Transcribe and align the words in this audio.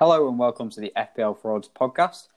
Hello 0.00 0.28
and 0.28 0.38
welcome 0.38 0.70
to 0.70 0.80
the 0.80 0.90
FPL 0.96 1.38
Frauds 1.40 1.68
podcast. 1.68 2.28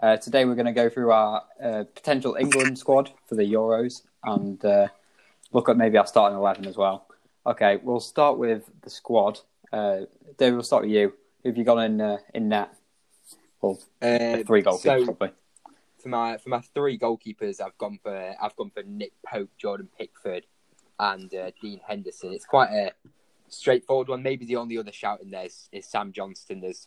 Uh, 0.00 0.16
today 0.16 0.44
we're 0.44 0.54
going 0.54 0.66
to 0.66 0.72
go 0.72 0.88
through 0.88 1.10
our 1.10 1.42
uh, 1.60 1.82
potential 1.94 2.36
England 2.38 2.78
squad 2.78 3.10
for 3.26 3.34
the 3.34 3.42
Euros 3.42 4.02
and 4.22 4.64
uh, 4.64 4.86
look 5.52 5.68
at 5.68 5.76
maybe 5.76 5.98
our 5.98 6.06
starting 6.06 6.38
11 6.38 6.64
as 6.66 6.76
well. 6.76 7.08
Okay, 7.44 7.80
we'll 7.82 7.98
start 7.98 8.38
with 8.38 8.70
the 8.82 8.90
squad. 8.90 9.40
Uh, 9.72 10.02
David, 10.36 10.54
we'll 10.54 10.62
start 10.62 10.84
with 10.84 10.92
you. 10.92 11.12
Who 11.42 11.48
have 11.48 11.58
you 11.58 11.64
got 11.64 11.78
in 11.78 12.00
uh, 12.00 12.18
in 12.34 12.48
net? 12.48 12.72
Well, 13.60 13.80
Uh, 14.00 14.44
three 14.46 14.62
goalkeepers 14.62 14.78
so- 14.82 15.04
probably. 15.04 15.30
for 15.98 16.08
my 16.08 16.36
for 16.38 16.50
my 16.50 16.60
three 16.60 16.96
goalkeepers, 16.96 17.60
I've 17.60 17.76
gone 17.78 17.98
for 18.00 18.34
I've 18.40 18.54
gone 18.54 18.70
for 18.70 18.84
Nick 18.84 19.12
Pope, 19.26 19.50
Jordan 19.58 19.88
Pickford, 19.98 20.46
and 21.00 21.34
uh, 21.34 21.50
Dean 21.60 21.80
Henderson. 21.84 22.32
It's 22.32 22.44
quite 22.46 22.70
a 22.70 22.92
straightforward 23.48 24.06
one. 24.08 24.22
Maybe 24.22 24.46
the 24.46 24.56
only 24.56 24.78
other 24.78 24.92
shout 24.92 25.20
in 25.20 25.30
there 25.30 25.46
is, 25.46 25.68
is 25.72 25.86
Sam 25.86 26.12
Johnstone. 26.12 26.60
There's 26.60 26.86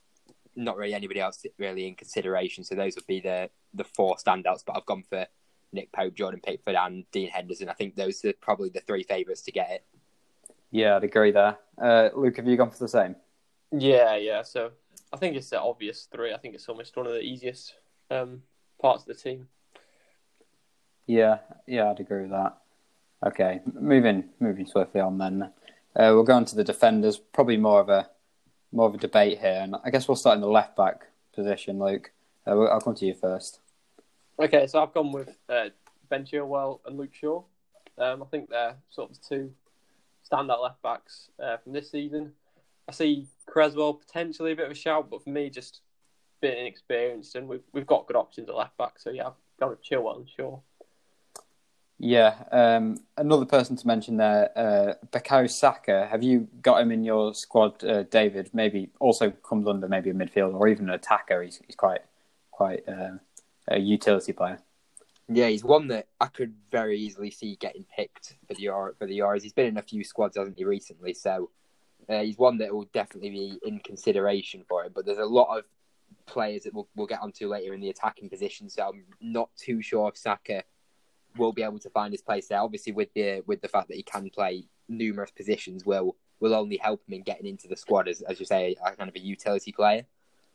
not 0.56 0.78
really 0.78 0.94
anybody 0.94 1.20
else 1.20 1.46
really 1.58 1.88
in 1.88 1.96
consideration, 1.96 2.64
so 2.64 2.76
those 2.76 2.96
would 2.96 3.08
be 3.08 3.20
the 3.20 3.50
the 3.74 3.84
four 3.84 4.16
standouts. 4.16 4.64
But 4.66 4.78
I've 4.78 4.86
gone 4.86 5.04
for 5.10 5.26
Nick 5.74 5.92
Pope, 5.92 6.14
Jordan 6.14 6.42
Pickford, 6.44 6.76
and 6.76 7.06
Dean 7.12 7.30
Henderson. 7.30 7.70
I 7.70 7.74
think 7.74 7.96
those 7.96 8.24
are 8.26 8.34
probably 8.34 8.70
the 8.70 8.82
three 8.82 9.04
favourites 9.04 9.42
to 9.44 9.52
get 9.52 9.70
it. 9.72 9.86
Yeah, 10.72 10.96
I'd 10.96 11.04
agree 11.04 11.32
there. 11.32 11.58
Uh, 11.82 12.10
Luke, 12.16 12.38
have 12.38 12.48
you 12.48 12.58
gone 12.58 12.72
for 12.72 12.80
the 12.80 12.88
same? 12.88 13.16
Yeah, 13.72 14.16
yeah. 14.16 14.42
So 14.42 14.72
I 15.12 15.18
think 15.18 15.36
it's 15.36 15.50
the 15.50 15.62
obvious 15.62 16.08
three. 16.12 16.34
I 16.34 16.38
think 16.38 16.56
it's 16.56 16.70
almost 16.70 16.96
one 16.96 17.08
of 17.08 17.14
the 17.14 17.22
easiest 17.22 17.76
um, 18.10 18.44
parts 18.82 19.04
of 19.04 19.08
the 19.08 19.14
team. 19.14 19.48
Yeah, 21.08 21.40
yeah, 21.68 21.90
I'd 21.90 22.00
agree 22.00 22.22
with 22.22 22.32
that. 22.32 22.58
Okay, 23.26 23.62
moving 23.74 24.30
moving 24.40 24.66
swiftly 24.66 25.02
on 25.02 25.18
then. 25.18 25.44
Uh, 25.94 26.12
we'll 26.14 26.24
go 26.24 26.36
on 26.36 26.46
to 26.46 26.56
the 26.56 26.64
defenders. 26.64 27.18
Probably 27.18 27.58
more 27.58 27.82
of 27.82 27.90
a 27.90 28.10
more 28.72 28.88
of 28.88 28.96
a 28.96 28.98
debate 28.98 29.40
here, 29.40 29.60
and 29.62 29.76
I 29.84 29.90
guess 29.90 30.08
we'll 30.08 30.16
start 30.16 30.36
in 30.36 30.42
the 30.42 30.48
left 30.48 30.76
back 30.76 31.08
position. 31.34 31.80
Luke, 31.80 32.12
uh, 32.48 32.60
I'll 32.60 32.82
come 32.82 32.96
to 32.96 33.06
you 33.06 33.14
first. 33.14 33.60
Okay, 34.40 34.68
so 34.68 34.82
I've 34.82 34.94
gone 34.94 35.12
with 35.12 35.38
uh, 35.50 35.70
Ben 36.10 36.26
Chilwell 36.26 36.80
and 36.86 36.98
Luke 36.98 37.14
Shaw. 37.14 37.44
Um, 37.98 38.24
I 38.24 38.26
think 38.26 38.50
they're 38.50 38.76
sort 38.90 39.12
of 39.12 39.18
the 39.18 39.36
two 39.36 39.52
standout 40.32 40.62
left 40.64 40.82
backs 40.82 41.30
uh, 41.42 41.58
from 41.58 41.74
this 41.74 41.92
season. 41.92 42.32
I 42.88 42.94
see 42.94 43.28
Cresswell 43.46 43.94
potentially 43.94 44.54
a 44.54 44.56
bit 44.56 44.66
of 44.66 44.72
a 44.72 44.76
shout, 44.76 45.10
but 45.10 45.24
for 45.24 45.30
me, 45.30 45.50
just 45.50 45.82
a 46.42 46.48
bit 46.48 46.58
inexperienced, 46.58 47.36
and 47.36 47.48
we've 47.48 47.64
we've 47.74 47.86
got 47.86 48.08
good 48.08 48.16
options 48.16 48.50
at 48.50 48.56
left 48.56 48.78
back. 48.78 49.00
So 49.00 49.12
yeah, 49.12 49.28
I've 49.28 49.34
gone 49.60 49.70
with 49.70 49.84
Chilwell 49.84 50.18
and 50.18 50.30
Shaw. 50.30 50.60
Yeah, 52.04 52.34
um, 52.52 53.00
another 53.16 53.46
person 53.46 53.76
to 53.76 53.86
mention 53.86 54.18
there, 54.18 54.50
uh, 54.58 55.48
Saka. 55.48 56.08
Have 56.10 56.24
you 56.24 56.48
got 56.64 56.82
him 56.82 56.92
in 56.92 57.04
your 57.04 57.36
squad, 57.36 57.84
uh, 57.84 58.02
David? 58.02 58.50
Maybe 58.54 58.90
also 59.00 59.30
comes 59.30 59.68
under 59.68 59.88
maybe 59.88 60.10
a 60.10 60.14
midfielder 60.16 60.56
or 60.56 60.68
even 60.68 60.90
an 60.90 60.96
attacker. 60.96 61.44
He's, 61.44 61.62
he's 61.64 61.76
quite 61.76 62.02
quite 62.50 62.90
uh, 62.90 63.18
a 63.68 63.78
utility 63.78 64.34
player. 64.34 64.58
Yeah, 65.30 65.50
he's 65.50 65.64
one 65.64 65.90
that 65.90 66.08
I 66.20 66.26
could 66.26 66.56
very 66.72 66.98
easily 66.98 67.30
see 67.30 67.56
getting 67.58 67.86
picked 67.96 68.34
for 68.48 68.56
the 68.56 68.66
for 68.98 69.06
the 69.06 69.20
Euros. 69.20 69.44
He's 69.44 69.54
been 69.54 69.68
in 69.68 69.78
a 69.78 69.84
few 69.84 70.04
squads, 70.04 70.36
hasn't 70.36 70.58
he, 70.58 70.66
recently? 70.66 71.14
So 71.14 71.52
uh, 72.10 72.22
he's 72.22 72.40
one 72.40 72.58
that 72.58 72.74
will 72.74 72.90
definitely 72.94 73.30
be 73.30 73.60
in 73.62 73.78
consideration 73.78 74.64
for 74.68 74.86
it. 74.86 74.96
But 74.96 75.06
there's 75.06 75.20
a 75.20 75.26
lot 75.26 75.56
of 75.56 75.66
players 76.26 76.64
that 76.64 76.74
we'll, 76.74 76.88
we'll 76.96 77.06
get 77.06 77.22
onto 77.22 77.48
later 77.48 77.76
in 77.76 77.80
the 77.80 77.92
attacking 77.92 78.28
position. 78.28 78.70
So 78.70 78.90
I'm 78.90 79.04
not 79.22 79.52
too 79.56 79.84
sure 79.84 80.10
if 80.10 80.18
Saka 80.18 80.64
will 81.38 81.54
be 81.54 81.64
able 81.64 81.80
to 81.80 81.90
find 81.90 82.14
his 82.14 82.22
place 82.22 82.48
there. 82.48 82.60
Obviously, 82.60 82.94
with 82.94 83.14
the 83.14 83.42
with 83.46 83.62
the 83.62 83.68
fact 83.68 83.88
that 83.90 83.98
he 83.98 84.04
can 84.04 84.30
play 84.30 84.66
numerous 84.88 85.32
positions, 85.32 85.86
will 85.86 86.16
will 86.40 86.56
only 86.56 86.78
help 86.78 87.02
him 87.08 87.14
in 87.16 87.22
getting 87.22 87.46
into 87.46 87.68
the 87.68 87.76
squad 87.76 88.08
as 88.08 88.22
as 88.22 88.40
you 88.40 88.46
say, 88.46 88.76
a 88.86 88.96
kind 88.96 89.10
of 89.10 89.16
a 89.16 89.20
utility 89.20 89.72
player. 89.72 90.06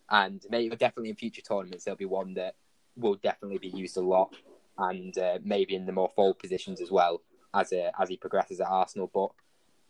And 0.09 0.45
maybe 0.51 0.75
definitely 0.77 1.11
in 1.11 1.17
future 1.17 1.43
tournaments, 1.43 1.85
there'll 1.85 1.97
be 1.97 2.05
one 2.05 2.35
that 2.35 2.55
will 2.97 3.17
definitely 3.17 3.59
be 3.59 3.69
used 3.69 3.97
a 3.97 4.01
lot 4.01 4.35
and 4.79 5.17
uh, 5.19 5.39
maybe 5.43 5.75
in 5.75 5.87
the 5.87 5.93
more 5.93 6.09
forward 6.09 6.39
positions 6.39 6.81
as 6.81 6.91
well 6.91 7.23
as 7.55 7.73
uh, 7.73 7.91
as 7.99 8.09
he 8.09 8.17
progresses 8.17 8.61
at 8.61 8.69
Arsenal. 8.69 9.11
But 9.13 9.31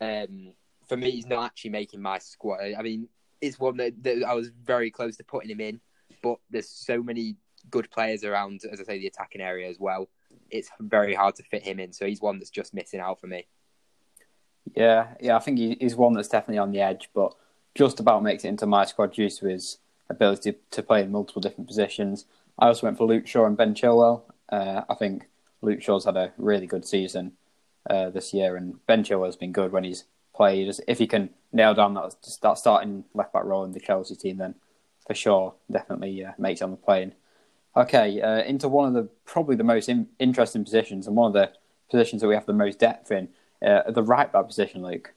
um, 0.01 0.53
for 0.89 0.97
me, 0.97 1.11
he's 1.11 1.27
not 1.27 1.45
actually 1.45 1.71
making 1.71 2.01
my 2.01 2.19
squad. 2.19 2.61
I 2.79 2.83
mean, 2.83 3.09
it's 3.41 3.59
one 3.59 3.77
that, 3.79 4.03
that 4.03 4.25
I 4.27 4.35
was 4.35 4.51
very 4.65 4.91
close 4.91 5.17
to 5.17 5.25
putting 5.25 5.51
him 5.51 5.61
in, 5.61 5.81
but 6.23 6.39
there's 6.51 6.69
so 6.69 7.03
many 7.03 7.37
good 7.71 7.91
players 7.91 8.25
around, 8.25 8.61
as 8.71 8.81
I 8.81 8.85
say, 8.85 8.99
the 8.99 9.07
attacking 9.09 9.41
area 9.41 9.69
as 9.69 9.79
well. 9.79 10.09
It's 10.51 10.71
very 10.81 11.15
hard 11.15 11.35
to 11.37 11.43
fit 11.43 11.65
him 11.65 11.79
in, 11.81 11.93
so 11.93 12.07
he's 12.07 12.21
one 12.21 12.39
that's 12.39 12.51
just 12.51 12.75
missing 12.75 13.01
out 13.01 13.21
for 13.21 13.27
me. 13.27 13.47
Yeah, 14.75 15.15
yeah, 15.21 15.37
I 15.37 15.41
think 15.41 15.59
he, 15.59 15.77
he's 15.81 15.95
one 15.95 16.15
that's 16.15 16.29
definitely 16.29 16.59
on 16.59 16.73
the 16.73 16.81
edge, 16.81 17.11
but 17.15 17.35
just 17.75 18.01
about 18.01 18.23
makes 18.23 18.45
it 18.45 18.49
into 18.49 18.67
my 18.67 18.85
squad 18.85 19.13
due 19.13 19.31
to 19.31 19.47
his 19.47 19.79
ability 20.09 20.55
to 20.71 20.83
play 20.83 21.03
in 21.03 21.13
multiple 21.13 21.43
different 21.43 21.69
positions. 21.69 22.27
I 22.59 22.69
also 22.69 22.87
went 22.87 22.99
for 22.99 23.07
Luke 23.07 23.27
Shaw 23.27 23.47
and 23.47 23.57
Ben 23.57 23.75
Chilwell. 23.75 24.23
Uh, 24.49 24.83
I 24.89 24.95
think 24.95 25.29
Luke 25.63 25.83
Shaw's 25.83 26.05
had 26.05 26.17
a 26.17 26.33
really 26.39 26.67
good 26.67 26.87
season 26.87 27.33
uh, 27.89 28.11
this 28.11 28.33
year, 28.33 28.57
and 28.57 28.85
Ben 28.87 29.05
Chilwell's 29.05 29.37
been 29.37 29.53
good 29.53 29.73
when 29.73 29.85
he's 29.85 30.05
played. 30.35 30.73
If 30.87 30.99
he 30.99 31.07
can 31.07 31.31
nail 31.53 31.75
down 31.75 31.95
that, 31.95 32.15
that 32.43 32.59
starting 32.59 33.05
left 33.15 33.33
back 33.33 33.45
role 33.45 33.65
in 33.65 33.73
the 33.73 33.81
Chelsea 33.81 34.17
team, 34.17 34.39
then 34.39 34.55
for 35.07 35.15
sure, 35.15 35.55
definitely 35.71 36.25
uh, 36.25 36.33
makes 36.39 36.63
on 36.63 36.71
the 36.71 36.77
plane. 36.77 37.13
Okay, 37.77 38.21
uh, 38.23 38.43
into 38.43 38.69
one 38.69 38.89
of 38.89 38.95
the 38.95 39.09
probably 39.25 39.55
the 39.57 39.65
most 39.65 39.89
in, 39.89 40.09
interesting 40.19 40.65
positions 40.65 41.07
and 41.07 41.15
one 41.15 41.27
of 41.29 41.33
the 41.35 41.53
positions 41.91 42.23
that 42.23 42.29
we 42.29 42.35
have 42.35 42.47
the 42.47 42.53
most 42.55 42.79
depth 42.79 43.11
in, 43.13 43.29
uh, 43.65 43.91
the 43.91 44.03
right 44.03 44.33
back 44.33 44.47
position, 44.47 44.83
Luke. 44.83 45.13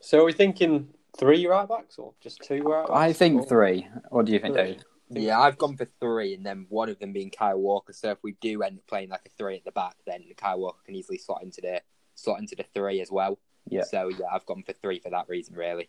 So 0.00 0.20
are 0.20 0.24
we 0.24 0.32
thinking 0.32 0.88
three 1.18 1.44
right 1.46 1.68
backs 1.68 1.98
or 1.98 2.12
just 2.20 2.40
two 2.42 2.62
right 2.62 2.86
backs? 2.86 2.96
I 2.96 3.12
think 3.12 3.42
Or- 3.42 3.46
three. 3.46 3.88
What 4.10 4.26
do 4.26 4.32
you 4.32 4.38
think, 4.38 4.54
Three. 4.54 4.62
David? 4.62 4.84
Yeah, 5.08 5.40
I've 5.40 5.56
gone 5.58 5.76
for 5.76 5.84
three, 6.00 6.34
and 6.34 6.44
then 6.44 6.66
one 6.68 6.88
of 6.88 6.98
them 6.98 7.12
being 7.12 7.30
Kyle 7.30 7.58
Walker. 7.60 7.92
So 7.92 8.10
if 8.10 8.18
we 8.22 8.32
do 8.40 8.62
end 8.62 8.78
up 8.78 8.86
playing 8.88 9.10
like 9.10 9.22
a 9.26 9.30
three 9.38 9.56
at 9.56 9.64
the 9.64 9.70
back, 9.72 9.94
then 10.04 10.24
Kyle 10.36 10.58
Walker 10.58 10.80
can 10.84 10.96
easily 10.96 11.18
slot 11.18 11.42
into 11.42 11.60
the 11.60 11.80
slot 12.16 12.40
into 12.40 12.56
the 12.56 12.64
three 12.74 13.00
as 13.00 13.10
well. 13.10 13.38
Yeah. 13.68 13.82
So 13.84 14.08
yeah, 14.08 14.26
I've 14.32 14.46
gone 14.46 14.62
for 14.64 14.72
three 14.72 14.98
for 14.98 15.10
that 15.10 15.28
reason, 15.28 15.54
really. 15.54 15.88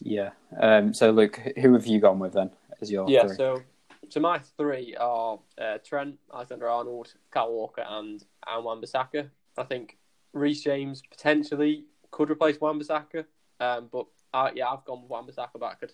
Yeah. 0.00 0.30
Um, 0.58 0.94
so, 0.94 1.10
Luke, 1.10 1.40
who 1.58 1.72
have 1.74 1.86
you 1.86 2.00
gone 2.00 2.18
with 2.18 2.32
then 2.34 2.50
as 2.80 2.90
your 2.90 3.08
Yeah, 3.08 3.26
three? 3.26 3.36
so 3.36 3.62
so 4.08 4.20
my 4.20 4.38
three 4.56 4.94
are 4.96 5.38
uh, 5.60 5.78
Trent, 5.84 6.16
Alexander 6.32 6.68
Arnold, 6.68 7.14
Cal 7.32 7.52
Walker, 7.52 7.84
and 7.88 8.24
and 8.46 8.64
Wan-Bissaka. 8.64 9.30
I 9.58 9.64
think 9.64 9.98
Reece 10.32 10.62
James 10.62 11.02
potentially 11.10 11.84
could 12.10 12.30
replace 12.30 12.60
Wan-Bissaka, 12.60 13.24
um, 13.60 13.88
but 13.90 14.06
uh, 14.32 14.50
yeah, 14.54 14.68
I've 14.68 14.84
gone 14.84 15.02
with 15.02 15.10
Wan-Bissaka, 15.10 15.58
but 15.58 15.66
I 15.66 15.74
could 15.74 15.92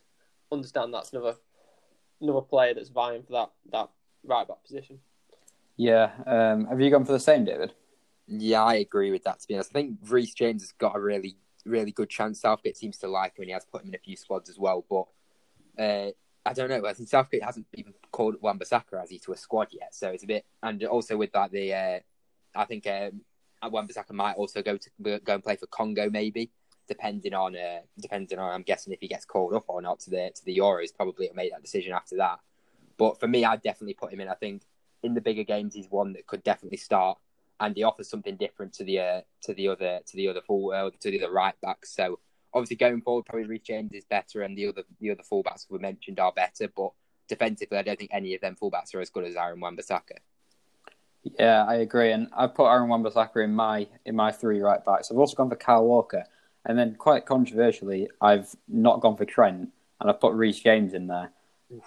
understand 0.51 0.93
that's 0.93 1.13
another 1.13 1.37
another 2.21 2.43
player 2.43 2.75
that's 2.75 2.89
vying 2.89 3.23
for 3.23 3.33
that 3.33 3.51
that 3.73 3.89
right 4.25 4.47
back 4.47 4.63
position. 4.65 4.99
Yeah. 5.77 6.11
Um, 6.27 6.67
have 6.67 6.81
you 6.81 6.91
gone 6.91 7.05
for 7.05 7.13
the 7.13 7.21
same, 7.21 7.45
David? 7.45 7.73
Yeah, 8.27 8.63
I 8.63 8.75
agree 8.75 9.11
with 9.11 9.25
that. 9.25 9.41
To 9.41 9.49
be 9.49 9.55
honest, 9.55 9.71
I 9.71 9.81
think 9.81 9.99
Reece 10.07 10.35
James 10.35 10.63
has 10.63 10.73
got 10.73 10.97
a 10.97 11.01
really, 11.01 11.37
really 11.65 11.93
good 11.93 12.09
chance. 12.09 12.41
Southgate 12.41 12.77
seems 12.77 12.99
to 12.99 13.09
like 13.09 13.37
him, 13.37 13.43
and 13.43 13.49
he 13.49 13.53
has 13.53 13.65
put 13.65 13.83
him 13.83 13.89
in 13.89 13.95
a 13.95 13.99
few 13.99 14.17
squads 14.17 14.49
as 14.49 14.59
well. 14.59 14.85
But 14.89 15.83
uh, 15.83 16.11
I 16.45 16.53
don't 16.53 16.69
know. 16.69 16.85
I 16.87 16.93
think 16.93 17.09
Southgate 17.09 17.45
hasn't 17.45 17.67
even 17.75 17.95
called 18.11 18.37
Wan-Bissaka 18.41 18.99
has 18.99 19.11
he 19.11 19.19
to 19.21 19.33
a 19.33 19.37
squad 19.37 19.69
yet, 19.71 19.95
so 19.95 20.11
it's 20.11 20.25
a 20.25 20.27
bit. 20.27 20.45
And 20.63 20.83
also 20.85 21.17
with 21.17 21.33
that, 21.33 21.53
the 21.53 21.73
uh, 21.73 22.01
I 22.55 22.65
think 22.65 22.87
um, 22.87 23.23
Wan-Bissaka 23.71 24.13
might 24.13 24.35
also 24.35 24.63
go 24.63 24.77
to 24.77 24.91
go 25.21 25.35
and 25.35 25.43
play 25.43 25.57
for 25.57 25.67
Congo, 25.67 26.11
maybe 26.11 26.51
depending 26.89 27.33
on 27.33 27.57
uh, 27.57 27.81
depending 27.99 28.39
on. 28.39 28.53
I'm 28.53 28.63
guessing 28.63 28.93
if 28.93 29.01
he 29.01 29.09
gets 29.09 29.25
called 29.25 29.55
up 29.55 29.65
or 29.69 29.81
not 29.81 30.01
to 30.01 30.11
the 30.11 30.33
to 30.35 30.45
the 30.45 30.59
Euros, 30.59 30.95
probably 30.95 31.29
will 31.29 31.37
make 31.37 31.53
that 31.53 31.63
decision 31.63 31.93
after 31.93 32.17
that. 32.17 32.41
But 32.99 33.21
for 33.21 33.29
me, 33.29 33.45
I'd 33.45 33.63
definitely 33.63 33.95
put 33.95 34.13
him 34.13 34.21
in. 34.21 34.29
I 34.29 34.35
think 34.35 34.63
in 35.03 35.15
the 35.15 35.21
bigger 35.21 35.45
games, 35.45 35.75
he's 35.75 35.89
one 35.89 36.13
that 36.15 36.27
could 36.27 36.43
definitely 36.43 36.79
start 36.79 37.19
and 37.63 37.77
he 37.77 37.85
offers 37.85 38.09
something 38.09 38.37
different 38.37 38.73
to 38.75 38.85
the 38.85 38.99
uh, 38.99 39.21
to 39.43 39.55
the 39.55 39.69
other 39.69 40.01
to 40.05 40.17
the 40.17 40.29
other 40.29 40.41
full 40.41 40.73
uh, 40.73 40.91
to 41.01 41.11
the 41.11 41.23
other 41.23 41.33
right 41.33 41.59
back. 41.63 41.87
So 41.87 42.19
obviously 42.55 42.77
going 42.77 43.01
forward, 43.01 43.25
probably 43.27 43.47
Reece 43.47 43.63
James 43.63 43.93
is 43.93 44.05
better, 44.05 44.43
and 44.43 44.57
the 44.57 44.69
other 44.69 44.83
the 45.01 45.11
other 45.11 45.23
fullbacks 45.23 45.67
we 45.71 45.79
mentioned 45.79 46.21
are 46.21 46.33
better. 46.33 46.69
But 46.75 46.91
defensively, 47.29 47.79
I 47.79 47.83
don't 47.83 47.99
think 47.99 48.11
any 48.13 48.35
of 48.35 48.41
them 48.41 48.57
fullbacks 48.61 48.95
are 48.95 49.01
as 49.01 49.11
good 49.11 49.25
as 49.25 49.37
Aaron 49.37 49.61
Wan-Bissaka. 49.61 50.19
Yeah, 51.39 51.65
I 51.65 51.77
agree. 51.77 52.13
And 52.13 52.29
I've 52.37 52.55
put 52.55 52.67
Aaron 52.67 52.89
Wan-Bissaka 52.89 53.45
in 53.45 53.55
my 53.55 53.87
in 54.05 54.17
my 54.17 54.33
three 54.33 54.61
right 54.61 54.85
backs. 54.85 55.11
I've 55.11 55.19
also 55.19 55.37
gone 55.37 55.51
for 55.51 55.57
Kyle 55.57 55.85
Walker, 55.85 56.25
and 56.65 56.79
then 56.79 56.97
quite 56.97 57.27
controversially, 57.27 58.09
I've 58.21 58.55
not 58.69 59.01
gone 59.01 59.17
for 59.17 59.25
Trent, 59.25 59.71
and 60.01 60.11
I've 60.11 60.21
put 60.21 60.35
Reece 60.35 60.61
James 60.61 60.95
in 60.95 61.07
there. 61.07 61.33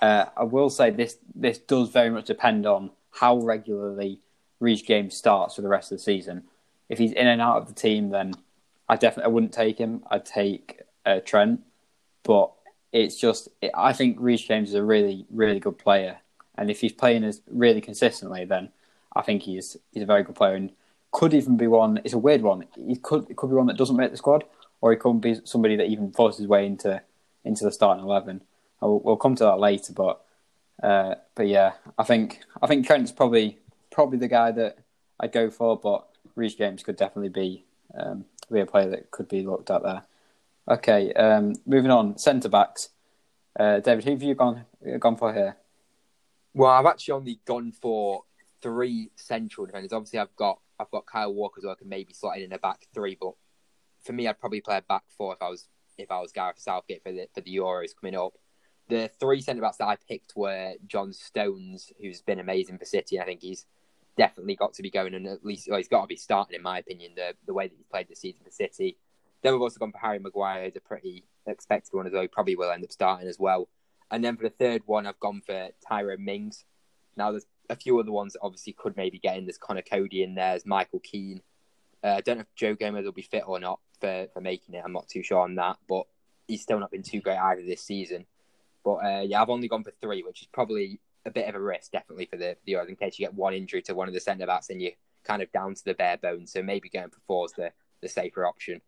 Uh, 0.01 0.25
I 0.35 0.43
will 0.43 0.69
say 0.69 0.89
this 0.89 1.17
this 1.35 1.59
does 1.59 1.89
very 1.89 2.09
much 2.09 2.25
depend 2.25 2.65
on 2.65 2.91
how 3.11 3.37
regularly 3.37 4.19
Reece 4.59 4.81
James 4.81 5.15
starts 5.15 5.55
for 5.55 5.61
the 5.61 5.69
rest 5.69 5.91
of 5.91 5.97
the 5.97 6.03
season. 6.03 6.43
If 6.89 6.97
he's 6.97 7.11
in 7.11 7.27
and 7.27 7.41
out 7.41 7.57
of 7.57 7.67
the 7.67 7.73
team, 7.73 8.09
then 8.09 8.33
I 8.87 8.95
definitely 8.95 9.25
I 9.25 9.33
wouldn't 9.33 9.53
take 9.53 9.77
him. 9.77 10.03
I'd 10.09 10.25
take 10.25 10.81
uh, 11.05 11.19
Trent, 11.19 11.61
but 12.23 12.51
it's 12.91 13.15
just 13.15 13.49
I 13.73 13.93
think 13.93 14.17
Reece 14.19 14.41
James 14.41 14.69
is 14.69 14.75
a 14.75 14.83
really 14.83 15.25
really 15.29 15.59
good 15.59 15.77
player, 15.77 16.19
and 16.57 16.69
if 16.69 16.81
he's 16.81 16.93
playing 16.93 17.23
as 17.23 17.41
really 17.49 17.81
consistently, 17.81 18.45
then 18.45 18.69
I 19.15 19.21
think 19.21 19.43
he's 19.43 19.77
he's 19.91 20.03
a 20.03 20.07
very 20.07 20.23
good 20.23 20.35
player 20.35 20.55
and 20.55 20.71
could 21.11 21.33
even 21.33 21.57
be 21.57 21.67
one. 21.67 22.01
It's 22.03 22.13
a 22.13 22.17
weird 22.17 22.41
one. 22.41 22.65
He 22.75 22.97
could 22.97 23.29
it 23.29 23.37
could 23.37 23.49
be 23.49 23.55
one 23.55 23.67
that 23.67 23.77
doesn't 23.77 23.95
make 23.95 24.11
the 24.11 24.17
squad, 24.17 24.43
or 24.81 24.91
he 24.91 24.97
could 24.97 25.21
be 25.21 25.39
somebody 25.45 25.75
that 25.77 25.87
even 25.87 26.11
forces 26.11 26.39
his 26.39 26.47
way 26.47 26.65
into 26.65 27.01
into 27.43 27.63
the 27.63 27.71
starting 27.71 28.03
eleven. 28.03 28.41
We'll, 28.81 28.99
we'll 28.99 29.17
come 29.17 29.35
to 29.35 29.45
that 29.45 29.59
later, 29.59 29.93
but 29.93 30.21
uh, 30.83 31.15
but 31.33 31.47
yeah, 31.47 31.73
I 31.97 32.03
think 32.03 32.41
I 32.61 32.67
think 32.67 32.85
Trent's 32.85 33.11
probably 33.11 33.57
probably 33.91 34.17
the 34.17 34.27
guy 34.27 34.51
that 34.51 34.77
I'd 35.19 35.31
go 35.31 35.49
for, 35.49 35.77
but 35.77 36.07
Reece 36.35 36.55
James 36.55 36.83
could 36.83 36.97
definitely 36.97 37.29
be 37.29 37.63
um, 37.97 38.25
be 38.53 38.61
a 38.61 38.65
player 38.65 38.89
that 38.89 39.11
could 39.11 39.27
be 39.27 39.43
looked 39.43 39.71
at 39.71 39.83
there. 39.83 40.03
Okay, 40.67 41.13
um, 41.13 41.53
moving 41.65 41.91
on, 41.91 42.17
centre 42.17 42.49
backs. 42.49 42.89
Uh, 43.57 43.79
David, 43.79 44.03
who 44.03 44.11
have 44.11 44.23
you 44.23 44.35
gone 44.35 44.65
gone 44.99 45.15
for 45.15 45.33
here? 45.33 45.57
Well, 46.53 46.71
I've 46.71 46.85
actually 46.85 47.13
only 47.13 47.39
gone 47.45 47.71
for 47.71 48.23
three 48.61 49.11
central 49.15 49.65
defenders. 49.65 49.93
Obviously, 49.93 50.19
I've 50.19 50.35
got 50.35 50.59
I've 50.79 50.91
got 50.91 51.05
Kyle 51.05 51.33
Walker, 51.33 51.61
so 51.61 51.69
I 51.69 51.75
can 51.75 51.89
maybe 51.89 52.13
slot 52.13 52.39
in 52.39 52.51
a 52.51 52.59
back 52.59 52.87
three. 52.93 53.17
But 53.19 53.33
for 54.03 54.13
me, 54.13 54.27
I'd 54.27 54.39
probably 54.39 54.61
play 54.61 54.77
a 54.77 54.81
back 54.81 55.03
four 55.17 55.33
if 55.33 55.41
I 55.41 55.49
was 55.49 55.67
if 55.97 56.11
I 56.11 56.19
was 56.19 56.31
Gareth 56.31 56.59
Southgate 56.59 57.03
for 57.03 57.11
the 57.11 57.27
for 57.33 57.41
the 57.41 57.55
Euros 57.55 57.91
coming 57.99 58.15
up. 58.15 58.33
The 58.87 59.09
three 59.19 59.41
centre 59.41 59.61
backs 59.61 59.77
that 59.77 59.87
I 59.87 59.97
picked 60.07 60.33
were 60.35 60.73
John 60.85 61.11
Stones, 61.13 61.91
who's 61.99 62.21
been 62.21 62.39
amazing 62.39 62.77
for 62.77 62.85
City. 62.85 63.19
I 63.19 63.25
think 63.25 63.41
he's 63.41 63.65
definitely 64.17 64.55
got 64.55 64.73
to 64.73 64.81
be 64.81 64.89
going, 64.89 65.13
and 65.13 65.27
at 65.27 65.45
least 65.45 65.67
well, 65.69 65.77
he's 65.77 65.87
got 65.87 66.01
to 66.01 66.07
be 66.07 66.15
starting, 66.15 66.55
in 66.55 66.61
my 66.61 66.79
opinion, 66.79 67.13
the 67.15 67.33
the 67.45 67.53
way 67.53 67.67
that 67.67 67.75
he's 67.75 67.87
played 67.87 68.07
this 68.07 68.21
season 68.21 68.41
for 68.43 68.51
City. 68.51 68.97
Then 69.41 69.53
we've 69.53 69.61
also 69.61 69.79
gone 69.79 69.91
for 69.91 69.99
Harry 69.99 70.19
Maguire, 70.19 70.63
who's 70.63 70.75
a 70.75 70.81
pretty 70.81 71.23
expected 71.45 71.93
one 71.93 72.07
as 72.07 72.13
well. 72.13 72.23
He 72.23 72.27
probably 72.27 72.55
will 72.55 72.71
end 72.71 72.83
up 72.83 72.91
starting 72.91 73.27
as 73.27 73.37
well. 73.39 73.67
And 74.09 74.23
then 74.23 74.37
for 74.37 74.43
the 74.43 74.49
third 74.49 74.83
one, 74.85 75.05
I've 75.05 75.19
gone 75.19 75.41
for 75.45 75.69
Tyrone 75.87 76.23
Mings. 76.23 76.65
Now, 77.17 77.31
there's 77.31 77.45
a 77.69 77.75
few 77.75 77.99
other 77.99 78.11
ones 78.11 78.33
that 78.33 78.39
obviously 78.41 78.73
could 78.73 78.97
maybe 78.97 79.19
get 79.19 79.37
in. 79.37 79.45
There's 79.45 79.57
Conor 79.57 79.81
Coady 79.81 80.23
in 80.23 80.35
there. 80.35 80.51
There's 80.51 80.65
Michael 80.65 80.99
Keane. 80.99 81.41
Uh, 82.03 82.15
I 82.17 82.21
don't 82.21 82.37
know 82.37 82.41
if 82.41 82.55
Joe 82.55 82.75
Gomez 82.75 83.05
will 83.05 83.11
be 83.11 83.21
fit 83.21 83.43
or 83.45 83.59
not 83.59 83.79
for, 83.99 84.27
for 84.33 84.41
making 84.41 84.75
it. 84.75 84.81
I'm 84.83 84.93
not 84.93 85.07
too 85.07 85.23
sure 85.23 85.39
on 85.39 85.55
that, 85.55 85.77
but 85.87 86.05
he's 86.47 86.61
still 86.61 86.79
not 86.79 86.91
been 86.91 87.03
too 87.03 87.21
great 87.21 87.37
either 87.37 87.63
this 87.63 87.81
season. 87.81 88.25
But 88.83 88.95
uh, 88.95 89.23
yeah, 89.25 89.41
I've 89.41 89.49
only 89.49 89.67
gone 89.67 89.83
for 89.83 89.93
three, 90.01 90.21
which 90.23 90.41
is 90.41 90.47
probably 90.47 90.99
a 91.25 91.31
bit 91.31 91.47
of 91.49 91.55
a 91.55 91.59
risk, 91.59 91.91
definitely 91.91 92.25
for 92.25 92.37
the 92.37 92.55
for 92.55 92.65
the 92.65 92.73
Euros 92.73 92.89
in 92.89 92.95
case 92.95 93.17
you 93.19 93.25
get 93.25 93.33
one 93.33 93.53
injury 93.53 93.81
to 93.83 93.95
one 93.95 94.07
of 94.07 94.13
the 94.13 94.19
centre 94.19 94.45
backs 94.45 94.69
and 94.69 94.81
you're 94.81 94.91
kind 95.23 95.41
of 95.41 95.51
down 95.51 95.73
to 95.73 95.83
the 95.85 95.93
bare 95.93 96.17
bones. 96.17 96.51
So 96.51 96.61
maybe 96.61 96.89
going 96.89 97.09
for 97.09 97.19
four 97.27 97.45
is 97.45 97.53
the, 97.53 97.71
the 98.01 98.07
safer 98.07 98.45
option. 98.45 98.81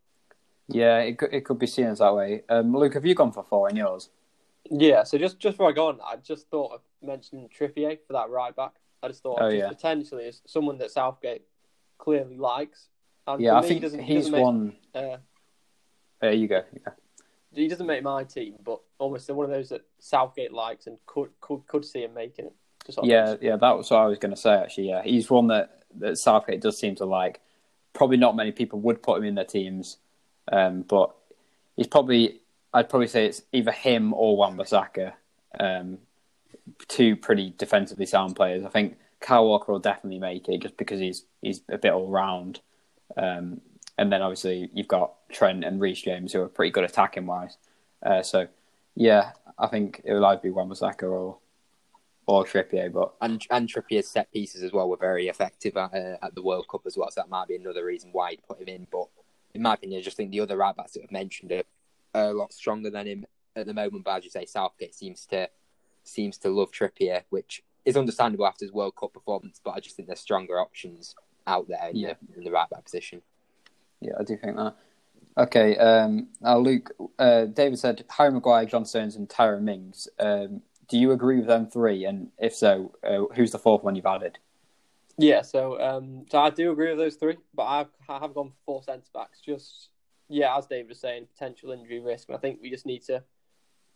Yeah, 0.68 0.98
it 0.98 1.18
could, 1.18 1.32
it 1.32 1.44
could 1.44 1.58
be 1.58 1.66
seen 1.66 1.86
as 1.86 1.98
that 1.98 2.14
way. 2.14 2.42
Um, 2.48 2.76
Luke, 2.76 2.94
have 2.94 3.06
you 3.06 3.14
gone 3.14 3.32
for 3.32 3.42
four 3.42 3.68
in 3.70 3.76
yours? 3.76 4.10
Yeah, 4.70 5.02
so 5.04 5.18
just 5.18 5.38
just 5.38 5.54
before 5.56 5.70
I 5.70 5.72
go 5.72 5.88
on, 5.88 5.98
I 6.04 6.16
just 6.16 6.48
thought 6.50 6.72
of 6.74 6.80
mentioning 7.02 7.48
Trippier 7.48 7.98
for 8.06 8.12
that 8.12 8.28
right 8.30 8.54
back. 8.54 8.72
I 9.02 9.08
just 9.08 9.22
thought 9.22 9.38
Oh, 9.40 9.50
just 9.50 9.56
yeah. 9.58 9.68
potentially 9.68 10.24
is 10.24 10.42
someone 10.46 10.78
that 10.78 10.90
Southgate 10.90 11.42
clearly 11.98 12.36
likes. 12.36 12.88
And 13.26 13.40
Yeah, 13.42 13.54
I 13.54 13.60
me, 13.62 13.68
think 13.68 13.82
doesn't- 13.82 14.00
he's 14.00 14.16
doesn't 14.28 14.32
make- 14.32 14.42
one. 14.42 14.76
Uh, 14.94 15.16
Uh, 16.22 16.28
you 16.30 16.48
go. 16.48 16.62
You 16.72 16.80
go. 16.84 16.92
He 17.58 17.68
doesn't 17.68 17.86
make 17.86 18.02
my 18.02 18.24
team, 18.24 18.54
but 18.64 18.80
almost 18.98 19.28
one 19.30 19.44
of 19.44 19.50
those 19.50 19.68
that 19.70 19.82
Southgate 19.98 20.52
likes 20.52 20.86
and 20.86 20.98
could 21.06 21.30
could 21.40 21.66
could 21.66 21.84
see 21.84 22.02
him 22.02 22.14
making 22.14 22.46
it. 22.46 22.54
Just 22.86 22.96
sort 22.96 23.06
of 23.06 23.10
Yeah, 23.10 23.36
yeah, 23.40 23.56
that 23.56 23.76
was 23.76 23.90
what 23.90 24.00
I 24.00 24.06
was 24.06 24.18
going 24.18 24.34
to 24.34 24.40
say. 24.40 24.54
Actually, 24.54 24.88
yeah, 24.88 25.02
he's 25.02 25.30
one 25.30 25.48
that 25.48 25.82
that 25.98 26.18
Southgate 26.18 26.60
does 26.60 26.78
seem 26.78 26.94
to 26.96 27.04
like. 27.04 27.40
Probably 27.92 28.16
not 28.16 28.36
many 28.36 28.52
people 28.52 28.80
would 28.80 29.02
put 29.02 29.18
him 29.18 29.24
in 29.24 29.34
their 29.34 29.44
teams, 29.44 29.96
um, 30.52 30.82
but 30.82 31.14
he's 31.76 31.86
probably. 31.86 32.40
I'd 32.72 32.90
probably 32.90 33.08
say 33.08 33.24
it's 33.24 33.42
either 33.50 33.72
him 33.72 34.12
or 34.12 34.36
Wan-Bissaka, 34.36 35.14
um, 35.58 35.98
two 36.86 37.16
pretty 37.16 37.54
defensively 37.56 38.04
sound 38.04 38.36
players. 38.36 38.62
I 38.62 38.68
think 38.68 38.98
Kyle 39.20 39.46
Walker 39.46 39.72
will 39.72 39.78
definitely 39.78 40.18
make 40.18 40.48
it 40.48 40.60
just 40.60 40.76
because 40.76 41.00
he's 41.00 41.24
he's 41.40 41.62
a 41.70 41.78
bit 41.78 41.92
all 41.92 42.08
round, 42.08 42.60
um, 43.16 43.62
and 43.98 44.10
then 44.12 44.22
obviously 44.22 44.70
you've 44.72 44.88
got 44.88 45.12
Trent 45.28 45.64
and 45.64 45.80
Reece 45.80 46.02
James 46.02 46.32
who 46.32 46.40
are 46.40 46.48
pretty 46.48 46.70
good 46.70 46.84
attacking 46.84 47.26
wise. 47.26 47.58
Uh, 48.02 48.22
so 48.22 48.46
yeah, 48.94 49.32
I 49.58 49.66
think 49.66 50.00
it 50.04 50.12
will 50.14 50.24
either 50.24 50.40
be 50.40 50.50
Wan-Bissaka 50.50 51.02
or 51.02 51.38
or 52.26 52.44
Trippier, 52.44 52.92
but 52.92 53.14
And 53.20 53.44
and 53.50 53.68
Trippier's 53.68 54.06
set 54.08 54.30
pieces 54.32 54.62
as 54.62 54.72
well 54.72 54.88
were 54.88 54.98
very 54.98 55.28
effective 55.28 55.76
at, 55.76 55.94
uh, 55.94 56.16
at 56.22 56.34
the 56.34 56.42
World 56.42 56.66
Cup 56.70 56.82
as 56.86 56.96
well. 56.96 57.10
So 57.10 57.22
that 57.22 57.30
might 57.30 57.48
be 57.48 57.56
another 57.56 57.84
reason 57.84 58.10
why 58.12 58.30
he'd 58.30 58.46
put 58.46 58.60
him 58.60 58.68
in. 58.68 58.86
But 58.92 59.06
in 59.54 59.62
my 59.62 59.74
opinion, 59.74 60.00
I 60.00 60.02
just 60.02 60.16
think 60.16 60.30
the 60.30 60.40
other 60.40 60.56
right 60.56 60.76
backs 60.76 60.92
that 60.92 61.02
I've 61.04 61.10
mentioned 61.10 61.50
are, 61.52 61.62
are 62.14 62.30
a 62.30 62.34
lot 62.34 62.52
stronger 62.52 62.90
than 62.90 63.06
him 63.06 63.24
at 63.56 63.66
the 63.66 63.72
moment. 63.74 64.04
But 64.04 64.18
as 64.18 64.24
you 64.24 64.30
say, 64.30 64.44
Southgate 64.44 64.94
seems 64.94 65.24
to 65.26 65.48
seems 66.04 66.36
to 66.38 66.50
love 66.50 66.70
Trippier, 66.70 67.22
which 67.30 67.62
is 67.86 67.96
understandable 67.96 68.46
after 68.46 68.64
his 68.66 68.72
World 68.72 68.94
Cup 68.94 69.14
performance. 69.14 69.58
But 69.64 69.70
I 69.70 69.80
just 69.80 69.96
think 69.96 70.06
there's 70.08 70.20
stronger 70.20 70.60
options 70.60 71.14
out 71.46 71.66
there 71.66 71.88
in, 71.88 71.96
Yeah. 71.96 72.14
the, 72.30 72.36
in 72.38 72.44
the 72.44 72.50
right 72.50 72.68
back 72.68 72.84
position. 72.84 73.22
Yeah, 74.00 74.12
I 74.18 74.22
do 74.22 74.36
think 74.36 74.56
that. 74.56 74.74
Okay, 75.36 75.76
um, 75.76 76.28
now 76.40 76.58
Luke, 76.58 76.90
uh, 77.18 77.44
David 77.44 77.78
said 77.78 78.04
Harry 78.10 78.32
Maguire, 78.32 78.66
John 78.66 78.84
Stones, 78.84 79.16
and 79.16 79.28
Tyrone 79.30 79.64
Mings. 79.64 80.08
Um, 80.18 80.62
do 80.88 80.98
you 80.98 81.12
agree 81.12 81.36
with 81.36 81.46
them 81.46 81.66
three? 81.66 82.04
And 82.06 82.28
if 82.38 82.54
so, 82.54 82.92
uh, 83.06 83.32
who's 83.34 83.52
the 83.52 83.58
fourth 83.58 83.84
one 83.84 83.94
you've 83.94 84.06
added? 84.06 84.38
Yeah, 85.16 85.42
so 85.42 85.80
um, 85.80 86.26
so 86.30 86.38
I 86.38 86.50
do 86.50 86.70
agree 86.70 86.90
with 86.90 86.98
those 86.98 87.16
three, 87.16 87.36
but 87.54 87.64
I've, 87.64 87.88
I 88.08 88.18
have 88.18 88.34
gone 88.34 88.50
for 88.50 88.56
four 88.64 88.82
centre 88.82 89.10
backs. 89.12 89.40
Just 89.40 89.90
yeah, 90.28 90.56
as 90.56 90.66
David 90.66 90.88
was 90.88 91.00
saying, 91.00 91.26
potential 91.32 91.72
injury 91.72 92.00
risk, 92.00 92.28
and 92.28 92.36
I 92.36 92.40
think 92.40 92.60
we 92.62 92.70
just 92.70 92.86
need 92.86 93.02
to 93.04 93.22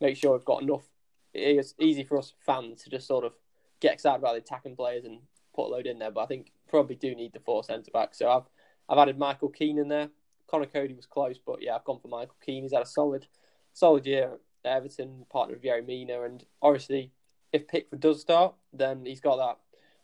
make 0.00 0.16
sure 0.16 0.32
we've 0.32 0.44
got 0.44 0.62
enough. 0.62 0.84
It's 1.32 1.74
easy 1.78 2.04
for 2.04 2.18
us 2.18 2.34
fans 2.44 2.82
to 2.82 2.90
just 2.90 3.06
sort 3.06 3.24
of 3.24 3.32
get 3.80 3.94
excited 3.94 4.18
about 4.18 4.32
the 4.32 4.40
attacking 4.40 4.76
players 4.76 5.04
and 5.04 5.20
put 5.54 5.68
a 5.68 5.70
load 5.70 5.86
in 5.86 5.98
there, 5.98 6.10
but 6.10 6.22
I 6.22 6.26
think 6.26 6.52
probably 6.68 6.96
do 6.96 7.14
need 7.14 7.32
the 7.32 7.40
four 7.40 7.62
centre 7.64 7.90
backs. 7.92 8.18
So 8.18 8.30
I've 8.30 8.48
I've 8.92 8.98
added 8.98 9.18
Michael 9.18 9.48
Keane 9.48 9.78
in 9.78 9.88
there. 9.88 10.10
Conor 10.50 10.66
Coady 10.66 10.92
was 10.92 11.06
close, 11.06 11.38
but 11.38 11.62
yeah, 11.62 11.74
I've 11.74 11.84
gone 11.84 11.98
for 11.98 12.08
Michael 12.08 12.36
Keane. 12.44 12.62
He's 12.62 12.74
had 12.74 12.82
a 12.82 12.86
solid 12.86 13.26
solid 13.72 14.04
year 14.04 14.32
at 14.66 14.76
Everton, 14.76 15.24
partner 15.30 15.54
with 15.54 15.64
Yerry 15.64 15.86
Mina, 15.86 16.22
and 16.24 16.44
obviously 16.60 17.10
if 17.52 17.66
Pickford 17.66 18.00
does 18.00 18.20
start, 18.20 18.54
then 18.70 19.06
he's 19.06 19.20
got 19.20 19.36
that 19.36 19.58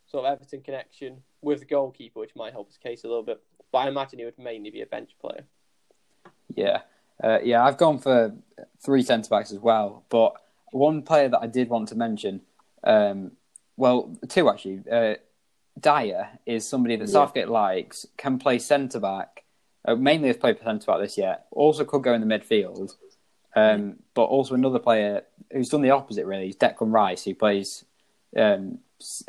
sort 0.07 0.25
of 0.25 0.33
Everton 0.33 0.61
connection 0.61 1.21
with 1.43 1.59
the 1.59 1.65
goalkeeper, 1.65 2.19
which 2.19 2.35
might 2.35 2.51
help 2.51 2.67
his 2.67 2.77
case 2.77 3.03
a 3.03 3.07
little 3.07 3.21
bit. 3.21 3.39
But 3.71 3.77
I 3.77 3.87
imagine 3.89 4.17
he 4.17 4.25
would 4.25 4.39
mainly 4.39 4.71
be 4.71 4.81
a 4.81 4.87
bench 4.87 5.11
player. 5.21 5.43
Yeah, 6.55 6.81
uh, 7.23 7.39
yeah, 7.43 7.63
I've 7.63 7.77
gone 7.77 7.99
for 7.99 8.33
three 8.83 9.03
centre 9.03 9.29
backs 9.29 9.51
as 9.51 9.59
well. 9.59 10.03
But 10.09 10.33
one 10.71 11.03
player 11.03 11.29
that 11.29 11.39
I 11.39 11.47
did 11.47 11.69
want 11.69 11.89
to 11.89 11.95
mention, 11.95 12.41
um, 12.83 13.33
well, 13.77 14.17
two 14.27 14.49
actually. 14.49 14.81
Uh, 14.91 15.15
Dier 15.79 16.29
is 16.45 16.67
somebody 16.67 16.95
that 16.95 17.07
Yeah. 17.07 17.13
Southgate 17.13 17.49
likes, 17.49 18.05
can 18.17 18.39
play 18.39 18.59
centre 18.59 18.99
back. 18.99 19.43
Uh, 19.85 19.95
mainly 19.95 20.27
has 20.27 20.37
played 20.37 20.59
centre 20.63 20.85
back 20.85 20.99
this 20.99 21.17
year. 21.17 21.39
Also 21.51 21.85
could 21.85 22.03
go 22.03 22.13
in 22.13 22.21
the 22.21 22.27
midfield. 22.27 22.95
Um, 23.55 23.97
but 24.13 24.25
also 24.25 24.53
another 24.53 24.79
player 24.79 25.23
who's 25.51 25.69
done 25.69 25.81
the 25.81 25.89
opposite 25.89 26.25
really 26.25 26.49
is 26.49 26.55
Declan 26.55 26.93
Rice, 26.93 27.23
who 27.23 27.33
plays 27.33 27.83
um, 28.37 28.79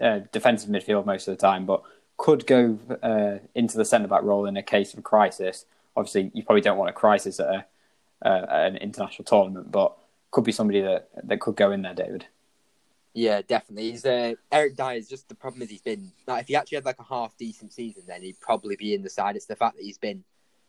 uh, 0.01 0.21
defensive 0.33 0.71
midfield 0.71 1.07
most 1.07 1.27
of 1.27 1.37
the 1.37 1.41
time, 1.41 1.65
but 1.67 1.83
could 2.17 2.47
go 2.47 2.79
uh, 3.03 3.39
into 3.55 3.79
the 3.79 3.85
centre 3.85 4.09
back 4.09 4.23
role 4.23 4.47
in 4.47 4.57
a 4.57 4.63
case 4.63 4.93
of 4.93 4.99
a 4.99 5.03
crisis. 5.03 5.65
Obviously, 5.97 6.31
you 6.35 6.43
probably 6.45 6.61
don't 6.61 6.77
want 6.77 6.91
a 6.91 6.93
crisis 6.93 7.41
at, 7.41 7.47
a, 7.47 7.67
uh, 8.25 8.47
at 8.49 8.67
an 8.67 8.77
international 8.77 9.25
tournament, 9.25 9.73
but 9.73 9.97
could 10.31 10.45
be 10.45 10.53
somebody 10.53 10.83
that, 10.83 11.09
that 11.25 11.41
could 11.41 11.57
go 11.57 11.71
in 11.71 11.83
there, 11.83 11.95
David. 11.95 12.27
Yeah, 13.13 13.43
definitely. 13.43 13.91
He's 13.91 14.05
uh, 14.05 14.35
Eric 14.53 14.77
Dier's 14.77 15.09
just 15.09 15.29
the 15.29 15.35
problem 15.35 15.63
is 15.63 15.71
he's 15.71 15.81
been 15.81 16.13
like 16.27 16.43
if 16.43 16.49
he 16.49 16.57
actually 16.57 16.77
had 16.77 16.85
like 16.85 17.01
a 17.01 17.05
half 17.05 17.37
decent 17.37 17.73
season, 17.73 18.05
then 18.07 18.23
he'd 18.23 18.41
probably 18.41 18.77
be 18.77 18.95
in 18.95 19.03
the 19.03 19.11
side. 19.11 19.35
It's 19.37 19.47
the 19.47 19.57
fact 19.57 19.77
that 19.77 19.83
he's 19.83 19.99
been 19.99 20.25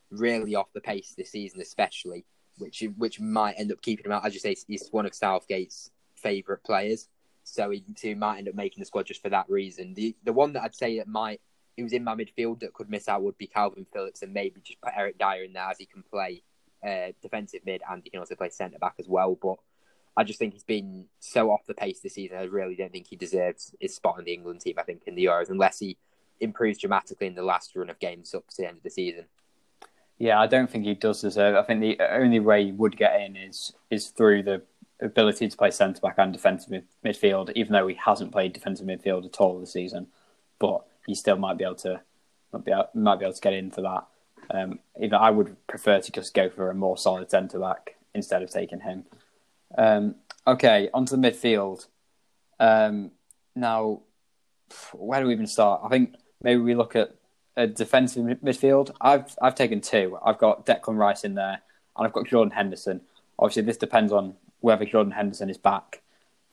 really 0.10 0.56
off 0.56 0.74
the 0.74 0.82
pace 0.82 1.14
this 1.16 1.32
season, 1.32 1.62
especially, 1.62 2.26
which 2.58 2.84
which 2.98 3.20
might 3.20 3.54
end 3.60 3.72
up 3.72 3.82
keeping 3.82 4.06
him 4.06 4.12
out. 4.12 4.26
As 4.26 4.34
you 4.34 4.40
say, 4.40 4.56
he's 4.68 4.90
one 4.90 5.06
of 5.06 5.14
Southgate's 5.14 5.92
favourite 6.16 6.64
players, 6.64 7.10
so 7.44 7.70
he, 7.70 7.84
he 8.00 8.16
might 8.16 8.40
end 8.40 8.50
up 8.50 8.56
making 8.56 8.82
the 8.82 8.86
squad 8.86 9.06
just 9.06 9.22
for 9.22 9.30
that 9.30 9.48
reason. 9.48 9.94
The 9.94 10.16
the 10.24 10.34
one 10.34 10.54
that 10.54 10.64
I'd 10.64 10.76
say 10.76 10.98
that 10.98 11.08
might 11.08 11.42
was 11.78 11.94
in 11.94 12.04
my 12.04 12.14
midfield 12.14 12.60
that 12.60 12.74
could 12.74 12.92
miss 12.92 13.08
out 13.08 13.24
would 13.24 13.38
be 13.40 13.48
Kalvin 13.48 13.88
Phillips, 13.94 14.24
and 14.24 14.34
maybe 14.34 14.62
just 14.64 14.82
put 14.82 14.94
Eric 14.96 15.18
Dier 15.20 15.44
in 15.44 15.54
there 15.54 15.70
as 15.70 15.78
he 15.78 15.86
can 15.86 16.04
play 16.04 16.44
uh, 16.86 17.12
defensive 17.22 17.62
mid 17.66 17.82
and 17.90 18.04
he 18.04 18.10
can 18.10 18.20
also 18.20 18.36
play 18.36 18.50
centre 18.50 18.80
back 18.80 18.96
as 18.98 19.08
well, 19.08 19.38
but. 19.40 19.58
I 20.18 20.24
just 20.24 20.40
think 20.40 20.54
he's 20.54 20.64
been 20.64 21.06
so 21.20 21.52
off 21.52 21.66
the 21.68 21.74
pace 21.74 22.02
this 22.02 22.16
season. 22.16 22.38
I 22.38 22.44
really 22.44 22.76
don't 22.76 22.92
think 22.92 23.08
he 23.08 23.16
deserves 23.16 23.74
his 23.80 23.96
spot 23.96 24.20
in 24.20 24.26
the 24.26 24.34
England 24.34 24.62
team. 24.62 24.76
I 24.78 24.84
think 24.84 25.04
in 25.08 25.16
the 25.16 25.26
Euros, 25.26 25.50
unless 25.50 25.80
he 25.80 25.98
improves 26.42 26.80
dramatically 26.80 27.28
in 27.28 27.36
the 27.36 27.44
last 27.44 27.76
run 27.76 27.90
of 27.90 28.00
games 28.00 28.34
up 28.34 28.48
to 28.50 28.58
the 28.58 28.68
end 28.68 28.78
of 28.78 28.84
the 28.84 28.90
season. 28.90 29.26
Yeah, 30.18 30.40
I 30.40 30.48
don't 30.48 30.70
think 30.70 30.86
he 30.86 30.94
does 30.94 31.22
deserve. 31.22 31.56
It. 31.56 31.60
I 31.60 31.64
think 31.64 31.82
the 31.82 32.14
only 32.14 32.40
way 32.40 32.66
he 32.66 32.72
would 32.72 32.98
get 32.98 33.20
in 33.22 33.36
is 33.36 33.74
is 33.90 34.10
through 34.10 34.44
the 34.44 34.62
ability 35.02 35.48
to 35.48 35.58
play 35.58 35.72
centre 35.72 36.02
back 36.02 36.16
and 36.18 36.32
defensive 36.32 36.70
mid- 36.70 36.88
midfield. 37.04 37.52
Even 37.56 37.74
though 37.74 37.88
he 37.88 37.96
hasn't 37.96 38.32
played 38.32 38.54
defensive 38.54 38.86
midfield 38.86 39.26
at 39.26 39.40
all 39.40 39.60
this 39.60 39.74
season, 39.74 40.08
but 40.60 40.86
he 41.08 41.16
still 41.16 41.38
might 41.38 41.58
be 41.58 41.64
able 41.64 41.76
to 41.76 42.02
might 42.54 42.66
be 42.66 42.72
able, 42.72 42.90
might 42.94 43.20
be 43.20 43.26
able 43.26 43.34
to 43.34 43.42
get 43.42 43.54
in 43.54 43.72
for 43.72 43.82
that. 43.82 44.06
Um, 44.54 44.80
even 45.00 45.16
I 45.16 45.32
would 45.32 45.56
prefer 45.68 46.02
to 46.02 46.12
just 46.12 46.34
go 46.34 46.50
for 46.50 46.70
a 46.70 46.76
more 46.76 46.98
solid 46.98 47.30
centre 47.32 47.60
back 47.60 47.96
instead 48.14 48.44
of 48.44 48.50
taking 48.50 48.82
him. 48.82 49.06
Um, 49.78 50.16
okay, 50.46 50.90
onto 50.94 51.16
the 51.16 51.28
midfield. 51.30 51.88
Um, 52.60 53.12
now, 53.56 54.02
where 54.94 55.22
do 55.22 55.28
we 55.28 55.34
even 55.34 55.48
start? 55.48 55.82
I 55.84 55.90
think 55.90 56.16
maybe 56.42 56.62
we 56.62 56.76
look 56.76 56.96
at 56.96 57.16
a 57.56 57.68
defensive 57.68 58.24
midfield. 58.40 58.92
I've 59.02 59.36
I've 59.42 59.56
taken 59.56 59.82
two. 59.82 60.18
I've 60.24 60.38
got 60.38 60.66
Declan 60.66 60.98
Rice 60.98 61.24
in 61.24 61.36
there, 61.36 61.62
and 61.98 62.08
I've 62.08 62.14
got 62.14 62.28
Jordan 62.28 62.52
Henderson. 62.52 63.02
Obviously, 63.38 63.64
this 63.64 63.78
depends 63.78 64.12
on 64.12 64.36
whether 64.60 64.86
Jordan 64.86 65.12
Henderson 65.12 65.50
is 65.50 65.58
back 65.58 66.02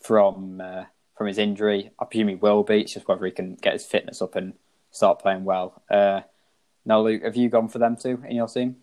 from 0.00 0.60
uh, 0.60 0.84
from 1.16 1.26
his 1.26 1.38
injury. 1.38 1.90
I 1.98 2.04
presume 2.04 2.28
he 2.28 2.34
will 2.34 2.62
be. 2.62 2.80
It's 2.80 2.94
just 2.94 3.08
whether 3.08 3.24
he 3.24 3.32
can 3.32 3.54
get 3.56 3.74
his 3.74 3.86
fitness 3.86 4.22
up 4.22 4.34
and 4.34 4.54
start 4.90 5.20
playing 5.20 5.44
well. 5.44 5.82
Uh, 5.90 6.22
now, 6.84 7.02
Luke, 7.02 7.22
have 7.22 7.36
you 7.36 7.48
gone 7.48 7.68
for 7.68 7.78
them 7.78 7.96
too 7.96 8.22
in 8.26 8.36
your 8.36 8.48
team? 8.48 8.76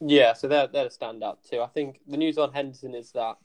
Yeah, 0.00 0.32
so 0.32 0.48
they're 0.48 0.66
they're 0.66 0.86
a 0.86 0.90
standout 0.90 1.38
too. 1.48 1.60
I 1.60 1.66
think 1.66 2.00
the 2.06 2.16
news 2.16 2.38
on 2.38 2.52
Henderson 2.52 2.94
is 2.94 3.12
that 3.12 3.36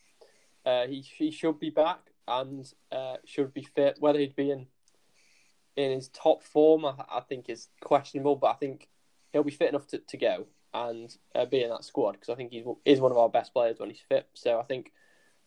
uh, 0.66 0.88
he 0.88 1.02
he 1.02 1.32
should 1.32 1.60
be 1.60 1.70
back 1.70 2.00
and 2.28 2.72
uh, 2.92 3.18
should 3.26 3.54
be 3.54 3.64
fit. 3.64 3.98
Whether 4.00 4.20
he'd 4.20 4.36
be 4.36 4.52
in 4.52 4.68
in 5.76 5.92
his 5.92 6.08
top 6.10 6.44
form, 6.44 6.86
I, 6.86 6.94
I, 7.10 7.20
think 7.20 7.50
is 7.50 7.68
questionable. 7.82 8.36
But 8.38 8.48
I 8.48 8.54
think 8.54 8.90
he'll 9.32 9.44
be 9.44 9.52
fit 9.52 9.70
enough 9.70 9.88
to, 9.88 10.00
to 10.00 10.18
go 10.18 10.48
and 10.74 11.16
uh, 11.34 11.46
be 11.46 11.64
in 11.64 11.70
that 11.70 11.84
squad 11.84 12.14
because 12.14 12.30
I 12.30 12.36
think 12.36 12.52
he 12.52 12.64
is 12.86 13.00
one 13.00 13.12
of 13.12 13.18
our 13.18 13.30
best 13.30 13.54
players 13.54 13.80
when 13.80 13.90
he's 13.90 14.04
fit. 14.08 14.28
So 14.34 14.60
I 14.60 14.64
think 14.64 14.92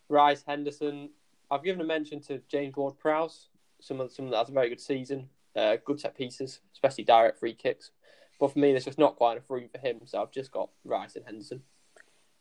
Rice 0.08 0.44
Henderson. 0.46 1.10
I've 1.50 1.64
given 1.64 1.80
a 1.80 1.84
mention 1.84 2.20
to 2.24 2.42
James 2.48 2.76
Ward 2.76 2.98
Prowse, 2.98 3.48
someone 3.80 4.10
someone 4.10 4.32
that 4.32 4.38
has 4.38 4.50
a 4.50 4.52
very 4.52 4.68
good 4.68 4.80
season, 4.80 5.30
uh, 5.56 5.76
good 5.84 5.98
set 5.98 6.16
pieces, 6.16 6.60
especially 6.74 7.04
direct 7.04 7.38
free 7.38 7.54
kicks. 7.54 7.90
But 8.38 8.52
for 8.52 8.58
me, 8.58 8.72
there's 8.72 8.84
just 8.84 8.98
not 8.98 9.16
quite 9.16 9.32
enough 9.32 9.48
room 9.48 9.68
for 9.72 9.78
him, 9.78 10.00
so 10.04 10.22
I've 10.22 10.30
just 10.30 10.52
got 10.52 10.68
Rice 10.84 11.16
and 11.16 11.24
Henderson. 11.24 11.62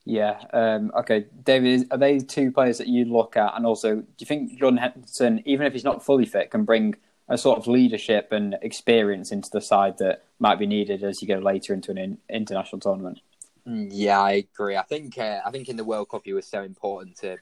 Yeah. 0.08 0.42
Um, 0.54 0.90
okay, 1.00 1.26
David, 1.44 1.88
are 1.92 1.98
they 1.98 2.20
two 2.20 2.50
players 2.50 2.78
that 2.78 2.88
you 2.88 3.04
look 3.04 3.36
at? 3.36 3.54
And 3.58 3.66
also, 3.66 3.98
do 3.98 4.06
you 4.20 4.26
think 4.26 4.58
Jordan 4.58 4.78
Henderson, 4.78 5.44
even 5.46 5.68
if 5.68 5.74
he's 5.74 5.84
not 5.84 6.04
fully 6.04 6.26
fit, 6.26 6.50
can 6.50 6.64
bring 6.64 6.96
a 7.28 7.38
sort 7.38 7.58
of 7.58 7.68
leadership 7.68 8.32
and 8.32 8.56
experience 8.62 9.34
into 9.34 9.50
the 9.52 9.60
side 9.60 9.98
that 9.98 10.24
might 10.40 10.60
be 10.60 10.66
needed 10.66 11.04
as 11.04 11.22
you 11.22 11.28
go 11.28 11.40
later 11.40 11.74
into 11.74 11.92
an 11.92 11.98
in- 11.98 12.18
international 12.30 12.80
tournament? 12.80 13.20
Mm, 13.68 13.90
yeah, 13.92 14.22
I 14.22 14.32
agree. 14.54 14.78
I 14.78 14.84
think 14.84 15.18
uh, 15.18 15.42
I 15.46 15.52
think 15.52 15.68
in 15.68 15.76
the 15.76 15.84
World 15.84 16.08
Cup 16.08 16.22
he 16.24 16.32
was 16.32 16.48
so 16.48 16.64
important 16.64 17.18
to 17.18 17.36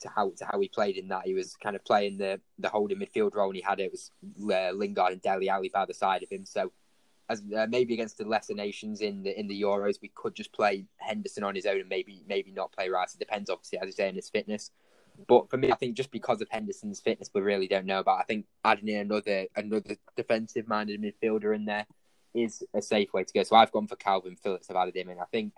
to 0.00 0.08
how 0.14 0.30
to 0.36 0.44
how 0.44 0.60
he 0.60 0.68
played 0.68 0.98
in 0.98 1.08
that. 1.08 1.24
He 1.24 1.32
was 1.32 1.56
kind 1.56 1.74
of 1.74 1.82
playing 1.86 2.18
the 2.18 2.38
the 2.58 2.68
holding 2.68 2.98
midfield 2.98 3.34
role, 3.34 3.48
and 3.48 3.56
he 3.56 3.62
had 3.62 3.80
it 3.80 3.92
was 3.92 4.10
uh, 4.42 4.72
Lingard 4.72 5.12
and 5.12 5.22
Dele 5.22 5.48
Alli 5.48 5.70
by 5.70 5.86
the 5.86 5.94
side 5.94 6.22
of 6.22 6.28
him. 6.28 6.44
So 6.44 6.70
as 7.30 7.42
uh, 7.56 7.66
maybe 7.70 7.94
against 7.94 8.18
the 8.18 8.24
lesser 8.24 8.54
nations 8.54 9.00
in 9.00 9.22
the 9.22 9.38
in 9.38 9.46
the 9.46 9.62
Euros, 9.62 10.02
we 10.02 10.10
could 10.14 10.34
just 10.34 10.52
play 10.52 10.84
Henderson 10.96 11.44
on 11.44 11.54
his 11.54 11.64
own 11.64 11.80
and 11.80 11.88
maybe 11.88 12.24
maybe 12.28 12.50
not 12.50 12.72
play 12.72 12.88
Rice. 12.88 13.14
It 13.14 13.20
depends, 13.20 13.48
obviously, 13.48 13.78
as 13.78 13.86
you 13.86 13.92
say, 13.92 14.08
on 14.08 14.16
his 14.16 14.28
fitness. 14.28 14.72
But 15.28 15.48
for 15.48 15.56
me, 15.56 15.70
I 15.70 15.76
think 15.76 15.96
just 15.96 16.10
because 16.10 16.40
of 16.40 16.48
Henderson's 16.50 17.00
fitness, 17.00 17.30
we 17.32 17.40
really 17.40 17.68
don't 17.68 17.86
know 17.86 18.00
about. 18.00 18.18
I 18.18 18.24
think 18.24 18.46
adding 18.64 18.88
in 18.88 19.00
another 19.00 19.46
another 19.54 19.96
defensive 20.16 20.66
minded 20.66 21.00
midfielder 21.00 21.54
in 21.54 21.66
there 21.66 21.86
is 22.34 22.64
a 22.74 22.82
safe 22.82 23.12
way 23.12 23.22
to 23.22 23.32
go. 23.32 23.42
So 23.44 23.54
I've 23.56 23.72
gone 23.72 23.86
for 23.86 23.96
Kalvin 23.96 24.38
Phillips. 24.38 24.68
I've 24.68 24.76
added 24.76 24.96
him 24.96 25.08
in. 25.08 25.20
I 25.20 25.26
think 25.30 25.52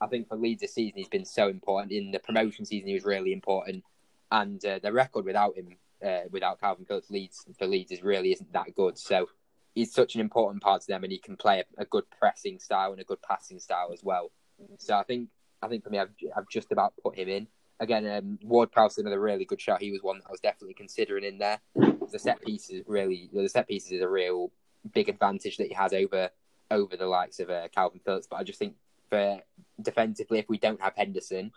I 0.00 0.06
think 0.06 0.28
for 0.28 0.36
Leeds 0.36 0.62
this 0.62 0.74
season, 0.74 0.96
he's 0.96 1.08
been 1.08 1.26
so 1.26 1.48
important. 1.48 1.92
In 1.92 2.10
the 2.10 2.20
promotion 2.20 2.64
season, 2.64 2.88
he 2.88 2.94
was 2.94 3.04
really 3.04 3.34
important, 3.34 3.84
and 4.30 4.64
uh, 4.64 4.78
the 4.82 4.92
record 4.92 5.26
without 5.26 5.56
him, 5.56 5.76
uh, 6.02 6.28
without 6.30 6.58
Kalvin 6.58 6.86
Phillips, 6.86 7.10
Leeds 7.10 7.44
for 7.58 7.66
Leeds 7.66 7.92
is 7.92 8.02
really 8.02 8.32
isn't 8.32 8.52
that 8.54 8.74
good. 8.74 8.96
So 8.96 9.28
he's 9.74 9.92
such 9.92 10.14
an 10.14 10.20
important 10.20 10.62
part 10.62 10.82
to 10.82 10.88
them, 10.88 11.04
and 11.04 11.12
he 11.12 11.18
can 11.18 11.36
play 11.36 11.60
a, 11.60 11.82
a 11.82 11.84
good 11.84 12.04
pressing 12.18 12.58
style 12.58 12.92
and 12.92 13.00
a 13.00 13.04
good 13.04 13.22
passing 13.22 13.58
style 13.58 13.90
as 13.92 14.02
well. 14.02 14.30
So 14.78 14.96
I 14.96 15.02
think 15.02 15.28
I 15.62 15.68
think 15.68 15.84
for 15.84 15.90
me, 15.90 15.98
I've, 15.98 16.10
I've 16.36 16.48
just 16.48 16.72
about 16.72 16.94
put 17.02 17.16
him 17.16 17.28
in. 17.28 17.46
Again, 17.80 18.06
um, 18.08 18.38
Ward 18.42 18.70
Prowse 18.70 18.98
another 18.98 19.20
really 19.20 19.44
good 19.44 19.60
shot. 19.60 19.80
He 19.80 19.90
was 19.90 20.02
one 20.02 20.18
that 20.18 20.26
I 20.28 20.30
was 20.30 20.40
definitely 20.40 20.74
considering 20.74 21.24
in 21.24 21.38
there. 21.38 21.60
The 21.74 22.18
set 22.18 22.40
pieces 22.42 22.84
really, 22.86 23.28
the 23.32 23.48
set 23.48 23.66
pieces 23.66 23.92
is 23.92 24.02
a 24.02 24.08
real 24.08 24.52
big 24.92 25.08
advantage 25.08 25.56
that 25.56 25.68
he 25.68 25.74
has 25.74 25.92
over 25.92 26.30
over 26.70 26.96
the 26.96 27.06
likes 27.06 27.40
of 27.40 27.50
uh, 27.50 27.68
Kalvin 27.76 28.02
Phillips. 28.04 28.26
But 28.28 28.36
I 28.36 28.44
just 28.44 28.58
think 28.58 28.74
for 29.10 29.40
defensively, 29.80 30.38
if 30.38 30.48
we 30.48 30.58
don't 30.58 30.80
have 30.80 30.94
Henderson, 30.96 31.52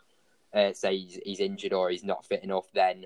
uh, 0.53 0.73
say 0.73 0.97
he's, 0.97 1.19
he's 1.23 1.39
injured 1.39 1.73
or 1.73 1.89
he's 1.89 2.03
not 2.03 2.25
fit 2.25 2.43
enough, 2.43 2.65
then 2.73 3.05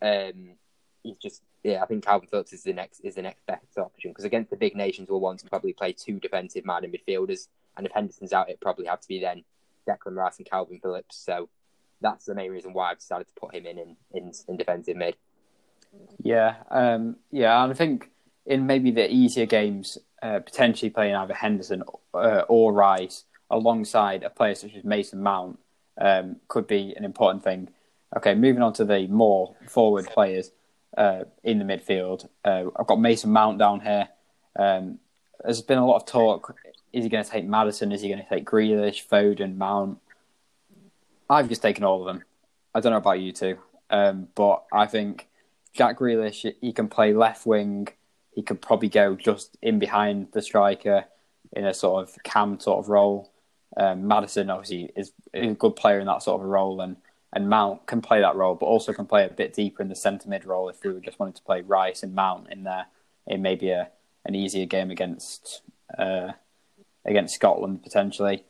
um, 0.00 0.56
he's 1.02 1.16
just 1.16 1.42
yeah, 1.62 1.82
I 1.82 1.86
think 1.86 2.04
Kalvin 2.04 2.28
Phillips 2.28 2.52
is 2.52 2.64
the 2.64 2.72
next 2.72 3.00
is 3.00 3.14
the 3.14 3.22
next 3.22 3.46
best 3.46 3.78
option 3.78 4.10
because 4.10 4.24
against 4.24 4.50
the 4.50 4.56
big 4.56 4.74
nations, 4.74 5.08
we'll 5.08 5.20
want 5.20 5.40
to 5.40 5.48
probably 5.48 5.72
play 5.72 5.92
two 5.92 6.18
defensive 6.18 6.64
minded 6.64 6.92
midfielders, 6.92 7.48
and 7.76 7.86
if 7.86 7.92
Henderson's 7.92 8.32
out, 8.32 8.50
it 8.50 8.60
probably 8.60 8.86
have 8.86 9.00
to 9.00 9.08
be 9.08 9.20
then 9.20 9.44
Declan 9.88 10.16
Rice 10.16 10.38
and 10.38 10.48
Kalvin 10.48 10.82
Phillips. 10.82 11.16
So 11.16 11.48
that's 12.00 12.24
the 12.24 12.34
main 12.34 12.50
reason 12.50 12.72
why 12.72 12.90
I've 12.90 12.98
decided 12.98 13.28
to 13.28 13.34
put 13.34 13.54
him 13.54 13.66
in 13.66 13.78
in, 13.78 13.96
in, 14.12 14.32
in 14.48 14.56
defensive 14.56 14.96
mid. 14.96 15.16
Yeah, 16.22 16.56
um, 16.70 17.16
yeah, 17.30 17.62
and 17.62 17.72
I 17.72 17.74
think 17.74 18.10
in 18.44 18.66
maybe 18.66 18.90
the 18.90 19.08
easier 19.12 19.46
games, 19.46 19.98
uh, 20.20 20.40
potentially 20.40 20.90
playing 20.90 21.14
either 21.14 21.34
Henderson 21.34 21.84
uh, 22.12 22.42
or 22.48 22.72
Rice 22.72 23.24
alongside 23.50 24.24
a 24.24 24.30
player 24.30 24.54
such 24.54 24.74
as 24.74 24.82
Mason 24.82 25.22
Mount 25.22 25.60
um, 26.00 26.36
could 26.48 26.66
be 26.66 26.94
an 26.96 27.04
important 27.04 27.44
thing. 27.44 27.68
Okay, 28.16 28.34
moving 28.34 28.62
on 28.62 28.72
to 28.74 28.84
the 28.84 29.06
more 29.06 29.54
forward 29.68 30.06
players 30.06 30.50
uh, 30.96 31.24
in 31.42 31.58
the 31.58 31.64
midfield. 31.64 32.28
Uh, 32.44 32.64
I've 32.76 32.86
got 32.86 33.00
Mason 33.00 33.30
Mount 33.30 33.58
down 33.58 33.80
here. 33.80 34.08
Um, 34.58 34.98
there's 35.42 35.62
been 35.62 35.78
a 35.78 35.86
lot 35.86 35.96
of 35.96 36.06
talk. 36.06 36.56
Is 36.92 37.04
he 37.04 37.10
going 37.10 37.24
to 37.24 37.30
take 37.30 37.46
Maddison? 37.46 37.92
Is 37.92 38.02
he 38.02 38.08
going 38.08 38.22
to 38.22 38.28
take 38.28 38.44
Grealish, 38.44 39.06
Foden, 39.08 39.56
Mount? 39.56 39.98
I've 41.28 41.48
just 41.48 41.62
taken 41.62 41.84
all 41.84 42.00
of 42.00 42.06
them. 42.06 42.24
I 42.74 42.80
don't 42.80 42.92
know 42.92 42.98
about 42.98 43.20
you 43.20 43.32
two, 43.32 43.58
um, 43.90 44.28
but 44.34 44.64
I 44.72 44.86
think 44.86 45.28
Jack 45.72 45.98
Grealish, 45.98 46.52
he 46.60 46.72
can 46.72 46.88
play 46.88 47.12
left 47.12 47.46
wing. 47.46 47.88
He 48.34 48.42
could 48.42 48.60
probably 48.62 48.88
go 48.88 49.14
just 49.14 49.56
in 49.62 49.78
behind 49.78 50.28
the 50.32 50.42
striker 50.42 51.04
in 51.52 51.66
a 51.66 51.74
sort 51.74 52.02
of 52.02 52.22
cam 52.22 52.60
sort 52.60 52.78
of 52.78 52.88
role. 52.88 53.30
Um, 53.76 54.06
Maddison 54.06 54.50
obviously 54.50 54.90
is 54.96 55.12
a 55.32 55.54
good 55.54 55.76
player 55.76 56.00
in 56.00 56.06
that 56.06 56.22
sort 56.22 56.40
of 56.40 56.46
a 56.46 56.48
role, 56.48 56.80
and 56.80 56.96
and 57.32 57.48
Mount 57.48 57.86
can 57.86 58.02
play 58.02 58.20
that 58.20 58.36
role, 58.36 58.54
but 58.54 58.66
also 58.66 58.92
can 58.92 59.06
play 59.06 59.24
a 59.24 59.30
bit 59.30 59.54
deeper 59.54 59.82
in 59.82 59.88
the 59.88 59.96
centre 59.96 60.28
mid 60.28 60.44
role 60.44 60.68
if 60.68 60.82
we 60.84 60.92
were 60.92 61.00
just 61.00 61.18
wanting 61.18 61.34
to 61.34 61.42
play 61.42 61.62
Rice 61.62 62.02
and 62.02 62.14
Mount 62.14 62.50
in 62.50 62.64
there. 62.64 62.86
It 63.26 63.40
may 63.40 63.54
be 63.54 63.70
a 63.70 63.90
an 64.24 64.34
easier 64.34 64.66
game 64.66 64.90
against 64.90 65.62
uh, 65.96 66.32
against 67.04 67.34
Scotland 67.34 67.82
potentially. 67.82 68.44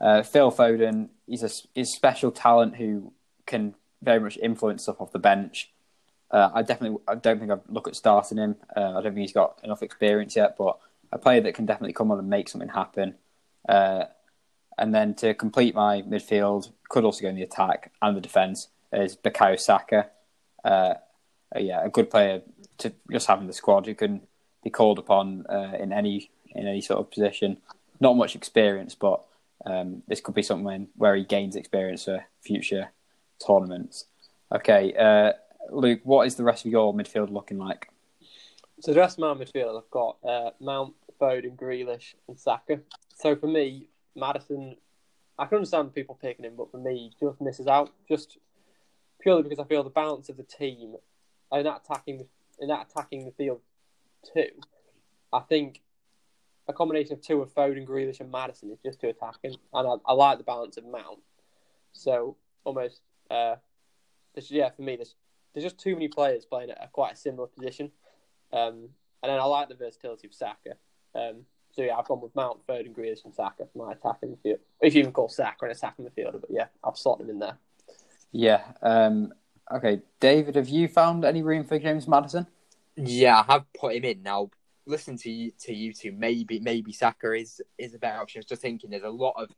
Uh, 0.00 0.22
Phil 0.22 0.50
Foden, 0.50 1.08
he's 1.26 1.42
a 1.42 1.50
he's 1.74 1.90
special 1.90 2.30
talent 2.30 2.76
who 2.76 3.12
can 3.46 3.74
very 4.02 4.20
much 4.20 4.36
influence 4.38 4.82
stuff 4.82 5.00
off 5.00 5.12
the 5.12 5.18
bench. 5.18 5.70
Uh, 6.30 6.50
I 6.52 6.62
definitely 6.62 6.98
I 7.06 7.14
don't 7.14 7.38
think 7.38 7.50
I'd 7.50 7.60
look 7.68 7.86
at 7.86 7.94
starting 7.96 8.38
him. 8.38 8.56
Uh, 8.76 8.90
I 8.90 8.94
don't 8.94 9.14
think 9.14 9.18
he's 9.18 9.32
got 9.32 9.60
enough 9.62 9.82
experience 9.82 10.34
yet, 10.34 10.56
but 10.58 10.78
a 11.12 11.18
player 11.18 11.40
that 11.42 11.54
can 11.54 11.66
definitely 11.66 11.92
come 11.92 12.10
on 12.10 12.18
and 12.18 12.28
make 12.28 12.48
something 12.48 12.68
happen. 12.68 13.14
And 14.78 14.94
then 14.94 15.14
to 15.14 15.34
complete 15.34 15.74
my 15.74 16.02
midfield, 16.02 16.70
could 16.88 17.04
also 17.04 17.22
go 17.22 17.28
in 17.28 17.36
the 17.36 17.42
attack 17.42 17.92
and 18.02 18.16
the 18.16 18.20
defence, 18.20 18.68
is 18.92 19.16
Bukayo 19.16 19.58
Saka. 19.58 20.10
Uh, 20.64 20.94
yeah, 21.56 21.84
a 21.84 21.88
good 21.88 22.10
player 22.10 22.42
to 22.78 22.92
just 23.10 23.26
have 23.26 23.40
in 23.40 23.46
the 23.46 23.52
squad 23.52 23.86
who 23.86 23.94
can 23.94 24.22
be 24.62 24.70
called 24.70 24.98
upon 24.98 25.46
uh, 25.46 25.76
in 25.78 25.92
any 25.92 26.30
in 26.54 26.66
any 26.66 26.80
sort 26.80 27.00
of 27.00 27.10
position. 27.10 27.58
Not 28.00 28.16
much 28.16 28.34
experience, 28.34 28.94
but 28.94 29.22
um, 29.66 30.02
this 30.08 30.20
could 30.20 30.34
be 30.34 30.42
something 30.42 30.88
where 30.96 31.14
he 31.14 31.24
gains 31.24 31.56
experience 31.56 32.04
for 32.04 32.24
future 32.40 32.90
tournaments. 33.44 34.06
Okay, 34.52 34.94
uh, 34.94 35.32
Luke, 35.70 36.00
what 36.04 36.26
is 36.26 36.34
the 36.34 36.44
rest 36.44 36.64
of 36.64 36.70
your 36.70 36.92
midfield 36.94 37.30
looking 37.30 37.58
like? 37.58 37.88
So 38.80 38.92
the 38.92 39.00
rest 39.00 39.18
of 39.18 39.20
my 39.20 39.44
midfield, 39.44 39.78
I've 39.78 39.90
got 39.90 40.16
uh, 40.24 40.50
Mount, 40.60 40.94
Foden, 41.20 41.56
Grealish, 41.56 42.14
and 42.28 42.38
Saka. 42.38 42.80
So 43.16 43.36
for 43.36 43.46
me, 43.46 43.88
Maddison, 44.14 44.76
I 45.38 45.46
can 45.46 45.56
understand 45.56 45.94
people 45.94 46.18
picking 46.20 46.44
him, 46.44 46.54
but 46.56 46.70
for 46.70 46.78
me, 46.78 47.12
just 47.20 47.40
misses 47.40 47.66
out. 47.66 47.92
Just 48.08 48.38
purely 49.20 49.42
because 49.42 49.58
I 49.58 49.64
feel 49.64 49.82
the 49.82 49.90
balance 49.90 50.28
of 50.28 50.36
the 50.36 50.42
team 50.42 50.94
in 51.52 51.64
that 51.64 51.82
attacking 51.84 52.26
in 52.60 52.68
that 52.68 52.88
attacking 52.90 53.24
the 53.24 53.32
field 53.32 53.60
too. 54.34 54.50
I 55.32 55.40
think 55.40 55.80
a 56.68 56.72
combination 56.72 57.14
of 57.14 57.20
two 57.20 57.42
of 57.42 57.52
Foden, 57.54 57.86
Grealish, 57.86 58.20
and 58.20 58.30
Maddison 58.30 58.70
is 58.70 58.78
just 58.84 59.00
too 59.00 59.08
attacking, 59.08 59.56
and 59.72 59.88
I, 59.88 59.94
I 60.06 60.12
like 60.14 60.38
the 60.38 60.44
balance 60.44 60.76
of 60.76 60.84
Mount. 60.84 61.20
So 61.92 62.36
almost, 62.64 63.02
uh, 63.30 63.56
yeah, 64.36 64.70
for 64.70 64.82
me, 64.82 64.96
there's 64.96 65.14
there's 65.52 65.64
just 65.64 65.78
too 65.78 65.94
many 65.94 66.08
players 66.08 66.44
playing 66.44 66.70
at 66.70 66.82
a 66.82 66.88
quite 66.88 67.14
a 67.14 67.16
similar 67.16 67.48
position, 67.48 67.90
um, 68.52 68.88
and 69.22 69.30
then 69.30 69.38
I 69.38 69.44
like 69.44 69.68
the 69.68 69.74
versatility 69.74 70.26
of 70.26 70.34
Saka. 70.34 70.76
Um, 71.14 71.46
so 71.74 71.82
yeah, 71.82 71.96
I've 71.96 72.06
gone 72.06 72.20
with 72.20 72.34
Mount, 72.36 72.64
Foden, 72.66 72.94
Grealish, 72.94 73.24
and 73.24 73.34
Saka 73.34 73.66
for 73.72 73.86
my 73.86 73.92
attacking 73.92 74.36
midfield. 74.36 74.58
If 74.80 74.94
you 74.94 75.00
even 75.00 75.12
call 75.12 75.28
Saka 75.28 75.64
an 75.64 75.72
attacking 75.72 76.04
midfielder, 76.04 76.40
but 76.40 76.50
yeah, 76.50 76.66
I've 76.84 76.96
slotted 76.96 77.24
him 77.24 77.30
in 77.30 77.38
there. 77.40 77.58
Yeah. 78.30 78.62
Um, 78.80 79.32
okay, 79.72 80.02
David, 80.20 80.54
have 80.54 80.68
you 80.68 80.86
found 80.86 81.24
any 81.24 81.42
room 81.42 81.64
for 81.64 81.78
James 81.78 82.06
Maddison? 82.06 82.46
Yeah, 82.96 83.40
I 83.40 83.52
have 83.52 83.64
put 83.78 83.96
him 83.96 84.04
in 84.04 84.22
now. 84.22 84.50
Listen 84.86 85.16
to 85.18 85.30
you, 85.30 85.50
to 85.60 85.74
you 85.74 85.92
two. 85.92 86.12
Maybe 86.12 86.60
maybe 86.60 86.92
Saka 86.92 87.32
is 87.32 87.60
is 87.78 87.94
a 87.94 87.98
better 87.98 88.20
option. 88.20 88.38
I 88.38 88.40
was 88.40 88.46
just 88.46 88.62
thinking, 88.62 88.90
there's 88.90 89.02
a 89.02 89.08
lot 89.08 89.34
of, 89.36 89.50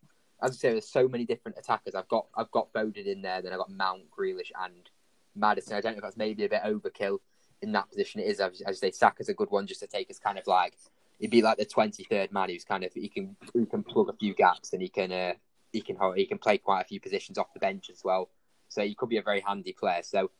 as 0.42 0.52
I 0.52 0.54
say, 0.54 0.70
there's 0.70 0.88
so 0.88 1.08
many 1.08 1.26
different 1.26 1.58
attackers. 1.58 1.94
I've 1.94 2.08
got 2.08 2.26
I've 2.34 2.50
got 2.50 2.72
Foden 2.72 3.06
in 3.06 3.22
there, 3.22 3.42
then 3.42 3.52
I've 3.52 3.58
got 3.58 3.70
Mount, 3.70 4.02
Grealish, 4.16 4.52
and 4.64 4.88
Maddison. 5.34 5.76
I 5.76 5.80
don't 5.80 5.92
know 5.92 5.98
if 5.98 6.04
that's 6.04 6.16
maybe 6.16 6.44
a 6.44 6.48
bit 6.48 6.62
overkill 6.62 7.18
in 7.60 7.72
that 7.72 7.90
position. 7.90 8.20
It 8.20 8.28
is, 8.28 8.40
as 8.40 8.62
I 8.66 8.72
say, 8.72 8.90
Saka's 8.90 9.28
a 9.28 9.34
good 9.34 9.50
one 9.50 9.66
just 9.66 9.80
to 9.80 9.86
take 9.86 10.08
as 10.10 10.18
kind 10.18 10.38
of 10.38 10.46
like 10.46 10.74
he'd 11.18 11.30
be 11.30 11.42
like 11.42 11.58
the 11.58 11.64
twenty 11.64 12.04
third 12.04 12.32
man 12.32 12.50
who's 12.50 12.64
kind 12.64 12.84
of 12.84 12.92
he 12.92 13.08
can 13.08 13.36
he 13.54 13.66
can 13.66 13.82
plug 13.82 14.08
a 14.08 14.12
few 14.14 14.34
gaps 14.34 14.72
and 14.72 14.82
he 14.82 14.88
can 14.88 15.12
uh, 15.12 15.32
he 15.72 15.80
can 15.80 15.96
he 16.14 16.26
can 16.26 16.38
play 16.38 16.58
quite 16.58 16.82
a 16.82 16.84
few 16.84 17.00
positions 17.00 17.38
off 17.38 17.52
the 17.54 17.60
bench 17.60 17.90
as 17.90 18.02
well. 18.04 18.30
so 18.68 18.82
he 18.82 18.94
could 18.94 19.08
be 19.08 19.18
a 19.18 19.22
very 19.22 19.40
handy 19.40 19.72
player. 19.72 20.02
So 20.02 20.30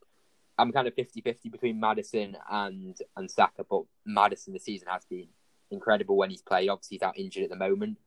I'm 0.59 0.73
kind 0.73 0.89
of 0.89 0.97
50-50 0.97 1.53
between 1.53 1.81
Maddison 1.81 2.37
and 2.51 2.97
and 3.17 3.31
Saka, 3.31 3.65
but 3.69 3.83
Maddison 4.05 4.53
this 4.53 4.65
season 4.65 4.89
has 4.91 5.05
been 5.05 5.29
incredible 5.71 6.17
when 6.17 6.31
he's 6.31 6.43
played. 6.43 6.69
Obviously, 6.69 6.97
he's 6.97 7.03
out 7.03 7.19
injured 7.19 7.45
at 7.45 7.51
the 7.51 7.57
moment, 7.57 7.99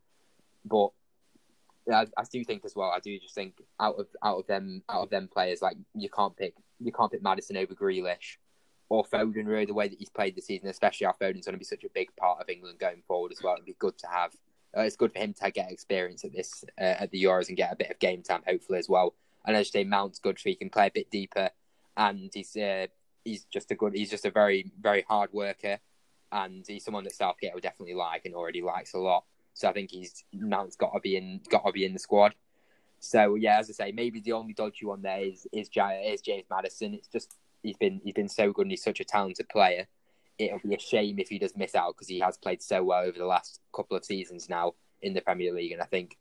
but 0.65 0.89
I, 1.91 2.05
I 2.17 2.23
do 2.31 2.43
think 2.43 2.65
as 2.65 2.75
well. 2.75 2.91
I 2.95 2.99
do 2.99 3.19
just 3.19 3.35
think 3.35 3.61
out 3.79 3.95
of 3.99 4.07
out 4.23 4.39
of 4.39 4.47
them 4.47 4.83
out 4.89 5.03
of 5.03 5.09
them 5.09 5.29
players, 5.31 5.61
like 5.61 5.77
you 5.93 6.09
can't 6.09 6.35
pick 6.35 6.53
you 6.79 6.91
can't 6.91 7.11
pick 7.11 7.21
Maddison 7.21 7.57
over 7.57 7.73
Grealish 7.73 8.37
or 8.89 9.05
Foden. 9.05 9.45
Really, 9.45 9.65
the 9.65 9.73
way 9.73 9.87
that 9.87 9.99
he's 9.99 10.09
played 10.09 10.35
this 10.35 10.47
season, 10.47 10.67
especially 10.67 11.05
how 11.05 11.13
Foden's 11.13 11.45
going 11.45 11.53
to 11.53 11.59
be 11.59 11.65
such 11.65 11.83
a 11.83 11.89
big 11.89 12.15
part 12.15 12.41
of 12.41 12.49
England 12.49 12.79
going 12.79 13.01
forward 13.07 13.31
as 13.31 13.41
well. 13.41 13.53
It'd 13.53 13.65
be 13.65 13.75
good 13.79 13.97
to 13.99 14.07
have. 14.07 14.33
Uh, 14.75 14.81
it's 14.81 14.95
good 14.95 15.13
for 15.13 15.19
him 15.19 15.33
to 15.33 15.51
get 15.51 15.71
experience 15.71 16.23
at 16.23 16.33
this 16.33 16.63
uh, 16.79 16.83
at 16.99 17.11
the 17.11 17.23
Euros 17.23 17.47
and 17.47 17.57
get 17.57 17.71
a 17.71 17.75
bit 17.75 17.89
of 17.89 17.99
game 17.99 18.21
time, 18.21 18.43
hopefully 18.47 18.79
as 18.79 18.89
well. 18.89 19.15
And 19.45 19.55
as 19.55 19.67
you 19.67 19.71
say, 19.71 19.83
Mount's 19.83 20.19
good 20.19 20.37
so 20.37 20.49
he 20.49 20.55
can 20.55 20.69
play 20.69 20.87
a 20.87 20.91
bit 20.91 21.09
deeper, 21.09 21.49
and 21.97 22.29
he's 22.33 22.55
uh, 22.55 22.87
he's 23.23 23.45
just 23.45 23.71
a 23.71 23.75
good. 23.75 23.93
He's 23.95 24.09
just 24.09 24.25
a 24.25 24.31
very 24.31 24.71
very 24.79 25.03
hard 25.07 25.31
worker, 25.33 25.79
and 26.31 26.65
he's 26.67 26.83
someone 26.83 27.03
that 27.05 27.15
Southgate 27.15 27.53
will 27.53 27.61
definitely 27.61 27.95
like 27.95 28.25
and 28.25 28.35
already 28.35 28.61
likes 28.61 28.93
a 28.93 28.99
lot. 28.99 29.23
So 29.53 29.67
I 29.67 29.73
think 29.73 29.91
he's 29.91 30.23
Mount's 30.33 30.75
got 30.75 30.93
to 30.93 30.99
be 30.99 31.15
in 31.15 31.41
got 31.49 31.65
to 31.65 31.71
be 31.71 31.85
in 31.85 31.93
the 31.93 31.99
squad. 31.99 32.35
So 32.99 33.35
yeah, 33.35 33.59
as 33.59 33.69
I 33.69 33.73
say, 33.73 33.91
maybe 33.91 34.19
the 34.19 34.33
only 34.33 34.53
dodgy 34.53 34.85
one 34.85 35.01
there 35.01 35.21
is 35.21 35.47
is, 35.51 35.69
is 35.69 36.21
James 36.21 36.45
Maddison. 36.49 36.93
It's 36.93 37.07
just 37.07 37.37
he's 37.63 37.77
been 37.77 38.01
he's 38.03 38.13
been 38.13 38.29
so 38.29 38.51
good 38.51 38.63
and 38.63 38.71
he's 38.71 38.83
such 38.83 38.99
a 38.99 39.05
talented 39.05 39.49
player. 39.49 39.87
It'll 40.37 40.59
be 40.59 40.75
a 40.75 40.79
shame 40.79 41.19
if 41.19 41.29
he 41.29 41.39
does 41.39 41.55
miss 41.55 41.75
out 41.75 41.95
because 41.95 42.07
he 42.07 42.19
has 42.19 42.37
played 42.37 42.61
so 42.61 42.83
well 42.83 43.03
over 43.03 43.17
the 43.17 43.25
last 43.25 43.59
couple 43.75 43.97
of 43.97 44.05
seasons 44.05 44.49
now 44.49 44.73
in 45.01 45.13
the 45.13 45.21
Premier 45.21 45.53
League, 45.53 45.71
and 45.71 45.81
I 45.81 45.85
think 45.85 46.17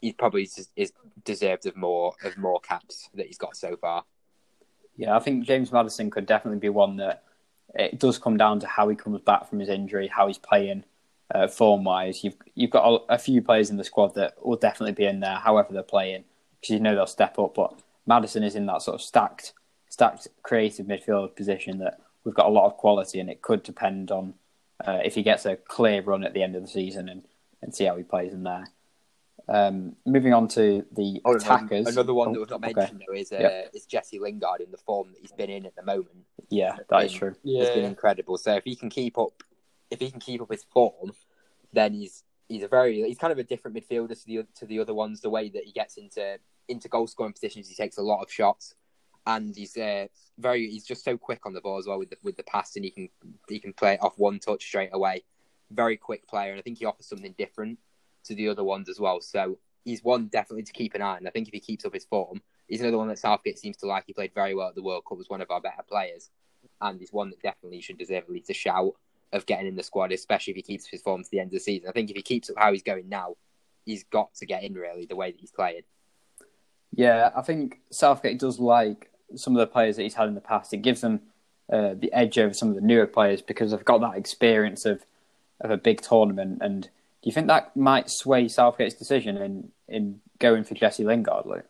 he 0.00 0.12
probably 0.12 0.48
is 0.76 0.92
deserved 1.24 1.66
of 1.66 1.76
more 1.76 2.14
of 2.24 2.36
more 2.36 2.60
caps 2.60 3.08
that 3.14 3.26
he's 3.26 3.38
got 3.38 3.56
so 3.56 3.76
far. 3.76 4.04
Yeah, 4.96 5.16
I 5.16 5.20
think 5.20 5.44
James 5.44 5.72
Maddison 5.72 6.10
could 6.10 6.26
definitely 6.26 6.58
be 6.58 6.68
one 6.68 6.96
that 6.96 7.24
it 7.74 7.98
does 7.98 8.18
come 8.18 8.36
down 8.36 8.60
to 8.60 8.66
how 8.66 8.88
he 8.88 8.96
comes 8.96 9.20
back 9.22 9.48
from 9.48 9.60
his 9.60 9.68
injury, 9.68 10.08
how 10.08 10.26
he's 10.26 10.38
playing 10.38 10.84
uh, 11.34 11.48
form 11.48 11.84
wise. 11.84 12.22
You've 12.22 12.36
you've 12.54 12.70
got 12.70 12.86
a, 12.86 13.14
a, 13.14 13.18
few 13.18 13.40
players 13.40 13.70
in 13.70 13.76
the 13.76 13.84
squad 13.84 14.14
that 14.16 14.34
will 14.44 14.56
definitely 14.56 14.92
be 14.92 15.06
in 15.06 15.20
there, 15.20 15.36
however 15.36 15.72
they're 15.72 15.82
playing, 15.82 16.24
because 16.60 16.74
you 16.74 16.80
know 16.80 16.94
they'll 16.94 17.06
step 17.06 17.38
up. 17.38 17.54
But 17.54 17.80
Maddison 18.06 18.42
is 18.42 18.54
in 18.54 18.66
that 18.66 18.82
sort 18.82 18.96
of 18.96 19.02
stacked, 19.02 19.54
stacked 19.92 20.26
creative 20.42 20.86
midfield 20.86 21.36
position 21.36 21.76
that 21.76 22.00
we've 22.24 22.34
got 22.34 22.46
a 22.46 22.48
lot 22.48 22.64
of 22.64 22.78
quality, 22.78 23.20
and 23.20 23.28
it 23.28 23.42
could 23.42 23.62
depend 23.62 24.10
on 24.10 24.32
uh, 24.86 25.00
if 25.04 25.14
he 25.14 25.22
gets 25.22 25.44
a 25.44 25.54
clear 25.54 26.00
run 26.00 26.24
at 26.24 26.32
the 26.32 26.42
end 26.42 26.56
of 26.56 26.62
the 26.62 26.68
season 26.68 27.10
and, 27.10 27.22
and 27.60 27.74
see 27.74 27.84
how 27.84 27.94
he 27.94 28.02
plays 28.02 28.32
in 28.32 28.42
there. 28.42 28.70
Um, 29.48 29.96
moving 30.06 30.32
on 30.32 30.48
to 30.48 30.86
the 30.96 31.20
oh, 31.26 31.36
attackers. 31.36 31.86
Another 31.86 32.14
one 32.14 32.28
oh, 32.28 32.32
that 32.32 32.40
was 32.40 32.48
not 32.48 32.62
mentioned 32.62 33.02
okay. 33.02 33.04
though 33.06 33.14
is 33.14 33.32
uh, 33.32 33.38
yep. 33.38 33.70
is 33.74 33.84
Jesse 33.84 34.18
Lingard 34.18 34.62
in 34.62 34.70
the 34.70 34.78
form 34.78 35.08
that 35.12 35.20
he's 35.20 35.32
been 35.32 35.50
in 35.50 35.66
at 35.66 35.76
the 35.76 35.82
moment. 35.82 36.24
Yeah, 36.48 36.76
that 36.76 36.88
been, 36.88 37.06
is 37.06 37.12
true. 37.12 37.34
Yeah. 37.42 37.64
It's 37.64 37.74
been 37.74 37.84
incredible. 37.84 38.38
So 38.38 38.54
if 38.54 38.64
he 38.64 38.74
can 38.74 38.88
keep 38.88 39.18
up 39.18 39.42
if 39.90 40.00
he 40.00 40.10
can 40.10 40.20
keep 40.20 40.40
up 40.40 40.50
his 40.50 40.64
form, 40.64 41.12
then 41.70 41.92
he's 41.92 42.24
he's 42.48 42.62
a 42.62 42.68
very 42.68 43.02
he's 43.02 43.18
kind 43.18 43.32
of 43.32 43.38
a 43.38 43.44
different 43.44 43.76
midfielder 43.76 44.18
to 44.18 44.26
the 44.26 44.46
to 44.54 44.64
the 44.64 44.78
other 44.78 44.94
ones. 44.94 45.20
The 45.20 45.28
way 45.28 45.50
that 45.50 45.64
he 45.64 45.72
gets 45.72 45.98
into 45.98 46.38
into 46.68 46.88
goal 46.88 47.06
scoring 47.06 47.34
positions, 47.34 47.68
he 47.68 47.74
takes 47.74 47.98
a 47.98 48.02
lot 48.02 48.22
of 48.22 48.32
shots, 48.32 48.74
and 49.26 49.54
he's 49.54 49.76
uh, 49.76 50.06
very 50.38 50.68
he's 50.68 50.84
just 50.84 51.04
so 51.04 51.16
quick 51.16 51.46
on 51.46 51.54
the 51.54 51.60
ball 51.60 51.78
as 51.78 51.86
well 51.86 51.98
with 51.98 52.10
the 52.10 52.16
with 52.22 52.36
the 52.36 52.42
pass, 52.42 52.76
and 52.76 52.84
he 52.84 52.90
can 52.90 53.08
he 53.48 53.58
can 53.58 53.72
play 53.72 53.94
it 53.94 54.02
off 54.02 54.18
one 54.18 54.38
touch 54.38 54.64
straight 54.64 54.90
away. 54.92 55.24
Very 55.70 55.96
quick 55.96 56.26
player, 56.28 56.50
and 56.50 56.58
I 56.58 56.62
think 56.62 56.78
he 56.78 56.84
offers 56.84 57.06
something 57.06 57.34
different 57.38 57.78
to 58.24 58.34
the 58.34 58.48
other 58.48 58.64
ones 58.64 58.88
as 58.88 59.00
well. 59.00 59.20
So 59.20 59.58
he's 59.84 60.02
one 60.02 60.26
definitely 60.26 60.64
to 60.64 60.72
keep 60.72 60.94
an 60.94 61.02
eye 61.02 61.16
on. 61.16 61.26
I 61.26 61.30
think 61.30 61.48
if 61.48 61.54
he 61.54 61.60
keeps 61.60 61.84
up 61.84 61.94
his 61.94 62.04
form, 62.04 62.40
he's 62.68 62.80
another 62.80 62.98
one 62.98 63.08
that 63.08 63.18
Southgate 63.18 63.58
seems 63.58 63.76
to 63.78 63.86
like. 63.86 64.04
He 64.06 64.12
played 64.12 64.34
very 64.34 64.54
well 64.54 64.68
at 64.68 64.74
the 64.74 64.82
World 64.82 65.04
Cup, 65.08 65.18
was 65.18 65.30
one 65.30 65.40
of 65.40 65.50
our 65.50 65.60
better 65.60 65.82
players, 65.88 66.30
and 66.80 67.00
he's 67.00 67.12
one 67.12 67.30
that 67.30 67.42
definitely 67.42 67.80
should 67.80 67.98
deserve 67.98 68.24
at 68.24 68.30
least 68.30 68.50
a 68.50 68.54
shout 68.54 68.94
of 69.32 69.46
getting 69.46 69.66
in 69.66 69.76
the 69.76 69.82
squad, 69.82 70.12
especially 70.12 70.52
if 70.52 70.56
he 70.56 70.62
keeps 70.62 70.86
his 70.86 71.02
form 71.02 71.22
to 71.22 71.30
the 71.30 71.40
end 71.40 71.48
of 71.48 71.52
the 71.52 71.60
season. 71.60 71.88
I 71.88 71.92
think 71.92 72.10
if 72.10 72.16
he 72.16 72.22
keeps 72.22 72.50
up 72.50 72.56
how 72.58 72.72
he's 72.72 72.82
going 72.82 73.08
now, 73.08 73.36
he's 73.84 74.04
got 74.04 74.34
to 74.34 74.46
get 74.46 74.62
in 74.62 74.74
really 74.74 75.06
the 75.06 75.16
way 75.16 75.30
that 75.30 75.40
he's 75.40 75.50
playing. 75.50 75.82
Yeah, 76.94 77.30
I 77.34 77.40
think 77.40 77.80
Southgate 77.90 78.38
does 78.38 78.60
like 78.60 79.10
some 79.36 79.54
of 79.56 79.60
the 79.60 79.66
players 79.66 79.96
that 79.96 80.02
he's 80.02 80.14
had 80.14 80.28
in 80.28 80.34
the 80.34 80.40
past. 80.40 80.72
It 80.72 80.78
gives 80.78 81.00
them 81.00 81.20
uh, 81.72 81.94
the 81.94 82.12
edge 82.12 82.38
over 82.38 82.54
some 82.54 82.68
of 82.68 82.74
the 82.74 82.80
newer 82.80 83.06
players 83.06 83.42
because 83.42 83.70
they've 83.70 83.84
got 83.84 84.00
that 84.00 84.16
experience 84.16 84.84
of 84.84 85.04
of 85.60 85.70
a 85.70 85.76
big 85.76 86.00
tournament. 86.00 86.58
And 86.60 86.82
do 86.82 86.90
you 87.22 87.32
think 87.32 87.46
that 87.46 87.76
might 87.76 88.10
sway 88.10 88.48
Southgate's 88.48 88.94
decision 88.94 89.36
in 89.36 89.70
in 89.88 90.20
going 90.38 90.64
for 90.64 90.74
Jesse 90.74 91.04
Lingard, 91.04 91.46
Luke? 91.46 91.66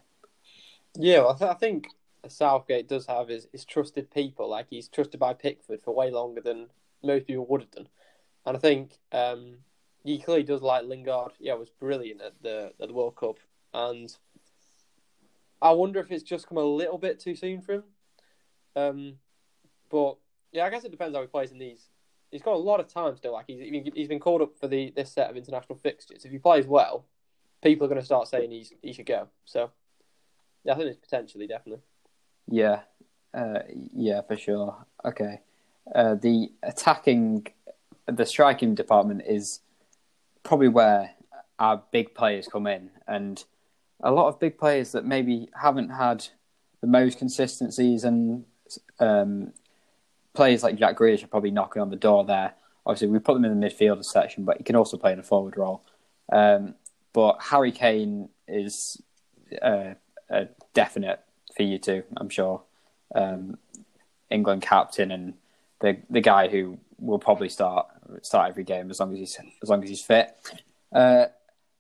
Yeah, 0.95 1.21
well, 1.21 1.31
I, 1.31 1.39
th- 1.39 1.51
I 1.51 1.55
think 1.55 1.87
Southgate 2.29 2.89
does 2.89 3.07
have 3.07 3.29
his, 3.29 3.49
his 3.53 3.65
trusted 3.65 4.11
people. 4.11 4.49
Like 4.49 4.67
he's 4.71 4.89
trusted 4.89 5.21
by 5.21 5.35
Pickford 5.35 5.83
for 5.83 5.95
way 5.95 6.11
longer 6.11 6.41
than 6.41 6.69
most 7.03 7.27
people 7.27 7.47
would 7.47 7.63
have 7.63 7.71
done. 7.71 7.89
And 8.45 8.57
I 8.57 8.61
think 8.61 8.99
um, 9.13 9.59
he 10.05 10.19
clearly 10.19 10.43
does 10.43 10.63
like 10.63 10.85
Lingard. 10.85 11.33
Yeah, 11.39 11.55
was 11.55 11.71
brilliant 11.71 12.23
at 12.23 12.43
the 12.43 12.73
at 12.81 12.89
the 12.89 12.95
World 12.95 13.17
Cup, 13.17 13.37
and 13.73 14.15
I 15.63 15.71
wonder 15.71 16.01
if 16.01 16.11
it's 16.11 16.25
just 16.25 16.49
come 16.49 16.59
a 16.59 16.65
little 16.65 16.99
bit 16.99 17.21
too 17.21 17.37
soon 17.37 17.63
for 17.63 17.75
him. 17.75 17.85
Um, 18.75 19.15
but 19.91 20.17
yeah, 20.51 20.65
I 20.65 20.71
guess 20.71 20.85
it 20.85 20.91
depends 20.91 21.15
how 21.15 21.23
he 21.23 21.29
plays 21.29 21.53
in 21.53 21.59
these. 21.59 21.89
He's 22.31 22.43
got 22.43 22.55
a 22.55 22.59
lot 22.59 22.81
of 22.81 22.89
time 22.89 23.17
still. 23.17 23.35
Like 23.35 23.45
he's 23.47 23.91
he's 23.95 24.09
been 24.09 24.19
called 24.19 24.43
up 24.43 24.59
for 24.59 24.67
the 24.67 24.93
this 24.97 25.13
set 25.13 25.31
of 25.31 25.37
international 25.37 25.79
fixtures. 25.79 26.25
If 26.25 26.33
he 26.33 26.39
plays 26.39 26.67
well, 26.67 27.07
people 27.63 27.87
are 27.87 27.89
going 27.89 28.01
to 28.01 28.05
start 28.05 28.27
saying 28.27 28.51
he's 28.51 28.73
he 28.83 28.93
should 28.93 29.07
go. 29.07 29.29
So 29.45 29.71
yeah, 30.65 30.73
I 30.73 30.77
think 30.77 30.89
it's 30.89 30.99
potentially 30.99 31.47
definitely. 31.47 31.83
Yeah, 32.49 32.81
uh, 33.35 33.61
yeah, 33.95 34.23
for 34.23 34.37
sure. 34.37 34.85
Okay. 35.05 35.41
Uh, 35.95 36.15
the 36.15 36.53
attacking, 36.63 37.47
the 38.07 38.25
striking 38.25 38.75
department 38.75 39.23
is 39.27 39.61
probably 40.43 40.69
where 40.69 41.11
our 41.59 41.83
big 41.93 42.15
players 42.15 42.49
come 42.49 42.67
in, 42.67 42.91
and 43.07 43.45
a 44.03 44.11
lot 44.11 44.29
of 44.29 44.41
big 44.41 44.59
players 44.59 44.93
that 44.93 45.05
maybe 45.05 45.49
haven't 45.61 45.91
had 45.91 46.27
the 46.81 46.87
most 46.87 47.19
consistencies, 47.19 48.05
and 48.05 48.45
um, 48.99 49.53
players 50.35 50.63
like 50.63 50.77
Jack 50.77 50.97
Grealish 50.97 51.23
are 51.23 51.29
probably 51.29 51.51
knocking 51.51 51.83
on 51.83 51.91
the 51.91 51.97
door 51.97 52.25
there. 52.25 52.55
Obviously, 52.85 53.09
we 53.09 53.19
put 53.19 53.35
them 53.35 53.45
in 53.45 53.59
the 53.59 53.67
midfielder 53.67 54.05
section, 54.05 54.45
but 54.45 54.59
he 54.59 54.65
can 54.65 54.77
also 54.77 54.97
play 54.97 55.13
in 55.13 55.19
a 55.19 55.23
forward 55.23 55.57
role. 55.57 55.85
Um, 56.33 56.75
but 57.13 57.37
Harry 57.41 57.71
Kane 57.71 58.29
is 58.49 59.01
uh, 59.61 59.95
a 60.29 60.49
definite 60.75 61.21
for 61.57 61.63
you 61.63 61.79
too, 61.79 62.03
I'm 62.17 62.29
sure. 62.29 62.63
Um, 63.15 63.59
England 64.31 64.63
captain 64.63 65.11
and 65.11 65.35
the 65.81 65.99
the 66.09 66.23
guy 66.23 66.49
who 66.49 66.79
will 66.99 67.19
probably 67.19 67.51
start 67.51 67.87
start 68.23 68.49
every 68.49 68.65
game 68.65 68.91
as 68.91 68.99
long 68.99 69.13
as 69.13 69.19
he's 69.19 69.39
as 69.63 69.69
long 69.69 69.83
as 69.83 69.91
he's 69.91 70.03
fit. 70.03 70.35
Uh, 70.93 71.27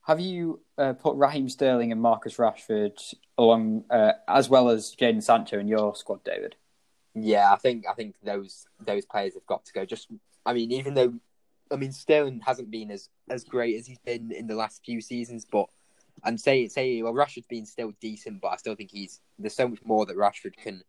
have 0.02 0.20
you 0.20 0.60
uh, 0.82 0.92
put 0.92 1.16
Raheem 1.16 1.48
Sterling 1.48 1.92
and 1.92 2.00
Marcus 2.00 2.36
Rashford 2.36 3.14
along 3.38 3.84
uh, 3.88 4.12
as 4.26 4.48
well 4.48 4.68
as 4.68 4.96
Jadon 4.96 5.22
Sancho 5.22 5.58
in 5.58 5.68
your 5.68 5.94
squad, 5.94 6.24
David? 6.24 6.56
Yeah, 7.14 7.52
I 7.52 7.56
think 7.56 7.84
I 7.88 7.94
think 7.94 8.16
those 8.22 8.66
those 8.80 9.04
players 9.04 9.34
have 9.34 9.46
got 9.46 9.64
to 9.66 9.72
go. 9.72 9.84
Just, 9.84 10.08
I 10.44 10.52
mean, 10.52 10.72
even 10.72 10.94
though, 10.94 11.14
I 11.70 11.76
mean, 11.76 11.92
Sterling 11.92 12.40
hasn't 12.40 12.70
been 12.70 12.90
as 12.90 13.08
as 13.30 13.44
great 13.44 13.76
as 13.78 13.86
he's 13.86 13.98
been 13.98 14.32
in 14.32 14.46
the 14.46 14.56
last 14.56 14.84
few 14.84 15.00
seasons, 15.00 15.44
but 15.44 15.66
and 16.24 16.40
say 16.40 16.66
say 16.68 17.00
well, 17.02 17.12
Rashford's 17.14 17.46
been 17.46 17.66
still 17.66 17.92
decent, 18.00 18.40
but 18.40 18.48
I 18.48 18.56
still 18.56 18.74
think 18.74 18.90
he's 18.90 19.20
there's 19.38 19.54
so 19.54 19.68
much 19.68 19.84
more 19.84 20.04
that 20.06 20.16
Rashford 20.16 20.56
can 20.56 20.82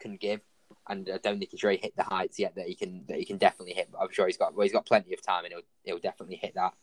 can 0.00 0.16
give 0.16 0.40
and 0.88 1.08
I 1.12 1.18
don't 1.18 1.38
think 1.38 1.50
he's 1.50 1.62
really 1.62 1.78
hit 1.78 1.96
the 1.96 2.02
heights 2.02 2.38
yet 2.38 2.54
that 2.56 2.66
he 2.66 2.74
can 2.74 3.04
that 3.08 3.18
he 3.18 3.24
can 3.24 3.38
definitely 3.38 3.74
hit. 3.74 3.88
But 3.92 3.98
I'm 3.98 4.12
sure 4.12 4.26
he's 4.26 4.36
got 4.36 4.54
well, 4.54 4.64
he's 4.64 4.72
got 4.72 4.86
plenty 4.86 5.12
of 5.14 5.22
time, 5.22 5.44
and 5.44 5.52
he'll 5.52 5.62
he'll 5.84 5.98
definitely 5.98 6.36
hit 6.36 6.54
that 6.54 6.74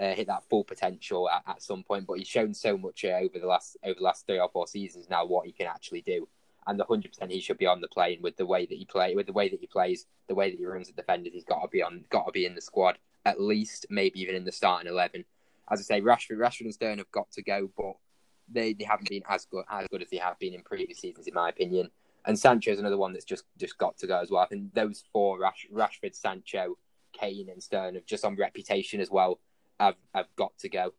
uh, 0.00 0.14
hit 0.14 0.26
that 0.26 0.44
full 0.48 0.64
potential 0.64 1.28
at, 1.28 1.42
at, 1.46 1.62
some 1.62 1.82
point. 1.82 2.06
But 2.06 2.18
he's 2.18 2.28
shown 2.28 2.54
so 2.54 2.76
much 2.76 3.04
uh, 3.04 3.08
over 3.08 3.38
the 3.38 3.46
last 3.46 3.76
over 3.84 3.94
the 3.98 4.04
last 4.04 4.26
three 4.26 4.38
or 4.38 4.48
four 4.48 4.66
seasons 4.66 5.08
now 5.08 5.24
what 5.24 5.46
he 5.46 5.52
can 5.52 5.66
actually 5.66 6.02
do, 6.02 6.28
and 6.66 6.78
the 6.78 6.84
hundred 6.84 7.12
percent 7.12 7.32
he 7.32 7.40
should 7.40 7.58
be 7.58 7.66
on 7.66 7.80
the 7.80 7.88
plane 7.88 8.20
with 8.22 8.36
the 8.36 8.46
way 8.46 8.66
that 8.66 8.76
he 8.76 8.84
play 8.84 9.14
with 9.14 9.26
the 9.26 9.32
way 9.32 9.48
that 9.48 9.60
he 9.60 9.66
plays, 9.66 10.06
the 10.28 10.34
way 10.34 10.50
that 10.50 10.58
he 10.58 10.66
runs 10.66 10.88
at 10.88 10.96
defenders. 10.96 11.32
He's 11.32 11.44
got 11.44 11.62
to 11.62 11.68
be 11.68 11.82
on, 11.82 12.04
got 12.10 12.26
to 12.26 12.32
be 12.32 12.46
in 12.46 12.54
the 12.54 12.60
squad 12.60 12.98
at 13.24 13.40
least, 13.40 13.86
maybe 13.90 14.20
even 14.20 14.36
in 14.36 14.44
the 14.44 14.52
starting 14.52 14.90
eleven. 14.90 15.24
As 15.70 15.80
I 15.80 15.82
say, 15.82 16.00
Rashford, 16.00 16.38
Rashford 16.38 16.60
and 16.62 16.74
Stern 16.74 16.98
have 16.98 17.10
got 17.10 17.30
to 17.32 17.42
go, 17.42 17.68
but 17.76 17.94
they, 18.48 18.72
they 18.72 18.84
haven't 18.84 19.08
been 19.08 19.24
as 19.28 19.46
good 19.46 19.64
as 19.68 19.86
good 19.90 20.02
as 20.02 20.10
they 20.10 20.18
have 20.18 20.38
been 20.38 20.54
in 20.54 20.62
previous 20.62 21.00
seasons, 21.00 21.26
in 21.26 21.34
my 21.34 21.48
opinion. 21.48 21.90
And 22.24 22.38
Sancho 22.38 22.72
is 22.72 22.78
another 22.78 22.98
one 22.98 23.12
that's 23.12 23.24
just 23.24 23.44
just 23.58 23.78
got 23.78 23.96
to 23.98 24.06
go 24.06 24.20
as 24.20 24.30
well. 24.30 24.42
I 24.42 24.46
think 24.46 24.74
those 24.74 25.04
four 25.12 25.38
Rash, 25.38 25.66
Rashford, 25.72 26.14
Sancho, 26.14 26.76
Kane, 27.12 27.48
and 27.50 27.62
Stern 27.62 27.94
have 27.94 28.06
just 28.06 28.24
on 28.24 28.36
reputation 28.36 29.00
as 29.00 29.10
well. 29.10 29.40
Have 29.78 29.96
have 30.14 30.26
got 30.36 30.56
to 30.58 30.68
go, 30.68 30.92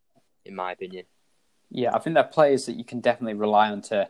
in 0.45 0.55
my 0.55 0.71
opinion. 0.71 1.05
Yeah, 1.69 1.93
I 1.93 1.99
think 1.99 2.13
they're 2.13 2.23
players 2.23 2.65
that 2.67 2.77
you 2.77 2.83
can 2.83 3.01
definitely 3.01 3.33
rely 3.33 3.69
on 3.69 3.81
to 3.83 4.09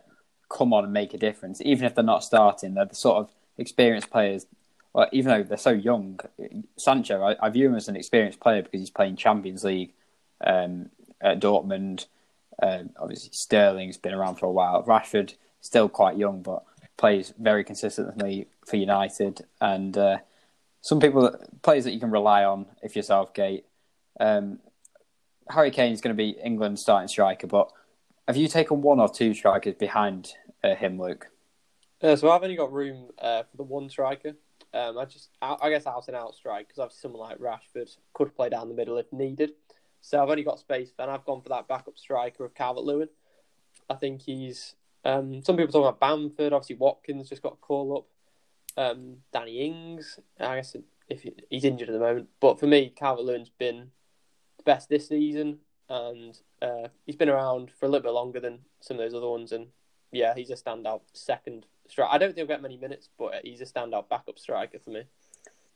come 0.50 0.74
on 0.74 0.84
and 0.84 0.94
make 0.94 1.14
a 1.14 1.18
difference, 1.18 1.62
even 1.62 1.86
if 1.86 1.96
they're 1.96 2.04
not 2.04 2.24
starting. 2.24 2.74
They're 2.74 2.86
the 2.86 2.96
sort 2.96 3.18
of 3.18 3.32
experienced 3.58 4.10
players. 4.10 4.46
Even 5.12 5.32
though 5.32 5.44
they're 5.44 5.58
so 5.58 5.70
young, 5.70 6.20
Sancho, 6.76 7.22
I, 7.22 7.36
I 7.40 7.50
view 7.50 7.68
him 7.68 7.76
as 7.76 7.88
an 7.88 7.96
experienced 7.96 8.40
player 8.40 8.64
because 8.64 8.80
he's 8.80 8.90
playing 8.90 9.16
Champions 9.16 9.64
League 9.64 9.94
um, 10.46 10.90
at 11.22 11.40
Dortmund. 11.40 12.08
Uh, 12.60 12.84
obviously, 13.00 13.30
Sterling's 13.32 13.98
been 13.98 14.16
around 14.16 14.38
for 14.38 14.48
a 14.48 14.52
while. 14.52 14.84
Rashford 14.84 15.36
still 15.62 15.88
quite 15.88 16.18
young, 16.18 16.42
but 16.42 16.64
plays 16.98 17.32
very 17.38 17.64
consistently 17.64 18.48
for 18.66 18.78
United. 18.78 19.46
And 19.62 19.96
uh, 19.96 20.18
some 20.82 21.00
people, 21.00 21.36
players 21.62 21.84
that 21.84 21.92
you 21.92 22.00
can 22.00 22.12
rely 22.12 22.44
on 22.44 22.66
if 22.82 22.96
you're 22.96 23.04
Southgate. 23.04 23.66
Um, 24.20 24.60
Harry 25.50 25.72
Kane 25.72 25.94
is 25.94 26.02
going 26.02 26.16
to 26.16 26.18
be 26.18 26.38
England's 26.44 26.82
starting 26.82 27.08
striker, 27.08 27.48
but 27.48 27.72
have 28.28 28.36
you 28.36 28.48
taken 28.48 28.82
one 28.82 29.00
or 29.00 29.10
two 29.10 29.34
strikers 29.34 29.76
behind 29.76 30.34
uh, 30.64 30.76
him, 30.76 31.00
Luke? 31.00 31.28
Uh, 32.02 32.16
so 32.16 32.30
I've 32.30 32.44
only 32.44 32.56
got 32.56 32.72
room 32.72 33.10
uh, 33.20 33.44
for 33.44 33.58
the 33.58 33.64
one 33.64 33.90
striker. 33.90 34.36
Um, 34.74 34.98
I 34.98 35.06
just, 35.06 35.30
I, 35.42 35.56
I 35.62 35.70
guess, 35.70 35.88
out 35.88 36.08
and 36.08 36.16
out 36.16 36.36
strike 36.36 36.68
because 36.68 36.80
obviously 36.80 37.02
someone 37.02 37.22
like 37.22 37.40
Rashford 37.40 37.96
could 38.14 38.36
play 38.36 38.50
down 38.50 38.68
the 38.68 38.76
middle 38.76 38.98
if 38.98 39.12
needed. 39.14 39.54
So 40.02 40.22
I've 40.22 40.30
only 40.30 40.44
got 40.44 40.60
space, 40.60 40.92
and 41.00 41.10
I've 41.10 41.26
gone 41.26 41.42
for 41.42 41.50
that 41.50 41.68
backup 41.68 41.98
striker 41.98 42.46
of 42.46 42.54
Calvert 42.54 42.84
Lewin. 42.84 43.10
I 43.90 43.96
think 43.96 44.22
he's. 44.22 44.76
Um, 45.04 45.42
some 45.42 45.56
people 45.56 45.72
talk 45.72 45.96
about 45.96 46.00
Bamford. 46.00 46.54
Obviously, 46.54 46.76
Watkins 46.76 47.30
just 47.30 47.42
got 47.42 47.54
a 47.54 47.58
call 47.58 47.98
up. 47.98 48.06
Um, 48.78 49.18
Danny 49.34 49.66
Ings, 49.66 50.20
I 50.40 50.58
guess 50.58 50.76
if 51.10 51.22
he, 51.22 51.34
he's 51.50 51.64
injured 51.64 51.90
at 51.90 51.94
the 51.94 52.00
moment, 52.00 52.28
but 52.40 52.60
for 52.60 52.68
me, 52.68 52.94
Calvert 52.96 53.26
Lewin's 53.26 53.50
been 53.50 53.90
best 54.68 54.90
this 54.90 55.08
season, 55.08 55.58
and 55.90 56.38
uh, 56.62 56.90
he's 57.08 57.16
been 57.16 57.30
around 57.30 57.72
for 57.72 57.88
a 57.88 57.90
little 57.90 58.04
bit 58.04 58.14
longer 58.14 58.40
than 58.40 58.60
some 58.82 59.00
of 59.00 59.04
those 59.04 59.16
other 59.16 59.30
ones. 59.30 59.52
And 59.52 59.68
yeah, 60.12 60.36
he's 60.36 60.52
a 60.52 60.56
standout 60.56 61.02
second 61.14 61.66
striker. 61.88 62.14
I 62.14 62.20
don't 62.20 62.30
think 62.30 62.38
he'll 62.38 62.56
get 62.56 62.62
many 62.62 62.78
minutes, 62.78 63.10
but 63.18 63.42
he's 63.44 63.62
a 63.62 63.66
standout 63.66 64.10
backup 64.10 64.38
striker 64.38 64.78
for 64.78 64.92
me. 64.92 65.04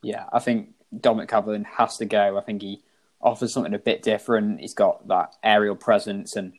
Yeah, 0.03 0.25
I 0.31 0.39
think 0.39 0.73
Dominic 0.99 1.29
Calvert 1.29 1.65
has 1.77 1.97
to 1.97 2.05
go. 2.05 2.37
I 2.37 2.41
think 2.41 2.61
he 2.61 2.81
offers 3.21 3.53
something 3.53 3.73
a 3.73 3.79
bit 3.79 4.03
different. 4.03 4.59
He's 4.59 4.73
got 4.73 5.07
that 5.07 5.35
aerial 5.43 5.75
presence, 5.75 6.35
and 6.35 6.53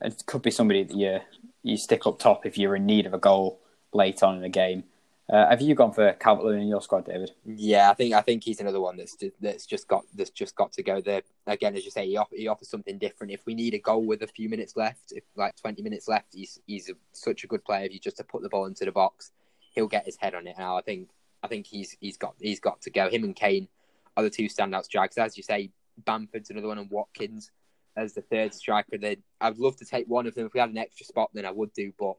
it 0.00 0.22
could 0.26 0.42
be 0.42 0.50
somebody 0.50 0.84
that 0.84 0.96
you 0.96 1.20
you 1.62 1.76
stick 1.76 2.06
up 2.06 2.18
top 2.18 2.44
if 2.44 2.58
you're 2.58 2.76
in 2.76 2.86
need 2.86 3.06
of 3.06 3.14
a 3.14 3.18
goal 3.18 3.60
late 3.92 4.22
on 4.22 4.36
in 4.36 4.42
the 4.42 4.48
game. 4.48 4.84
Uh, 5.30 5.48
have 5.48 5.60
you 5.60 5.74
gone 5.74 5.92
for 5.92 6.12
Calvert 6.14 6.44
Lewin 6.44 6.62
in 6.62 6.68
your 6.68 6.82
squad, 6.82 7.06
David? 7.06 7.30
Yeah, 7.46 7.90
I 7.90 7.94
think 7.94 8.12
I 8.12 8.20
think 8.20 8.42
he's 8.42 8.60
another 8.60 8.80
one 8.80 8.96
that's 8.96 9.16
that's 9.40 9.66
just 9.66 9.88
got 9.88 10.04
that's 10.14 10.30
just 10.30 10.56
got 10.56 10.72
to 10.72 10.82
go 10.82 11.00
there. 11.00 11.22
Again, 11.46 11.76
as 11.76 11.84
you 11.84 11.90
say, 11.90 12.06
he, 12.06 12.16
offer, 12.16 12.34
he 12.36 12.48
offers 12.48 12.68
something 12.68 12.98
different. 12.98 13.32
If 13.32 13.46
we 13.46 13.54
need 13.54 13.74
a 13.74 13.78
goal 13.78 14.04
with 14.04 14.22
a 14.22 14.26
few 14.26 14.48
minutes 14.48 14.76
left, 14.76 15.12
if 15.12 15.24
like 15.36 15.54
twenty 15.56 15.80
minutes 15.80 16.08
left, 16.08 16.34
he's 16.34 16.58
he's 16.66 16.90
a, 16.90 16.94
such 17.12 17.44
a 17.44 17.46
good 17.46 17.64
player. 17.64 17.86
If 17.86 17.94
you 17.94 18.00
just 18.00 18.16
to 18.18 18.24
put 18.24 18.42
the 18.42 18.48
ball 18.48 18.66
into 18.66 18.84
the 18.84 18.92
box, 18.92 19.30
he'll 19.74 19.88
get 19.88 20.04
his 20.04 20.16
head 20.16 20.34
on 20.34 20.46
it. 20.46 20.56
Now, 20.58 20.76
I 20.76 20.82
think 20.82 21.08
I 21.42 21.48
think 21.48 21.66
he's 21.66 21.96
he's 22.00 22.16
got 22.16 22.34
he's 22.40 22.60
got 22.60 22.82
to 22.82 22.90
go. 22.90 23.08
Him 23.08 23.24
and 23.24 23.36
Kane 23.36 23.68
are 24.16 24.24
the 24.24 24.30
two 24.30 24.48
standout 24.48 24.84
strikers. 24.84 25.18
As 25.18 25.36
you 25.36 25.44
say, 25.44 25.70
Bamford's 26.04 26.50
another 26.50 26.68
one, 26.68 26.78
and 26.78 26.90
Watkins 26.90 27.50
as 27.96 28.12
the 28.12 28.22
third 28.22 28.54
striker. 28.54 28.98
Then 28.98 29.16
I'd 29.40 29.58
love 29.58 29.76
to 29.76 29.84
take 29.84 30.06
one 30.08 30.26
of 30.26 30.34
them 30.34 30.46
if 30.46 30.52
we 30.52 30.60
had 30.60 30.70
an 30.70 30.78
extra 30.78 31.06
spot. 31.06 31.30
Then 31.32 31.46
I 31.46 31.52
would 31.52 31.72
do, 31.72 31.92
but 31.98 32.16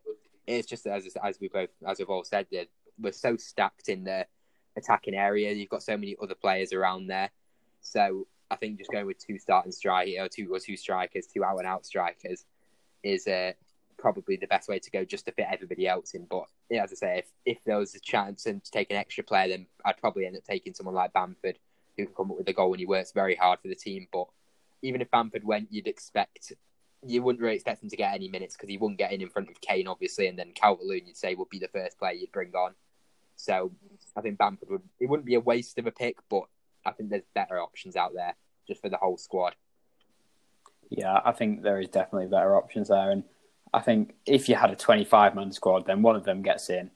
it's 0.47 0.67
just 0.67 0.87
as 0.87 1.05
as 1.21 1.39
we 1.39 1.49
both 1.49 1.69
as 1.85 1.99
we've 1.99 2.09
all 2.09 2.23
said, 2.23 2.47
we're 2.99 3.11
so 3.11 3.37
stacked 3.37 3.89
in 3.89 4.03
the 4.03 4.25
attacking 4.77 5.15
area. 5.15 5.51
You've 5.51 5.69
got 5.69 5.83
so 5.83 5.97
many 5.97 6.15
other 6.21 6.35
players 6.35 6.73
around 6.73 7.07
there, 7.07 7.29
so 7.81 8.27
I 8.51 8.55
think 8.55 8.77
just 8.77 8.91
going 8.91 9.05
with 9.05 9.17
two 9.17 9.39
starting 9.39 9.71
strikers 9.71 10.15
or 10.19 10.29
two 10.29 10.53
or 10.53 10.59
two 10.59 10.77
strikers, 10.77 11.27
two 11.27 11.43
out 11.43 11.57
and 11.57 11.67
out 11.67 11.85
strikers, 11.85 12.45
is 13.03 13.27
uh, 13.27 13.53
probably 13.97 14.35
the 14.35 14.47
best 14.47 14.69
way 14.69 14.79
to 14.79 14.91
go 14.91 15.05
just 15.05 15.25
to 15.25 15.31
fit 15.31 15.47
everybody 15.51 15.87
else 15.87 16.13
in. 16.13 16.25
But 16.25 16.45
yeah, 16.69 16.83
as 16.83 16.91
I 16.91 16.95
say, 16.95 17.17
if, 17.19 17.31
if 17.45 17.63
there 17.63 17.77
was 17.77 17.95
a 17.95 17.99
chance 17.99 18.45
and 18.45 18.63
to 18.63 18.71
take 18.71 18.91
an 18.91 18.97
extra 18.97 19.23
player, 19.23 19.49
then 19.49 19.65
I'd 19.85 19.97
probably 19.97 20.25
end 20.25 20.37
up 20.37 20.43
taking 20.43 20.73
someone 20.73 20.95
like 20.95 21.13
Bamford 21.13 21.57
who 21.97 22.05
can 22.05 22.15
come 22.15 22.31
up 22.31 22.37
with 22.37 22.49
a 22.49 22.53
goal 22.53 22.71
when 22.71 22.79
he 22.79 22.85
works 22.85 23.11
very 23.11 23.35
hard 23.35 23.59
for 23.61 23.67
the 23.67 23.75
team. 23.75 24.07
But 24.11 24.27
even 24.81 25.01
if 25.01 25.11
Bamford 25.11 25.43
went, 25.43 25.71
you'd 25.71 25.87
expect 25.87 26.53
you 27.05 27.21
wouldn't 27.21 27.41
really 27.41 27.55
expect 27.55 27.83
him 27.83 27.89
to 27.89 27.97
get 27.97 28.13
any 28.13 28.29
minutes 28.29 28.55
because 28.55 28.69
he 28.69 28.77
wouldn't 28.77 28.97
get 28.97 29.11
in 29.11 29.21
in 29.21 29.29
front 29.29 29.49
of 29.49 29.59
Kane, 29.61 29.87
obviously, 29.87 30.27
and 30.27 30.37
then 30.37 30.51
Calvert 30.53 30.85
Lewin 30.85 31.05
you'd 31.05 31.17
say 31.17 31.35
would 31.35 31.49
be 31.49 31.59
the 31.59 31.67
first 31.67 31.97
player 31.99 32.13
you'd 32.13 32.31
bring 32.31 32.53
on. 32.55 32.73
So 33.43 33.71
I 34.15 34.21
think 34.21 34.37
Bamford 34.37 34.69
would 34.69 34.81
it 34.99 35.09
wouldn't 35.09 35.25
be 35.25 35.35
a 35.35 35.39
waste 35.39 35.77
of 35.77 35.85
a 35.85 35.91
pick, 35.91 36.17
but 36.29 36.43
I 36.85 36.91
think 36.91 37.09
there's 37.09 37.23
better 37.35 37.59
options 37.59 37.95
out 37.95 38.13
there 38.13 38.35
just 38.67 38.81
for 38.81 38.89
the 38.89 38.97
whole 38.97 39.17
squad. 39.17 39.55
Yeah, 40.89 41.19
I 41.25 41.31
think 41.31 41.63
there 41.63 41.79
is 41.79 41.89
definitely 41.89 42.27
better 42.27 42.55
options 42.55 42.89
there, 42.89 43.11
and 43.11 43.23
I 43.73 43.81
think 43.81 44.13
if 44.25 44.47
you 44.47 44.55
had 44.55 44.71
a 44.71 44.75
25 44.75 45.35
man 45.35 45.51
squad, 45.51 45.85
then 45.85 46.01
one 46.01 46.15
of 46.15 46.23
them 46.23 46.41
gets 46.41 46.69
in. 46.69 46.91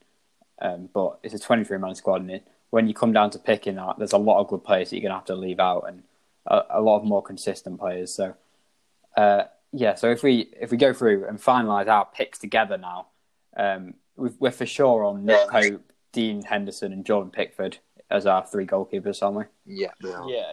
Um, 0.60 0.88
but 0.92 1.18
it's 1.22 1.34
a 1.34 1.38
23 1.38 1.78
man 1.78 1.94
squad, 1.94 2.22
and 2.22 2.30
it, 2.30 2.48
when 2.70 2.88
you 2.88 2.94
come 2.94 3.12
down 3.12 3.30
to 3.30 3.38
picking 3.38 3.76
that, 3.76 3.98
there's 3.98 4.12
a 4.12 4.18
lot 4.18 4.40
of 4.40 4.48
good 4.48 4.64
players 4.64 4.90
that 4.90 4.96
you're 4.96 5.02
going 5.02 5.12
to 5.12 5.18
have 5.18 5.26
to 5.26 5.34
leave 5.34 5.60
out, 5.60 5.84
and 5.88 6.02
a, 6.46 6.62
a 6.70 6.80
lot 6.80 6.98
of 6.98 7.04
more 7.04 7.22
consistent 7.22 7.78
players. 7.78 8.12
So, 8.12 8.34
uh, 9.16 9.44
yeah. 9.72 9.94
So 9.94 10.10
if 10.10 10.22
we 10.22 10.50
if 10.60 10.70
we 10.70 10.76
go 10.76 10.92
through 10.92 11.26
and 11.26 11.38
finalise 11.38 11.88
our 11.88 12.06
picks 12.06 12.38
together 12.38 12.78
now, 12.78 13.08
um, 13.56 13.94
we 14.16 14.48
are 14.48 14.52
for 14.52 14.66
sure 14.66 15.04
on 15.04 15.24
Nick 15.24 15.48
Pope, 15.48 15.92
Dean 16.18 16.42
Henderson, 16.42 16.92
and 16.92 17.06
Jordan 17.06 17.30
Pickford 17.30 17.78
as 18.10 18.26
our 18.26 18.44
three 18.44 18.66
goalkeepers, 18.66 19.22
aren't 19.22 19.36
we? 19.36 19.44
Yeah. 19.66 19.92
Yeah. 20.02 20.26
Yeah. 20.26 20.52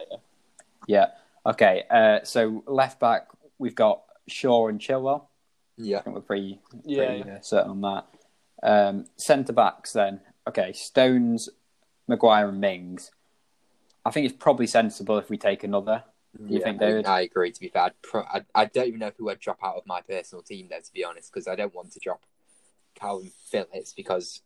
Yeah. 0.86 1.06
Okay. 1.44 1.82
Uh, 1.90 2.20
so 2.22 2.62
left 2.68 3.00
back, 3.00 3.26
we've 3.58 3.74
got 3.74 4.02
Shaw 4.28 4.68
and 4.68 4.78
Chilwell. 4.80 5.24
Yeah. 5.76 5.98
I 5.98 6.02
think 6.02 6.14
we're 6.14 6.22
pretty, 6.22 6.60
Yeah, 6.84 7.06
pretty 7.06 7.24
yeah. 7.26 7.34
uh, 7.34 7.40
certain 7.40 7.70
on 7.72 7.80
that. 7.80 8.06
Um, 8.62 9.06
Centre 9.16 9.52
backs 9.52 9.92
then. 9.92 10.20
Okay, 10.46 10.72
Stones, 10.72 11.48
Maguire, 12.06 12.48
and 12.48 12.60
Mings. 12.60 13.10
I 14.04 14.12
think 14.12 14.24
it's 14.26 14.36
probably 14.38 14.68
sensible 14.68 15.18
if 15.18 15.28
we 15.30 15.36
take 15.36 15.64
another. 15.64 16.04
Do 16.38 16.44
you 16.44 16.60
Yeah, 16.60 16.64
think, 16.64 16.78
David? 16.78 17.06
I, 17.06 17.16
I 17.16 17.20
agree. 17.22 17.50
To 17.50 17.60
be 17.60 17.68
fair, 17.70 17.82
I'd 17.82 18.02
pro- 18.02 18.22
I, 18.22 18.42
I 18.54 18.66
don't 18.66 18.86
even 18.86 19.00
know 19.00 19.10
who 19.18 19.30
I'd 19.30 19.40
drop 19.40 19.58
out 19.64 19.74
of 19.74 19.84
my 19.84 20.00
personal 20.02 20.42
team 20.42 20.68
there. 20.70 20.80
To 20.80 20.92
be 20.92 21.02
honest, 21.04 21.32
because 21.32 21.48
I 21.48 21.56
don't 21.56 21.74
want 21.74 21.90
to 21.92 21.98
drop 21.98 22.22
Kalvin 23.00 23.32
Phillips 23.50 23.92
because 23.92 24.42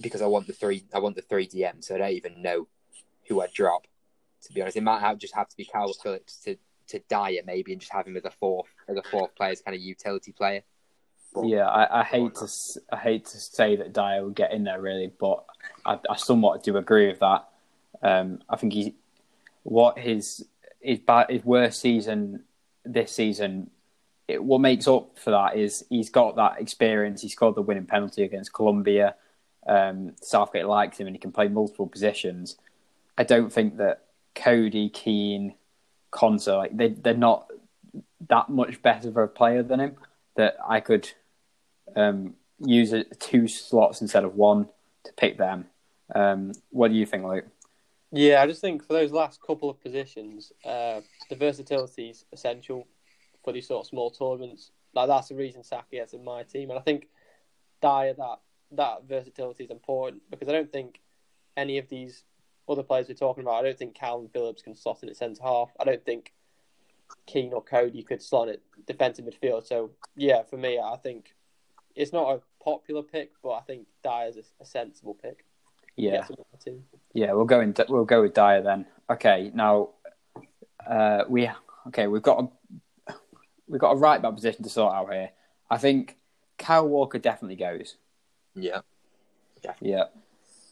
because 0.00 0.22
I 0.22 0.26
want 0.26 0.46
the 0.46 0.52
three 0.52 0.84
I 0.94 0.98
want 0.98 1.16
the 1.16 1.22
three 1.22 1.46
DM. 1.46 1.82
So 1.84 1.94
I 1.94 1.98
don't 1.98 2.10
even 2.12 2.42
know 2.42 2.68
who 3.28 3.40
I'd 3.40 3.52
drop. 3.52 3.86
To 4.42 4.52
be 4.52 4.60
honest, 4.60 4.76
it 4.76 4.82
might 4.82 5.00
have, 5.00 5.16
just 5.18 5.34
have 5.34 5.48
to 5.48 5.56
be 5.56 5.64
Kalvin 5.64 5.94
Phillips 6.02 6.38
to 6.44 6.56
to 6.88 6.98
Dier 7.08 7.42
maybe, 7.46 7.72
and 7.72 7.80
just 7.80 7.92
have 7.92 8.06
him 8.06 8.16
as 8.16 8.24
a 8.24 8.30
fourth 8.30 8.68
as 8.88 8.96
a 8.96 9.02
fourth 9.02 9.34
player, 9.34 9.50
as 9.52 9.60
kind 9.62 9.74
of 9.74 9.80
utility 9.80 10.32
player. 10.32 10.62
But- 11.32 11.46
Yeah, 11.46 11.66
I, 11.66 12.00
I 12.00 12.04
hate 12.04 12.34
to 12.36 12.44
s- 12.44 12.78
I 12.92 12.96
hate 12.98 13.24
to 13.26 13.38
say 13.38 13.76
that 13.76 13.92
Dier 13.92 14.22
will 14.22 14.30
get 14.30 14.52
in 14.52 14.64
there 14.64 14.80
really, 14.80 15.10
but 15.18 15.44
I, 15.86 15.98
I 16.10 16.16
somewhat 16.16 16.62
do 16.62 16.76
agree 16.76 17.08
with 17.08 17.20
that. 17.20 17.48
Um, 18.02 18.40
I 18.48 18.56
think 18.56 18.72
he 18.74 18.96
what 19.62 19.98
his 19.98 20.46
his 20.80 20.98
bad 20.98 21.30
his 21.30 21.42
worst 21.44 21.80
season 21.80 22.44
this 22.84 23.12
season. 23.12 23.70
It, 24.28 24.42
what 24.42 24.60
makes 24.60 24.86
up 24.88 25.18
for 25.18 25.30
that 25.32 25.56
is 25.56 25.84
he's 25.88 26.10
got 26.10 26.36
that 26.36 26.60
experience. 26.60 27.22
He 27.22 27.28
scored 27.28 27.54
the 27.56 27.62
winning 27.62 27.86
penalty 27.86 28.22
against 28.24 28.52
Colombia. 28.52 29.14
Um, 29.66 30.14
Southgate 30.20 30.66
likes 30.66 30.98
him 30.98 31.06
and 31.06 31.16
he 31.16 31.20
can 31.20 31.32
play 31.32 31.48
multiple 31.48 31.86
positions. 31.86 32.56
I 33.16 33.24
don't 33.24 33.52
think 33.52 33.78
that 33.78 34.04
Coady 34.34 34.88
Keane, 34.88 35.54
Conser, 36.12 36.56
like 36.56 36.76
they 36.76 36.88
they're 36.88 37.14
not 37.14 37.50
that 38.28 38.48
much 38.48 38.82
better 38.82 39.08
of 39.08 39.16
a 39.16 39.26
player 39.26 39.62
than 39.62 39.80
him. 39.80 39.96
That 40.36 40.56
I 40.68 40.80
could 40.80 41.08
um, 41.94 42.34
use 42.58 42.92
it, 42.92 43.20
two 43.20 43.46
slots 43.46 44.00
instead 44.00 44.24
of 44.24 44.34
one 44.34 44.68
to 45.04 45.12
pick 45.12 45.38
them. 45.38 45.66
Um, 46.14 46.52
what 46.70 46.88
do 46.88 46.94
you 46.94 47.06
think, 47.06 47.24
Luke? 47.24 47.46
Yeah, 48.10 48.42
I 48.42 48.46
just 48.46 48.60
think 48.60 48.86
for 48.86 48.92
those 48.92 49.12
last 49.12 49.40
couple 49.44 49.70
of 49.70 49.80
positions, 49.80 50.52
uh, 50.64 51.00
the 51.30 51.36
versatility 51.36 52.10
is 52.10 52.24
essential 52.32 52.86
for 53.42 53.52
these 53.52 53.66
sort 53.66 53.84
of 53.84 53.88
small 53.88 54.10
tournaments. 54.10 54.70
Like 54.94 55.08
that's 55.08 55.28
the 55.28 55.34
reason 55.34 55.64
Saka 55.64 56.02
is 56.02 56.14
in 56.14 56.24
my 56.24 56.44
team, 56.44 56.70
and 56.70 56.78
I 56.78 56.82
think 56.82 57.08
Dier 57.80 58.14
that 58.14 58.38
that 58.76 59.04
versatility 59.08 59.64
is 59.64 59.70
important 59.70 60.22
because 60.30 60.48
I 60.48 60.52
don't 60.52 60.72
think 60.72 61.00
any 61.56 61.78
of 61.78 61.88
these 61.88 62.24
other 62.68 62.82
players 62.82 63.08
we're 63.08 63.14
talking 63.14 63.42
about. 63.42 63.54
I 63.56 63.62
don't 63.62 63.78
think 63.78 63.96
Kalvin 63.96 64.32
Phillips 64.32 64.62
can 64.62 64.74
slot 64.74 65.02
in 65.02 65.08
at 65.08 65.16
centre 65.16 65.42
half. 65.42 65.70
I 65.78 65.84
don't 65.84 66.04
think 66.04 66.32
Keane 67.26 67.52
or 67.52 67.62
Coady 67.62 68.02
could 68.02 68.22
slot 68.22 68.48
it 68.48 68.62
defensive 68.86 69.24
midfield. 69.24 69.66
So 69.66 69.90
yeah, 70.16 70.42
for 70.42 70.56
me, 70.56 70.78
I 70.78 70.96
think 70.96 71.34
it's 71.94 72.12
not 72.12 72.30
a 72.34 72.40
popular 72.62 73.02
pick, 73.02 73.32
but 73.42 73.52
I 73.52 73.60
think 73.60 73.86
Dier's 74.02 74.36
a, 74.36 74.42
a 74.60 74.66
sensible 74.66 75.14
pick. 75.14 75.44
Yeah, 75.96 76.16
Gets 76.18 76.30
him 76.30 76.36
on 76.38 76.44
the 76.52 76.58
team. 76.58 76.84
yeah, 77.12 77.32
we'll 77.32 77.44
go 77.44 77.60
in. 77.60 77.74
We'll 77.88 78.04
go 78.04 78.22
with 78.22 78.34
Dier 78.34 78.62
then. 78.62 78.86
Okay, 79.08 79.52
now 79.54 79.90
uh, 80.84 81.22
we 81.28 81.48
okay. 81.88 82.08
We've 82.08 82.22
got 82.22 82.50
a 83.08 83.14
we've 83.68 83.80
got 83.80 83.92
a 83.92 83.96
right 83.96 84.20
back 84.20 84.34
position 84.34 84.64
to 84.64 84.70
sort 84.70 84.92
out 84.92 85.12
here. 85.12 85.30
I 85.70 85.78
think 85.78 86.16
Kyle 86.58 86.88
Walker 86.88 87.18
definitely 87.18 87.56
goes. 87.56 87.96
Yeah, 88.54 88.80
Yeah. 89.80 90.04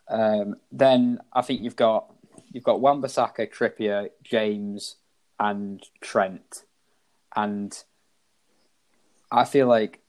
Um, 0.08 0.56
then 0.70 1.20
I 1.32 1.42
think 1.42 1.62
you've 1.62 1.76
got 1.76 2.12
you've 2.52 2.64
got 2.64 2.80
Wan-Bissaka, 2.80 3.50
Trippier, 3.52 4.10
James, 4.22 4.96
and 5.38 5.82
Trent, 6.00 6.64
and 7.34 7.82
I 9.30 9.44
feel 9.44 9.66
like 9.66 10.00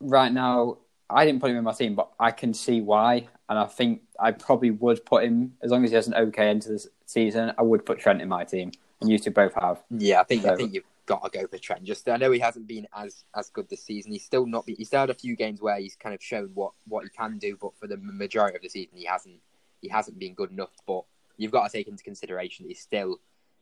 right 0.00 0.32
now 0.32 0.78
I 1.10 1.24
didn't 1.24 1.40
put 1.40 1.50
him 1.50 1.56
in 1.56 1.64
my 1.64 1.72
team, 1.72 1.94
but 1.94 2.10
I 2.20 2.30
can 2.30 2.54
see 2.54 2.80
why, 2.80 3.28
and 3.48 3.58
I 3.58 3.66
think 3.66 4.02
I 4.18 4.32
probably 4.32 4.70
would 4.70 5.04
put 5.04 5.24
him 5.24 5.54
as 5.62 5.70
long 5.70 5.84
as 5.84 5.90
he 5.90 5.96
has 5.96 6.06
an 6.06 6.14
okay 6.14 6.48
end 6.48 6.62
to 6.62 6.70
this 6.70 6.86
season. 7.06 7.52
I 7.58 7.62
would 7.62 7.84
put 7.84 7.98
Trent 7.98 8.22
in 8.22 8.28
my 8.28 8.44
team, 8.44 8.72
and 9.00 9.10
you 9.10 9.18
two 9.18 9.30
both 9.30 9.54
have. 9.54 9.82
yeah. 9.90 10.20
I 10.20 10.24
think 10.24 10.44
I 10.44 10.54
think 10.54 10.74
you 10.74 10.82
got 11.08 11.24
to 11.24 11.38
go 11.38 11.46
for 11.46 11.58
Trent. 11.58 11.84
Just 11.84 12.08
I 12.08 12.18
know 12.18 12.30
he 12.30 12.38
hasn't 12.38 12.68
been 12.68 12.86
as 12.94 13.24
as 13.34 13.48
good 13.48 13.68
this 13.68 13.82
season. 13.82 14.12
He's 14.12 14.24
still 14.24 14.46
not. 14.46 14.64
He's 14.66 14.88
still 14.88 15.00
had 15.00 15.10
a 15.10 15.14
few 15.14 15.34
games 15.34 15.60
where 15.60 15.78
he's 15.78 15.96
kind 15.96 16.14
of 16.14 16.22
shown 16.22 16.50
what 16.54 16.72
what 16.86 17.04
he 17.04 17.10
can 17.10 17.38
do, 17.38 17.56
but 17.60 17.76
for 17.78 17.88
the 17.88 17.96
majority 17.96 18.56
of 18.56 18.62
the 18.62 18.68
season, 18.68 18.98
he 18.98 19.06
hasn't 19.06 19.40
he 19.80 19.88
hasn't 19.88 20.18
been 20.18 20.34
good 20.34 20.52
enough. 20.52 20.76
But 20.86 21.04
you've 21.38 21.50
got 21.50 21.66
to 21.66 21.76
take 21.76 21.88
into 21.88 22.04
consideration 22.04 22.64
that 22.64 22.68
he's 22.68 22.82
still 22.82 23.16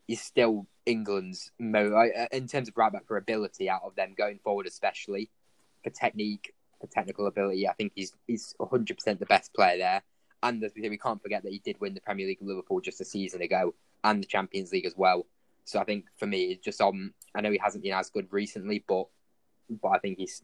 he's 0.09 0.21
still 0.21 0.67
England's 0.85 1.53
mo 1.59 1.93
uh, 1.93 2.27
in 2.33 2.49
terms 2.49 2.69
of 2.69 2.77
right 2.77 2.93
back 2.93 3.07
for 3.07 3.17
ability 3.17 3.71
out 3.71 3.83
of 3.85 3.95
them 3.95 4.15
going 4.19 4.41
forward, 4.43 4.67
especially 4.67 5.31
for 5.85 5.91
technique, 5.91 6.53
for 6.81 6.89
technical 6.89 7.29
ability. 7.29 7.69
I 7.69 7.75
think 7.75 7.93
he's 7.95 8.13
he's 8.27 8.55
100 8.59 8.99
percent 8.99 9.21
the 9.21 9.27
best 9.27 9.55
player 9.55 9.79
there. 9.79 10.03
And 10.43 10.63
as 10.65 10.73
we 10.75 10.83
say, 10.83 10.89
we 10.89 10.99
can't 10.99 11.23
forget 11.23 11.43
that 11.45 11.53
he 11.53 11.61
did 11.61 11.81
win 11.81 11.95
the 11.95 12.01
Premier 12.01 12.27
League 12.27 12.43
of 12.43 12.47
Liverpool 12.47 12.81
just 12.81 13.01
a 13.01 13.05
season 13.05 13.41
ago 13.41 13.75
and 14.05 14.23
the 14.23 14.27
Champions 14.27 14.71
League 14.71 14.85
as 14.85 14.95
well. 14.97 15.27
So 15.65 15.81
I 15.81 15.85
think 15.85 16.07
for 16.17 16.27
me, 16.27 16.53
it's 16.53 16.65
just 16.65 16.81
on. 16.81 17.13
I 17.37 17.41
know 17.43 17.51
he 17.51 17.59
hasn't 17.63 17.85
been 17.85 17.93
as 17.93 18.11
good 18.11 18.27
recently, 18.33 18.83
but 18.89 19.07
but 19.83 19.89
I 19.89 19.99
think 19.99 20.19
he's 20.19 20.43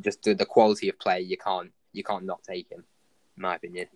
just 0.00 0.22
the, 0.22 0.34
the 0.34 0.46
quality 0.46 0.88
of 0.88 0.98
play. 0.98 1.20
You 1.20 1.36
can't 1.36 1.70
you 1.92 2.02
can't 2.04 2.24
not 2.24 2.42
take 2.42 2.70
him, 2.70 2.84
in 3.36 3.42
my 3.42 3.54
opinion. 3.56 3.86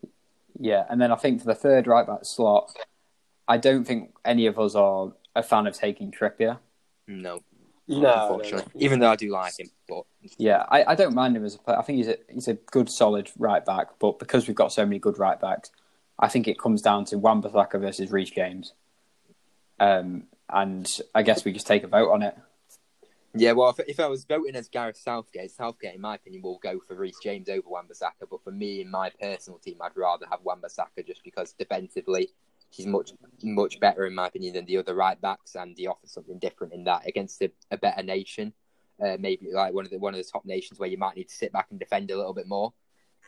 Yeah, 0.58 0.84
and 0.88 1.00
then 1.00 1.12
I 1.12 1.16
think 1.16 1.40
for 1.40 1.46
the 1.46 1.54
third 1.54 1.86
right 1.86 2.06
back 2.06 2.24
slot, 2.24 2.70
I 3.46 3.58
don't 3.58 3.84
think 3.84 4.14
any 4.24 4.46
of 4.46 4.58
us 4.58 4.74
are 4.74 5.12
a 5.36 5.42
fan 5.42 5.66
of 5.66 5.74
taking 5.74 6.10
Trippier. 6.10 6.58
No, 7.06 7.40
No, 7.86 8.22
unfortunately. 8.22 8.70
no, 8.74 8.80
no. 8.80 8.84
Even 8.84 9.00
though 9.00 9.10
I 9.10 9.16
do 9.16 9.30
like 9.30 9.58
him, 9.58 9.68
but 9.88 10.04
Yeah, 10.36 10.64
I, 10.68 10.84
I 10.92 10.94
don't 10.94 11.14
mind 11.14 11.36
him 11.36 11.44
as 11.44 11.54
a 11.54 11.58
player. 11.58 11.78
I 11.78 11.82
think 11.82 11.98
he's 11.98 12.08
a 12.08 12.16
he's 12.28 12.48
a 12.48 12.54
good, 12.54 12.88
solid 12.90 13.30
right 13.38 13.64
back. 13.64 13.88
But 13.98 14.18
because 14.18 14.46
we've 14.46 14.56
got 14.56 14.72
so 14.72 14.84
many 14.84 14.98
good 14.98 15.18
right 15.18 15.40
backs, 15.40 15.70
I 16.18 16.28
think 16.28 16.48
it 16.48 16.58
comes 16.58 16.82
down 16.82 17.04
to 17.06 17.18
Wan-Bissaka 17.18 17.80
versus 17.80 18.10
Reece 18.10 18.30
James. 18.30 18.72
Um, 19.80 20.24
and 20.50 20.88
I 21.14 21.22
guess 21.22 21.44
we 21.44 21.52
just 21.52 21.66
take 21.66 21.84
a 21.84 21.88
vote 21.88 22.10
on 22.10 22.22
it. 22.22 22.36
yeah. 23.34 23.52
Well, 23.52 23.70
if, 23.70 23.80
if 23.88 24.00
I 24.00 24.06
was 24.06 24.24
voting 24.24 24.56
as 24.56 24.68
Gareth 24.68 24.96
Southgate, 24.96 25.50
Southgate, 25.50 25.94
in 25.94 26.00
my 26.00 26.14
opinion, 26.16 26.42
will 26.42 26.58
go 26.62 26.80
for 26.80 26.94
Reece 26.94 27.18
James 27.22 27.48
over 27.48 27.68
Wan-Bissaka. 27.68 28.28
But 28.30 28.42
for 28.42 28.50
me, 28.50 28.80
in 28.80 28.90
my 28.90 29.10
personal 29.20 29.58
team, 29.58 29.76
I'd 29.80 29.96
rather 29.96 30.26
have 30.30 30.40
Wan-Bissaka 30.42 31.06
just 31.06 31.22
because 31.24 31.52
defensively, 31.52 32.30
he's 32.70 32.86
much 32.86 33.12
much 33.42 33.80
better 33.80 34.04
in 34.06 34.14
my 34.14 34.26
opinion 34.26 34.54
than 34.54 34.66
the 34.66 34.76
other 34.78 34.94
right 34.94 35.20
backs, 35.20 35.54
and 35.54 35.76
he 35.76 35.86
offers 35.86 36.12
something 36.12 36.38
different 36.38 36.72
in 36.72 36.84
that 36.84 37.06
against 37.06 37.40
a, 37.42 37.50
a 37.70 37.76
better 37.78 38.02
nation. 38.02 38.52
Uh, 39.02 39.16
maybe 39.20 39.46
like 39.52 39.72
one 39.72 39.84
of 39.84 39.90
the 39.90 39.98
one 39.98 40.12
of 40.14 40.18
the 40.18 40.28
top 40.30 40.44
nations 40.44 40.80
where 40.80 40.88
you 40.88 40.98
might 40.98 41.16
need 41.16 41.28
to 41.28 41.34
sit 41.34 41.52
back 41.52 41.66
and 41.70 41.78
defend 41.78 42.10
a 42.10 42.16
little 42.16 42.34
bit 42.34 42.48
more. 42.48 42.72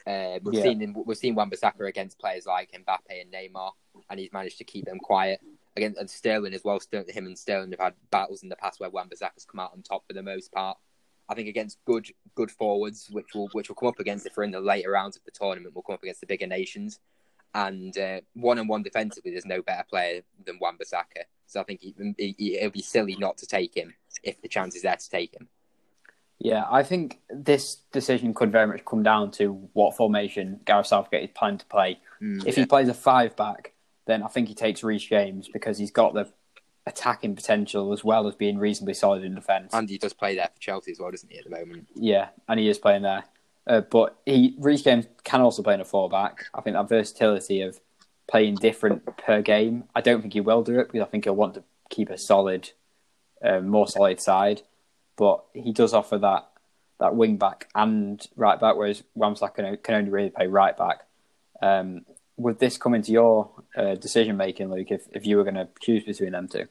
Uh, 0.06 0.38
we've 0.42 0.54
Yeah. 0.54 0.62
seen 0.62 0.80
him, 0.80 0.96
we've 1.06 1.16
seen 1.16 1.35
Wan-Bissaka 1.35 1.87
against 1.87 2.18
players 2.18 2.46
like 2.46 2.72
Mbappe 2.72 3.20
and 3.20 3.33
Neymar, 3.33 3.72
and 4.09 4.18
he's 4.18 4.33
managed 4.33 4.59
to 4.59 4.64
keep 4.64 4.87
them 4.87 4.98
quiet. 4.98 5.40
Again, 5.76 5.94
and 5.98 6.11
Sterling 6.11 6.54
as 6.54 6.64
well. 6.64 6.80
Sterling, 6.80 7.12
him 7.12 7.26
and 7.26 7.38
Sterling 7.38 7.70
have 7.70 7.80
had 7.80 7.94
battles 8.11 8.42
in 8.42 8.48
the 8.48 8.56
past 8.56 8.80
where 8.80 8.90
Wan-Bissaka's 8.90 9.44
come 9.44 9.61
out 9.61 9.72
on 9.72 9.83
top 9.83 10.06
for 10.06 10.12
the 10.12 10.22
most 10.22 10.52
part. 10.52 10.76
I 11.28 11.35
think 11.35 11.48
against 11.48 11.78
good 11.85 12.09
good 12.35 12.50
forwards, 12.50 13.09
which 13.11 13.35
will 13.35 13.48
which 13.52 13.68
will 13.68 13.76
come 13.76 13.88
up 13.88 14.00
against 14.00 14.26
if 14.26 14.37
we're 14.37 14.42
in 14.42 14.50
the 14.50 14.61
later 14.61 14.90
rounds 14.90 15.16
of 15.16 15.24
the 15.24 15.30
tournament, 15.30 15.74
will 15.74 15.83
come 15.83 15.94
up 15.94 16.02
against 16.02 16.20
the 16.20 16.26
bigger 16.26 16.48
nations. 16.48 16.98
And 17.54 17.94
one 18.35 18.59
on 18.59 18.68
one 18.68 18.83
defensively, 18.83 19.30
there's 19.33 19.46
no 19.46 19.62
better 19.62 19.85
player 19.88 20.22
than 20.44 20.59
Wan-Bissaka. 20.61 21.24
So 21.46 21.61
I 21.61 21.64
think 21.64 21.80
he, 21.80 21.94
he, 22.16 22.59
it'll 22.59 22.70
be 22.70 22.83
silly 22.83 23.16
not 23.16 23.38
to 23.38 23.46
take 23.46 23.76
him 23.76 23.94
if 24.22 24.40
the 24.40 24.48
chance 24.48 24.76
is 24.76 24.83
there 24.83 24.96
to 24.96 25.11
take 25.11 25.35
him. 25.35 25.48
Yeah, 26.38 26.64
I 26.70 26.83
think 26.85 27.20
this 27.28 27.76
decision 27.92 28.33
could 28.35 28.50
very 28.50 28.66
much 28.66 28.85
come 28.85 29.02
down 29.02 29.30
to 29.33 29.68
what 29.74 29.96
formation 29.96 30.61
Gareth 30.64 30.87
Southgate 30.87 31.24
is 31.24 31.30
planning 31.35 31.59
to 31.59 31.66
play. 31.66 31.98
Mm, 32.22 32.46
if 32.46 32.56
he 32.56 32.64
plays 32.66 32.88
a 32.88 32.94
five 32.94 33.37
back, 33.37 33.74
then 34.10 34.22
I 34.22 34.28
think 34.28 34.48
he 34.48 34.54
takes 34.54 34.82
Reece 34.82 35.04
James 35.04 35.48
because 35.48 35.78
he's 35.78 35.90
got 35.90 36.14
the 36.14 36.28
attacking 36.86 37.36
potential 37.36 37.92
as 37.92 38.02
well 38.02 38.26
as 38.26 38.34
being 38.34 38.58
reasonably 38.58 38.94
solid 38.94 39.22
in 39.22 39.34
defence. 39.34 39.72
And 39.72 39.88
he 39.88 39.98
does 39.98 40.12
play 40.12 40.34
there 40.34 40.48
for 40.52 40.60
Chelsea 40.60 40.92
as 40.92 40.98
well, 40.98 41.10
doesn't 41.10 41.30
he, 41.30 41.38
at 41.38 41.44
the 41.44 41.50
moment? 41.50 41.88
Yeah, 41.94 42.28
and 42.48 42.58
he 42.58 42.68
is 42.68 42.78
playing 42.78 43.02
there. 43.02 43.24
Uh, 43.66 43.82
but 43.82 44.18
he 44.26 44.56
Reece 44.58 44.82
James 44.82 45.06
can 45.22 45.40
also 45.40 45.62
play 45.62 45.74
in 45.74 45.80
a 45.80 45.84
four 45.84 46.08
back. 46.08 46.46
I 46.54 46.60
think 46.60 46.74
that 46.74 46.88
versatility 46.88 47.62
of 47.62 47.78
playing 48.28 48.56
different 48.56 49.04
per 49.18 49.42
game. 49.42 49.84
I 49.94 50.00
don't 50.00 50.20
think 50.20 50.32
he 50.32 50.40
will 50.40 50.62
do 50.62 50.80
it 50.80 50.88
because 50.90 51.06
I 51.06 51.10
think 51.10 51.24
he'll 51.24 51.36
want 51.36 51.54
to 51.54 51.64
keep 51.88 52.10
a 52.10 52.18
solid, 52.18 52.70
uh, 53.44 53.60
more 53.60 53.86
solid 53.86 54.20
side. 54.20 54.62
But 55.16 55.44
he 55.52 55.72
does 55.72 55.92
offer 55.92 56.18
that 56.18 56.48
that 56.98 57.14
wing 57.14 57.36
back 57.36 57.68
and 57.74 58.24
right 58.36 58.60
back, 58.60 58.76
whereas 58.76 59.02
Wamsak 59.16 59.54
can, 59.54 59.76
can 59.78 59.94
only 59.94 60.10
really 60.10 60.30
play 60.30 60.46
right 60.46 60.76
back. 60.76 61.00
Um, 61.62 62.04
would 62.40 62.59
this 62.59 62.79
come 62.79 62.94
into 62.94 63.12
your 63.12 63.50
uh, 63.76 63.94
decision 63.94 64.37
making, 64.37 64.70
Luke, 64.70 64.90
if, 64.90 65.03
if 65.12 65.26
you 65.26 65.37
were 65.37 65.44
going 65.44 65.57
to 65.57 65.68
choose 65.81 66.05
between 66.05 66.33
them 66.33 66.48
two? 66.48 66.66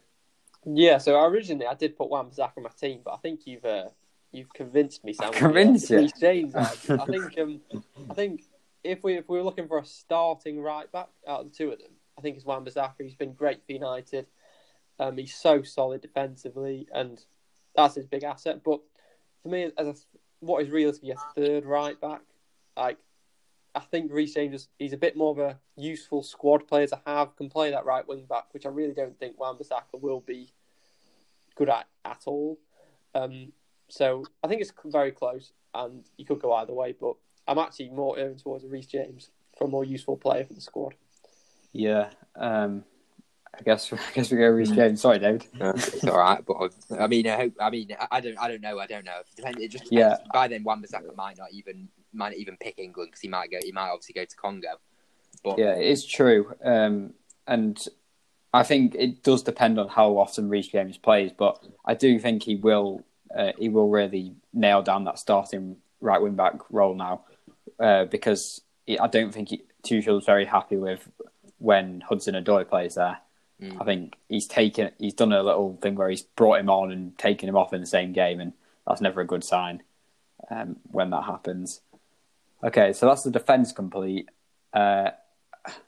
Yeah, 0.65 0.97
so 0.97 1.23
originally 1.23 1.67
I 1.67 1.75
did 1.75 1.97
put 1.97 2.09
Wan-Bissaka 2.09 2.57
on 2.57 2.63
my 2.63 2.69
team, 2.69 3.01
but 3.03 3.13
I 3.13 3.17
think 3.17 3.41
you've 3.45 3.63
uh, 3.63 3.89
you've 4.31 4.51
convinced 4.53 5.03
me, 5.05 5.13
Sam. 5.13 5.31
Convinced 5.31 5.89
you? 5.89 6.09
James. 6.19 6.53
I 6.55 6.61
I 6.89 7.05
think 7.05 7.37
um, 7.39 7.61
I 8.09 8.13
think 8.13 8.43
if 8.83 9.03
we 9.03 9.17
if 9.17 9.29
we 9.29 9.37
were 9.37 9.43
looking 9.43 9.67
for 9.67 9.77
a 9.77 9.85
starting 9.85 10.59
right 10.61 10.91
back 10.91 11.07
out 11.27 11.41
of 11.41 11.51
the 11.51 11.55
two 11.55 11.71
of 11.71 11.79
them, 11.79 11.91
I 12.17 12.21
think 12.21 12.35
it's 12.35 12.45
Wan-Bissaka. 12.45 12.95
He's 12.99 13.15
been 13.15 13.33
great 13.33 13.65
for 13.65 13.71
United. 13.71 14.27
Um, 14.99 15.17
he's 15.17 15.33
so 15.33 15.63
solid 15.63 16.01
defensively, 16.01 16.87
and 16.93 17.21
that's 17.75 17.95
his 17.95 18.05
big 18.05 18.23
asset. 18.23 18.61
But 18.63 18.81
for 19.43 19.49
me, 19.49 19.71
as 19.77 19.87
a, 19.87 19.95
what 20.41 20.61
is 20.61 20.69
realistically 20.69 21.11
a 21.11 21.33
third 21.35 21.65
right 21.65 21.99
back, 22.01 22.21
like 22.75 22.97
I 23.75 23.81
think 23.81 24.11
Reece 24.11 24.33
James 24.33 24.55
is 24.55 24.67
he's 24.79 24.93
a 24.93 24.97
bit 24.97 25.15
more 25.15 25.31
of 25.31 25.39
a 25.39 25.59
useful 25.75 26.23
squad 26.23 26.67
player 26.67 26.87
to 26.87 26.99
have, 27.05 27.35
can 27.35 27.49
play 27.49 27.71
that 27.71 27.85
right 27.85 28.07
wing 28.07 28.25
back, 28.27 28.45
which 28.51 28.65
I 28.65 28.69
really 28.69 28.93
don't 28.93 29.17
think 29.19 29.39
Wan-Bissaka 29.39 30.01
will 30.01 30.21
be 30.21 30.51
good 31.55 31.69
at 31.69 31.87
at 32.03 32.23
all. 32.25 32.59
Um, 33.13 33.51
so 33.87 34.25
I 34.43 34.47
think 34.47 34.61
it's 34.61 34.73
very 34.85 35.11
close, 35.11 35.51
and 35.73 36.03
you 36.17 36.25
could 36.25 36.41
go 36.41 36.53
either 36.53 36.73
way. 36.73 36.95
But 36.99 37.15
I'm 37.47 37.59
actually 37.59 37.89
more 37.89 38.17
erring 38.17 38.37
towards 38.37 38.65
Reece 38.65 38.87
James 38.87 39.29
for 39.57 39.65
a 39.65 39.69
more 39.69 39.85
useful 39.85 40.17
player 40.17 40.45
for 40.45 40.53
the 40.53 40.61
squad. 40.61 40.95
Yeah, 41.71 42.09
um, 42.35 42.83
I 43.57 43.61
guess 43.63 43.91
I 43.93 43.97
guess 44.13 44.31
we 44.31 44.37
go 44.37 44.47
Reece 44.47 44.71
James. 44.71 45.01
Sorry, 45.01 45.19
David. 45.19 45.45
No, 45.53 45.71
it's 45.71 46.03
all 46.05 46.17
right, 46.17 46.43
but 46.45 46.71
I, 46.91 47.03
I 47.03 47.07
mean, 47.07 47.27
I 47.27 47.35
hope. 47.35 47.53
I 47.59 47.69
mean, 47.69 47.95
I, 47.99 48.07
I 48.11 48.19
don't. 48.19 48.37
I 48.39 48.47
don't 48.47 48.61
know. 48.61 48.79
I 48.79 48.87
don't 48.87 49.05
know. 49.05 49.19
It, 49.19 49.35
depends, 49.35 49.61
it 49.61 49.67
just 49.69 49.83
depends. 49.85 50.19
Yeah. 50.21 50.27
By 50.33 50.47
then, 50.47 50.63
Wan-Bissaka 50.63 51.15
might 51.15 51.37
not 51.37 51.51
even 51.51 51.89
might 52.13 52.35
even 52.37 52.57
pick 52.57 52.77
England 52.77 53.11
because 53.11 53.21
he 53.21 53.27
might 53.27 53.51
go. 53.51 53.57
He 53.61 53.71
might 53.71 53.89
obviously 53.89 54.13
go 54.13 54.25
to 54.25 54.35
Congo. 54.35 54.79
But 55.43 55.57
Yeah, 55.57 55.73
it's 55.75 56.05
true. 56.05 56.53
Um, 56.63 57.13
and 57.47 57.83
I 58.53 58.63
think 58.63 58.95
it 58.95 59.23
does 59.23 59.43
depend 59.43 59.79
on 59.79 59.87
how 59.87 60.17
often 60.17 60.49
Reece 60.49 60.67
James 60.69 60.97
plays, 60.97 61.31
but 61.35 61.63
I 61.85 61.93
do 61.93 62.19
think 62.19 62.43
he 62.43 62.55
will 62.55 63.03
uh, 63.35 63.51
he 63.57 63.69
will 63.69 63.89
really 63.89 64.33
nail 64.53 64.81
down 64.81 65.03
that 65.03 65.19
starting 65.19 65.77
right 66.01 66.21
wing 66.21 66.35
back 66.35 66.55
role 66.71 66.95
now 66.95 67.25
uh, 67.79 68.05
because 68.05 68.61
I 68.99 69.07
don't 69.07 69.31
think 69.31 69.49
he, 69.49 69.63
Tuchel's 69.83 70.25
very 70.25 70.45
happy 70.45 70.77
with 70.77 71.07
when 71.59 72.01
Hudson 72.01 72.35
Odoi 72.35 72.67
plays 72.67 72.95
there. 72.95 73.19
Mm. 73.61 73.81
I 73.81 73.85
think 73.85 74.15
he's 74.29 74.47
taken 74.47 74.91
he's 74.97 75.13
done 75.13 75.33
a 75.33 75.43
little 75.43 75.77
thing 75.81 75.95
where 75.95 76.09
he's 76.09 76.21
brought 76.21 76.59
him 76.59 76.69
on 76.69 76.91
and 76.91 77.17
taken 77.17 77.47
him 77.47 77.57
off 77.57 77.73
in 77.73 77.81
the 77.81 77.87
same 77.87 78.13
game, 78.13 78.39
and 78.39 78.53
that's 78.87 79.01
never 79.01 79.21
a 79.21 79.27
good 79.27 79.43
sign 79.43 79.83
um, 80.49 80.77
when 80.91 81.09
that 81.11 81.23
happens. 81.23 81.81
Okay, 82.63 82.91
so 82.93 83.05
that's 83.05 83.23
the 83.23 83.31
defence 83.31 83.71
complete. 83.71 84.29
Uh, 84.73 85.11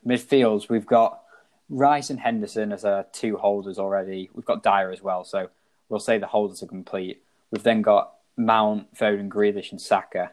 midfields, 0.05 0.69
we've 0.69 0.85
got 0.85 1.21
Rice 1.69 2.09
and 2.09 2.19
Henderson 2.19 2.71
as 2.71 2.85
our 2.85 3.05
two 3.11 3.37
holders 3.37 3.77
already. 3.77 4.29
We've 4.33 4.45
got 4.45 4.63
Dier 4.63 4.91
as 4.91 5.01
well, 5.01 5.23
so 5.23 5.49
we'll 5.89 5.99
say 5.99 6.17
the 6.17 6.27
holders 6.27 6.63
are 6.63 6.67
complete. 6.67 7.23
We've 7.51 7.63
then 7.63 7.81
got 7.81 8.13
Mount, 8.37 8.95
Foden, 8.95 9.27
Grealish, 9.27 9.71
and 9.71 9.81
Saka. 9.81 10.31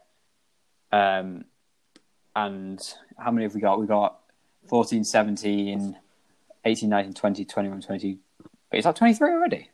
Um, 0.93 1.45
and 2.37 2.81
how 3.19 3.33
many 3.33 3.45
have 3.45 3.55
we 3.55 3.61
got? 3.61 3.81
We've 3.81 3.89
got 3.89 4.21
14, 4.69 5.03
17, 5.03 5.97
18, 6.65 6.89
19, 6.89 7.13
20, 7.15 7.45
21, 7.45 7.81
20. 7.81 8.19
Wait, 8.73 8.79
is 8.79 8.85
that 8.85 8.95
23 8.95 9.31
already? 9.33 9.71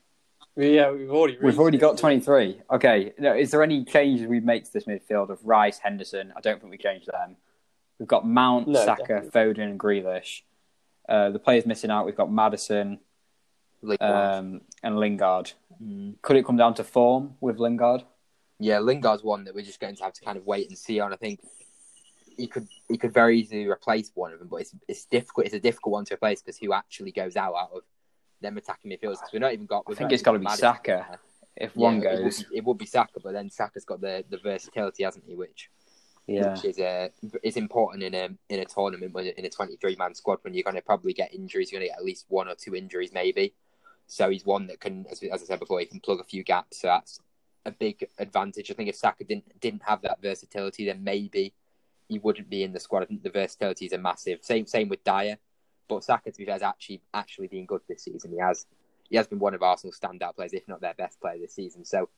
Yeah, 0.57 0.93
we've 0.93 1.11
already 1.11 1.38
We've 1.43 1.59
already 1.59 1.79
got 1.79 1.99
23. 1.99 2.61
Okay. 2.71 3.12
Now, 3.19 3.35
is 3.35 3.51
there 3.51 3.62
any 3.62 3.85
changes 3.85 4.27
we 4.27 4.40
make 4.40 4.64
to 4.64 4.73
this 4.73 4.85
midfield 4.85 5.31
of 5.31 5.45
Rice, 5.45 5.79
Henderson? 5.79 6.33
I 6.37 6.40
don't 6.40 6.61
think 6.61 6.71
we 6.71 6.79
changed 6.79 7.09
them. 7.09 7.37
We've 7.99 8.09
got 8.09 8.27
Mount, 8.27 8.69
No, 8.69 8.85
Saka, 8.85 9.03
definitely. 9.03 9.31
Foden, 9.31 9.71
and 9.71 9.81
Grealish. 9.81 10.43
Uh, 11.09 11.31
the 11.31 11.38
players 11.38 11.67
missing 11.67 11.90
out, 11.90 12.07
we've 12.07 12.17
got 12.17 12.31
Maddison 12.31 13.01
um, 14.01 14.61
and 14.83 14.99
Lingard. 14.99 15.53
Mm. 15.83 16.14
Could 16.23 16.37
it 16.37 16.47
come 16.47 16.57
down 16.57 16.75
to 16.75 16.85
form 16.85 17.35
with 17.40 17.59
Lingard? 17.59 18.05
Yeah, 18.59 18.79
Lingard's 18.79 19.23
one 19.23 19.45
that 19.45 19.55
we're 19.55 19.64
just 19.64 19.81
going 19.81 19.97
to 19.97 20.05
have 20.05 20.12
to 20.14 20.25
kind 20.25 20.38
of 20.38 20.47
wait 20.47 20.69
and 20.69 20.79
see 20.79 21.01
on. 21.01 21.12
I 21.12 21.17
think 21.17 21.40
he 22.37 22.47
could 22.47 22.69
he 22.88 22.97
could 22.97 23.12
very 23.12 23.38
easily 23.38 23.67
replace 23.67 24.11
one 24.14 24.33
of 24.33 24.38
them, 24.38 24.49
but 24.49 24.57
it's 24.57 24.75
it's 24.88 25.05
difficult. 25.05 25.47
It's 25.47 25.55
a 25.55 25.61
difficult 25.61 25.93
one 25.93 26.05
to 26.07 26.14
replace 26.14 26.40
because 26.40 26.59
who 26.59 26.73
actually 26.73 27.11
goes 27.11 27.37
out 27.37 27.55
out 27.55 27.71
of 27.75 27.83
them 28.44 28.57
attacking 28.57 28.90
midfielders? 28.90 29.18
Because 29.20 29.30
we're 29.33 29.40
not 29.40 29.52
even 29.52 29.66
got. 29.66 29.85
I 29.90 29.94
think 29.94 30.12
it's 30.12 30.22
got 30.22 30.33
to 30.33 30.38
be 30.38 30.46
Saka 30.48 31.07
there. 31.09 31.18
if 31.57 31.72
Yeah, 31.74 31.80
one 31.83 31.94
it 32.02 32.22
would, 32.22 32.22
goes. 32.22 32.42
be, 32.44 32.57
it 32.59 32.64
would 32.64 32.78
be 32.78 32.87
Saka, 32.87 33.20
but 33.22 33.33
then 33.33 33.50
Saka's 33.50 33.85
got 33.85 34.00
the, 34.00 34.24
the 34.30 34.38
versatility, 34.38 35.04
hasn't 35.04 35.24
he? 35.26 35.35
Which 35.35 35.70
Yeah. 36.26 36.54
which 36.54 36.64
is 36.64 36.78
uh, 36.78 37.09
is 37.42 37.57
important 37.57 38.02
in 38.02 38.14
a 38.14 38.28
in 38.48 38.61
a 38.61 38.64
tournament 38.64 39.12
when 39.12 39.26
in 39.26 39.44
a 39.44 39.50
twenty 39.50 39.76
three 39.76 39.96
man 39.96 40.14
squad 40.14 40.38
when 40.42 40.54
you're 40.54 40.62
going 40.62 40.76
to 40.76 40.83
probably 40.83 41.12
get 41.12 41.35
injuries. 41.35 41.70
You're 41.70 41.80
going 41.80 41.88
to 41.88 41.92
get 41.92 41.98
at 41.98 42.04
least 42.04 42.26
one 42.28 42.48
or 42.48 42.54
two 42.54 42.74
injuries, 42.74 43.12
maybe. 43.12 43.54
So 44.07 44.28
he's 44.30 44.44
one 44.44 44.66
that 44.66 44.80
can, 44.80 45.07
as, 45.11 45.22
as 45.22 45.42
I 45.42 45.46
said 45.46 45.61
before, 45.61 45.80
he 45.80 45.87
can 45.87 46.00
plug 46.00 46.20
a 46.20 46.24
few 46.24 46.42
gaps. 46.44 46.80
So 46.83 46.88
that's 46.88 47.20
a 47.64 47.70
big 47.70 48.07
advantage. 48.18 48.70
I 48.70 48.74
think 48.74 48.88
if 48.90 48.96
Saka 48.96 49.24
didn't 49.24 49.59
didn't 49.61 49.83
have 49.85 50.02
that 50.02 50.20
versatility, 50.20 50.85
then 50.87 51.02
maybe 51.02 51.54
he 52.09 52.18
wouldn't 52.18 52.50
be 52.50 52.62
in 52.62 52.72
the 52.72 52.80
squad. 52.80 53.02
I 53.02 53.07
think 53.07 53.22
the 53.22 53.30
versatility 53.30 53.87
is 53.87 53.92
a 53.92 53.98
massive. 53.98 54.40
Same 54.42 54.66
same 54.66 54.88
with 54.90 55.02
Dier, 55.04 55.38
but 55.88 56.05
Saka 56.05 56.31
to 56.31 56.38
be 56.38 56.44
fair 56.44 56.55
has 56.55 56.62
actually 56.62 57.03
actually 57.12 57.49
been 57.49 57.66
good 57.66 57.83
this 57.88 58.05
season. 58.05 58.33
He 58.33 58.38
has 58.38 58.66
he 59.09 59.16
has 59.16 59.27
been 59.27 59.38
one 59.38 59.55
of 59.55 59.62
Arsenal's 59.62 59.99
standout 59.99 60.37
players, 60.37 60.53
if 60.53 60.66
not 60.68 60.81
their 60.81 60.94
best 60.94 61.20
player 61.20 61.38
this 61.38 61.55
season. 61.55 61.85
So 61.85 62.09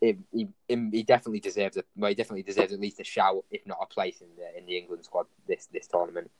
it, 0.00 0.18
he 0.32 0.48
he 0.68 1.02
definitely 1.02 1.40
deserves 1.40 1.76
a 1.76 1.84
well, 1.96 2.08
he 2.08 2.14
definitely 2.14 2.42
deserves 2.42 2.72
at 2.72 2.80
least 2.80 3.00
a 3.00 3.04
shout, 3.04 3.44
if 3.50 3.66
not 3.66 3.78
a 3.82 3.86
place 3.86 4.20
in 4.20 4.28
the 4.36 4.58
in 4.58 4.66
the 4.66 4.76
England 4.76 5.04
squad 5.04 5.26
this 5.48 5.66
this 5.72 5.86
tournament. 5.86 6.30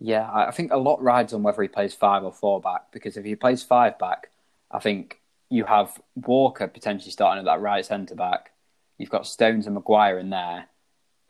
Yeah, 0.00 0.30
I 0.32 0.52
think 0.52 0.72
a 0.72 0.76
lot 0.76 1.02
rides 1.02 1.32
on 1.32 1.42
whether 1.42 1.60
he 1.60 1.68
plays 1.68 1.92
five 1.92 2.22
or 2.22 2.32
four 2.32 2.60
back 2.60 2.92
because 2.92 3.16
if 3.16 3.24
he 3.24 3.34
plays 3.34 3.62
five 3.62 3.98
back, 3.98 4.30
I 4.70 4.78
think 4.78 5.20
you 5.50 5.64
have 5.64 6.00
Walker 6.14 6.68
potentially 6.68 7.10
starting 7.10 7.40
at 7.40 7.46
that 7.46 7.60
right 7.60 7.84
centre 7.84 8.14
back. 8.14 8.52
You've 8.96 9.10
got 9.10 9.26
Stones 9.26 9.66
and 9.66 9.74
Maguire 9.74 10.18
in 10.18 10.30
there. 10.30 10.66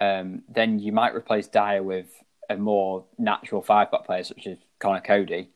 Um, 0.00 0.42
then 0.48 0.78
you 0.78 0.92
might 0.92 1.14
replace 1.14 1.48
Dier 1.48 1.82
with 1.82 2.10
a 2.48 2.56
more 2.56 3.04
natural 3.18 3.62
five 3.62 3.90
back 3.90 4.04
player 4.06 4.24
such 4.24 4.46
as 4.46 4.58
Conor 4.78 5.00
Coady, 5.00 5.50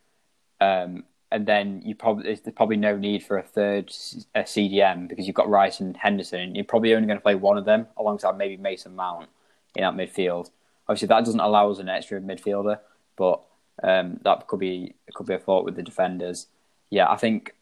Um, 0.60 1.04
and 1.30 1.46
then 1.46 1.82
you 1.84 1.94
probably 1.94 2.24
there's 2.24 2.40
probably 2.54 2.76
no 2.76 2.96
need 2.96 3.22
for 3.22 3.38
a 3.38 3.42
third 3.42 3.90
a 4.34 4.42
CDM 4.42 5.08
because 5.08 5.26
you've 5.26 5.36
got 5.36 5.48
Rice 5.48 5.80
and 5.80 5.96
Henderson. 5.96 6.54
You're 6.54 6.64
probably 6.64 6.94
only 6.94 7.06
going 7.06 7.18
to 7.18 7.22
play 7.22 7.34
one 7.34 7.56
of 7.56 7.64
them 7.64 7.86
alongside 7.96 8.36
maybe 8.36 8.56
Mason 8.58 8.94
Mount 8.94 9.28
in 9.74 9.82
that 9.82 9.94
midfield. 9.94 10.50
Obviously, 10.88 11.08
that 11.08 11.24
doesn't 11.24 11.40
allow 11.40 11.70
us 11.70 11.78
an 11.78 11.88
extra 11.88 12.20
midfielder, 12.20 12.80
but 13.16 13.42
um, 13.82 14.20
that 14.24 14.46
could 14.46 14.60
be 14.60 14.94
could 15.14 15.26
be 15.26 15.34
a 15.34 15.38
fault 15.38 15.64
with 15.64 15.76
the 15.76 15.82
defenders. 15.82 16.48
Yeah, 16.90 17.10
I 17.10 17.16
think 17.16 17.54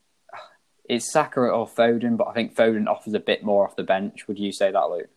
it's 0.84 1.12
Saka 1.12 1.40
or 1.40 1.68
Foden, 1.68 2.16
but 2.16 2.26
I 2.26 2.32
think 2.32 2.56
Foden 2.56 2.88
offers 2.88 3.14
a 3.14 3.20
bit 3.20 3.44
more 3.44 3.64
off 3.64 3.76
the 3.76 3.84
bench. 3.84 4.26
Would 4.26 4.40
you 4.40 4.50
say 4.50 4.72
that, 4.72 4.90
Luke? 4.90 5.08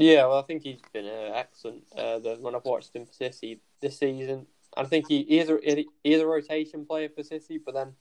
Yeah, 0.00 0.26
well, 0.26 0.38
I 0.38 0.42
think 0.42 0.62
he's 0.62 0.80
been 0.94 1.04
uh, 1.04 1.32
excellent. 1.34 1.84
Uh, 1.94 2.18
the, 2.18 2.36
when 2.40 2.54
I've 2.54 2.64
watched 2.64 2.96
him 2.96 3.04
for 3.04 3.12
City 3.12 3.60
this 3.82 3.98
season, 3.98 4.46
I 4.74 4.84
think 4.84 5.06
he, 5.08 5.24
he, 5.24 5.38
is 5.38 5.50
a, 5.50 5.58
he 5.62 5.86
is 6.04 6.22
a 6.22 6.26
rotation 6.26 6.86
player 6.86 7.10
for 7.14 7.22
City, 7.22 7.60
but 7.62 7.74
then 7.74 7.92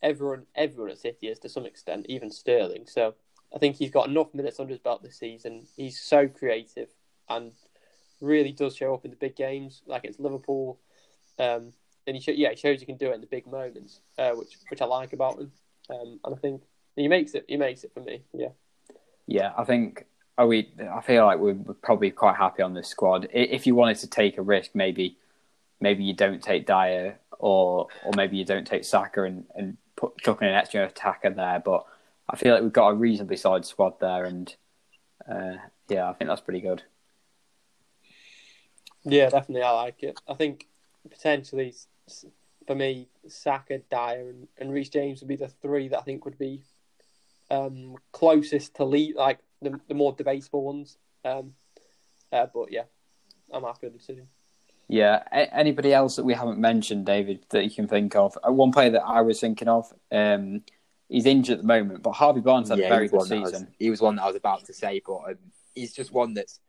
everyone 0.00 0.46
everyone 0.54 0.92
at 0.92 0.98
City 0.98 1.26
is 1.26 1.40
to 1.40 1.48
some 1.48 1.66
extent, 1.66 2.06
even 2.08 2.30
Sterling. 2.30 2.84
So 2.86 3.14
I 3.52 3.58
think 3.58 3.74
he's 3.74 3.90
got 3.90 4.08
enough 4.08 4.32
minutes 4.32 4.60
under 4.60 4.70
his 4.70 4.78
belt 4.78 5.02
this 5.02 5.18
season. 5.18 5.66
He's 5.76 6.00
so 6.00 6.28
creative 6.28 6.90
and 7.28 7.50
really 8.20 8.52
does 8.52 8.76
show 8.76 8.94
up 8.94 9.04
in 9.04 9.10
the 9.10 9.16
big 9.16 9.34
games, 9.34 9.82
like 9.86 10.04
it's 10.04 10.20
Liverpool. 10.20 10.78
Um, 11.40 11.72
and 12.06 12.16
he 12.16 12.32
yeah, 12.32 12.50
he 12.50 12.56
shows 12.56 12.78
he 12.78 12.86
can 12.86 12.96
do 12.96 13.10
it 13.10 13.16
in 13.16 13.20
the 13.20 13.26
big 13.26 13.48
moments, 13.48 13.98
uh, 14.18 14.30
which 14.32 14.56
which 14.68 14.80
I 14.80 14.84
like 14.84 15.12
about 15.12 15.40
him. 15.40 15.50
Um, 15.90 16.20
and 16.24 16.34
I 16.34 16.38
think 16.38 16.62
he 16.94 17.08
makes 17.08 17.34
it. 17.34 17.44
He 17.48 17.56
makes 17.56 17.82
it 17.82 17.92
for 17.92 18.00
me. 18.00 18.22
Yeah. 18.32 18.50
Yeah, 19.26 19.52
I 19.56 19.64
think. 19.64 20.06
Are 20.36 20.46
we? 20.46 20.72
I 20.92 21.00
feel 21.00 21.24
like 21.24 21.38
we're 21.38 21.54
probably 21.82 22.10
quite 22.10 22.36
happy 22.36 22.62
on 22.62 22.74
this 22.74 22.88
squad. 22.88 23.28
If 23.32 23.66
you 23.66 23.74
wanted 23.74 23.98
to 23.98 24.08
take 24.08 24.36
a 24.36 24.42
risk, 24.42 24.70
maybe, 24.74 25.16
maybe 25.80 26.04
you 26.04 26.12
don't 26.12 26.42
take 26.42 26.66
Dier 26.66 27.18
or 27.38 27.88
or 28.04 28.12
maybe 28.16 28.36
you 28.36 28.44
don't 28.44 28.66
take 28.66 28.84
Saka 28.84 29.22
and 29.22 29.44
and 29.54 29.76
put 29.96 30.18
chuck 30.18 30.42
in 30.42 30.48
an 30.48 30.54
extra 30.54 30.86
attacker 30.86 31.30
there. 31.30 31.62
But 31.64 31.86
I 32.28 32.36
feel 32.36 32.52
like 32.52 32.62
we've 32.62 32.72
got 32.72 32.88
a 32.88 32.94
reasonably 32.94 33.36
solid 33.36 33.64
squad 33.64 34.00
there, 34.00 34.24
and 34.24 34.54
uh, 35.30 35.56
yeah, 35.88 36.08
I 36.08 36.14
think 36.14 36.28
that's 36.28 36.40
pretty 36.40 36.60
good. 36.60 36.82
Yeah, 39.04 39.28
definitely, 39.28 39.62
I 39.62 39.70
like 39.70 40.02
it. 40.02 40.18
I 40.26 40.34
think 40.34 40.66
potentially 41.08 41.74
for 42.66 42.74
me, 42.74 43.08
Saka, 43.28 43.80
Dier, 43.90 44.30
and, 44.30 44.48
and 44.58 44.72
Reece 44.72 44.88
James 44.88 45.20
would 45.20 45.28
be 45.28 45.36
the 45.36 45.48
three 45.48 45.88
that 45.88 45.98
I 45.98 46.02
think 46.02 46.24
would 46.24 46.38
be 46.38 46.62
um, 47.50 47.96
closest 48.12 48.74
to 48.76 48.84
lead, 48.84 49.16
like 49.16 49.38
the, 49.64 49.80
the 49.88 49.94
more 49.94 50.12
debatable 50.12 50.64
ones. 50.64 50.98
Um, 51.24 51.54
uh, 52.32 52.46
but 52.52 52.70
yeah, 52.70 52.84
I'm 53.52 53.62
happy 53.62 53.86
with 53.86 53.92
the 53.92 53.98
decision. 53.98 54.28
Yeah. 54.88 55.22
A- 55.32 55.54
anybody 55.54 55.92
else 55.92 56.16
that 56.16 56.24
we 56.24 56.34
haven't 56.34 56.58
mentioned, 56.58 57.06
David, 57.06 57.44
that 57.50 57.64
you 57.64 57.70
can 57.70 57.88
think 57.88 58.14
of? 58.16 58.36
Uh, 58.46 58.52
one 58.52 58.72
player 58.72 58.90
that 58.90 59.04
I 59.04 59.22
was 59.22 59.40
thinking 59.40 59.68
of. 59.68 59.92
Um, 60.12 60.62
he's 61.08 61.26
injured 61.26 61.54
at 61.54 61.60
the 61.62 61.66
moment, 61.66 62.02
but 62.02 62.12
Harvey 62.12 62.40
Barnes 62.40 62.68
had 62.68 62.78
yeah, 62.78 62.86
a 62.86 62.88
very 62.90 63.08
good 63.08 63.22
season. 63.22 63.42
Was, 63.42 63.66
he 63.78 63.90
was 63.90 64.00
one 64.00 64.16
that 64.16 64.22
I 64.22 64.26
was 64.26 64.36
about 64.36 64.64
to 64.66 64.72
say, 64.72 65.00
but 65.04 65.20
um, 65.28 65.38
he's 65.74 65.92
just 65.92 66.12
one 66.12 66.34
that's 66.34 66.60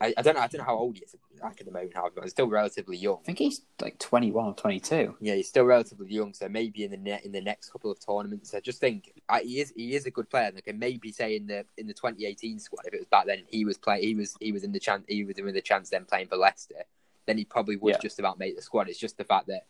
I, 0.00 0.14
I, 0.16 0.22
don't 0.22 0.34
know. 0.34 0.40
I 0.40 0.46
don't 0.46 0.58
know 0.58 0.64
how 0.64 0.76
old 0.76 0.96
he 0.96 1.04
is 1.04 1.14
like 1.42 1.60
at 1.60 1.66
the 1.66 1.72
moment. 1.72 1.94
He's 2.22 2.32
still 2.32 2.48
relatively 2.48 2.96
young. 2.96 3.18
I 3.20 3.24
think 3.24 3.38
he's 3.38 3.62
like 3.80 3.98
twenty 3.98 4.30
one 4.30 4.46
or 4.46 4.54
twenty 4.54 4.80
two. 4.80 5.16
Yeah, 5.20 5.34
he's 5.34 5.48
still 5.48 5.64
relatively 5.64 6.08
young. 6.08 6.34
So 6.34 6.48
maybe 6.48 6.84
in 6.84 6.90
the 6.90 6.96
ne- 6.96 7.20
in 7.24 7.32
the 7.32 7.40
next 7.40 7.70
couple 7.70 7.90
of 7.90 7.98
tournaments, 8.04 8.54
I 8.54 8.60
just 8.60 8.80
think 8.80 9.12
uh, 9.28 9.40
he 9.40 9.60
is 9.60 9.72
he 9.76 9.94
is 9.94 10.06
a 10.06 10.10
good 10.10 10.28
player. 10.30 10.50
Like 10.54 10.72
maybe 10.76 11.12
say 11.12 11.36
in 11.36 11.46
the 11.46 11.64
in 11.76 11.86
the 11.86 11.94
twenty 11.94 12.26
eighteen 12.26 12.58
squad, 12.58 12.86
if 12.86 12.94
it 12.94 13.00
was 13.00 13.08
back 13.08 13.26
then, 13.26 13.44
he 13.48 13.64
was 13.64 13.78
play 13.78 14.00
he 14.00 14.14
was 14.14 14.36
he 14.40 14.52
was 14.52 14.64
in 14.64 14.72
the 14.72 14.80
chance 14.80 15.04
he 15.08 15.24
was 15.24 15.38
in 15.38 15.46
the 15.52 15.60
chance 15.60 15.90
then 15.90 16.04
playing 16.04 16.28
for 16.28 16.36
Leicester. 16.36 16.84
Then 17.26 17.38
he 17.38 17.44
probably 17.44 17.76
would 17.76 17.94
yeah. 17.94 18.00
just 18.02 18.18
about 18.18 18.38
make 18.38 18.56
the 18.56 18.62
squad. 18.62 18.88
It's 18.88 18.98
just 18.98 19.16
the 19.16 19.24
fact 19.24 19.46
that 19.48 19.66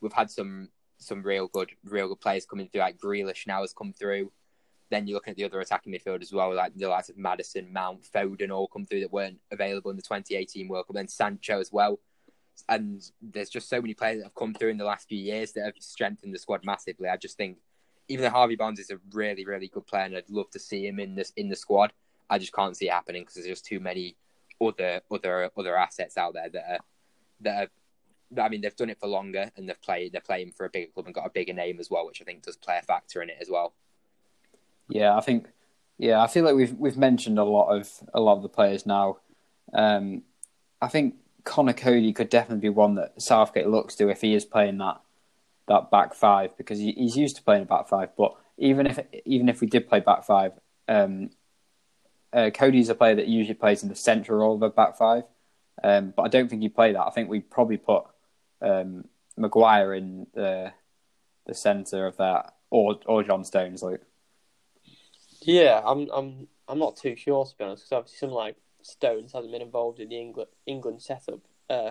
we've 0.00 0.12
had 0.12 0.30
some 0.30 0.68
some 0.98 1.22
real 1.22 1.48
good 1.48 1.70
real 1.84 2.08
good 2.08 2.20
players 2.20 2.46
coming 2.46 2.68
through. 2.68 2.82
Like 2.82 2.98
Grealish 2.98 3.46
now 3.46 3.62
has 3.62 3.72
come 3.72 3.92
through. 3.92 4.30
Then 4.90 5.06
you're 5.06 5.16
looking 5.16 5.32
at 5.32 5.36
the 5.36 5.44
other 5.44 5.60
attacking 5.60 5.92
midfield 5.92 6.22
as 6.22 6.32
well, 6.32 6.54
like 6.54 6.74
the 6.74 6.88
likes 6.88 7.08
of 7.10 7.18
Maddison, 7.18 7.72
Mount, 7.72 8.02
Foden, 8.14 8.50
all 8.50 8.68
come 8.68 8.86
through 8.86 9.00
that 9.00 9.12
weren't 9.12 9.38
available 9.50 9.90
in 9.90 9.96
the 9.96 10.02
2018 10.02 10.68
World 10.68 10.86
Cup. 10.86 10.94
Then 10.94 11.08
Sancho 11.08 11.60
as 11.60 11.72
well. 11.72 12.00
And 12.68 13.02
there's 13.20 13.50
just 13.50 13.68
so 13.68 13.80
many 13.80 13.94
players 13.94 14.18
that 14.18 14.24
have 14.24 14.34
come 14.34 14.54
through 14.54 14.70
in 14.70 14.78
the 14.78 14.84
last 14.84 15.08
few 15.08 15.18
years 15.18 15.52
that 15.52 15.64
have 15.64 15.74
strengthened 15.78 16.34
the 16.34 16.38
squad 16.38 16.64
massively. 16.64 17.08
I 17.08 17.16
just 17.16 17.36
think, 17.36 17.58
even 18.08 18.24
though 18.24 18.30
Harvey 18.30 18.56
Barnes 18.56 18.80
is 18.80 18.90
a 18.90 18.98
really, 19.12 19.44
really 19.44 19.68
good 19.68 19.86
player, 19.86 20.04
and 20.04 20.16
I'd 20.16 20.30
love 20.30 20.50
to 20.50 20.58
see 20.58 20.86
him 20.86 20.98
in 20.98 21.14
this 21.14 21.32
in 21.36 21.48
the 21.48 21.56
squad, 21.56 21.92
I 22.30 22.38
just 22.38 22.52
can't 22.52 22.76
see 22.76 22.88
it 22.88 22.92
happening 22.92 23.22
because 23.22 23.34
there's 23.34 23.46
just 23.46 23.64
too 23.64 23.80
many 23.80 24.16
other 24.60 25.02
other 25.10 25.50
other 25.56 25.76
assets 25.76 26.16
out 26.16 26.34
there 26.34 26.48
that 26.48 26.64
are 26.68 26.78
that 27.40 27.62
are 27.64 27.68
I 28.36 28.48
mean, 28.48 28.60
they've 28.60 28.76
done 28.76 28.90
it 28.90 29.00
for 29.00 29.06
longer 29.06 29.50
and 29.56 29.68
they've 29.68 29.80
played. 29.80 30.12
They're 30.12 30.20
playing 30.20 30.52
for 30.52 30.66
a 30.66 30.70
bigger 30.70 30.92
club 30.92 31.06
and 31.06 31.14
got 31.14 31.26
a 31.26 31.30
bigger 31.30 31.54
name 31.54 31.80
as 31.80 31.90
well, 31.90 32.06
which 32.06 32.20
I 32.20 32.24
think 32.24 32.42
does 32.42 32.56
play 32.56 32.78
a 32.78 32.82
factor 32.82 33.22
in 33.22 33.30
it 33.30 33.38
as 33.40 33.48
well. 33.48 33.74
Yeah, 34.88 35.16
I 35.16 35.20
think. 35.20 35.46
Yeah, 35.98 36.22
I 36.22 36.26
feel 36.28 36.44
like 36.44 36.54
we've 36.54 36.74
we've 36.74 36.96
mentioned 36.96 37.38
a 37.38 37.44
lot 37.44 37.70
of 37.76 37.90
a 38.14 38.20
lot 38.20 38.36
of 38.36 38.42
the 38.42 38.48
players 38.48 38.86
now. 38.86 39.18
Um, 39.74 40.22
I 40.80 40.88
think 40.88 41.16
Conor 41.44 41.72
Coady 41.72 42.12
could 42.12 42.28
definitely 42.30 42.62
be 42.62 42.68
one 42.68 42.94
that 42.96 43.20
Southgate 43.20 43.68
looks 43.68 43.96
to 43.96 44.08
if 44.08 44.20
he 44.20 44.34
is 44.34 44.44
playing 44.44 44.78
that 44.78 45.00
that 45.68 45.90
back 45.90 46.14
five 46.14 46.56
because 46.56 46.78
he, 46.78 46.92
he's 46.92 47.16
used 47.16 47.36
to 47.36 47.42
playing 47.42 47.62
a 47.64 47.66
back 47.66 47.88
five. 47.88 48.10
But 48.16 48.36
even 48.58 48.86
if 48.86 49.00
even 49.24 49.48
if 49.48 49.60
we 49.60 49.66
did 49.66 49.88
play 49.88 50.00
back 50.00 50.24
five, 50.24 50.52
um, 50.88 51.30
uh, 52.32 52.50
Coady's 52.50 52.88
a 52.88 52.94
player 52.94 53.14
that 53.16 53.28
usually 53.28 53.54
plays 53.54 53.82
in 53.82 53.88
the 53.88 53.94
central 53.94 54.38
role 54.38 54.54
of 54.56 54.62
a 54.62 54.70
back 54.70 54.96
five. 54.96 55.24
Um, 55.82 56.12
but 56.16 56.22
I 56.22 56.28
don't 56.28 56.48
think 56.48 56.62
he'd 56.62 56.74
play 56.74 56.92
that. 56.92 57.06
I 57.06 57.10
think 57.10 57.28
we'd 57.28 57.50
probably 57.50 57.76
put 57.76 58.04
um, 58.62 59.06
Maguire 59.36 59.94
in 59.94 60.26
the 60.34 60.72
the 61.46 61.54
centre 61.54 62.06
of 62.06 62.16
that, 62.18 62.54
or 62.70 62.98
or 63.06 63.22
John 63.22 63.44
Stones, 63.44 63.82
like. 63.82 64.02
Yeah, 65.42 65.80
I'm 65.84 66.08
I'm 66.12 66.48
I'm 66.68 66.78
not 66.78 66.96
too 66.96 67.16
sure 67.16 67.44
to 67.44 67.56
be 67.56 67.64
honest 67.64 67.84
because 67.84 67.96
obviously 67.96 68.18
some 68.18 68.30
like 68.30 68.56
Stones 68.82 69.32
hasn't 69.32 69.52
been 69.52 69.62
involved 69.62 70.00
in 70.00 70.08
the 70.08 70.20
England 70.20 70.50
England 70.66 71.02
setup 71.02 71.40
uh, 71.70 71.90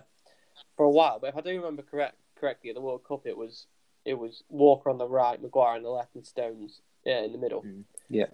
for 0.76 0.86
a 0.86 0.90
while. 0.90 1.20
But 1.20 1.30
if 1.30 1.38
I 1.38 1.42
do 1.42 1.56
remember 1.56 1.82
correct 1.82 2.16
correctly, 2.40 2.70
at 2.70 2.76
the 2.76 2.82
World 2.82 3.04
Cup 3.08 3.26
it 3.26 3.38
was 3.38 3.68
it 4.06 4.16
was 4.18 4.44
Walker 4.50 4.90
on 4.90 4.98
the 4.98 5.08
right, 5.08 5.42
Maguire 5.42 5.76
on 5.76 5.84
the 5.84 5.90
left, 5.90 6.16
and 6.16 6.26
Stones 6.26 6.82
yeah, 7.06 7.24
in 7.24 7.32
the 7.32 7.38
middle. 7.38 7.64
Mm. 7.64 7.84
Yeah. 8.10 8.28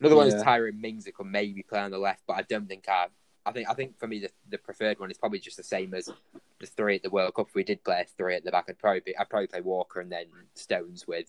Another 0.00 0.16
one 0.16 0.26
is 0.26 0.42
Tyrone 0.42 0.80
Mings 0.80 1.04
that 1.04 1.14
could 1.14 1.26
maybe 1.26 1.62
play 1.62 1.80
on 1.80 1.90
the 1.90 1.98
left, 1.98 2.22
but 2.26 2.34
I 2.34 2.42
don't 2.42 2.68
think 2.68 2.86
I. 2.88 3.06
I 3.46 3.52
think 3.52 3.68
I 3.68 3.74
think 3.74 3.98
for 3.98 4.06
me 4.06 4.20
the, 4.20 4.30
the 4.48 4.56
preferred 4.56 4.98
one 4.98 5.10
is 5.10 5.18
probably 5.18 5.38
just 5.38 5.58
the 5.58 5.62
same 5.62 5.92
as 5.92 6.08
the 6.60 6.66
three 6.66 6.96
at 6.96 7.02
the 7.02 7.10
World 7.10 7.34
Cup. 7.34 7.48
If 7.48 7.54
we 7.54 7.62
did 7.62 7.84
play 7.84 8.06
three 8.16 8.36
at 8.36 8.44
the 8.44 8.50
back, 8.50 8.64
I'd 8.68 8.78
probably 8.78 9.00
be, 9.00 9.16
I'd 9.18 9.28
probably 9.28 9.48
play 9.48 9.60
Walker 9.60 10.00
and 10.00 10.10
then 10.10 10.26
Stones 10.54 11.06
with 11.06 11.26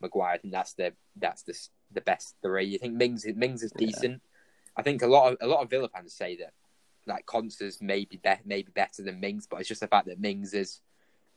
Maguire. 0.00 0.38
and 0.42 0.52
that's 0.52 0.72
the 0.72 0.94
that's 1.16 1.42
the 1.42 1.54
the 1.92 2.00
best 2.00 2.36
three. 2.42 2.66
You 2.66 2.78
think 2.78 2.94
Mings 2.94 3.26
Mings 3.34 3.62
is 3.62 3.72
decent. 3.72 4.14
Yeah. 4.22 4.76
I 4.76 4.82
think 4.82 5.02
a 5.02 5.06
lot 5.06 5.32
of 5.32 5.38
a 5.40 5.46
lot 5.46 5.62
of 5.62 5.70
Villa 5.70 5.88
fans 5.88 6.12
say 6.12 6.36
that 6.36 6.52
like 7.06 7.26
Konsa's 7.26 7.80
maybe 7.80 8.20
be, 8.22 8.30
maybe 8.44 8.70
better 8.74 9.02
than 9.02 9.20
Mings, 9.20 9.46
but 9.46 9.60
it's 9.60 9.68
just 9.68 9.80
the 9.80 9.88
fact 9.88 10.06
that 10.06 10.20
Mings 10.20 10.54
is 10.54 10.80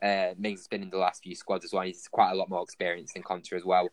uh, 0.02 0.34
Mings 0.38 0.62
has 0.62 0.68
been 0.68 0.84
in 0.84 0.90
the 0.90 0.98
last 0.98 1.24
few 1.24 1.36
squads 1.36 1.66
as 1.66 1.74
well. 1.74 1.84
He's 1.84 2.08
quite 2.08 2.32
a 2.32 2.36
lot 2.36 2.50
more 2.50 2.62
experience 2.62 3.14
than 3.14 3.24
Konsa 3.24 3.54
as 3.54 3.64
well. 3.64 3.90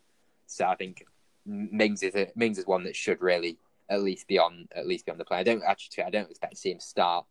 So 0.47 0.67
I 0.67 0.75
think 0.75 1.05
Mings 1.47 2.03
is 2.03 2.15
a, 2.15 2.29
Mings 2.35 2.59
is 2.59 2.67
one 2.67 2.85
that 2.85 2.97
should 2.97 3.21
really 3.21 3.59
at 3.89 4.03
least 4.03 4.27
be 4.29 4.39
on 4.39 4.69
at 4.75 4.87
least 4.87 5.07
be 5.07 5.13
on 5.13 5.19
the 5.19 5.25
play. 5.25 5.39
I 5.39 5.43
don't 5.43 5.63
actually 5.67 6.05
I 6.05 6.11
don't 6.11 6.31
expect 6.31 6.55
to 6.55 6.59
see 6.59 6.73
him 6.73 6.81
start, 6.81 7.27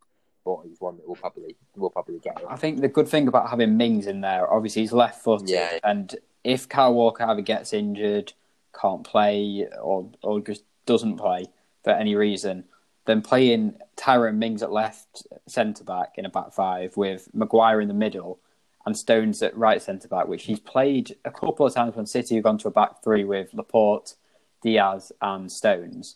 but 0.46 0.60
he's 0.66 0.80
one 0.80 0.98
that 0.98 1.08
will 1.08 1.16
probably 1.16 1.56
will 1.76 1.90
probably 1.90 2.20
get. 2.20 2.42
I 2.50 2.56
think 2.56 2.82
the 2.82 2.88
good 2.88 3.08
thing 3.08 3.28
about 3.28 3.50
having 3.50 3.78
Mings 3.78 4.08
in 4.08 4.22
there, 4.22 4.52
obviously 4.52 4.82
he's 4.82 4.94
left 4.94 5.24
footed, 5.24 5.50
yeah. 5.50 5.80
and 5.84 6.16
if 6.44 6.68
Kyle 6.70 6.94
Walker 6.94 7.24
ever 7.24 7.42
gets 7.42 7.74
injured 7.74 8.34
can't 8.80 9.04
play 9.04 9.68
or 9.82 10.10
or 10.24 10.42
just 10.42 10.64
doesn't 10.86 11.18
play 11.18 11.46
for 11.84 11.92
any 11.92 12.16
reason, 12.16 12.66
then 13.06 13.22
playing 13.22 13.76
Tyrone 13.96 14.40
Mings 14.40 14.64
at 14.64 14.72
left 14.72 15.28
centre 15.48 15.84
back 15.84 16.14
in 16.18 16.26
a 16.26 16.30
back 16.30 16.54
five 16.54 16.98
with 16.98 17.30
Maguire 17.34 17.82
in 17.82 17.88
the 17.88 17.94
middle 17.94 18.40
and 18.86 18.98
Stones 18.98 19.42
at 19.44 19.56
right 19.56 19.82
centre 19.82 20.08
back, 20.08 20.28
which 20.28 20.46
he's 20.46 20.60
played 20.60 21.16
a 21.26 21.32
couple 21.32 21.66
of 21.66 21.74
times 21.74 21.96
when 21.96 22.06
City 22.06 22.36
have 22.36 22.44
gone 22.44 22.58
to 22.58 22.68
a 22.68 22.72
back 22.72 23.04
three 23.04 23.24
with 23.24 23.54
Laporte, 23.54 24.16
Dias, 24.64 25.12
and 25.22 25.52
Stones. 25.52 26.16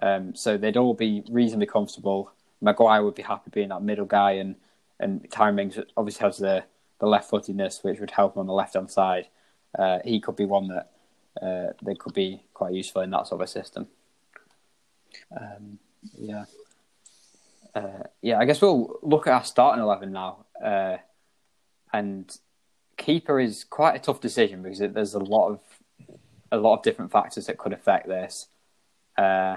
Um, 0.00 0.34
so 0.34 0.56
they'd 0.56 0.76
all 0.76 0.94
be 0.94 1.24
reasonably 1.30 1.66
comfortable. 1.66 2.32
Maguire 2.60 3.02
would 3.02 3.14
be 3.14 3.22
happy 3.22 3.50
being 3.50 3.70
that 3.70 3.82
middle 3.82 4.04
guy, 4.04 4.32
and 4.32 4.56
and 5.00 5.28
Tyrone 5.30 5.56
Mings 5.56 5.78
obviously 5.96 6.24
has 6.24 6.38
the 6.38 6.64
the 7.00 7.06
left 7.06 7.28
footedness, 7.28 7.82
which 7.82 7.98
would 7.98 8.12
help 8.12 8.36
him 8.36 8.40
on 8.40 8.46
the 8.46 8.52
left 8.52 8.74
hand 8.74 8.90
side. 8.90 9.26
Uh, 9.76 9.98
he 10.04 10.20
could 10.20 10.36
be 10.36 10.44
one 10.44 10.68
that 10.68 10.91
uh, 11.40 11.68
they 11.82 11.94
could 11.94 12.14
be 12.14 12.42
quite 12.52 12.74
useful 12.74 13.02
in 13.02 13.10
that 13.10 13.26
sort 13.26 13.40
of 13.40 13.44
a 13.44 13.50
system. 13.50 13.86
Um, 15.38 15.78
yeah. 16.18 16.44
Uh, 17.74 18.02
yeah, 18.20 18.38
I 18.38 18.44
guess 18.44 18.60
we'll 18.60 18.98
look 19.02 19.26
at 19.26 19.32
our 19.32 19.44
starting 19.44 19.82
eleven 19.82 20.12
now, 20.12 20.44
uh, 20.62 20.98
and 21.92 22.36
keeper 22.98 23.40
is 23.40 23.64
quite 23.64 23.96
a 23.96 23.98
tough 23.98 24.20
decision 24.20 24.62
because 24.62 24.80
it, 24.80 24.92
there's 24.92 25.14
a 25.14 25.18
lot 25.18 25.48
of 25.48 25.60
a 26.50 26.58
lot 26.58 26.76
of 26.76 26.82
different 26.82 27.10
factors 27.10 27.46
that 27.46 27.56
could 27.56 27.72
affect 27.72 28.06
this. 28.06 28.48
Uh, 29.16 29.56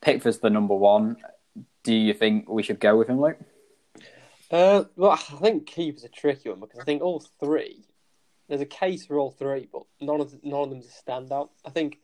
Pickford's 0.00 0.38
the 0.38 0.48
number 0.48 0.74
one. 0.74 1.16
Do 1.82 1.94
you 1.94 2.14
think 2.14 2.48
we 2.48 2.62
should 2.62 2.80
go 2.80 2.96
with 2.96 3.08
him, 3.08 3.20
Luke? 3.20 3.38
Uh, 4.50 4.84
well, 4.96 5.12
I 5.12 5.16
think 5.16 5.66
keeper's 5.66 6.04
a 6.04 6.08
tricky 6.08 6.48
one 6.48 6.60
because 6.60 6.80
I 6.80 6.84
think 6.84 7.02
all 7.02 7.20
three. 7.40 7.84
There's 8.48 8.60
a 8.60 8.66
case 8.66 9.06
for 9.06 9.18
all 9.18 9.30
three, 9.30 9.68
but 9.72 9.82
none 10.00 10.20
of 10.20 10.42
none 10.44 10.62
of 10.62 10.70
them's 10.70 10.86
a 10.86 11.10
standout. 11.10 11.50
I 11.64 11.70
think 11.70 11.98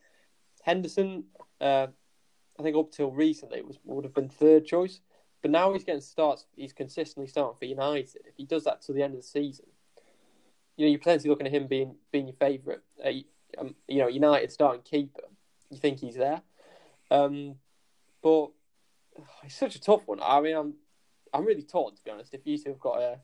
Henderson. 0.62 1.24
Uh, 1.61 1.88
I 2.59 2.62
think 2.62 2.76
up 2.76 2.93
till 2.93 3.11
recently 3.11 3.62
was 3.62 3.78
would 3.84 4.05
have 4.05 4.14
been 4.14 4.28
third 4.28 4.66
choice, 4.66 5.01
but 5.43 5.51
now 5.51 5.72
he's 5.72 5.84
getting 5.84 6.01
starts. 6.01 6.47
He's 6.57 6.72
consistently 6.72 7.26
starting 7.26 7.59
for 7.59 7.64
United. 7.64 8.22
If 8.26 8.36
he 8.36 8.45
does 8.45 8.64
that 8.64 8.82
till 8.82 8.95
the 8.95 9.03
end 9.03 9.14
of 9.14 9.20
the 9.20 9.26
season, 9.26 9.66
you 10.76 10.84
know 10.84 10.91
you're 10.91 10.99
potentially 10.99 11.30
looking 11.30 11.47
at 11.47 11.53
him 11.53 11.66
being 11.66 11.97
being 12.12 12.26
your 12.26 12.36
favourite. 12.36 12.80
Uh, 13.05 13.11
um, 13.59 13.74
you 13.88 13.99
know, 13.99 14.09
United 14.09 14.53
starting 14.53 14.82
keeper. 14.82 15.22
You 15.70 15.78
think 15.78 16.01
he's 16.01 16.16
there, 16.16 16.43
um, 17.11 17.57
but 18.22 18.51
it's 19.45 19.55
such 19.55 19.76
a 19.76 19.80
tough 19.80 20.07
one. 20.07 20.20
I 20.22 20.41
mean, 20.41 20.57
I'm 20.57 20.74
I'm 21.32 21.45
really 21.45 21.62
torn 21.62 21.95
to 21.95 22.05
be 22.05 22.11
honest. 22.11 22.34
If 22.34 22.47
you 22.47 22.59
two 22.59 22.70
have 22.70 22.80
got 22.80 22.99
a 23.01 23.20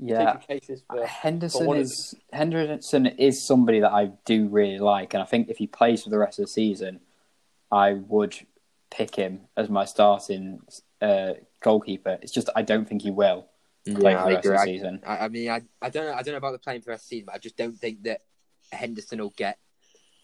yeah, 0.00 0.36
cases 0.36 0.82
for, 0.88 1.04
Henderson 1.04 1.66
for 1.66 1.76
is 1.76 2.14
Henderson 2.32 3.06
is 3.06 3.46
somebody 3.46 3.80
that 3.80 3.92
I 3.92 4.12
do 4.24 4.48
really 4.48 4.78
like, 4.78 5.14
and 5.14 5.22
I 5.22 5.26
think 5.26 5.48
if 5.48 5.58
he 5.58 5.66
plays 5.66 6.04
for 6.04 6.10
the 6.10 6.18
rest 6.18 6.38
of 6.38 6.44
the 6.44 6.50
season, 6.50 7.00
I 7.70 7.92
would 7.92 8.36
pick 8.90 9.14
him 9.14 9.40
as 9.56 9.68
my 9.68 9.84
starting 9.84 10.60
uh, 11.00 11.34
goalkeeper. 11.60 12.18
It's 12.22 12.32
just 12.32 12.48
I 12.54 12.62
don't 12.62 12.88
think 12.88 13.02
he 13.02 13.10
will 13.10 13.46
play 13.84 14.12
Yeah, 14.12 14.22
for 14.22 14.28
I 14.28 14.30
the 14.30 14.34
rest 14.34 14.46
agree. 14.46 14.56
of 14.56 14.60
the 14.60 14.64
season. 14.66 15.00
I, 15.06 15.16
I 15.18 15.28
mean, 15.28 15.50
I, 15.50 15.62
I 15.82 15.90
don't 15.90 16.06
know. 16.06 16.12
I 16.12 16.22
don't 16.22 16.32
know 16.32 16.38
about 16.38 16.52
the 16.52 16.58
playing 16.58 16.80
for 16.80 16.86
the 16.86 16.90
rest 16.92 17.04
of 17.04 17.10
the 17.10 17.16
season, 17.16 17.26
but 17.26 17.34
I 17.34 17.38
just 17.38 17.56
don't 17.56 17.76
think 17.78 18.04
that 18.04 18.22
Henderson 18.72 19.20
will 19.20 19.34
get 19.36 19.58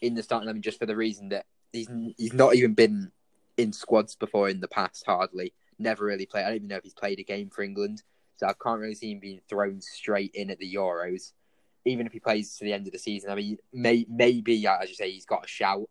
in 0.01 0.15
the 0.15 0.23
starting 0.23 0.47
eleven 0.47 0.63
just 0.63 0.79
for 0.79 0.87
the 0.87 0.97
reason 0.97 1.31
that 1.31 1.47
he's 1.73 1.89
he's 2.17 2.33
not 2.33 2.55
even 2.55 2.75
been 2.75 3.11
in 3.57 3.73
squads 3.73 4.17
before 4.17 4.49
in 4.49 4.61
the 4.61 4.69
past. 4.69 5.05
Hardly, 5.07 5.53
never 5.79 6.05
really 6.05 6.27
played. 6.27 6.45
I 6.45 6.49
don't 6.49 6.57
even 6.57 6.69
know 6.69 6.77
if 6.77 6.85
he's 6.85 6.95
played 6.95 7.19
a 7.19 7.25
game 7.25 7.51
for 7.51 7.63
England, 7.63 8.03
so 8.37 8.47
I 8.47 8.55
can't 8.63 8.81
really 8.81 8.95
see 8.95 9.13
him 9.13 9.21
being 9.21 9.41
thrown 9.49 9.81
straight 9.81 10.33
in 10.35 10.51
at 10.51 10.59
the 10.59 10.75
Euros. 10.75 11.33
Even 11.85 12.07
if 12.07 12.13
he 12.13 12.21
plays 12.21 12.57
to 12.57 12.65
the 12.65 12.73
end 12.73 12.87
of 12.87 12.93
the 12.93 12.99
season, 12.99 13.31
I 13.31 13.35
mean, 13.35 13.59
may, 13.73 14.07
maybe 14.09 14.67
as 14.67 14.89
you 14.89 14.95
say, 14.95 15.11
he's 15.11 15.27
got 15.27 15.45
a 15.45 15.49
shout. 15.49 15.89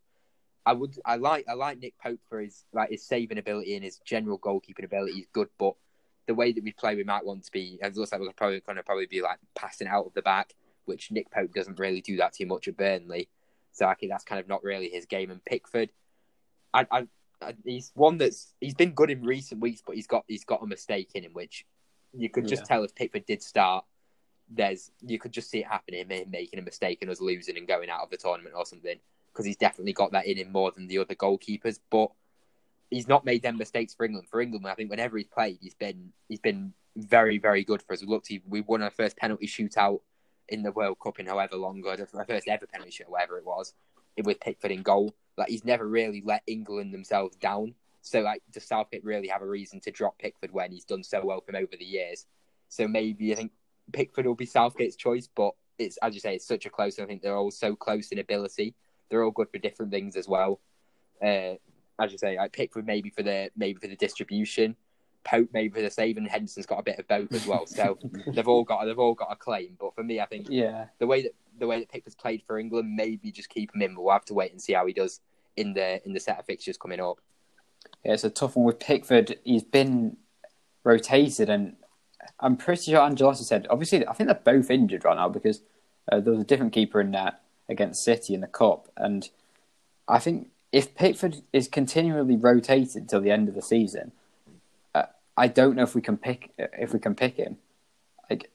I 0.66 0.74
would, 0.74 0.98
I 1.06 1.18
like, 1.18 1.46
I 1.48 1.54
like 1.54 1.80
Nick 1.80 1.96
Pope 2.02 2.20
for 2.30 2.40
his 2.40 2.64
like 2.74 2.90
his 2.90 3.06
saving 3.06 3.38
ability 3.38 3.76
and 3.76 3.84
his 3.84 4.00
general 4.06 4.40
goalkeeping 4.40 4.86
ability 4.86 5.20
is 5.20 5.28
good, 5.34 5.50
but 5.60 5.76
the 6.28 6.34
way 6.34 6.52
that 6.52 6.64
we 6.64 6.72
play, 6.72 6.96
we 6.96 7.04
might 7.04 7.26
want 7.26 7.44
to 7.44 7.52
be. 7.52 7.80
It 7.82 7.96
looks 7.96 8.12
like 8.12 8.22
we're 8.22 8.32
probably 8.32 8.62
going 8.62 8.78
to 8.78 8.84
probably 8.84 9.06
be 9.06 9.22
like 9.22 9.40
passing 9.56 9.88
out 9.88 10.06
of 10.06 10.14
the 10.14 10.22
back, 10.22 10.54
which 10.86 11.12
Nick 11.12 11.30
Pope 11.32 11.54
doesn't 11.54 11.80
really 11.80 12.02
do 12.02 12.18
that 12.18 12.34
too 12.34 12.46
much 12.46 12.68
at 12.68 12.78
Burnley. 12.78 13.30
So 13.74 13.88
I 13.88 13.96
think 13.96 14.12
that's 14.12 14.24
kind 14.24 14.40
of 14.40 14.48
not 14.48 14.64
really 14.64 14.90
his 14.90 15.06
game. 15.06 15.32
And 15.32 15.44
Pickford, 15.44 15.92
I, 16.74 16.88
I, 16.92 17.08
I 17.42 17.56
he's 17.66 17.92
one 17.96 18.18
that's 18.18 18.54
he's 18.62 18.76
been 18.76 18.94
good 18.94 19.10
in 19.10 19.24
recent 19.24 19.62
weeks, 19.62 19.82
but 19.86 19.96
he's 19.96 20.08
got 20.08 20.24
he's 20.28 20.46
got 20.46 20.64
a 20.64 20.68
mistake 20.68 21.10
in 21.16 21.24
him, 21.24 21.34
which 21.34 21.66
you 22.14 22.30
could 22.30 22.48
just 22.48 22.64
Yeah. 22.64 22.68
tell 22.68 22.84
if 22.84 22.96
Pickford 22.96 23.26
did 23.26 23.42
start. 23.42 23.86
There's 24.50 24.92
you 25.02 25.20
could 25.20 25.32
just 25.32 25.50
see 25.50 25.60
it 25.60 25.68
happening, 25.68 26.08
him 26.08 26.30
making 26.30 26.60
a 26.60 26.62
mistake 26.62 27.00
and 27.02 27.10
us 27.10 27.22
losing 27.22 27.58
and 27.58 27.68
going 27.68 27.90
out 27.90 28.02
of 28.02 28.10
the 28.10 28.18
tournament 28.18 28.56
or 28.56 28.66
something, 28.66 29.00
because 29.32 29.46
he's 29.46 29.58
definitely 29.58 29.94
got 29.94 30.12
that 30.12 30.28
in 30.28 30.38
him 30.38 30.52
more 30.52 30.72
than 30.72 30.88
the 30.88 31.00
other 31.00 31.16
goalkeepers. 31.16 31.80
But 31.90 32.12
he's 32.90 33.08
not 33.08 33.26
made 33.26 33.42
them 33.42 33.58
mistakes 33.58 33.94
for 33.94 34.06
England. 34.06 34.28
For 34.30 34.42
England, 34.42 34.68
I 34.68 34.76
think 34.76 34.90
whenever 34.90 35.18
he's 35.18 35.28
played, 35.28 35.60
he's 35.62 35.74
been 35.76 36.14
he's 36.28 36.40
been 36.40 36.74
very 36.96 37.40
very 37.40 37.64
good 37.64 37.82
for 37.82 37.94
us. 37.94 38.02
We 38.02 38.08
looked, 38.08 38.32
we 38.48 38.62
won 38.62 38.84
our 38.84 38.92
first 38.92 39.18
penalty 39.18 39.48
shootout 39.48 40.02
in 40.50 40.62
the 40.62 40.72
World 40.72 41.00
Cup 41.00 41.20
in 41.20 41.26
however 41.26 41.56
long 41.56 41.80
ago, 41.80 41.90
our 41.92 42.26
first 42.26 42.48
ever 42.48 42.68
penalty 42.68 42.92
shootout, 42.92 43.10
whatever 43.10 43.38
it 43.38 43.46
was, 43.46 43.74
with 44.24 44.40
Pickford 44.40 44.72
in 44.72 44.84
goal. 44.84 45.16
Like 45.38 45.50
he's 45.50 45.66
never 45.66 45.88
really 45.88 46.22
let 46.24 46.44
England 46.46 46.94
themselves 46.94 47.36
down. 47.38 47.74
So 48.04 48.20
like, 48.22 48.44
does 48.52 48.66
Southgate 48.66 49.04
really 49.04 49.30
have 49.30 49.42
a 49.42 49.48
reason 49.48 49.80
to 49.82 49.92
drop 49.92 50.20
Pickford 50.20 50.52
when 50.52 50.72
he's 50.72 50.84
done 50.84 51.04
so 51.04 51.22
well 51.24 51.42
from 51.42 51.56
over 51.56 51.72
the 51.78 51.86
years? 51.86 52.26
So 52.68 52.88
maybe 52.88 53.32
I 53.32 53.36
think 53.36 53.52
Pickford 53.94 54.26
will 54.26 54.36
be 54.36 54.46
Southgate's 54.46 54.98
choice, 54.98 55.30
but 55.34 55.54
it's 55.80 55.98
as 55.98 56.14
you 56.14 56.20
say, 56.20 56.36
it's 56.36 56.46
such 56.46 56.66
a 56.66 56.70
close. 56.70 57.00
I 57.00 57.06
think 57.06 57.22
they're 57.22 57.36
all 57.36 57.50
so 57.50 57.76
close 57.76 58.10
in 58.10 58.20
ability. 58.20 58.76
They're 59.10 59.24
all 59.24 59.32
good 59.32 59.50
for 59.50 59.58
different 59.58 59.92
things 59.92 60.18
as 60.18 60.28
well. 60.28 60.60
Uh, 61.22 61.56
as 62.00 62.12
you 62.12 62.18
say, 62.18 62.38
I 62.38 62.50
Pickford 62.50 62.86
maybe 62.86 63.10
for 63.10 63.24
the 63.24 63.50
maybe 63.56 63.80
for 63.80 63.88
the 63.88 63.96
distribution, 63.96 64.76
Pope 65.24 65.50
maybe 65.54 65.74
for 65.74 65.82
the 65.82 65.90
saving. 65.90 66.26
Henderson's 66.26 66.66
got 66.66 66.80
a 66.80 66.84
bit 66.84 67.00
of 67.00 67.08
both 67.08 67.32
as 67.34 67.48
well. 67.48 67.66
So 67.66 67.98
they've 68.28 68.48
all 68.48 68.66
got 68.66 68.84
they've 68.84 69.00
all 69.00 69.14
got 69.14 69.32
a 69.32 69.36
claim. 69.38 69.78
But 69.80 69.96
for 69.96 70.04
me, 70.04 70.20
I 70.20 70.26
think 70.26 70.48
Yeah, 70.50 70.88
the 71.00 71.08
way 71.08 71.22
that 71.22 71.36
the 71.58 71.68
way 71.68 71.80
that 71.80 71.90
Pickford's 71.90 72.16
played 72.16 72.44
for 72.46 72.60
England, 72.60 72.96
maybe 72.96 73.32
just 73.32 73.50
keep 73.50 73.74
him 73.74 73.82
in. 73.82 73.96
But 73.96 74.02
we'll 74.02 74.14
have 74.14 74.26
to 74.26 74.34
wait 74.34 74.52
and 74.52 74.62
see 74.62 74.74
how 74.74 74.86
he 74.86 74.94
does 74.94 75.22
in 75.56 75.74
the 75.74 76.06
in 76.06 76.14
the 76.14 76.20
set 76.20 76.40
of 76.40 76.46
fixtures 76.46 76.78
coming 76.78 77.00
up. 77.00 77.20
Yeah, 78.04 78.14
it's 78.14 78.24
a 78.24 78.30
tough 78.30 78.56
one 78.56 78.66
with 78.66 78.80
Pickford. 78.80 79.38
He's 79.44 79.64
been 79.64 80.18
rotated, 80.84 81.50
and 81.50 81.76
I'm 82.40 82.58
pretty 82.58 82.92
sure 82.92 83.00
Ancelotti 83.00 83.44
said. 83.44 83.68
Obviously, 83.70 84.06
I 84.06 84.14
think 84.14 84.28
they're 84.28 84.54
both 84.56 84.70
injured 84.70 85.06
right 85.06 85.16
now 85.16 85.30
because 85.30 85.62
uh, 86.12 86.20
there 86.20 86.34
was 86.34 86.42
a 86.42 86.46
different 86.46 86.74
keeper 86.74 87.00
in 87.00 87.12
that 87.12 87.42
against 87.70 88.04
City 88.04 88.34
in 88.34 88.42
the 88.42 88.48
cup, 88.48 88.90
and 88.98 89.30
I 90.08 90.20
think 90.20 90.50
if 90.74 90.96
Pickford 90.96 91.44
is 91.54 91.68
continually 91.68 92.36
rotated 92.36 93.08
till 93.08 93.22
the 93.22 93.32
end 93.32 93.48
of 93.48 93.56
the 93.56 93.62
season, 93.62 94.12
uh, 94.94 95.04
I 95.38 95.48
don't 95.48 95.76
know 95.76 95.84
if 95.84 95.96
we 95.96 96.02
can 96.02 96.18
pick 96.18 96.52
if 96.58 96.92
we 96.92 97.00
can 97.00 97.16
pick 97.16 97.38
him. 97.38 97.58
Like, 98.30 98.52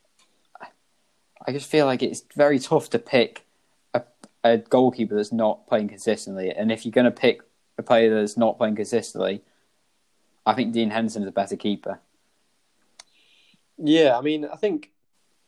I 1.46 1.52
just 1.52 1.70
feel 1.70 1.86
like 1.86 2.02
it's 2.02 2.22
very 2.36 2.58
tough 2.58 2.90
to 2.90 2.98
pick 2.98 3.46
a, 3.94 4.02
a 4.44 4.58
goalkeeper 4.58 5.14
that's 5.14 5.32
not 5.32 5.66
playing 5.68 5.88
consistently, 5.88 6.50
and 6.50 6.70
if 6.70 6.84
you're 6.84 6.92
going 6.92 7.06
to 7.06 7.10
pick 7.10 7.40
a 7.78 7.82
player 7.82 8.14
that's 8.14 8.36
not 8.36 8.58
playing 8.58 8.76
consistently, 8.76 9.42
I 10.44 10.54
think 10.54 10.72
Dean 10.72 10.90
Henderson 10.90 11.22
is 11.22 11.28
a 11.28 11.32
better 11.32 11.56
keeper. 11.56 12.00
Yeah, 13.78 14.18
I 14.18 14.20
mean, 14.20 14.44
I 14.44 14.56
think 14.56 14.90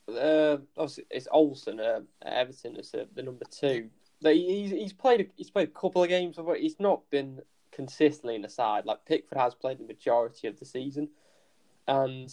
uh, 0.09 0.59
obviously 0.77 1.05
it's 1.11 1.29
Olsen 1.31 1.81
uh, 1.81 2.01
Everton 2.25 2.77
as 2.77 2.91
the, 2.93 3.09
the 3.15 3.23
number 3.23 3.45
two. 3.51 3.91
Like, 4.23 4.37
he's 4.37 4.71
he's 4.71 4.93
played 4.93 5.31
he's 5.37 5.51
played 5.51 5.69
a 5.69 5.73
couple 5.73 6.03
of 6.03 6.09
games, 6.09 6.37
but 6.37 6.61
he's 6.61 6.79
not 6.79 7.09
been 7.11 7.41
consistently 7.73 8.35
in 8.35 8.43
the 8.43 8.49
side. 8.49 8.85
Like 8.85 9.05
Pickford 9.07 9.39
has 9.39 9.55
played 9.55 9.79
the 9.79 9.87
majority 9.87 10.47
of 10.47 10.59
the 10.59 10.65
season, 10.65 11.09
and 11.89 12.31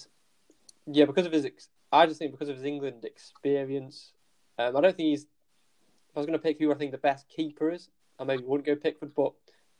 yeah, 0.85 1.05
because 1.05 1.25
of 1.25 1.31
his, 1.31 1.45
ex- 1.45 1.69
I 1.91 2.05
just 2.05 2.19
think 2.19 2.31
because 2.31 2.49
of 2.49 2.55
his 2.55 2.65
England 2.65 3.03
experience, 3.05 4.11
um, 4.59 4.75
I 4.75 4.81
don't 4.81 4.95
think 4.95 5.09
he's. 5.09 5.23
If 5.23 6.15
I 6.15 6.19
was 6.19 6.25
going 6.25 6.39
to 6.39 6.43
pick 6.43 6.57
who 6.59 6.71
I 6.71 6.75
think 6.75 6.91
the 6.91 6.97
best 6.97 7.27
keeper 7.29 7.71
is, 7.71 7.89
I 8.19 8.23
maybe 8.23 8.43
wouldn't 8.43 8.65
go 8.65 8.75
Pickford, 8.75 9.13
but 9.15 9.33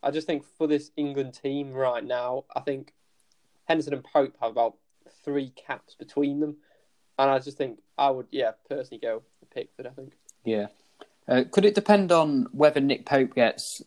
I 0.04 0.12
just 0.12 0.28
think 0.28 0.44
for 0.58 0.68
this 0.68 0.92
England 0.96 1.34
team 1.34 1.74
right 1.74 2.04
now, 2.04 2.46
I 2.56 2.62
think 2.62 2.94
Henderson 3.66 3.94
and 3.94 4.04
Pope 4.04 4.36
have 4.42 4.52
about 4.52 4.76
three 5.24 5.50
caps 5.50 5.96
between 5.96 6.40
them, 6.40 6.58
and 7.18 7.30
I 7.30 7.40
just 7.40 7.58
think 7.58 7.80
I 7.98 8.10
would, 8.10 8.28
yeah, 8.32 8.52
personally 8.70 9.00
go 9.00 9.24
for 9.40 9.46
Pickford. 9.48 9.88
I 9.88 9.92
think. 9.92 10.14
Yeah. 10.44 10.68
Uh, 11.28 11.44
could 11.52 11.66
it 11.66 11.76
depend 11.76 12.12
on 12.12 12.48
whether 12.52 12.80
Nick 12.80 13.06
Pope 13.06 13.36
gets 13.36 13.82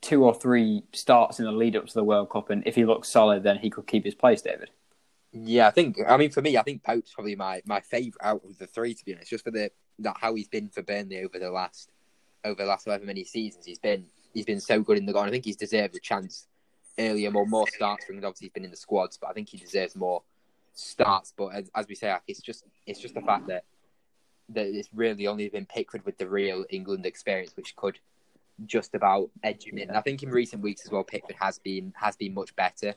two 0.00 0.24
or 0.24 0.34
three 0.34 0.82
starts 0.92 1.38
in 1.38 1.44
the 1.44 1.52
lead 1.52 1.76
up 1.76 1.86
to 1.86 1.94
the 1.94 2.04
World 2.04 2.30
Cup, 2.30 2.50
and 2.50 2.62
if 2.66 2.74
he 2.74 2.84
looks 2.84 3.08
solid, 3.08 3.42
then 3.42 3.58
he 3.58 3.70
could 3.70 3.86
keep 3.86 4.04
his 4.04 4.14
place, 4.14 4.42
David? 4.42 4.70
Yeah, 5.32 5.66
I 5.66 5.70
think. 5.70 5.96
I 6.06 6.16
mean, 6.16 6.30
for 6.30 6.42
me, 6.42 6.56
I 6.56 6.62
think 6.62 6.82
Pope's 6.82 7.12
probably 7.12 7.36
my 7.36 7.62
my 7.64 7.80
favourite 7.80 8.16
out 8.22 8.42
of 8.44 8.58
the 8.58 8.66
three. 8.66 8.94
To 8.94 9.04
be 9.04 9.14
honest, 9.14 9.30
just 9.30 9.44
for 9.44 9.50
the 9.50 9.70
that 10.00 10.16
how 10.20 10.34
he's 10.34 10.48
been 10.48 10.68
for 10.68 10.82
Burnley 10.82 11.22
over 11.22 11.38
the 11.38 11.50
last 11.50 11.90
over 12.44 12.62
the 12.62 12.68
last 12.68 12.86
however 12.86 13.04
many 13.04 13.24
seasons, 13.24 13.64
he's 13.64 13.78
been 13.78 14.06
he's 14.34 14.44
been 14.46 14.60
so 14.60 14.80
good 14.80 14.98
in 14.98 15.06
the 15.06 15.12
goal. 15.12 15.22
I 15.22 15.30
think 15.30 15.44
he's 15.44 15.56
deserved 15.56 15.94
a 15.94 16.00
chance 16.00 16.46
earlier, 16.98 17.30
more 17.30 17.46
more 17.46 17.66
starts 17.68 18.04
for 18.04 18.12
England. 18.12 18.26
Obviously, 18.26 18.46
he's 18.46 18.52
been 18.52 18.64
in 18.64 18.70
the 18.70 18.76
squads, 18.76 19.16
but 19.16 19.30
I 19.30 19.32
think 19.32 19.48
he 19.48 19.58
deserves 19.58 19.94
more 19.96 20.22
starts. 20.74 21.32
But 21.36 21.48
as, 21.48 21.70
as 21.74 21.86
we 21.88 21.94
say, 21.94 22.14
it's 22.26 22.40
just 22.40 22.64
it's 22.86 23.00
just 23.00 23.14
the 23.14 23.20
fact 23.22 23.46
that 23.48 23.64
that 24.50 24.66
it's 24.66 24.88
really 24.94 25.26
only 25.26 25.48
been 25.48 25.66
Pickford 25.66 26.04
with 26.04 26.18
the 26.18 26.28
real 26.28 26.64
England 26.70 27.06
experience, 27.06 27.52
which 27.56 27.74
could 27.76 27.98
just 28.66 28.94
about 28.94 29.30
edge 29.42 29.64
him 29.64 29.78
in. 29.78 29.88
And 29.88 29.96
I 29.96 30.02
think 30.02 30.22
in 30.22 30.28
recent 30.30 30.62
weeks 30.62 30.84
as 30.84 30.90
well, 30.90 31.04
Pickford 31.04 31.36
has 31.40 31.58
been 31.58 31.92
has 31.96 32.16
been 32.16 32.34
much 32.34 32.54
better. 32.56 32.94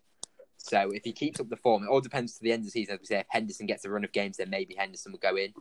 So 0.58 0.92
if 0.92 1.04
he 1.04 1.12
keeps 1.12 1.40
up 1.40 1.50
the 1.50 1.58
form, 1.58 1.84
it 1.84 1.88
all 1.88 2.02
depends 2.02 2.36
to 2.38 2.42
the 2.44 2.52
end 2.52 2.62
of 2.62 2.66
the 2.66 2.72
season. 2.72 2.96
As 2.96 3.00
we 3.02 3.06
say, 3.06 3.20
if 3.20 3.28
Henderson 3.30 3.68
gets 3.68 3.86
a 3.86 3.90
run 3.90 4.04
of 4.04 4.12
games, 4.12 4.38
then 4.38 4.50
maybe 4.50 4.74
Henderson 4.76 5.12
will 5.12 5.20
go 5.20 5.36
in. 5.36 5.54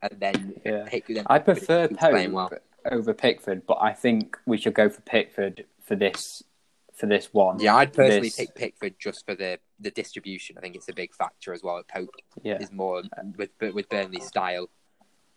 and 0.00 0.20
then 0.20 0.54
Yeah. 0.64 0.84
pick 0.86 1.06
them. 1.08 1.26
I 1.28 1.40
prefer 1.40 1.88
Pope 1.88 2.30
well. 2.30 2.52
Over 2.90 3.14
Pickford, 3.14 3.66
but 3.66 3.78
I 3.80 3.92
think 3.92 4.36
we 4.46 4.58
should 4.58 4.74
go 4.74 4.88
for 4.88 5.00
Pickford 5.02 5.64
for 5.84 5.96
this 5.96 6.42
for 6.98 7.06
this 7.06 7.32
one. 7.32 7.60
Yeah, 7.60 7.76
I'd 7.76 7.92
personally 7.92 8.28
This- 8.28 8.36
pick 8.36 8.54
Pickford 8.54 8.94
just 8.98 9.24
for 9.24 9.34
the 9.34 9.58
the 9.78 9.90
distribution. 9.90 10.58
I 10.58 10.60
think 10.60 10.74
it's 10.74 10.88
a 10.88 10.92
big 10.92 11.14
factor 11.14 11.52
as 11.52 11.62
well. 11.62 11.82
Pope 11.84 12.10
yeah. 12.42 12.58
is 12.60 12.72
more 12.72 13.02
with 13.36 13.50
with 13.60 13.88
Burnley's 13.88 14.26
style. 14.26 14.68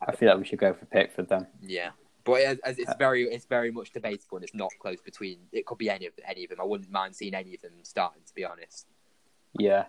I 0.02 0.16
feel 0.16 0.30
like 0.30 0.40
we 0.40 0.46
should 0.46 0.60
go 0.60 0.74
for 0.74 0.86
Pickford 0.86 1.30
then. 1.30 1.46
Yeah, 1.62 1.92
but 2.24 2.42
as, 2.42 2.58
as 2.60 2.80
it's 2.80 2.90
uh, 2.90 2.96
very 2.98 3.24
it's 3.24 3.46
very 3.46 3.72
much 3.72 3.92
debatable 3.92 4.38
and 4.38 4.44
it's 4.44 4.56
not 4.56 4.72
close 4.80 5.00
between. 5.02 5.38
It 5.52 5.66
could 5.66 5.78
be 5.78 5.90
any 5.90 6.08
of 6.08 6.14
any 6.28 6.44
of 6.44 6.50
them. 6.50 6.60
I 6.60 6.66
wouldn't 6.66 6.92
mind 6.92 7.16
seeing 7.16 7.36
any 7.36 7.54
of 7.54 7.62
them 7.62 7.74
starting. 7.84 8.24
To 8.26 8.34
be 8.34 8.44
honest. 8.44 8.88
Yeah, 9.58 9.86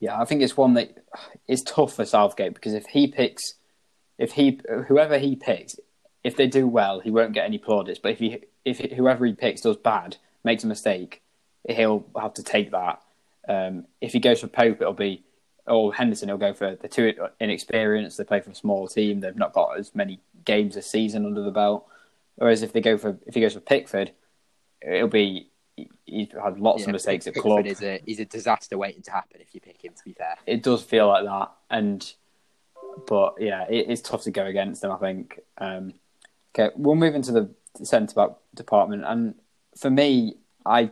yeah. 0.00 0.20
I 0.20 0.24
think 0.26 0.42
it's 0.42 0.56
one 0.56 0.74
that 0.74 1.04
is 1.48 1.62
tough 1.62 1.94
for 1.94 2.04
Southgate 2.04 2.54
because 2.54 2.74
if 2.74 2.86
he 2.86 3.06
picks, 3.06 3.54
if 4.18 4.32
he 4.32 4.60
whoever 4.88 5.18
he 5.18 5.36
picks, 5.36 5.76
if 6.24 6.36
they 6.36 6.46
do 6.46 6.66
well, 6.66 7.00
he 7.00 7.10
won't 7.10 7.34
get 7.34 7.44
any 7.44 7.58
plaudits. 7.58 7.98
But 7.98 8.12
if 8.12 8.18
he 8.18 8.40
if 8.64 8.78
whoever 8.92 9.26
he 9.26 9.34
picks 9.34 9.60
does 9.60 9.76
bad, 9.76 10.16
makes 10.42 10.64
a 10.64 10.66
mistake, 10.66 11.22
he'll 11.68 12.06
have 12.18 12.34
to 12.34 12.42
take 12.42 12.70
that. 12.72 13.02
Um, 13.46 13.84
if 14.00 14.14
he 14.14 14.20
goes 14.20 14.40
for 14.40 14.46
Pope, 14.46 14.80
it'll 14.80 14.94
be 14.94 15.22
or 15.66 15.94
Henderson. 15.94 16.28
He'll 16.28 16.38
go 16.38 16.54
for 16.54 16.76
the 16.76 16.88
two 16.88 17.14
inexperienced. 17.38 18.16
They 18.18 18.24
play 18.24 18.40
for 18.40 18.50
a 18.50 18.54
small 18.54 18.88
team. 18.88 19.20
They've 19.20 19.36
not 19.36 19.52
got 19.52 19.78
as 19.78 19.94
many 19.94 20.20
games 20.44 20.74
this 20.74 20.86
season 20.86 21.26
under 21.26 21.42
the 21.42 21.50
belt. 21.50 21.86
Whereas 22.36 22.62
if 22.62 22.72
they 22.72 22.80
go 22.80 22.96
for 22.98 23.18
if 23.26 23.34
he 23.34 23.40
goes 23.40 23.54
for 23.54 23.60
Pickford, 23.60 24.12
it'll 24.80 25.08
be 25.08 25.50
he's 26.06 26.28
had 26.42 26.58
lots 26.58 26.82
Yeah, 26.82 26.86
of 26.88 26.92
mistakes 26.92 27.26
at 27.26 27.34
club 27.34 27.66
is 27.66 27.82
a 27.82 28.00
is 28.10 28.18
a 28.18 28.24
disaster 28.24 28.78
waiting 28.78 29.02
to 29.02 29.10
happen 29.10 29.40
if 29.40 29.54
you 29.54 29.60
pick 29.60 29.84
him. 29.84 29.92
To 29.94 30.04
be 30.04 30.12
fair. 30.14 30.36
it 30.46 30.62
does 30.62 30.82
feel 30.82 31.08
like 31.08 31.24
that, 31.24 31.52
and 31.70 32.12
but 33.06 33.34
yeah, 33.38 33.66
it, 33.68 33.86
it's 33.90 34.00
tough 34.00 34.22
to 34.22 34.30
go 34.30 34.46
against 34.46 34.80
them. 34.80 34.90
I 34.90 34.96
think. 34.96 35.40
Um, 35.58 35.94
okay, 36.56 36.72
we'll 36.76 36.94
move 36.94 37.14
into 37.14 37.32
the 37.32 37.50
centre 37.84 38.14
back 38.14 38.30
department, 38.54 39.04
and 39.06 39.34
for 39.76 39.90
me, 39.90 40.36
I 40.64 40.90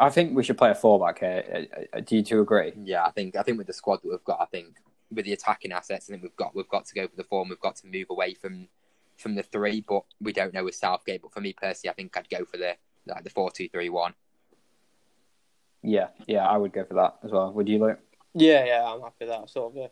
I 0.00 0.10
think 0.10 0.36
we 0.36 0.42
should 0.42 0.58
play 0.58 0.70
a 0.70 0.74
four 0.74 0.98
back 0.98 1.20
here. 1.20 1.66
Uh, 1.92 2.00
Do 2.00 2.16
you 2.16 2.22
two 2.22 2.40
agree? 2.40 2.72
Yeah, 2.82 3.04
I 3.04 3.10
think 3.10 3.36
I 3.36 3.42
think 3.42 3.58
with 3.58 3.66
the 3.66 3.72
squad 3.72 4.02
that 4.02 4.08
we've 4.08 4.24
got, 4.24 4.40
I 4.40 4.46
think 4.46 4.76
with 5.10 5.24
the 5.24 5.32
attacking 5.32 5.72
assets, 5.72 6.08
I 6.08 6.12
think 6.12 6.22
we've 6.22 6.36
got 6.36 6.54
we've 6.54 6.68
got 6.68 6.86
to 6.86 6.94
go 6.94 7.06
for 7.06 7.16
the 7.16 7.24
form. 7.24 7.48
We've 7.48 7.60
got 7.60 7.76
to 7.76 7.86
move 7.86 8.06
away 8.10 8.34
from 8.34 8.68
from 9.16 9.34
the 9.34 9.42
three, 9.42 9.84
but 9.86 10.04
we 10.20 10.32
don't 10.32 10.54
know 10.54 10.64
with 10.64 10.74
Southgate. 10.74 11.22
But 11.22 11.32
for 11.32 11.40
me 11.40 11.52
personally, 11.52 11.90
I 11.90 11.94
think 11.94 12.16
I'd 12.16 12.28
go 12.28 12.44
for 12.44 12.56
the 12.56 12.76
like 13.06 13.24
the 13.24 13.30
four 13.30 13.50
two 13.50 13.68
three 13.68 13.88
one. 13.88 14.14
Yeah, 15.82 16.08
yeah, 16.26 16.46
I 16.46 16.56
would 16.56 16.72
go 16.72 16.84
for 16.84 16.94
that 16.94 17.18
as 17.22 17.30
well. 17.30 17.52
Would 17.52 17.68
you, 17.68 17.78
Luke? 17.78 18.00
Yeah, 18.34 18.64
yeah, 18.64 18.84
I'm 18.84 19.00
happy 19.00 19.14
with 19.20 19.28
that. 19.28 19.48
Sort 19.48 19.72
of, 19.72 19.76
yeah. 19.76 19.86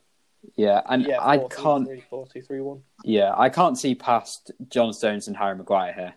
Yeah, 0.54 0.82
and 0.86 1.04
yeah, 1.04 1.20
I 1.20 1.38
four, 1.38 1.48
two, 1.48 1.62
can't. 1.62 1.86
three, 1.86 2.04
four, 2.08 2.26
two, 2.26 2.42
three, 2.42 2.60
one. 2.60 2.82
Yeah, 3.04 3.34
I 3.36 3.48
can't 3.48 3.76
see 3.76 3.94
past 3.94 4.52
John 4.68 4.92
Stones 4.92 5.28
and 5.28 5.36
Harry 5.36 5.56
Maguire 5.56 5.92
here. 5.92 6.14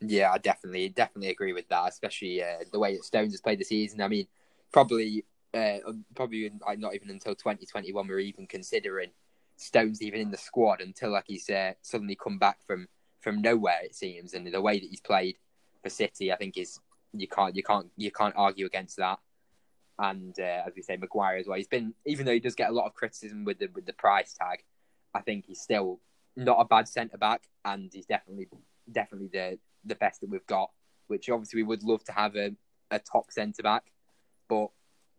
Yeah, 0.00 0.32
I 0.32 0.38
definitely 0.38 0.88
definitely 0.88 1.30
agree 1.30 1.52
with 1.52 1.68
that, 1.68 1.88
especially 1.88 2.42
uh, 2.42 2.64
the 2.72 2.78
way 2.78 2.96
that 2.96 3.04
Stones 3.04 3.32
has 3.32 3.40
played 3.40 3.58
the 3.58 3.64
season. 3.64 4.00
I 4.00 4.08
mean, 4.08 4.26
probably 4.72 5.24
uh, 5.54 5.78
probably 6.14 6.50
like 6.66 6.78
not 6.78 6.94
even 6.94 7.10
until 7.10 7.34
twenty 7.34 7.66
twenty 7.66 7.92
one 7.92 8.08
we're 8.08 8.20
even 8.20 8.46
considering 8.46 9.10
Stones 9.56 10.00
even 10.02 10.20
in 10.20 10.30
the 10.30 10.38
squad 10.38 10.80
until 10.80 11.10
like 11.12 11.24
he's 11.26 11.48
uh, 11.50 11.72
suddenly 11.82 12.16
come 12.16 12.38
back 12.38 12.58
from 12.66 12.88
from 13.20 13.42
nowhere 13.42 13.80
it 13.82 13.94
seems, 13.94 14.34
and 14.34 14.46
the 14.46 14.60
way 14.60 14.78
that 14.78 14.88
he's 14.88 15.00
played 15.00 15.36
for 15.82 15.90
City, 15.90 16.32
I 16.32 16.36
think 16.36 16.56
is 16.56 16.78
you 17.12 17.28
can't 17.28 17.54
you 17.54 17.62
can't 17.62 17.88
you 17.96 18.10
can't 18.10 18.34
argue 18.36 18.66
against 18.66 18.96
that. 18.96 19.18
And 20.00 20.34
uh, 20.40 20.62
as 20.66 20.72
we 20.74 20.80
say, 20.80 20.96
Maguire 20.96 21.36
as 21.36 21.46
well. 21.46 21.58
He's 21.58 21.68
been 21.68 21.92
even 22.06 22.24
though 22.24 22.32
he 22.32 22.40
does 22.40 22.54
get 22.54 22.70
a 22.70 22.72
lot 22.72 22.86
of 22.86 22.94
criticism 22.94 23.44
with 23.44 23.58
the 23.58 23.68
with 23.74 23.84
the 23.84 23.92
price 23.92 24.32
tag, 24.32 24.64
I 25.14 25.20
think 25.20 25.44
he's 25.46 25.60
still 25.60 26.00
not 26.36 26.58
a 26.58 26.64
bad 26.64 26.88
centre 26.88 27.18
back, 27.18 27.42
and 27.66 27.90
he's 27.92 28.06
definitely 28.06 28.48
definitely 28.90 29.28
the 29.30 29.58
the 29.84 29.94
best 29.94 30.22
that 30.22 30.30
we've 30.30 30.46
got. 30.46 30.70
Which 31.08 31.28
obviously 31.28 31.62
we 31.62 31.68
would 31.68 31.82
love 31.82 32.02
to 32.04 32.12
have 32.12 32.34
a, 32.36 32.52
a 32.90 32.98
top 32.98 33.30
centre 33.30 33.62
back, 33.62 33.92
but 34.48 34.68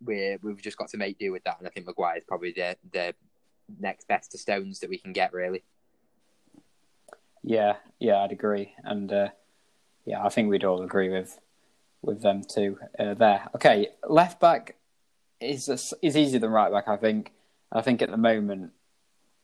we're 0.03 0.39
we've 0.41 0.61
just 0.61 0.77
got 0.77 0.89
to 0.89 0.97
make 0.97 1.19
do 1.19 1.31
with 1.31 1.43
that. 1.43 1.59
And 1.59 1.67
I 1.67 1.69
think 1.69 1.85
Maguire 1.85 2.17
is 2.17 2.23
probably 2.27 2.51
the 2.51 2.75
the 2.91 3.13
next 3.79 4.07
best 4.07 4.31
to 4.31 4.39
Stones 4.39 4.79
that 4.79 4.89
we 4.89 4.97
can 4.97 5.13
get 5.13 5.31
really. 5.31 5.63
Yeah, 7.43 7.75
yeah, 7.99 8.23
I'd 8.23 8.31
agree, 8.31 8.73
and 8.83 9.11
uh, 9.11 9.29
yeah, 10.05 10.23
I 10.23 10.29
think 10.29 10.49
we'd 10.49 10.63
all 10.63 10.81
agree 10.81 11.09
with 11.09 11.39
with 12.01 12.21
them 12.21 12.43
too. 12.43 12.77
Uh, 12.97 13.13
there, 13.13 13.47
okay. 13.55 13.89
Left 14.07 14.39
back 14.39 14.75
is 15.39 15.69
is 16.01 16.17
easier 16.17 16.39
than 16.39 16.51
right 16.51 16.71
back. 16.71 16.87
I 16.87 16.97
think. 16.97 17.33
I 17.73 17.81
think 17.81 18.01
at 18.01 18.11
the 18.11 18.17
moment, 18.17 18.73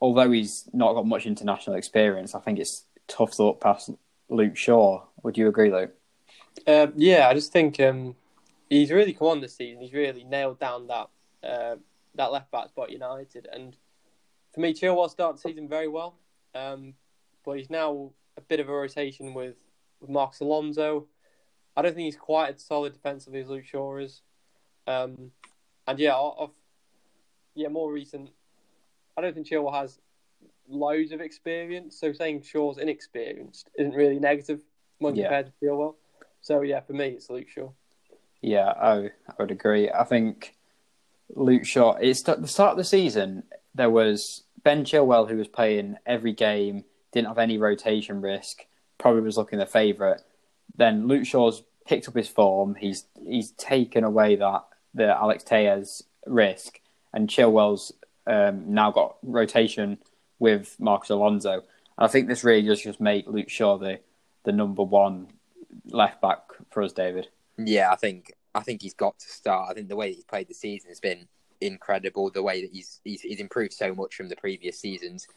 although 0.01 0.29
he's 0.31 0.69
not 0.73 0.93
got 0.93 1.05
much 1.05 1.25
international 1.25 1.77
experience, 1.77 2.35
I 2.35 2.41
think 2.41 2.59
it's 2.59 2.83
tough 3.07 3.31
to 3.37 3.43
look 3.43 3.61
past 3.61 3.89
Luke 4.27 4.57
Shaw. 4.57 5.03
Would 5.23 5.37
you 5.37 5.47
agree, 5.47 5.71
Luke? 5.71 5.93
Um, 6.67 6.91
yeah, 6.97 7.29
I 7.29 7.33
just 7.33 7.53
think 7.53 7.79
um, 7.79 8.15
he's 8.69 8.91
really 8.91 9.13
come 9.13 9.27
on 9.27 9.41
this 9.41 9.55
season. 9.55 9.81
He's 9.81 9.93
really 9.93 10.25
nailed 10.25 10.59
down 10.59 10.87
that 10.87 11.09
uh, 11.41 11.75
that 12.15 12.31
left 12.33 12.51
back 12.51 12.67
spot 12.67 12.91
United, 12.91 13.47
and 13.51 13.77
for 14.53 14.61
me, 14.61 14.73
Chilwell 14.73 15.09
started 15.09 15.37
the 15.37 15.49
season 15.49 15.69
very 15.69 15.87
well, 15.87 16.15
um, 16.55 16.95
but 17.45 17.57
he's 17.59 17.69
now 17.69 18.11
a 18.37 18.41
bit 18.41 18.59
of 18.59 18.69
a 18.69 18.71
rotation 18.71 19.33
with, 19.33 19.55
with 20.01 20.09
Marcos 20.09 20.39
Alonso. 20.39 21.07
I 21.77 21.83
don't 21.83 21.93
think 21.93 22.05
he's 22.05 22.17
quite 22.17 22.55
as 22.55 22.63
solid 22.63 22.93
defensively 22.93 23.39
as 23.39 23.47
Luke 23.47 23.65
Shaw 23.65 23.97
is, 23.97 24.21
um, 24.87 25.31
and 25.87 25.99
yeah, 25.99 26.15
of 26.15 26.49
yeah 27.53 27.67
more 27.67 27.91
recent. 27.93 28.31
I 29.15 29.21
don't 29.21 29.35
think 29.35 29.47
Chilwell 29.47 29.79
has 29.79 29.99
loads 30.67 31.11
of 31.11 31.21
experience, 31.21 31.99
so 31.99 32.11
saying 32.13 32.41
Shaw's 32.41 32.79
inexperienced 32.79 33.69
isn't 33.77 33.93
really 33.93 34.19
negative 34.19 34.61
when 34.97 35.15
Yeah. 35.15 35.25
compared 35.25 35.45
to 35.47 35.51
Chilwell. 35.65 35.95
So 36.41 36.61
yeah, 36.61 36.79
for 36.81 36.93
me, 36.93 37.09
it's 37.09 37.29
Luke 37.29 37.49
Shaw. 37.49 37.69
Yeah, 38.41 38.69
I, 38.69 39.11
I 39.27 39.33
would 39.39 39.51
agree. 39.51 39.89
I 39.91 40.03
think 40.03 40.55
Luke 41.35 41.65
Shaw. 41.65 41.93
It's 41.93 42.27
at 42.27 42.41
the 42.41 42.47
start 42.47 42.71
of 42.71 42.77
the 42.77 42.83
season. 42.85 43.43
There 43.75 43.89
was 43.91 44.43
Ben 44.63 44.83
Chilwell 44.83 45.29
who 45.29 45.37
was 45.37 45.47
playing 45.47 45.97
every 46.07 46.33
game, 46.33 46.85
didn't 47.11 47.27
have 47.27 47.37
any 47.37 47.59
rotation 47.59 48.19
risk. 48.21 48.65
Probably 48.97 49.21
was 49.21 49.37
looking 49.37 49.59
the 49.59 49.67
favourite. 49.67 50.21
Then 50.77 51.07
Luke 51.07 51.25
Shaw's 51.25 51.63
picked 51.85 52.07
up 52.07 52.15
his 52.15 52.27
form. 52.27 52.75
He's 52.75 53.05
he's 53.25 53.51
taken 53.51 54.03
away 54.03 54.35
that 54.35 54.63
the 54.93 55.15
Alex 55.15 55.43
Telles 55.43 56.03
risk, 56.25 56.79
and 57.13 57.29
Chilwell's 57.29 57.93
um, 58.25 58.73
now 58.73 58.91
got 58.91 59.17
rotation 59.23 59.97
with 60.39 60.75
Marcos 60.79 61.09
Alonso. 61.09 61.53
And 61.53 61.63
I 61.97 62.07
think 62.07 62.27
this 62.27 62.43
really 62.43 62.67
does 62.67 62.81
just 62.81 63.01
make 63.01 63.27
Luke 63.27 63.49
Shaw 63.49 63.77
the 63.77 63.99
the 64.43 64.51
number 64.51 64.83
one 64.83 65.27
left 65.85 66.21
back 66.21 66.39
for 66.69 66.83
us, 66.83 66.93
David. 66.93 67.27
Yeah, 67.57 67.91
I 67.91 67.95
think 67.95 68.33
I 68.53 68.61
think 68.61 68.81
he's 68.81 68.93
got 68.93 69.17
to 69.19 69.29
start. 69.29 69.69
I 69.71 69.73
think 69.73 69.89
the 69.89 69.95
way 69.95 70.09
that 70.09 70.15
he's 70.15 70.25
played 70.25 70.47
the 70.47 70.53
season 70.53 70.89
has 70.89 70.99
been 70.99 71.27
incredible. 71.61 72.29
The 72.29 72.43
way 72.43 72.61
that 72.61 72.71
he's 72.71 72.99
he's, 73.03 73.21
he's 73.21 73.39
improved 73.39 73.73
so 73.73 73.93
much 73.93 74.15
from 74.15 74.29
the 74.29 74.35
previous 74.35 74.79
seasons. 74.79 75.27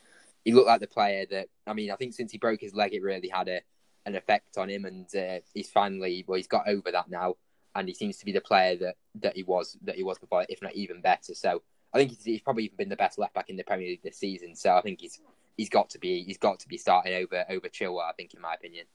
He 0.44 0.52
looked 0.52 0.68
like 0.68 0.80
the 0.80 0.86
player 0.86 1.26
that 1.30 1.48
I 1.66 1.72
mean. 1.72 1.90
I 1.90 1.96
think 1.96 2.14
since 2.14 2.32
he 2.32 2.38
broke 2.38 2.60
his 2.60 2.74
leg, 2.74 2.94
it 2.94 3.02
really 3.02 3.28
had 3.28 3.48
a 3.48 3.60
an 4.06 4.14
effect 4.16 4.56
on 4.58 4.68
him, 4.68 4.84
and 4.84 5.06
uh, 5.14 5.40
he's 5.54 5.70
finally 5.70 6.24
well, 6.26 6.36
he's 6.36 6.46
got 6.46 6.68
over 6.68 6.90
that 6.90 7.10
now, 7.10 7.36
and 7.74 7.88
he 7.88 7.94
seems 7.94 8.18
to 8.18 8.24
be 8.24 8.32
the 8.32 8.40
player 8.40 8.76
that, 8.76 8.96
that 9.16 9.36
he 9.36 9.42
was 9.42 9.76
that 9.82 9.96
he 9.96 10.02
was 10.02 10.18
before, 10.18 10.44
if 10.48 10.62
not 10.62 10.74
even 10.74 11.00
better. 11.00 11.34
So 11.34 11.62
I 11.92 11.98
think 11.98 12.10
he's, 12.10 12.24
he's 12.24 12.40
probably 12.40 12.64
even 12.64 12.76
been 12.76 12.88
the 12.88 12.96
best 12.96 13.18
left 13.18 13.34
back 13.34 13.50
in 13.50 13.56
the 13.56 13.64
Premier 13.64 13.88
League 13.88 14.02
this 14.02 14.18
season. 14.18 14.54
So 14.54 14.74
I 14.74 14.80
think 14.80 15.00
he's 15.00 15.20
he's 15.56 15.68
got 15.68 15.90
to 15.90 15.98
be 15.98 16.22
he's 16.22 16.38
got 16.38 16.60
to 16.60 16.68
be 16.68 16.78
starting 16.78 17.14
over 17.14 17.44
over 17.48 17.68
Chilwell. 17.68 18.08
I 18.08 18.12
think, 18.12 18.34
in 18.34 18.40
my 18.40 18.54
opinion. 18.54 18.86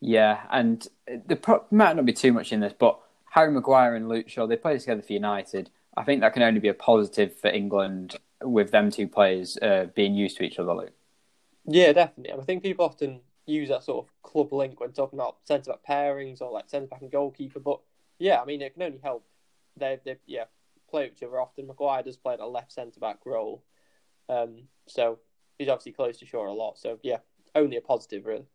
Yeah, 0.00 0.40
and 0.50 0.86
the 1.26 1.36
pro- 1.36 1.64
might 1.70 1.96
not 1.96 2.04
be 2.04 2.12
too 2.12 2.32
much 2.32 2.52
in 2.52 2.60
this, 2.60 2.74
but 2.78 3.00
Harry 3.30 3.50
Maguire 3.50 3.94
and 3.94 4.08
Luke 4.08 4.28
Shaw 4.28 4.46
they 4.46 4.56
play 4.56 4.78
together 4.78 5.02
for 5.02 5.12
United. 5.12 5.70
I 5.96 6.04
think 6.04 6.20
that 6.20 6.34
can 6.34 6.42
only 6.42 6.60
be 6.60 6.68
a 6.68 6.74
positive 6.74 7.38
for 7.38 7.48
England 7.48 8.16
with 8.42 8.70
them 8.70 8.90
two 8.90 9.08
players 9.08 9.56
uh, 9.62 9.86
being 9.94 10.14
used 10.14 10.36
to 10.36 10.42
each 10.42 10.58
other. 10.58 10.74
Luke. 10.74 10.92
Yeah, 11.64 11.92
definitely. 11.92 12.32
I 12.32 12.44
think 12.44 12.62
people 12.62 12.84
often 12.84 13.20
use 13.46 13.68
that 13.68 13.84
sort 13.84 14.04
of 14.04 14.22
club 14.22 14.52
link 14.52 14.80
when 14.80 14.92
talking 14.92 15.18
about 15.18 15.36
centre 15.44 15.70
back 15.70 15.80
pairings 15.88 16.40
or 16.40 16.50
like 16.50 16.68
centre 16.68 16.88
back 16.88 17.02
and 17.02 17.10
goalkeeper. 17.10 17.60
But 17.60 17.80
yeah, 18.18 18.40
I 18.40 18.44
mean, 18.44 18.62
it 18.62 18.74
can 18.74 18.82
only 18.82 19.00
help. 19.02 19.24
They, 19.76 19.98
they, 20.04 20.16
yeah, 20.26 20.44
play 20.88 21.06
each 21.06 21.22
other 21.22 21.40
often. 21.40 21.66
Maguire 21.66 22.02
does 22.02 22.16
play 22.16 22.36
a 22.38 22.46
left 22.46 22.72
centre 22.72 23.00
back 23.00 23.18
role, 23.24 23.62
um, 24.28 24.62
so 24.86 25.18
he's 25.58 25.68
obviously 25.68 25.92
close 25.92 26.18
to 26.18 26.26
Shaw 26.26 26.50
a 26.50 26.52
lot. 26.52 26.78
So 26.78 26.98
yeah, 27.02 27.18
only 27.54 27.76
a 27.76 27.80
positive 27.80 28.26
really. 28.26 28.46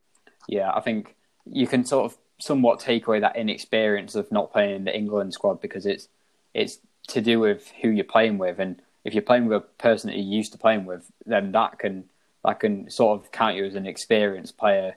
Yeah, 0.48 0.72
I 0.74 0.82
think 0.82 1.16
you 1.46 1.68
can 1.68 1.86
sort 1.86 2.12
of 2.12 2.18
somewhat 2.40 2.80
take 2.80 3.08
away 3.08 3.20
that 3.20 3.36
inexperience 3.36 4.16
of 4.16 4.32
not 4.32 4.52
playing 4.52 4.76
in 4.76 4.84
the 4.86 4.96
England 4.96 5.34
squad 5.34 5.62
because 5.62 5.86
it's 5.86 6.08
it's 6.54 6.80
to 7.08 7.22
do 7.22 7.40
with 7.40 7.72
who 7.82 7.90
you're 7.90 8.04
playing 8.04 8.38
with, 8.38 8.60
and 8.60 8.82
if 9.04 9.14
you're 9.14 9.22
playing 9.22 9.46
with 9.46 9.58
a 9.58 9.66
person 9.82 10.10
that 10.10 10.18
you're 10.18 10.26
used 10.26 10.52
to 10.54 10.58
playing 10.58 10.86
with, 10.86 11.12
then 11.26 11.52
that 11.52 11.80
can 11.80 12.06
that 12.44 12.60
can 12.60 12.90
sort 12.90 13.20
of 13.20 13.32
count 13.32 13.56
you 13.56 13.66
as 13.66 13.76
an 13.76 13.86
experienced 13.86 14.58
player 14.58 14.96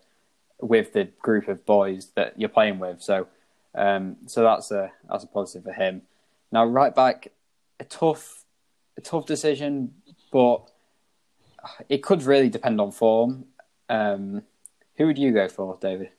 with 0.61 0.93
the 0.93 1.05
group 1.21 1.49
of 1.49 1.65
boys 1.67 2.11
that 2.17 2.39
you're 2.39 2.49
playing 2.49 2.79
with. 2.79 3.03
So, 3.03 3.27
um, 3.75 4.17
so 4.27 4.43
that's 4.43 4.71
a 4.71 4.93
that's 5.09 5.25
a 5.25 5.27
positive 5.27 5.65
for 5.65 5.73
him. 5.73 6.03
Now, 6.53 6.65
right 6.65 6.95
back, 6.95 7.33
a 7.81 7.85
tough 7.85 8.45
a 8.97 9.01
tough 9.01 9.27
decision, 9.27 9.95
but 10.33 10.71
it 11.89 12.03
could 12.03 12.23
really 12.23 12.49
depend 12.49 12.81
on 12.81 12.93
form. 12.93 13.47
Um, 13.89 14.43
who 14.97 15.07
would 15.07 15.19
you 15.19 15.33
go 15.33 15.49
for, 15.49 15.77
David? 15.81 16.11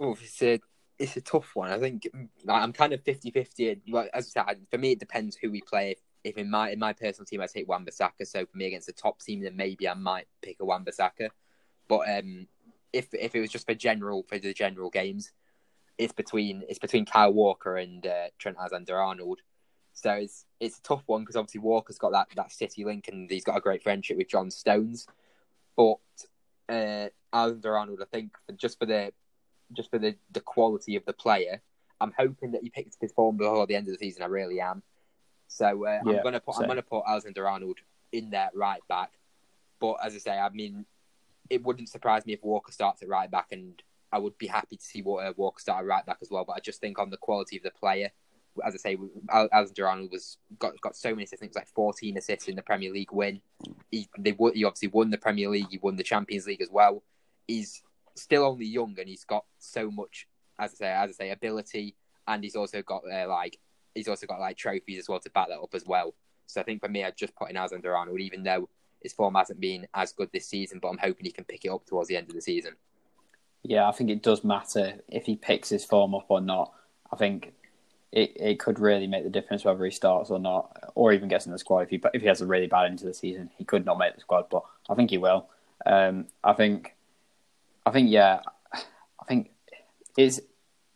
Oh, 0.00 0.16
it's 0.20 0.42
a 0.42 0.60
it's 0.98 1.16
a 1.16 1.20
tough 1.20 1.54
one. 1.54 1.70
I 1.70 1.78
think 1.78 2.08
like, 2.44 2.62
I'm 2.62 2.72
kind 2.72 2.92
of 2.92 3.04
50-50. 3.04 3.82
Like, 3.88 4.10
as 4.12 4.32
I 4.36 4.46
said, 4.46 4.66
for 4.70 4.78
me, 4.78 4.92
it 4.92 4.98
depends 4.98 5.36
who 5.36 5.50
we 5.50 5.60
play. 5.60 5.96
If, 6.28 6.38
in 6.38 6.50
my 6.50 6.70
in 6.70 6.78
my 6.78 6.92
personal 6.92 7.26
team, 7.26 7.40
I 7.40 7.46
take 7.46 7.68
Wan-Bissaka. 7.68 8.26
So 8.26 8.44
for 8.46 8.56
me, 8.56 8.66
against 8.66 8.86
the 8.86 8.92
top 8.92 9.20
team, 9.20 9.40
then 9.40 9.56
maybe 9.56 9.88
I 9.88 9.94
might 9.94 10.26
pick 10.42 10.56
a 10.60 10.64
Wan-Bissaka. 10.64 11.30
But 11.88 12.00
um, 12.08 12.46
if 12.92 13.12
if 13.12 13.34
it 13.34 13.40
was 13.40 13.50
just 13.50 13.66
for 13.66 13.74
general 13.74 14.24
for 14.28 14.38
the 14.38 14.52
general 14.52 14.90
games, 14.90 15.32
it's 15.96 16.12
between 16.12 16.64
it's 16.68 16.78
between 16.78 17.06
Kyle 17.06 17.32
Walker 17.32 17.76
and 17.76 18.06
uh, 18.06 18.28
Trent 18.38 18.56
Alexander-Arnold. 18.58 19.40
So 19.92 20.12
it's 20.12 20.46
it's 20.60 20.78
a 20.78 20.82
tough 20.82 21.02
one 21.06 21.22
because 21.22 21.36
obviously 21.36 21.60
Walker's 21.60 21.98
got 21.98 22.12
that 22.12 22.28
that 22.36 22.52
City 22.52 22.84
link 22.84 23.08
and 23.08 23.30
he's 23.30 23.44
got 23.44 23.56
a 23.56 23.60
great 23.60 23.82
friendship 23.82 24.16
with 24.16 24.28
John 24.28 24.50
Stones. 24.50 25.06
But 25.76 25.98
uh, 26.68 27.08
Alexander-Arnold, 27.32 28.00
I 28.02 28.04
think, 28.04 28.32
just 28.56 28.78
for 28.78 28.86
the 28.86 29.12
just 29.72 29.90
for 29.90 29.98
the, 29.98 30.16
the 30.30 30.40
quality 30.40 30.96
of 30.96 31.04
the 31.04 31.12
player, 31.12 31.60
I'm 32.00 32.14
hoping 32.16 32.52
that 32.52 32.62
he 32.62 32.70
picks 32.70 32.96
his 33.00 33.12
form 33.12 33.36
before 33.36 33.66
the 33.66 33.74
end 33.74 33.88
of 33.88 33.92
the 33.92 33.98
season. 33.98 34.22
I 34.22 34.26
really 34.26 34.60
am. 34.60 34.82
So 35.48 35.86
uh, 35.86 36.00
yeah, 36.04 36.18
I'm 36.18 36.22
gonna 36.22 36.40
put 36.40 36.54
same. 36.54 36.64
I'm 36.64 36.68
gonna 36.68 36.82
put 36.82 37.02
Alexander-Arnold 37.06 37.78
in 38.12 38.30
there 38.30 38.50
right 38.54 38.80
back. 38.88 39.12
But 39.80 39.96
as 40.04 40.14
I 40.14 40.18
say, 40.18 40.38
I 40.38 40.48
mean, 40.50 40.84
it 41.50 41.64
wouldn't 41.64 41.88
surprise 41.88 42.26
me 42.26 42.34
if 42.34 42.44
Walker 42.44 42.72
starts 42.72 43.02
at 43.02 43.08
right 43.08 43.30
back, 43.30 43.48
and 43.50 43.82
I 44.12 44.18
would 44.18 44.38
be 44.38 44.46
happy 44.46 44.76
to 44.76 44.84
see 44.84 45.02
uh, 45.02 45.32
Walker 45.36 45.60
start 45.60 45.80
at 45.80 45.86
right 45.86 46.06
back 46.06 46.18
as 46.22 46.30
well. 46.30 46.44
But 46.44 46.56
I 46.56 46.60
just 46.60 46.80
think 46.80 46.98
on 46.98 47.10
the 47.10 47.16
quality 47.16 47.56
of 47.56 47.62
the 47.62 47.70
player, 47.70 48.10
as 48.64 48.74
I 48.74 48.78
say, 48.78 48.98
Alexander 49.30 49.88
Arnold 49.88 50.12
was 50.12 50.38
got 50.58 50.78
got 50.80 50.96
so 50.96 51.10
many 51.10 51.24
assists. 51.24 51.40
I 51.40 51.46
think 51.46 51.50
it 51.50 51.56
was 51.56 51.62
like 51.62 51.74
14 51.74 52.16
assists 52.16 52.48
in 52.48 52.56
the 52.56 52.62
Premier 52.62 52.92
League 52.92 53.12
win. 53.12 53.40
He 53.90 54.08
they 54.18 54.36
he 54.54 54.64
obviously 54.64 54.88
won 54.88 55.10
the 55.10 55.18
Premier 55.18 55.48
League. 55.48 55.68
He 55.70 55.78
won 55.78 55.96
the 55.96 56.02
Champions 56.02 56.46
League 56.46 56.62
as 56.62 56.70
well. 56.70 57.02
He's 57.46 57.82
still 58.14 58.44
only 58.44 58.66
young 58.66 58.94
and 58.98 59.08
he's 59.08 59.24
got 59.24 59.44
so 59.58 59.90
much, 59.90 60.26
as 60.58 60.72
I 60.72 60.74
say, 60.74 60.92
as 60.92 61.10
I 61.10 61.12
say, 61.12 61.30
ability, 61.30 61.94
and 62.26 62.42
he's 62.42 62.56
also 62.56 62.82
got 62.82 63.02
uh, 63.10 63.28
like 63.28 63.58
he's 63.98 64.08
also 64.08 64.26
got 64.26 64.40
like 64.40 64.56
trophies 64.56 64.98
as 64.98 65.08
well 65.08 65.20
to 65.20 65.30
back 65.30 65.48
that 65.48 65.60
up 65.60 65.74
as 65.74 65.84
well. 65.84 66.14
So 66.46 66.60
I 66.60 66.64
think 66.64 66.80
for 66.80 66.88
me, 66.88 67.04
I'd 67.04 67.16
just 67.16 67.36
put 67.36 67.50
in 67.50 67.56
Alexander 67.56 67.94
Arnold, 67.94 68.20
even 68.20 68.42
though 68.42 68.68
his 69.02 69.12
form 69.12 69.34
hasn't 69.34 69.60
been 69.60 69.86
as 69.94 70.12
good 70.12 70.30
this 70.32 70.46
season, 70.46 70.78
but 70.80 70.88
I'm 70.88 70.98
hoping 70.98 71.26
he 71.26 71.32
can 71.32 71.44
pick 71.44 71.64
it 71.64 71.70
up 71.70 71.86
towards 71.86 72.08
the 72.08 72.16
end 72.16 72.28
of 72.28 72.34
the 72.34 72.40
season. 72.40 72.74
Yeah, 73.62 73.88
I 73.88 73.92
think 73.92 74.10
it 74.10 74.22
does 74.22 74.44
matter 74.44 75.00
if 75.08 75.26
he 75.26 75.36
picks 75.36 75.68
his 75.68 75.84
form 75.84 76.14
up 76.14 76.26
or 76.28 76.40
not. 76.40 76.72
I 77.12 77.16
think 77.16 77.52
it, 78.12 78.32
it 78.36 78.58
could 78.58 78.78
really 78.78 79.06
make 79.06 79.24
the 79.24 79.30
difference 79.30 79.64
whether 79.64 79.84
he 79.84 79.90
starts 79.90 80.30
or 80.30 80.38
not, 80.38 80.92
or 80.94 81.12
even 81.12 81.28
gets 81.28 81.46
in 81.46 81.52
the 81.52 81.58
squad. 81.58 81.80
If 81.80 81.90
he 81.90 82.00
if 82.14 82.22
he 82.22 82.28
has 82.28 82.40
a 82.40 82.46
really 82.46 82.66
bad 82.66 82.86
end 82.86 82.98
to 83.00 83.04
the 83.04 83.14
season, 83.14 83.50
he 83.58 83.64
could 83.64 83.84
not 83.84 83.98
make 83.98 84.14
the 84.14 84.20
squad, 84.20 84.46
but 84.50 84.62
I 84.88 84.94
think 84.94 85.10
he 85.10 85.18
will. 85.18 85.48
Um, 85.84 86.26
I 86.42 86.54
think, 86.54 86.94
I 87.84 87.90
think 87.90 88.10
yeah, 88.10 88.40
I 88.72 89.24
think 89.26 89.50
is 90.16 90.42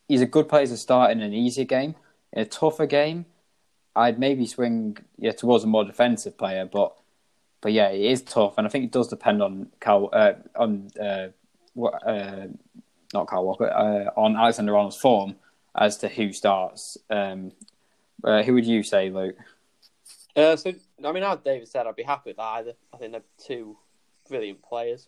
he's 0.07 0.21
a 0.21 0.25
good 0.25 0.49
player 0.49 0.65
to 0.67 0.77
start 0.77 1.11
in 1.11 1.21
an 1.21 1.33
easier 1.33 1.65
game. 1.65 1.95
In 2.33 2.41
a 2.41 2.45
tougher 2.45 2.85
game, 2.85 3.25
I'd 3.95 4.19
maybe 4.19 4.45
swing 4.45 4.97
yeah 5.17 5.31
towards 5.31 5.63
a 5.63 5.67
more 5.67 5.85
defensive 5.85 6.37
player, 6.37 6.65
but 6.65 6.95
but 7.61 7.71
yeah, 7.71 7.89
it 7.89 8.01
is 8.01 8.21
tough, 8.21 8.57
and 8.57 8.67
I 8.67 8.69
think 8.69 8.85
it 8.85 8.91
does 8.91 9.07
depend 9.07 9.41
on 9.41 9.67
Cal 9.79 10.09
uh, 10.11 10.33
on 10.55 10.89
uh, 10.99 11.27
uh, 11.81 12.47
not 13.13 13.27
Kyle 13.27 13.45
Walker 13.45 13.71
uh, 13.71 14.19
on 14.19 14.35
Alexander 14.35 14.75
Arnold's 14.75 14.97
form 14.97 15.35
as 15.75 15.97
to 15.97 16.09
who 16.09 16.33
starts. 16.33 16.97
Um, 17.09 17.51
uh, 18.23 18.43
who 18.43 18.53
would 18.53 18.65
you 18.65 18.83
say, 18.83 19.09
Luke? 19.09 19.35
Uh, 20.35 20.55
so, 20.55 20.73
I 21.03 21.11
mean, 21.11 21.23
as 21.23 21.39
David 21.39 21.67
said, 21.67 21.85
I'd 21.85 21.95
be 21.95 22.03
happy 22.03 22.31
with 22.31 22.39
either. 22.39 22.73
I 22.93 22.97
think 22.97 23.11
they're 23.11 23.21
two 23.37 23.77
brilliant 24.27 24.63
players. 24.63 25.07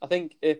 I 0.00 0.06
think 0.06 0.36
if 0.40 0.58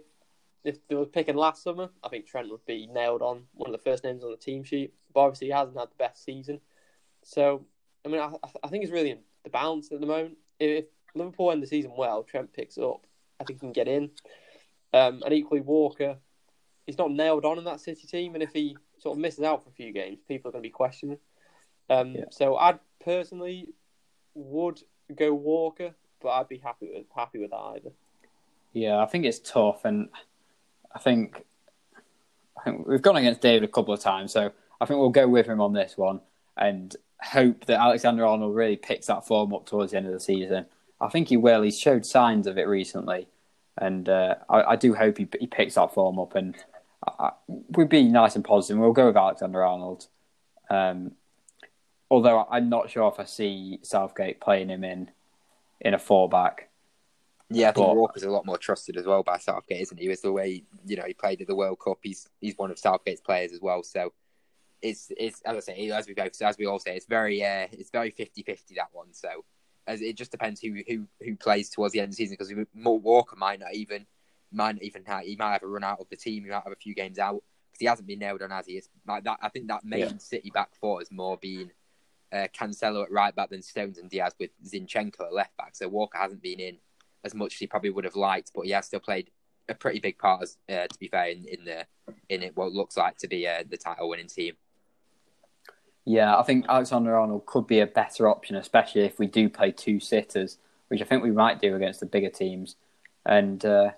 if 0.65 0.87
they 0.87 0.95
were 0.95 1.07
picking 1.07 1.37
last 1.37 1.63
summer, 1.63 1.89
I 2.05 2.09
think 2.09 2.27
Trent 2.27 2.51
would 2.51 2.65
be 2.67 2.87
nailed 2.87 3.23
on 3.23 3.45
one 3.55 3.69
of 3.69 3.73
the 3.73 3.91
first 3.91 4.05
names 4.05 4.23
on 4.23 4.31
the 4.31 4.37
team 4.37 4.63
sheet. 4.63 4.93
But 5.13 5.21
obviously, 5.21 5.49
he 5.49 5.53
hasn't 5.53 5.79
had 5.79 5.89
the 5.89 5.97
best 5.99 6.25
season. 6.25 6.61
So, 7.23 7.65
I 8.05 8.09
mean, 8.09 8.21
I, 8.21 8.33
I 8.63 8.69
think 8.69 8.85
it's 8.85 8.93
really 8.93 9.11
in 9.11 9.19
the 9.45 9.51
balance 9.51 9.93
at 9.93 10.01
the 10.01 10.07
moment. 10.07 10.39
If 10.59 10.87
Liverpool 11.15 11.53
end 11.53 11.63
the 11.63 11.67
season 11.67 11.93
well, 11.97 12.23
Trent 12.23 12.53
picks 12.53 12.79
up. 12.79 13.07
I 13.41 13.45
think 13.45 13.61
he 13.61 13.67
can 13.67 13.73
get 13.73 13.89
in. 13.89 14.11
Um, 14.95 15.23
and 15.25 15.33
equally, 15.33 15.61
Walker, 15.61 16.17
he's 16.87 16.99
not 16.99 17.11
nailed 17.11 17.45
on 17.45 17.59
in 17.59 17.65
that 17.65 17.81
City 17.81 18.07
team, 18.07 18.35
and 18.35 18.43
if 18.43 18.53
he 18.53 18.77
sort 18.99 19.17
of 19.17 19.21
misses 19.21 19.45
out 19.45 19.63
for 19.63 19.71
a 19.71 19.73
few 19.73 19.93
games, 19.93 20.19
people 20.29 20.49
are 20.49 20.53
going 20.53 20.63
to 20.63 20.69
be 20.69 20.73
questioning. 20.73 21.19
Um, 21.91 22.15
yeah. 22.15 22.25
So 22.31 22.57
I 22.57 22.79
personally 23.05 23.69
would 24.35 24.81
go 25.15 25.35
Walker, 25.35 25.95
but 26.21 26.29
I'd 26.31 26.49
be 26.49 26.59
happy 26.59 26.91
with 26.93 27.07
happy 27.15 27.39
with 27.39 27.53
either. 27.53 27.91
Yeah, 28.73 28.99
I 28.99 29.07
think 29.07 29.25
it's 29.25 29.39
tough, 29.39 29.85
and 29.85 30.09
I 30.95 30.99
think 30.99 31.45
I 32.59 32.63
think 32.65 32.87
we've 32.87 33.03
gone 33.03 33.17
against 33.17 33.41
David 33.41 33.65
a 33.69 33.73
couple 33.73 33.93
of 33.93 34.01
times, 34.01 34.33
so 34.33 34.53
I 34.83 34.87
think 34.87 34.99
we'll 34.99 35.11
go 35.11 35.29
with 35.29 35.47
him 35.47 35.61
on 35.61 35.73
this 35.73 35.97
one 35.97 36.21
and 36.57 36.95
hope 37.23 37.67
that 37.67 37.81
Alexander 37.81 38.27
Arnold 38.27 38.55
really 38.55 38.77
picks 38.77 39.07
that 39.07 39.27
form 39.27 39.55
up 39.55 39.65
towards 39.65 39.93
the 39.93 39.99
end 39.99 40.07
of 40.07 40.13
the 40.13 40.21
season. 40.21 40.67
I 41.01 41.09
think 41.09 41.29
he 41.29 41.37
will. 41.37 41.63
He's 41.63 41.79
showed 41.79 42.05
signs 42.05 42.49
of 42.49 42.59
it 42.59 42.67
recently, 42.67 43.29
and 43.79 44.09
uh, 44.09 44.35
I, 44.51 44.63
I, 44.63 44.77
do 44.77 44.95
hope 44.95 45.19
he, 45.19 45.29
he 45.39 45.47
picks 45.47 45.77
that 45.77 45.95
form 45.95 46.19
up 46.19 46.35
and 46.35 46.57
we'd 47.47 47.89
be 47.89 48.05
nice 48.05 48.35
and 48.35 48.45
positive. 48.45 48.79
We'll 48.79 48.93
go 48.93 49.07
with 49.07 49.17
Alexander 49.17 49.65
Arnold. 49.65 50.09
Um, 50.69 51.13
although 52.11 52.47
I'm 52.51 52.69
not 52.69 52.91
sure 52.91 53.09
if 53.09 53.21
I 53.21 53.25
see 53.25 53.79
Southgate 53.83 54.41
playing 54.41 54.69
him 54.69 54.83
in 54.83 55.11
in 55.81 55.95
a 55.95 55.99
four 55.99 56.29
back. 56.29 56.71
Yeah, 57.51 57.69
I 57.69 57.73
think 57.73 57.87
but, 57.87 57.97
Walker's 57.97 58.23
a 58.23 58.31
lot 58.31 58.47
more 58.47 58.59
trusted 58.59 58.97
as 58.97 59.07
well 59.07 59.23
by 59.23 59.39
Southgate, 59.39 59.83
isn't 59.83 60.01
he? 60.01 60.09
With 60.09 60.23
the 60.23 60.33
way 60.33 60.65
you 60.87 60.97
know 60.97 61.05
he 61.07 61.15
played 61.15 61.41
at 61.41 61.47
the 61.47 61.55
World 61.55 61.79
Cup, 61.79 61.99
he's 62.03 62.29
he's 62.41 62.57
one 62.57 62.71
of 62.71 62.79
Southgate's 62.79 63.21
players 63.21 63.53
as 63.53 63.61
well. 63.61 63.83
So 63.83 64.13
it's 64.83 65.13
it's 65.17 65.41
as 65.43 65.57
I 65.57 65.61
say, 65.61 65.91
as 65.91 66.07
we 66.07 66.15
both 66.15 66.41
as 66.43 66.59
we 66.59 66.67
all 66.67 66.79
say, 66.79 66.97
it's 66.97 67.07
very 67.07 67.43
uh, 67.43 67.69
it's 67.73 67.91
very 67.91 68.11
50-50 68.11 68.77
that 68.77 68.89
one. 68.93 69.13
So 69.13 69.45
as 69.87 70.01
it 70.01 70.17
just 70.17 70.31
depends 70.31 70.61
who 70.61 70.83
who 70.87 71.07
who 71.23 71.37
plays 71.37 71.71
towards 71.71 71.93
the 71.93 72.01
end 72.01 72.07
of 72.07 72.11
the 72.11 72.17
season 72.17 72.37
because 72.39 72.67
Walker 72.75 73.37
might 73.37 73.61
not 73.61 73.75
even 73.75 74.07
might 74.53 74.77
not 74.77 74.83
even 74.83 75.05
have, 75.07 75.23
he 75.23 75.37
might 75.37 75.53
have 75.53 75.63
a 75.63 75.67
run 75.67 75.85
out 75.85 76.01
of 76.01 76.09
the 76.11 76.17
team. 76.17 76.45
He 76.45 76.51
might 76.51 76.65
have 76.65 76.73
a 76.73 76.77
few 76.77 76.95
games 76.95 77.19
out 77.19 77.43
because 77.71 77.81
he 77.81 77.87
hasn't 77.87 78.09
been 78.09 78.19
nailed 78.19 78.43
on 78.43 78.53
as 78.53 78.67
he 78.67 78.75
is. 78.75 78.89
Like 79.07 79.25
that, 79.25 79.39
I 79.41 79.49
think 79.49 79.69
that 79.69 79.85
main 79.85 80.01
yeah. 80.01 80.13
City 80.19 80.51
back 80.53 80.75
four 80.81 80.99
has 80.99 81.11
more 81.11 81.37
been 81.37 81.71
uh, 82.33 82.49
Cancelo 82.59 83.05
at 83.05 83.13
right 83.13 83.35
back 83.35 83.51
than 83.51 83.63
Stones 83.63 83.99
and 83.99 84.11
Dias 84.11 84.35
with 84.39 84.51
Zinchenko 84.65 85.27
at 85.27 85.33
left 85.33 85.57
back. 85.57 85.75
So 85.75 85.89
Walker 85.89 86.19
hasn't 86.19 86.43
been 86.43 86.61
in 86.61 86.79
as 87.25 87.35
much 87.35 87.55
as 87.55 87.59
he 87.59 87.67
probably 87.67 87.91
would 87.91 88.05
have 88.05 88.17
liked, 88.17 88.51
but 88.55 88.67
he 88.67 88.73
has 88.73 88.87
still 88.87 89.01
played 89.01 89.31
a 89.69 89.75
pretty 89.75 90.01
big 90.01 90.19
part. 90.19 90.43
As, 90.43 90.59
uh, 90.69 90.87
to 90.87 90.99
be 90.99 91.09
fair, 91.09 91.29
in, 91.29 91.45
in 91.47 91.65
the 91.65 91.87
in 92.29 92.43
it 92.43 92.57
what 92.57 92.73
looks 92.73 92.97
like 92.97 93.17
to 93.19 93.29
be 93.29 93.47
uh, 93.47 93.63
the 93.69 93.77
title 93.77 94.09
winning 94.09 94.27
team. 94.27 94.55
Yeah, 96.05 96.37
I 96.37 96.43
think 96.43 96.67
Alexander 96.69 97.17
Arnold 97.17 97.47
could 97.47 97.67
be 97.67 97.81
a 97.81 97.87
better 97.87 98.29
option, 98.29 98.57
especially 98.57 99.03
if 99.03 99.19
we 99.19 99.27
do 99.27 99.49
play 99.49 99.71
two 99.71 100.01
sitters, 100.01 100.59
which 100.89 101.01
I 101.01 101.05
think 101.05 101.23
we 101.23 101.31
might 101.31 101.61
do 101.61 101.77
against 101.77 102.01
the 102.01 102.07
bigger 102.07 102.31
teams. 102.31 102.77
And 103.25 103.65
uh, 103.65 103.91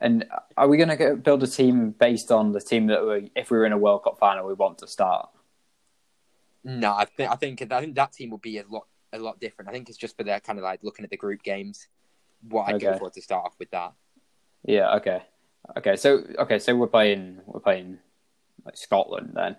and 0.00 0.26
are 0.56 0.68
we 0.68 0.76
going 0.76 0.96
to 0.96 1.16
build 1.16 1.42
a 1.42 1.46
team 1.46 1.90
based 1.92 2.30
on 2.30 2.52
the 2.52 2.60
team 2.60 2.88
that 2.88 3.06
we, 3.06 3.30
if 3.34 3.50
we 3.50 3.56
were 3.56 3.64
in 3.64 3.72
a 3.72 3.78
World 3.78 4.04
Cup 4.04 4.18
final, 4.18 4.46
we 4.46 4.54
want 4.54 4.78
to 4.78 4.86
start? 4.86 5.30
No, 6.64 6.92
I 6.92 7.06
think 7.06 7.30
I 7.30 7.36
think 7.36 7.72
I 7.72 7.80
think 7.80 7.94
that 7.94 8.12
team 8.12 8.30
will 8.30 8.38
be 8.38 8.58
a 8.58 8.64
lot 8.68 8.86
a 9.12 9.18
lot 9.18 9.40
different. 9.40 9.70
I 9.70 9.72
think 9.72 9.88
it's 9.88 9.96
just 9.96 10.16
for 10.16 10.24
their 10.24 10.40
kind 10.40 10.58
of 10.58 10.64
like 10.64 10.80
looking 10.82 11.04
at 11.04 11.10
the 11.10 11.16
group 11.16 11.42
games. 11.42 11.88
What 12.48 12.68
I'd 12.68 12.74
okay. 12.74 12.86
go 12.86 12.98
for 12.98 13.10
to 13.10 13.22
start 13.22 13.46
off 13.46 13.54
with 13.58 13.70
that. 13.70 13.92
Yeah. 14.64 14.96
Okay. 14.96 15.22
Okay. 15.78 15.96
So 15.96 16.24
okay. 16.40 16.58
So 16.58 16.74
we're 16.74 16.88
playing 16.88 17.40
we're 17.46 17.60
playing 17.60 17.98
like 18.64 18.76
Scotland 18.76 19.32
then. 19.34 19.56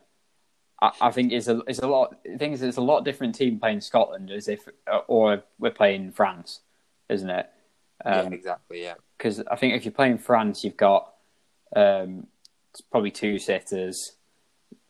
I, 0.81 0.91
I 1.01 1.11
think 1.11 1.31
it's 1.31 1.47
a 1.47 1.61
it's 1.67 1.79
a 1.79 1.87
lot. 1.87 2.15
The 2.23 2.37
thing 2.37 2.53
is, 2.53 2.61
it's 2.61 2.77
a 2.77 2.81
lot 2.81 3.03
different 3.05 3.35
team 3.35 3.59
playing 3.59 3.81
Scotland 3.81 4.31
as 4.31 4.47
if 4.47 4.67
or 5.07 5.43
we're 5.59 5.71
playing 5.71 6.11
France, 6.11 6.61
isn't 7.09 7.29
it? 7.29 7.49
Um, 8.05 8.13
yeah, 8.13 8.33
exactly. 8.33 8.83
Yeah, 8.83 8.93
because 9.17 9.41
I 9.49 9.55
think 9.55 9.75
if 9.75 9.85
you're 9.85 9.91
playing 9.91 10.19
France, 10.19 10.63
you've 10.63 10.77
got 10.77 11.13
um, 11.75 12.27
probably 12.91 13.11
two 13.11 13.39
sitters, 13.39 14.13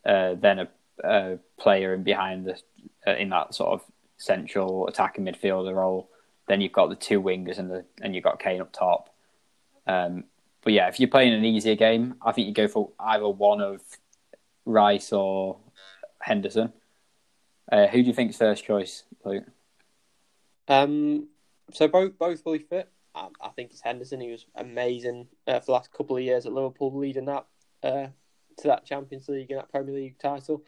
uh, 0.04 0.34
then 0.34 0.58
a, 0.60 0.68
a, 1.02 1.38
player 1.58 1.94
in 1.94 2.02
behind 2.02 2.46
the 2.46 2.60
uh, 3.06 3.16
in 3.16 3.30
that 3.30 3.54
sort 3.54 3.72
of 3.72 3.82
central 4.18 4.86
attacking 4.88 5.24
midfielder 5.24 5.74
role. 5.74 6.10
Then 6.48 6.60
you've 6.60 6.72
got 6.72 6.88
the 6.88 6.96
two 6.96 7.22
wingers 7.22 7.58
and 7.58 7.70
the 7.70 7.84
and 8.02 8.14
you've 8.14 8.24
got 8.24 8.40
Kane 8.40 8.60
up 8.60 8.72
top. 8.72 9.14
Um, 9.86 10.24
but 10.62 10.74
yeah, 10.74 10.88
if 10.88 11.00
you're 11.00 11.08
playing 11.08 11.32
an 11.32 11.46
easier 11.46 11.76
game, 11.76 12.16
I 12.20 12.32
think 12.32 12.46
you 12.46 12.52
go 12.52 12.68
for 12.68 12.90
either 13.00 13.28
one 13.28 13.62
of 13.62 13.80
Rice 14.66 15.12
or 15.12 15.56
Henderson. 16.20 16.72
Uh, 17.70 17.86
who 17.86 18.02
do 18.02 18.08
you 18.08 18.14
think's 18.14 18.36
first 18.36 18.64
choice, 18.64 19.04
Luke? 19.24 19.44
Um, 20.68 21.28
so 21.72 21.88
both 21.88 22.18
both 22.18 22.42
fully 22.42 22.58
fit. 22.58 22.90
I, 23.14 23.28
I 23.40 23.48
think 23.50 23.70
it's 23.70 23.80
Henderson. 23.80 24.20
He 24.20 24.30
was 24.30 24.46
amazing 24.54 25.28
uh, 25.46 25.60
for 25.60 25.66
the 25.66 25.72
last 25.72 25.92
couple 25.92 26.16
of 26.16 26.22
years 26.22 26.46
at 26.46 26.52
Liverpool, 26.52 26.96
leading 26.96 27.26
that 27.26 27.46
uh, 27.82 28.06
to 28.58 28.68
that 28.68 28.84
Champions 28.84 29.28
League 29.28 29.50
and 29.50 29.58
that 29.58 29.70
Premier 29.70 29.94
League 29.94 30.18
title. 30.18 30.64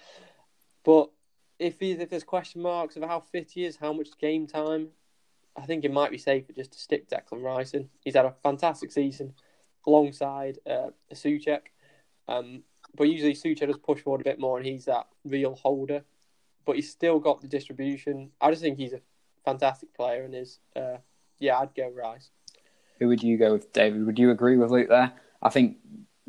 But 0.84 1.11
if 1.59 1.80
he, 1.80 1.92
if 1.92 2.11
there's 2.11 2.24
question 2.24 2.62
marks 2.62 2.96
of 2.96 3.03
how 3.03 3.20
fit 3.20 3.51
he 3.53 3.64
is, 3.64 3.76
how 3.76 3.92
much 3.92 4.09
game 4.18 4.46
time, 4.46 4.88
I 5.57 5.66
think 5.66 5.84
it 5.84 5.92
might 5.92 6.11
be 6.11 6.18
safer 6.18 6.53
just 6.53 6.72
to 6.72 6.78
stick 6.78 7.09
Declan 7.09 7.42
Rice 7.42 7.74
in. 7.74 7.88
He's 8.05 8.16
had 8.16 8.24
a 8.24 8.34
fantastic 8.42 8.92
season 8.92 9.34
alongside 9.86 10.59
uh, 10.68 10.90
Soucek. 11.12 11.61
Um, 12.28 12.62
but 12.97 13.09
usually 13.09 13.34
Soucek 13.34 13.66
does 13.66 13.78
push 13.78 14.01
forward 14.01 14.20
a 14.20 14.24
bit 14.24 14.38
more 14.38 14.59
and 14.59 14.66
he's 14.66 14.84
that 14.86 15.07
real 15.24 15.55
holder. 15.55 16.03
But 16.66 16.76
he's 16.76 16.91
still 16.91 17.18
got 17.18 17.41
the 17.41 17.49
distribution. 17.49 18.30
I 18.41 18.51
just 18.51 18.62
think 18.62 18.78
he's 18.78 18.93
a 18.93 19.01
fantastic 19.45 19.95
player 19.95 20.24
and 20.24 20.34
is, 20.34 20.59
uh, 20.76 20.99
yeah, 21.38 21.59
I'd 21.59 21.74
go 21.74 21.88
Rice. 21.88 22.30
Who 22.99 23.09
would 23.09 23.22
you 23.22 23.38
go 23.38 23.55
with, 23.55 23.72
David? 23.72 24.05
Would 24.05 24.18
you 24.18 24.30
agree 24.30 24.57
with 24.57 24.70
Luke 24.70 24.88
there? 24.88 25.12
I 25.43 25.49
think 25.49 25.78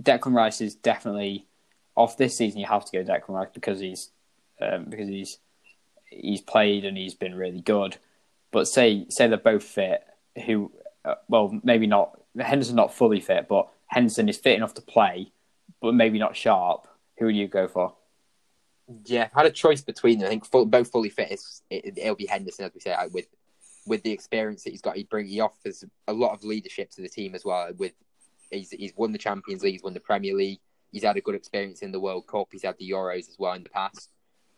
Declan 0.02 0.34
Rice 0.34 0.62
is 0.62 0.76
definitely 0.76 1.48
off 1.96 2.18
this 2.18 2.38
season. 2.38 2.60
You 2.60 2.68
have 2.68 2.86
to 2.86 2.92
go 2.92 3.04
Declan 3.04 3.30
Rice 3.30 3.50
because 3.54 3.80
he's 3.80 4.12
um, 4.62 4.86
because 4.86 5.10
he's 5.10 5.40
he's 6.06 6.42
played 6.42 6.86
and 6.86 6.98
he's 6.98 7.14
been 7.14 7.36
really 7.36 7.62
good. 7.62 7.98
But 8.52 8.68
say 8.68 9.06
say 9.10 9.28
they're 9.28 9.38
both 9.38 9.64
fit, 9.64 10.04
who 10.46 10.72
uh, 11.04 11.16
well 11.28 11.60
maybe 11.64 11.88
not 11.88 12.20
Henderson 12.40 12.76
not 12.76 12.94
fully 12.94 13.20
fit, 13.20 13.48
but 13.48 13.70
Henderson 13.88 14.30
is 14.30 14.38
fit 14.38 14.56
enough 14.56 14.74
to 14.76 14.82
play, 14.82 15.32
but 15.82 15.94
maybe 15.94 16.20
not 16.20 16.36
sharp. 16.36 16.88
Who 17.18 17.26
would 17.26 17.36
you 17.36 17.48
go 17.48 17.68
for? 17.68 17.96
Yeah, 19.06 19.30
I 19.34 19.40
had 19.40 19.46
a 19.48 19.52
choice 19.52 19.82
between 19.82 20.20
them. 20.20 20.28
I 20.28 20.30
think 20.30 20.46
full, 20.46 20.66
both 20.66 20.92
fully 20.92 21.10
fit. 21.10 21.32
Is, 21.32 21.62
it, 21.70 21.98
will 21.98 22.16
be 22.16 22.26
Henderson, 22.26 22.66
as 22.66 22.74
we 22.74 22.82
say, 22.82 22.96
with 23.12 23.28
with 23.86 24.04
the 24.04 24.12
experience 24.12 24.64
that 24.64 24.72
he's 24.72 24.82
got. 24.82 24.96
He 24.96 25.04
bring 25.04 25.28
he 25.28 25.40
offers 25.40 25.84
a 26.08 26.14
lot 26.14 26.34
of 26.34 26.44
leadership 26.44 26.92
to 26.92 27.02
the 27.02 27.10
team 27.10 27.36
as 27.36 27.46
well. 27.46 27.72
With 27.78 27.94
he's 28.50 28.72
he's 28.72 28.94
won 28.96 29.12
the 29.12 29.18
Champions 29.18 29.64
League, 29.64 29.74
he's 29.74 29.84
won 29.84 29.94
the 29.94 30.00
Premier 30.00 30.36
League. 30.36 30.60
He's 30.92 31.04
had 31.04 31.16
a 31.16 31.22
good 31.22 31.36
experience 31.36 31.82
in 31.82 31.92
the 31.92 32.00
World 32.00 32.28
Cup. 32.28 32.50
He's 32.52 32.64
had 32.64 32.78
the 32.78 32.90
Euros 32.90 33.30
as 33.30 33.38
well 33.40 33.54
in 33.54 33.64
the 33.64 33.70
past. 33.70 34.10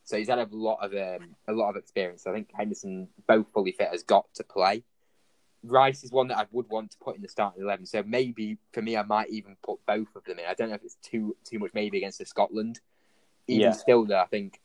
So 0.03 0.17
he's 0.17 0.29
had 0.29 0.39
a 0.39 0.47
lot 0.51 0.79
of 0.81 0.93
um, 0.93 1.35
a 1.47 1.53
lot 1.53 1.69
of 1.69 1.75
experience. 1.75 2.25
I 2.25 2.33
think 2.33 2.49
Henderson, 2.53 3.07
both 3.27 3.47
fully 3.53 3.71
fit, 3.71 3.89
has 3.89 4.03
got 4.03 4.25
to 4.35 4.43
play. 4.43 4.83
Rice 5.63 6.03
is 6.03 6.11
one 6.11 6.27
that 6.27 6.37
I 6.37 6.45
would 6.51 6.69
want 6.69 6.91
to 6.91 6.97
put 6.97 7.15
in 7.15 7.21
the 7.21 7.29
starting 7.29 7.63
eleven. 7.63 7.85
So 7.85 8.03
maybe 8.05 8.57
for 8.73 8.81
me, 8.81 8.97
I 8.97 9.03
might 9.03 9.29
even 9.29 9.55
put 9.63 9.79
both 9.85 10.13
of 10.15 10.23
them 10.25 10.39
in. 10.39 10.45
I 10.45 10.53
don't 10.53 10.69
know 10.69 10.75
if 10.75 10.83
it's 10.83 10.97
too 11.01 11.35
too 11.45 11.59
much 11.59 11.71
maybe 11.73 11.97
against 11.97 12.19
the 12.19 12.25
Scotland. 12.25 12.81
Even 13.47 13.61
yeah. 13.61 13.71
still, 13.71 14.05
though, 14.05 14.19
I 14.19 14.25
think 14.25 14.59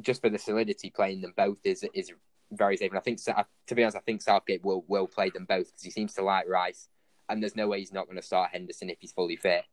just 0.00 0.20
for 0.20 0.30
the 0.30 0.38
solidity, 0.38 0.90
playing 0.90 1.20
them 1.20 1.34
both 1.36 1.58
is 1.64 1.84
is 1.94 2.12
very 2.52 2.76
safe. 2.76 2.90
And 2.90 2.98
I 2.98 3.02
think, 3.02 3.20
to 3.22 3.74
be 3.74 3.82
honest, 3.82 3.96
I 3.96 4.00
think 4.00 4.22
Southgate 4.22 4.64
will 4.64 4.84
will 4.88 5.08
play 5.08 5.30
them 5.30 5.46
both 5.46 5.66
because 5.66 5.82
he 5.82 5.90
seems 5.90 6.14
to 6.14 6.22
like 6.22 6.48
Rice, 6.48 6.88
and 7.28 7.42
there's 7.42 7.56
no 7.56 7.68
way 7.68 7.80
he's 7.80 7.92
not 7.92 8.06
going 8.06 8.16
to 8.16 8.22
start 8.22 8.50
Henderson 8.52 8.90
if 8.90 8.98
he's 9.00 9.12
fully 9.12 9.36
fit. 9.36 9.64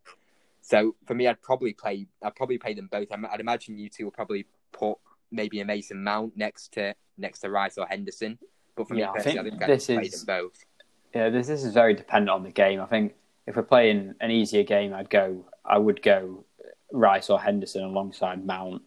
So 0.62 0.96
for 1.06 1.14
me, 1.14 1.28
I'd 1.28 1.42
probably 1.42 1.74
play. 1.74 2.08
I'd 2.24 2.36
probably 2.36 2.58
play 2.58 2.74
them 2.74 2.90
both. 2.92 3.10
I'd 3.12 3.40
imagine 3.40 3.78
you 3.78 3.90
two 3.90 4.06
will 4.06 4.12
probably 4.12 4.46
put 4.72 4.98
maybe 5.32 5.60
a 5.60 5.66
Mason 5.66 6.04
Mount 6.04 6.36
next 6.38 6.74
to 6.74 6.96
next 7.18 7.40
to 7.40 7.50
Rice 7.50 7.78
or 7.78 7.86
Henderson. 7.86 8.40
But 8.76 8.88
for 8.88 8.96
me, 8.96 9.04
I 9.04 9.20
think, 9.20 9.40
I 9.40 9.44
think 9.44 9.66
this 9.66 9.90
is 9.90 10.24
both. 10.24 10.66
Yeah, 11.14 11.30
this 11.30 11.48
this 11.48 11.64
is 11.64 11.74
very 11.74 11.94
dependent 11.94 12.30
on 12.30 12.44
the 12.44 12.50
game. 12.50 12.82
I 12.82 12.86
think 12.86 13.14
if 13.46 13.56
we're 13.56 13.64
playing 13.64 14.16
an 14.20 14.32
easier 14.32 14.64
game, 14.64 14.94
I'd 14.94 15.10
go. 15.10 15.46
I 15.66 15.78
would 15.78 16.02
go 16.02 16.46
Rice 16.92 17.30
or 17.30 17.40
Henderson 17.40 17.84
alongside 17.84 18.46
Mount. 18.46 18.82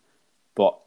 But 0.54 0.78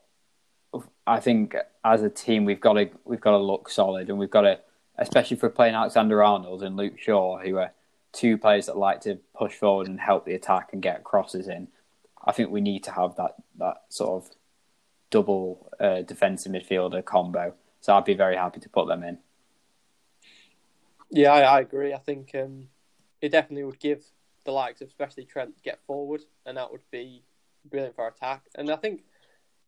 I 1.06 1.20
think 1.20 1.56
as 1.84 2.02
a 2.02 2.10
team, 2.10 2.46
we've 2.46 2.62
got 2.62 2.74
to 2.74 2.90
we've 3.06 3.22
got 3.22 3.32
to 3.32 3.38
look 3.38 3.70
solid, 3.70 4.10
and 4.10 4.18
we've 4.18 4.30
got 4.30 4.42
to, 4.42 4.60
especially 4.98 5.38
if 5.38 5.44
we're 5.44 5.50
playing 5.50 5.76
Alexander 5.76 6.24
Arnold 6.24 6.64
and 6.64 6.76
Luke 6.76 7.00
Shaw, 7.00 7.40
who 7.40 7.58
are 7.58 7.72
two 8.12 8.38
players 8.38 8.66
that 8.66 8.78
like 8.78 9.02
to 9.02 9.20
push 9.38 9.54
forward 9.54 9.88
and 9.88 10.00
help 10.00 10.26
the 10.26 10.34
attack 10.34 10.70
and 10.74 10.82
get 10.82 11.04
crosses 11.04 11.48
in. 11.48 11.68
I 12.26 12.32
think 12.32 12.50
we 12.50 12.62
need 12.62 12.84
to 12.86 12.92
have 12.92 13.16
that 13.16 13.36
that 13.58 13.84
sort 13.90 14.24
of 14.24 14.32
double 15.10 15.72
uh, 15.80 16.02
defensive 16.02 16.52
midfielder 16.52 17.04
combo. 17.04 17.54
So 17.82 17.96
I'd 17.96 18.06
be 18.06 18.14
very 18.14 18.36
happy 18.36 18.60
to 18.60 18.70
put 18.70 18.88
them 18.88 19.04
in. 19.04 19.18
Yeah, 21.12 21.32
I, 21.32 21.42
I 21.42 21.60
agree. 21.62 21.94
I 21.94 21.98
think 21.98 22.32
um, 22.36 22.68
it 23.22 23.30
definitely 23.30 23.64
would 23.64 23.80
give 23.80 24.06
the 24.46 24.52
likes 24.52 24.82
of 24.82 24.88
especially 24.88 25.26
Trent 25.26 25.62
get 25.64 25.80
forward, 25.86 26.22
and 26.46 26.58
that 26.58 26.72
would 26.72 26.84
be 26.92 27.24
brilliant 27.70 27.96
for 27.96 28.08
attack. 28.08 28.44
And 28.56 28.70
I 28.72 28.76
think 28.76 29.04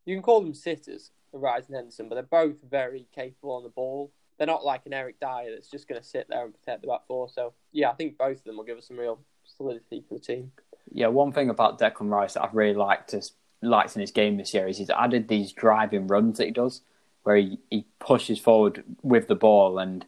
you 0.06 0.16
can 0.16 0.24
call 0.24 0.42
them 0.42 0.54
sitters, 0.54 1.12
Rice 1.34 1.68
and 1.68 1.76
Henderson, 1.76 2.10
but 2.10 2.16
they're 2.16 2.24
both 2.24 2.62
very 2.70 3.08
capable 3.14 3.54
on 3.54 3.64
the 3.64 3.70
ball. 3.70 4.12
They're 4.38 4.48
not 4.48 4.66
like 4.66 4.86
an 4.86 4.94
Eric 4.94 5.20
Dier 5.20 5.52
that's 5.54 5.70
just 5.70 5.88
going 5.88 6.02
to 6.02 6.08
sit 6.08 6.28
there 6.30 6.44
and 6.44 6.54
protect 6.54 6.82
the 6.82 6.88
back 6.88 7.06
four. 7.08 7.30
So 7.30 7.54
yeah, 7.72 7.90
I 7.90 7.94
think 7.94 8.18
both 8.18 8.38
of 8.38 8.44
them 8.44 8.58
will 8.58 8.64
give 8.64 8.78
us 8.78 8.88
some 8.88 8.98
real 8.98 9.20
solidity 9.46 10.04
for 10.08 10.16
the 10.16 10.20
team. 10.20 10.52
Yeah, 10.92 11.08
one 11.08 11.32
thing 11.32 11.50
about 11.50 11.80
Declan 11.80 12.10
Rice 12.10 12.34
that 12.34 12.44
I've 12.44 12.56
really 12.56 12.74
liked 12.74 13.14
is 13.14 13.34
liked 13.62 13.96
in 13.96 14.02
his 14.02 14.12
game 14.12 14.38
this 14.38 14.54
year 14.54 14.68
is 14.68 14.80
he's 14.80 14.90
added 14.90 15.28
these 15.28 15.54
driving 15.54 16.08
runs 16.08 16.38
that 16.40 16.46
he 16.46 16.52
does, 16.52 16.82
where 17.24 17.38
he, 17.38 17.60
he 17.70 17.86
pushes 18.00 18.40
forward 18.40 18.84
with 19.02 19.28
the 19.28 19.36
ball. 19.36 19.80
And 19.80 20.06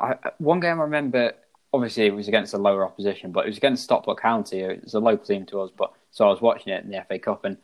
I, 0.00 0.16
one 0.38 0.60
game 0.60 0.80
I 0.80 0.84
remember, 0.84 1.32
obviously 1.72 2.06
it 2.06 2.14
was 2.14 2.28
against 2.28 2.54
a 2.54 2.58
lower 2.58 2.84
opposition, 2.84 3.32
but 3.32 3.44
it 3.44 3.48
was 3.48 3.58
against 3.58 3.84
Stockport 3.84 4.20
County. 4.20 4.60
It 4.60 4.84
was 4.84 4.94
a 4.94 5.00
local 5.00 5.24
team 5.24 5.46
to 5.46 5.60
us, 5.60 5.70
but 5.76 5.92
so 6.10 6.26
I 6.26 6.30
was 6.30 6.40
watching 6.40 6.72
it 6.72 6.84
in 6.84 6.90
the 6.90 7.04
FA 7.08 7.18
Cup, 7.18 7.44
and 7.44 7.56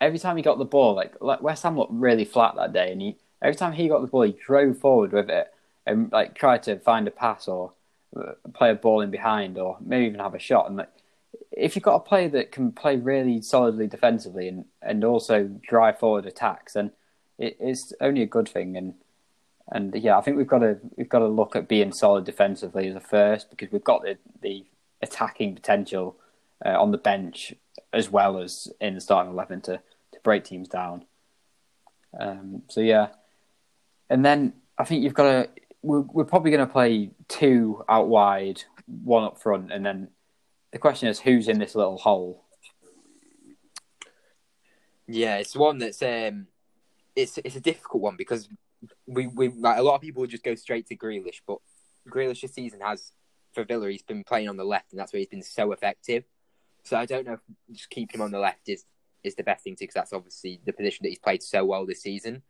every 0.00 0.18
time 0.18 0.36
he 0.36 0.42
got 0.42 0.58
the 0.58 0.64
ball, 0.64 0.94
like, 0.94 1.42
West 1.42 1.62
Ham 1.62 1.76
looked 1.76 1.92
really 1.92 2.24
flat 2.24 2.54
that 2.56 2.72
day, 2.72 2.92
and 2.92 3.00
he 3.00 3.16
every 3.42 3.54
time 3.54 3.72
he 3.72 3.88
got 3.88 4.00
the 4.00 4.06
ball, 4.06 4.22
he 4.22 4.32
drove 4.32 4.78
forward 4.78 5.12
with 5.12 5.28
it 5.28 5.52
and 5.86 6.10
like 6.12 6.34
tried 6.34 6.62
to 6.62 6.78
find 6.78 7.06
a 7.06 7.10
pass 7.10 7.46
or 7.46 7.72
uh, 8.16 8.32
play 8.54 8.70
a 8.70 8.74
ball 8.74 9.00
in 9.02 9.10
behind, 9.10 9.58
or 9.58 9.76
maybe 9.80 10.06
even 10.06 10.20
have 10.20 10.34
a 10.34 10.38
shot. 10.38 10.66
And 10.68 10.78
like, 10.78 10.88
if 11.52 11.76
you've 11.76 11.82
got 11.82 11.96
a 11.96 12.00
player 12.00 12.28
that 12.30 12.52
can 12.52 12.72
play 12.72 12.96
really 12.96 13.40
solidly 13.42 13.86
defensively 13.86 14.48
and, 14.48 14.64
and 14.80 15.04
also 15.04 15.48
drive 15.62 15.98
forward 15.98 16.26
attacks, 16.26 16.72
then 16.72 16.90
it, 17.38 17.56
it's 17.60 17.92
only 18.00 18.22
a 18.22 18.26
good 18.26 18.48
thing. 18.48 18.76
And 18.76 18.94
and 19.70 19.94
yeah, 19.94 20.18
I 20.18 20.20
think 20.20 20.36
we've 20.36 20.46
got 20.46 20.58
to 20.58 20.78
we've 20.96 21.08
got 21.08 21.20
to 21.20 21.28
look 21.28 21.56
at 21.56 21.68
being 21.68 21.92
solid 21.92 22.24
defensively 22.24 22.88
as 22.88 22.96
a 22.96 23.00
first 23.00 23.50
because 23.50 23.72
we've 23.72 23.84
got 23.84 24.02
the 24.02 24.18
the 24.42 24.64
attacking 25.02 25.54
potential 25.54 26.16
uh, 26.64 26.80
on 26.80 26.90
the 26.90 26.98
bench 26.98 27.54
as 27.92 28.10
well 28.10 28.38
as 28.38 28.68
in 28.80 28.94
the 28.94 29.00
starting 29.00 29.32
eleven 29.32 29.60
to 29.62 29.80
to 30.12 30.20
break 30.22 30.44
teams 30.44 30.68
down. 30.68 31.04
Um, 32.18 32.62
so 32.68 32.80
yeah, 32.80 33.08
and 34.10 34.24
then 34.24 34.54
I 34.78 34.84
think 34.84 35.02
you've 35.02 35.14
got 35.14 35.24
to. 35.24 35.48
We're, 35.82 36.00
we're 36.00 36.24
probably 36.24 36.50
going 36.50 36.66
to 36.66 36.72
play 36.72 37.10
two 37.28 37.84
out 37.90 38.08
wide, 38.08 38.62
one 38.86 39.24
up 39.24 39.42
front, 39.42 39.70
and 39.70 39.84
then 39.84 40.08
the 40.72 40.78
question 40.78 41.08
is 41.08 41.20
who's 41.20 41.46
in 41.46 41.58
this 41.58 41.74
little 41.74 41.98
hole. 41.98 42.42
Yeah, 45.06 45.36
it's 45.36 45.54
one 45.54 45.76
that's 45.76 46.02
um, 46.02 46.46
it's 47.16 47.38
it's 47.38 47.56
a 47.56 47.60
difficult 47.60 48.02
one 48.02 48.16
because 48.16 48.48
we 49.06 49.26
we 49.28 49.48
like 49.48 49.78
a 49.78 49.82
lot 49.82 49.94
of 49.94 50.00
people 50.00 50.26
just 50.26 50.44
go 50.44 50.54
straight 50.54 50.86
to 50.88 50.96
Grealish, 50.96 51.40
but 51.46 51.58
Grealish 52.08 52.40
this 52.40 52.54
season 52.54 52.80
has 52.80 53.12
for 53.52 53.64
Villa 53.64 53.90
he's 53.90 54.02
been 54.02 54.24
playing 54.24 54.48
on 54.48 54.56
the 54.56 54.64
left, 54.64 54.92
and 54.92 54.98
that's 54.98 55.12
where 55.12 55.20
he's 55.20 55.28
been 55.28 55.42
so 55.42 55.72
effective. 55.72 56.24
So 56.82 56.96
I 56.96 57.06
don't 57.06 57.26
know 57.26 57.34
if 57.34 57.40
just 57.72 57.90
keeping 57.90 58.20
him 58.20 58.24
on 58.24 58.30
the 58.30 58.38
left 58.38 58.68
is 58.68 58.84
is 59.22 59.34
the 59.34 59.42
best 59.42 59.64
thing 59.64 59.74
to 59.76 59.84
because 59.84 59.94
that's 59.94 60.12
obviously 60.12 60.60
the 60.64 60.72
position 60.72 61.04
that 61.04 61.08
he's 61.08 61.18
played 61.18 61.42
so 61.42 61.64
well 61.64 61.86
this 61.86 62.02
season. 62.02 62.42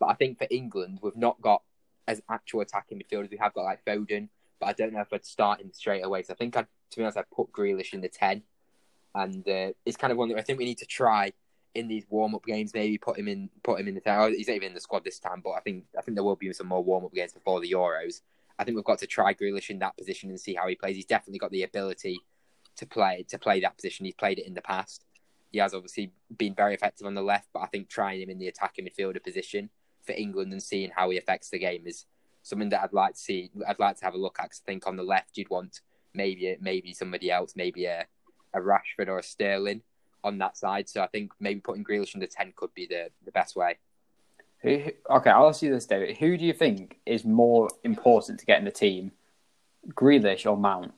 But 0.00 0.06
I 0.06 0.14
think 0.14 0.38
for 0.38 0.46
England, 0.50 1.00
we've 1.02 1.16
not 1.16 1.40
got 1.40 1.62
as 2.08 2.22
actual 2.30 2.60
attacking 2.60 3.00
midfielders. 3.00 3.30
We 3.30 3.36
have 3.38 3.54
got 3.54 3.64
like 3.64 3.84
Foden, 3.84 4.28
but 4.58 4.66
I 4.66 4.72
don't 4.72 4.92
know 4.92 5.00
if 5.00 5.12
I'd 5.12 5.24
start 5.24 5.60
him 5.60 5.72
straight 5.72 6.04
away. 6.04 6.22
So 6.22 6.32
I 6.32 6.36
think 6.36 6.56
I'd, 6.56 6.66
to 6.90 6.96
be 6.96 7.02
honest, 7.02 7.18
I'd 7.18 7.30
put 7.30 7.52
Grealish 7.52 7.92
in 7.92 8.00
the 8.00 8.08
10. 8.08 8.42
And 9.14 9.48
uh, 9.48 9.72
it's 9.86 9.96
kind 9.96 10.10
of 10.10 10.18
one 10.18 10.28
that 10.30 10.38
I 10.38 10.42
think 10.42 10.58
we 10.58 10.64
need 10.64 10.78
to 10.78 10.86
try 10.86 11.32
in 11.74 11.88
these 11.88 12.04
warm 12.08 12.34
up 12.34 12.44
games, 12.44 12.72
maybe 12.72 12.98
put 12.98 13.18
him 13.18 13.28
in 13.28 13.50
put 13.62 13.80
him 13.80 13.88
in 13.88 13.94
the 13.94 14.00
10. 14.00 14.18
Oh, 14.18 14.28
he's 14.28 14.48
not 14.48 14.54
even 14.54 14.68
in 14.68 14.74
the 14.74 14.80
squad 14.80 15.04
this 15.04 15.18
time, 15.18 15.40
but 15.42 15.52
I 15.52 15.60
think 15.60 15.84
I 15.98 16.02
think 16.02 16.14
there 16.14 16.24
will 16.24 16.36
be 16.36 16.52
some 16.52 16.68
more 16.68 16.82
warm 16.82 17.04
up 17.04 17.12
games 17.12 17.32
before 17.32 17.60
the 17.60 17.70
Euros. 17.70 18.20
I 18.58 18.64
think 18.64 18.76
we've 18.76 18.84
got 18.84 19.00
to 19.00 19.06
try 19.06 19.34
Grealish 19.34 19.70
in 19.70 19.80
that 19.80 19.96
position 19.96 20.30
and 20.30 20.38
see 20.38 20.54
how 20.54 20.68
he 20.68 20.76
plays. 20.76 20.96
He's 20.96 21.04
definitely 21.04 21.40
got 21.40 21.50
the 21.50 21.64
ability 21.64 22.20
to 22.76 22.86
play 22.86 23.24
to 23.28 23.38
play 23.38 23.60
that 23.60 23.76
position. 23.76 24.06
He's 24.06 24.14
played 24.14 24.38
it 24.38 24.46
in 24.46 24.54
the 24.54 24.62
past. 24.62 25.04
He 25.50 25.58
has 25.58 25.74
obviously 25.74 26.12
been 26.36 26.54
very 26.54 26.74
effective 26.74 27.06
on 27.06 27.14
the 27.14 27.22
left, 27.22 27.48
but 27.52 27.60
I 27.60 27.66
think 27.66 27.88
trying 27.88 28.20
him 28.20 28.30
in 28.30 28.38
the 28.38 28.48
attacking 28.48 28.86
midfielder 28.86 29.22
position 29.22 29.70
for 30.02 30.12
England 30.12 30.52
and 30.52 30.62
seeing 30.62 30.90
how 30.94 31.10
he 31.10 31.18
affects 31.18 31.50
the 31.50 31.58
game 31.58 31.86
is 31.86 32.06
something 32.42 32.68
that 32.70 32.82
I'd 32.82 32.92
like 32.92 33.14
to 33.14 33.20
see. 33.20 33.50
I'd 33.66 33.78
like 33.78 33.96
to 33.98 34.04
have 34.04 34.14
a 34.14 34.18
look 34.18 34.38
at. 34.40 34.50
Cause 34.50 34.62
I 34.64 34.70
think 34.70 34.86
on 34.86 34.96
the 34.96 35.02
left 35.02 35.36
you'd 35.36 35.50
want 35.50 35.80
maybe 36.12 36.56
maybe 36.60 36.92
somebody 36.92 37.30
else, 37.30 37.54
maybe 37.56 37.86
a, 37.86 38.06
a 38.52 38.60
Rashford 38.60 39.08
or 39.08 39.18
a 39.18 39.22
Sterling 39.22 39.82
on 40.24 40.38
that 40.38 40.56
side. 40.56 40.88
So 40.88 41.02
I 41.02 41.06
think 41.06 41.32
maybe 41.38 41.60
putting 41.60 41.84
Grealish 41.84 42.14
under 42.14 42.26
ten 42.26 42.52
could 42.56 42.74
be 42.74 42.86
the, 42.86 43.10
the 43.24 43.32
best 43.32 43.56
way. 43.56 43.78
okay, 44.64 45.30
I'll 45.30 45.48
ask 45.48 45.62
you 45.62 45.70
this, 45.70 45.86
David. 45.86 46.16
Who 46.16 46.36
do 46.36 46.44
you 46.44 46.54
think 46.54 46.98
is 47.04 47.24
more 47.24 47.68
important 47.84 48.40
to 48.40 48.46
get 48.46 48.58
in 48.58 48.64
the 48.64 48.70
team, 48.70 49.12
Grealish 49.88 50.50
or 50.50 50.56
Mount? 50.56 50.92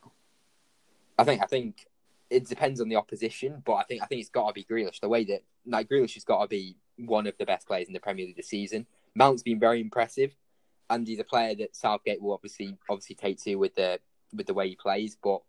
I 1.18 1.24
think 1.24 1.42
I 1.42 1.46
think 1.46 1.86
it 2.30 2.46
depends 2.46 2.80
on 2.80 2.88
the 2.88 2.96
opposition, 2.96 3.62
but 3.64 3.74
I 3.74 3.82
think 3.84 4.02
I 4.02 4.06
think 4.06 4.20
it's 4.20 4.30
got 4.30 4.48
to 4.48 4.52
be 4.52 4.64
Grealish. 4.64 5.00
The 5.00 5.08
way 5.08 5.24
that 5.24 5.42
like 5.66 5.88
Grealish 5.88 6.14
has 6.14 6.24
got 6.24 6.42
to 6.42 6.48
be 6.48 6.76
one 6.96 7.26
of 7.26 7.36
the 7.38 7.46
best 7.46 7.66
players 7.66 7.88
in 7.88 7.92
the 7.92 8.00
Premier 8.00 8.26
League 8.26 8.36
this 8.36 8.48
season. 8.48 8.86
Mount's 9.14 9.42
been 9.42 9.58
very 9.58 9.80
impressive, 9.80 10.34
and 10.90 11.06
he's 11.06 11.18
a 11.18 11.24
player 11.24 11.54
that 11.56 11.74
Southgate 11.74 12.20
will 12.20 12.32
obviously 12.32 12.76
obviously 12.88 13.16
take 13.16 13.42
to 13.44 13.56
with 13.56 13.74
the 13.74 13.98
with 14.32 14.46
the 14.46 14.54
way 14.54 14.68
he 14.68 14.76
plays. 14.76 15.16
But 15.22 15.42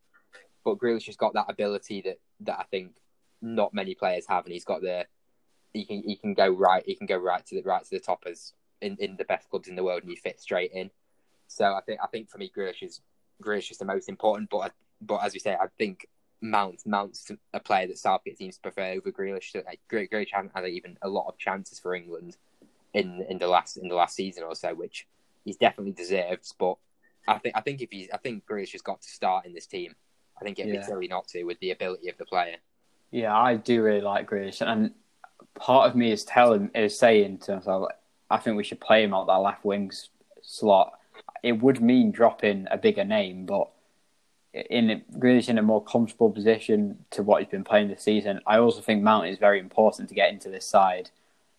but 0.64 0.78
Grealish 0.78 1.06
has 1.08 1.18
got 1.18 1.34
that 1.34 1.50
ability 1.50 2.02
that 2.02 2.20
that 2.42 2.60
I 2.60 2.64
think 2.72 2.96
not 3.42 3.74
many 3.74 3.96
players 3.96 4.26
have, 4.28 4.46
and 4.46 4.54
he's 4.54 4.66
got 4.66 4.82
the 4.82 5.06
he 5.74 5.86
can 5.86 6.02
he 6.04 6.16
can 6.16 6.34
go 6.34 6.50
right 6.50 6.84
he 6.86 6.96
can 6.96 7.06
go 7.08 7.18
right 7.18 7.46
to 7.46 7.56
the 7.56 7.62
right 7.62 7.84
to 7.84 7.90
the 7.92 8.00
top 8.00 8.24
as 8.26 8.54
in, 8.82 8.96
in 9.00 9.16
the 9.18 9.26
best 9.26 9.50
clubs 9.50 9.68
in 9.68 9.76
the 9.76 9.84
world, 9.84 10.04
and 10.04 10.10
he 10.10 10.16
fits 10.16 10.44
straight 10.44 10.72
in. 10.72 10.90
So 11.48 11.66
I 11.66 11.82
think 11.82 12.00
I 12.04 12.08
think 12.08 12.30
for 12.30 12.38
me, 12.38 12.52
Grealish 12.56 12.84
is 12.84 13.02
Grealish 13.44 13.72
is 13.72 13.78
the 13.78 13.86
most 13.86 14.10
important. 14.10 14.50
But 14.50 14.74
but 15.02 15.18
as 15.18 15.34
we 15.34 15.40
say, 15.40 15.54
I 15.54 15.68
think 15.78 16.08
Mount 16.42 16.86
Mount's 16.86 17.32
a 17.54 17.60
player 17.60 17.88
that 17.88 17.98
Southgate 17.98 18.38
seems 18.38 18.56
to 18.56 18.62
prefer 18.62 18.92
over 18.94 19.12
Grealish. 19.12 19.52
So 19.52 19.64
like, 19.66 19.80
Grealish 19.92 20.32
hasn't 20.32 20.52
had 20.56 20.66
even 20.68 20.98
a 21.02 21.10
lot 21.10 21.28
of 21.28 21.38
chances 21.38 21.80
for 21.80 21.96
England 21.96 22.38
in 22.94 23.26
in 23.30 23.38
the 23.38 23.48
last 23.48 23.78
in 23.78 23.88
the 23.88 23.96
last 23.96 24.16
season 24.16 24.44
or 24.44 24.56
so, 24.56 24.74
which 24.74 25.08
he's 25.46 25.58
definitely 25.58 25.94
deserves. 25.94 26.54
But 26.58 26.78
I 27.28 27.40
think 27.40 27.56
I 27.56 27.62
think 27.62 27.82
if 27.82 27.92
he's 27.92 28.10
I 28.14 28.18
think 28.18 28.46
Grealish 28.46 28.72
has 28.74 28.82
got 28.82 29.02
to 29.02 29.10
start 29.10 29.46
in 29.46 29.54
this 29.54 29.68
team. 29.68 29.96
I 30.40 30.44
think 30.44 30.60
it'd 30.60 30.72
Yeah. 30.72 30.82
be 30.82 30.86
silly 30.86 31.08
not 31.08 31.28
to 31.30 31.44
with 31.46 31.60
the 31.62 31.72
ability 31.72 32.10
of 32.10 32.18
the 32.18 32.26
player. 32.26 32.58
Yeah, 33.12 33.36
I 33.36 33.56
do 33.56 33.82
really 33.82 34.02
like 34.02 34.30
Grealish, 34.30 34.62
and 34.62 34.92
part 35.56 35.90
of 35.90 35.96
me 35.96 36.12
is 36.12 36.24
telling 36.24 36.70
is 36.76 36.98
saying 36.98 37.40
to 37.40 37.56
myself, 37.56 37.90
I 38.30 38.38
think 38.38 38.58
we 38.58 38.64
should 38.64 38.82
play 38.82 39.04
him 39.04 39.14
out 39.14 39.28
that 39.28 39.34
left 39.34 39.64
wing 39.64 39.92
slot. 40.42 40.94
It 41.44 41.54
would 41.54 41.82
mean 41.82 42.12
dropping 42.12 42.68
a 42.70 42.78
bigger 42.78 43.06
name, 43.06 43.46
but 43.46 43.70
in 44.54 45.04
Grealish 45.14 45.50
in 45.50 45.58
a 45.58 45.62
more 45.62 45.84
comfortable 45.84 46.32
position 46.32 47.06
to 47.12 47.24
what 47.24 47.42
he's 47.42 47.52
been 47.52 47.64
playing 47.64 47.90
this 47.90 48.04
season. 48.04 48.40
I 48.46 48.58
also 48.58 48.82
think 48.82 49.04
Mount 49.04 49.28
is 49.28 49.38
very 49.38 49.60
important 49.60 50.10
to 50.10 50.16
get 50.16 50.32
into 50.32 50.50
this 50.50 50.66
side. 50.66 51.10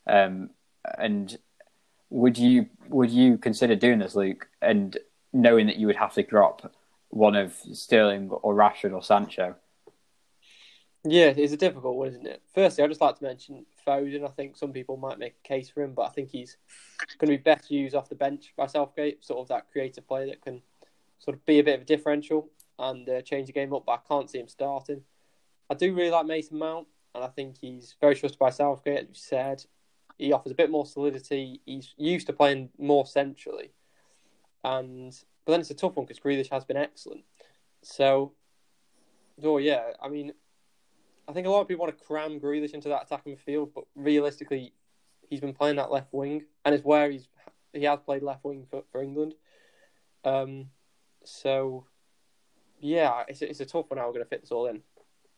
Um, 0.06 0.50
and 0.96 1.36
would 2.10 2.38
you 2.38 2.66
would 2.88 3.10
you 3.10 3.38
consider 3.38 3.76
doing 3.76 3.98
this, 3.98 4.14
Luke, 4.14 4.48
and 4.62 4.96
knowing 5.32 5.66
that 5.66 5.76
you 5.76 5.86
would 5.86 5.96
have 5.96 6.14
to 6.14 6.22
drop 6.22 6.72
one 7.10 7.36
of 7.36 7.54
Sterling 7.72 8.30
or 8.30 8.54
Rashford 8.54 8.92
or 8.92 9.02
Sancho? 9.02 9.56
Yeah, 11.04 11.32
it's 11.36 11.52
a 11.52 11.56
difficult 11.56 11.96
one, 11.96 12.08
isn't 12.08 12.26
it? 12.26 12.42
Firstly, 12.54 12.82
I'd 12.82 12.90
just 12.90 13.00
like 13.00 13.16
to 13.18 13.24
mention 13.24 13.64
Foden. 13.86 14.24
I 14.24 14.32
think 14.32 14.56
some 14.56 14.72
people 14.72 14.96
might 14.96 15.18
make 15.18 15.36
a 15.44 15.48
case 15.48 15.70
for 15.70 15.82
him, 15.82 15.94
but 15.94 16.02
I 16.02 16.08
think 16.08 16.30
he's 16.30 16.56
going 17.18 17.30
to 17.30 17.38
be 17.38 17.42
best 17.42 17.70
used 17.70 17.94
off 17.94 18.08
the 18.08 18.14
bench 18.14 18.52
by 18.56 18.66
Southgate, 18.66 19.24
sort 19.24 19.40
of 19.40 19.48
that 19.48 19.70
creative 19.70 20.06
player 20.08 20.26
that 20.26 20.42
can 20.42 20.60
sort 21.18 21.36
of 21.36 21.46
be 21.46 21.60
a 21.60 21.64
bit 21.64 21.76
of 21.76 21.82
a 21.82 21.84
differential 21.84 22.50
and 22.78 23.08
uh, 23.08 23.22
change 23.22 23.46
the 23.46 23.52
game 23.52 23.72
up, 23.72 23.84
but 23.86 23.92
I 23.92 24.08
can't 24.08 24.30
see 24.30 24.38
him 24.38 24.48
starting. 24.48 25.02
I 25.70 25.74
do 25.74 25.94
really 25.94 26.10
like 26.10 26.26
Mason 26.26 26.58
Mount, 26.58 26.86
and 27.14 27.24
I 27.24 27.28
think 27.28 27.56
he's 27.60 27.96
very 28.00 28.14
trusted 28.14 28.38
by 28.38 28.50
Southgate, 28.50 29.00
as 29.00 29.08
you 29.08 29.14
said. 29.14 29.64
He 30.16 30.32
offers 30.32 30.52
a 30.52 30.56
bit 30.56 30.70
more 30.70 30.86
solidity. 30.86 31.60
He's 31.64 31.94
used 31.96 32.26
to 32.26 32.32
playing 32.32 32.70
more 32.78 33.06
centrally. 33.06 33.72
And 34.64 35.16
but 35.44 35.52
then 35.52 35.60
it's 35.60 35.70
a 35.70 35.74
tough 35.74 35.96
one 35.96 36.06
because 36.06 36.20
Grealish 36.20 36.50
has 36.50 36.64
been 36.64 36.76
excellent. 36.76 37.24
So, 37.82 38.32
oh 39.42 39.58
yeah, 39.58 39.92
I 40.02 40.08
mean, 40.08 40.32
I 41.28 41.32
think 41.32 41.46
a 41.46 41.50
lot 41.50 41.60
of 41.60 41.68
people 41.68 41.84
want 41.84 41.96
to 41.96 42.04
cram 42.04 42.40
Grealish 42.40 42.72
into 42.72 42.88
that 42.88 43.02
attacking 43.04 43.36
midfield, 43.36 43.70
but 43.74 43.84
realistically, 43.94 44.72
he's 45.28 45.40
been 45.40 45.52
playing 45.52 45.76
that 45.76 45.90
left 45.90 46.12
wing, 46.12 46.44
and 46.64 46.74
it's 46.74 46.84
where 46.84 47.10
he's 47.10 47.28
he 47.72 47.84
has 47.84 48.00
played 48.00 48.22
left 48.22 48.44
wing 48.44 48.66
for, 48.70 48.82
for 48.90 49.02
England. 49.02 49.34
Um, 50.24 50.70
so 51.24 51.84
yeah, 52.80 53.24
it's 53.28 53.42
a, 53.42 53.50
it's 53.50 53.60
a 53.60 53.66
tough 53.66 53.90
one 53.90 53.98
how 53.98 54.06
we're 54.06 54.14
going 54.14 54.24
to 54.24 54.28
fit 54.28 54.40
this 54.40 54.50
all 54.50 54.66
in. 54.66 54.82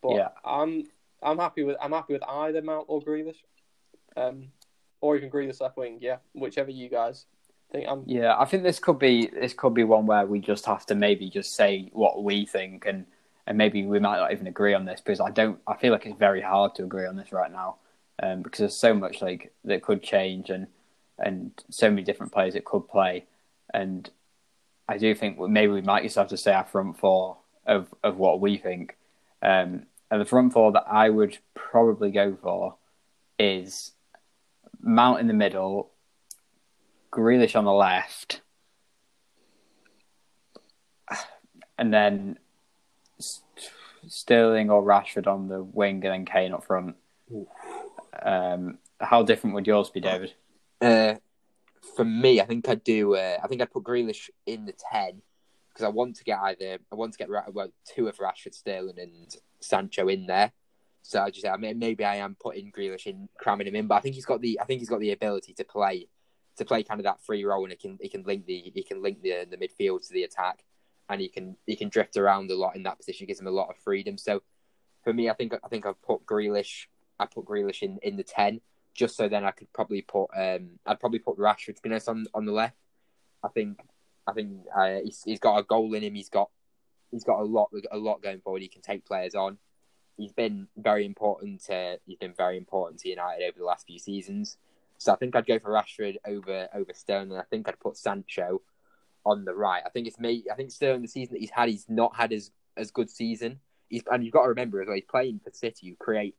But 0.01 0.17
Yeah. 0.17 0.29
I'm 0.45 0.85
I'm 1.23 1.39
happy 1.39 1.65
with 1.65 1.77
I'm 1.81 1.93
happy 1.93 2.13
with 2.13 2.23
either 2.23 2.63
Mount 2.63 2.87
or 2.89 3.01
Grealish, 3.03 3.43
um, 4.17 4.49
or 5.01 5.17
even 5.17 5.31
Grealish 5.31 5.61
left 5.61 5.77
wing. 5.77 5.99
Yeah, 6.01 6.19
whichever 6.35 6.71
you 6.71 6.89
guys 6.89 7.27
think. 7.73 7.87
I'm 7.89 8.05
Yeah, 8.07 8.37
I 8.39 8.45
think 8.45 8.63
this 8.63 8.79
could 8.79 8.99
be 9.01 9.27
this 9.27 9.55
could 9.55 9.75
be 9.75 9.85
one 9.85 10.07
where 10.07 10.25
we 10.25 10.39
just 10.39 10.67
have 10.67 10.87
to 10.87 10.95
maybe 10.95 11.29
just 11.29 11.55
say 11.55 11.91
what 11.93 12.23
we 12.23 12.47
think, 12.47 12.87
and 12.87 13.07
and 13.51 13.59
maybe 13.59 13.85
we 13.85 13.99
might 13.99 14.19
not 14.19 14.31
even 14.31 14.47
agree 14.47 14.75
on 14.75 14.85
this 14.85 15.01
because 15.01 15.19
I 15.19 15.31
don't. 15.31 15.59
I 15.67 15.77
feel 15.77 15.91
like 15.91 16.07
it's 16.07 16.17
very 16.17 16.41
hard 16.41 16.77
to 16.77 16.85
agree 16.85 17.05
on 17.05 17.17
this 17.17 17.33
right 17.33 17.51
now, 17.51 17.79
um, 18.23 18.43
because 18.43 18.61
there's 18.61 18.77
so 18.77 18.95
much 18.95 19.21
like 19.21 19.53
that 19.65 19.83
could 19.83 20.05
change 20.05 20.51
and 20.51 20.69
and 21.19 21.51
so 21.69 21.91
many 21.91 22.05
different 22.05 22.33
players 22.33 22.55
it 22.55 22.65
could 22.65 22.89
play, 22.89 23.27
and 23.75 24.09
I 24.89 24.99
do 24.99 25.17
think 25.17 25.41
maybe 25.41 25.73
we 25.73 25.81
might 25.81 26.05
just 26.05 26.15
have 26.15 26.29
to 26.29 26.37
say 26.37 26.53
our 26.53 26.63
front 26.63 27.01
four 27.01 27.39
of 27.67 27.93
of 28.05 28.19
what 28.19 28.41
we 28.41 28.57
think, 28.57 28.97
um, 29.43 29.87
and 30.13 30.21
the 30.21 30.25
front 30.25 30.53
four 30.53 30.71
that 30.71 30.85
I 30.89 31.11
would 31.11 31.37
probably 31.55 32.13
go 32.13 32.39
for 32.41 32.77
is 33.37 33.91
Mount 34.81 35.19
in 35.19 35.27
the 35.27 35.35
middle, 35.35 35.91
Grealish 37.11 37.57
on 37.57 37.65
the 37.65 37.73
left, 37.73 38.43
and 41.77 41.93
then 41.93 42.39
Sterling 44.11 44.71
or 44.71 44.83
Rashford 44.83 45.29
on 45.29 45.47
the 45.47 45.63
wing, 45.63 46.05
and 46.05 46.13
then 46.13 46.25
Kane 46.25 46.53
up 46.53 46.65
front. 46.65 46.97
Um, 48.21 48.79
how 49.01 49.23
different 49.23 49.55
would 49.55 49.69
yours 49.69 49.89
be, 49.89 50.01
David? 50.01 50.35
Uh, 50.81 51.15
for 51.95 52.05
me, 52.05 52.41
I 52.41 52.45
think 52.45 52.69
I'd 52.69 52.83
do. 52.83 53.15
Uh, 53.15 53.39
I 53.43 53.47
think 53.47 53.63
I'd 53.63 53.71
put 53.71 53.85
Grealish 53.85 54.29
in 54.47 54.67
the 54.67 54.75
ten 54.93 55.23
because 55.69 55.85
I 55.85 55.89
want 55.91 56.17
to 56.17 56.25
get 56.25 56.41
either. 56.41 56.79
I 56.91 56.95
want 56.97 57.13
to 57.13 57.19
get 57.19 57.29
well, 57.31 57.73
two 57.85 58.09
of 58.09 58.17
Rashford, 58.19 58.55
Sterling, 58.55 58.99
and 58.99 59.33
Sancho 59.61 60.09
in 60.09 60.27
there. 60.27 60.51
So 61.03 61.23
I 61.23 61.31
just, 61.31 61.47
I 61.47 61.57
mean, 61.57 61.79
maybe 61.79 62.05
I 62.05 62.17
am 62.17 62.37
putting 62.39 62.73
Grealish 62.73 63.07
in, 63.07 63.29
cramming 63.39 63.69
him 63.69 63.77
in, 63.77 63.87
but 63.87 63.95
I 63.95 64.01
think 64.01 64.17
he's 64.17 64.27
got 64.27 64.41
the. 64.41 64.59
I 64.61 64.65
think 64.65 64.81
he's 64.81 64.91
got 64.91 65.01
the 65.01 65.13
ability 65.13 65.55
to 65.55 65.65
play, 65.65 66.09
to 66.57 66.65
play 66.65 66.83
kind 66.83 66.99
of 66.99 67.05
that 67.05 67.23
free 67.23 67.45
role, 67.45 67.63
and 67.63 67.71
he 67.71 67.77
can, 67.77 67.97
he 68.01 68.09
can 68.09 68.25
link 68.25 68.45
the, 68.47 68.73
he 68.75 68.83
can 68.83 69.03
link 69.03 69.23
the 69.23 69.47
the 69.49 69.57
midfield 69.57 70.05
to 70.09 70.13
the 70.13 70.25
attack, 70.25 70.65
and 71.11 71.21
he 71.21 71.29
can, 71.29 71.57
he 71.67 71.77
can 71.77 71.91
drift 71.91 72.17
around 72.17 72.51
a 72.51 72.57
lot 72.57 72.77
in 72.77 72.85
that 72.85 72.97
position. 72.97 73.25
It 73.25 73.29
gives 73.29 73.41
him 73.41 73.47
a 73.47 73.51
lot 73.51 73.69
of 73.69 73.77
freedom. 73.77 74.17
So 74.17 74.43
for 75.05 75.13
me, 75.13 75.29
I 75.29 75.35
think, 75.35 75.53
I 75.63 75.69
think 75.69 75.85
I've 75.85 76.01
put 76.01 76.25
Grealish. 76.25 76.87
I 77.19 77.27
put 77.27 77.45
Grealish 77.45 77.83
in 77.83 77.99
in 78.03 78.17
the 78.17 78.23
ten 78.23 78.63
just 78.95 79.17
so 79.17 79.29
then 79.29 79.45
I 79.45 79.51
could 79.51 79.73
probably 79.73 80.03
put 80.03 80.27
um 80.37 80.79
I'd 80.87 81.01
probably 81.01 81.21
put 81.21 81.39
Rashford 81.39 81.77
to 81.77 81.83
be 81.83 81.91
honest 81.91 82.09
on 82.09 82.27
on 82.35 82.45
the 82.45 82.53
left. 82.53 82.77
I 83.43 83.49
think 83.49 83.79
I 84.27 84.33
think 84.33 84.51
uh, 84.77 84.99
he's 85.05 85.23
he's 85.25 85.41
got 85.41 85.59
a 85.59 85.63
goal 85.63 85.95
in 85.95 86.03
him. 86.03 86.15
He's 86.15 86.29
got 86.29 86.51
he's 87.11 87.25
got 87.25 87.41
a 87.41 87.45
lot 87.45 87.71
a 87.91 87.99
lot 87.99 88.23
going 88.23 88.41
forward. 88.41 88.63
He 88.63 88.69
can 88.69 88.83
take 88.83 89.07
players 89.07 89.35
on. 89.35 89.59
He's 90.17 90.33
been 90.33 90.69
very 90.77 91.07
important. 91.07 91.65
To, 91.65 91.99
he's 92.05 92.19
been 92.19 92.35
very 92.37 92.59
important 92.59 93.01
to 93.01 93.09
United 93.09 93.45
over 93.45 93.59
the 93.59 93.65
last 93.65 93.87
few 93.87 93.99
seasons. 93.99 94.59
So 94.99 95.13
I 95.13 95.17
think 95.17 95.35
I'd 95.35 95.47
go 95.47 95.59
for 95.59 95.71
Rashford 95.71 96.17
over 96.27 96.69
over 96.75 96.93
Sterling. 96.93 97.33
I 97.33 97.45
think 97.51 97.69
I'd 97.69 97.81
put 97.81 97.97
Sancho 97.97 98.61
on 99.25 99.45
the 99.45 99.55
right. 99.55 99.83
I 99.85 99.91
think 99.91 100.07
it's 100.07 100.19
me. 100.19 100.45
I 100.51 100.55
think 100.55 100.71
Sterling 100.71 101.03
the 101.03 101.09
season 101.09 101.35
that 101.35 101.41
he's 101.41 101.51
had, 101.51 101.69
he's 101.69 101.87
not 101.89 102.17
had 102.17 102.33
as 102.33 102.51
as 102.77 102.91
good 102.91 103.11
season. 103.11 103.61
He's 103.89 104.03
and 104.11 104.25
you've 104.25 104.33
got 104.33 104.43
to 104.43 104.49
remember 104.49 104.81
as 104.81 104.87
well. 104.87 104.97
He's 104.97 105.05
playing 105.05 105.41
for 105.43 105.51
City, 105.53 105.89
who 105.89 105.97
create 105.97 106.37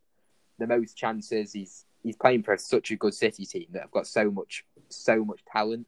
the 0.59 0.67
most 0.67 0.97
chances. 0.97 1.53
He's 1.53 1.86
he's 2.03 2.15
playing 2.15 2.43
for 2.43 2.57
such 2.57 2.91
a 2.91 2.95
good 2.95 3.13
City 3.13 3.45
team 3.45 3.67
that 3.71 3.84
have 3.84 3.91
got 3.91 4.07
so 4.07 4.32
much 4.32 4.65
so 4.89 5.23
much 5.23 5.41
talent, 5.51 5.88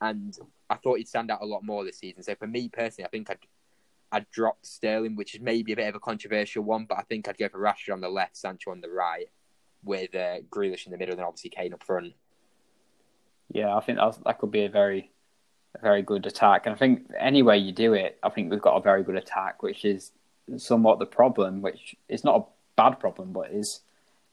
and 0.00 0.36
I 0.68 0.76
thought 0.76 0.98
he'd 0.98 1.08
stand 1.08 1.30
out 1.30 1.42
a 1.42 1.46
lot 1.46 1.64
more 1.64 1.84
this 1.84 1.98
season. 1.98 2.22
So 2.22 2.34
for 2.34 2.46
me 2.46 2.68
personally, 2.68 3.06
I 3.06 3.10
think 3.10 3.30
I'd 3.30 3.38
I'd 4.12 4.30
drop 4.30 4.58
Sterling, 4.62 5.16
which 5.16 5.34
is 5.34 5.40
maybe 5.40 5.72
a 5.72 5.76
bit 5.76 5.88
of 5.88 5.94
a 5.94 6.00
controversial 6.00 6.62
one, 6.62 6.86
but 6.88 6.98
I 6.98 7.02
think 7.02 7.28
I'd 7.28 7.38
go 7.38 7.48
for 7.48 7.58
Rashford 7.58 7.92
on 7.92 8.00
the 8.00 8.08
left, 8.08 8.36
Sancho 8.36 8.70
on 8.70 8.80
the 8.80 8.90
right, 8.90 9.26
with 9.82 10.14
uh, 10.14 10.40
Grealish 10.48 10.86
in 10.86 10.92
the 10.92 10.98
middle, 10.98 11.14
and 11.14 11.24
obviously 11.24 11.50
Kane 11.50 11.74
up 11.74 11.82
front. 11.82 12.14
Yeah, 13.48 13.76
I 13.76 13.80
think 13.80 13.98
that 13.98 14.18
that 14.24 14.38
could 14.38 14.50
be 14.50 14.64
a 14.64 14.68
very, 14.68 15.12
a 15.78 15.82
very 15.82 16.02
good 16.02 16.26
attack. 16.26 16.66
And 16.66 16.74
I 16.74 16.78
think 16.78 17.10
any 17.18 17.42
way 17.42 17.58
you 17.58 17.72
do 17.72 17.94
it, 17.94 18.18
I 18.22 18.30
think 18.30 18.50
we've 18.50 18.60
got 18.60 18.76
a 18.76 18.80
very 18.80 19.02
good 19.02 19.16
attack, 19.16 19.62
which 19.62 19.84
is 19.84 20.12
somewhat 20.56 20.98
the 20.98 21.06
problem. 21.06 21.62
Which 21.62 21.96
is 22.08 22.24
not 22.24 22.36
a 22.40 22.44
bad 22.76 23.00
problem, 23.00 23.32
but 23.32 23.50
is 23.50 23.80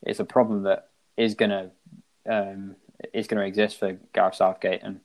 is 0.06 0.20
a 0.20 0.26
problem 0.26 0.64
that 0.64 0.90
is 1.18 1.36
gonna 1.36 1.72
um, 2.30 2.76
is 3.14 3.28
gonna 3.28 3.46
exist 3.46 3.80
for 3.80 3.98
Gareth 4.14 4.36
Southgate. 4.36 4.82
And 4.84 5.00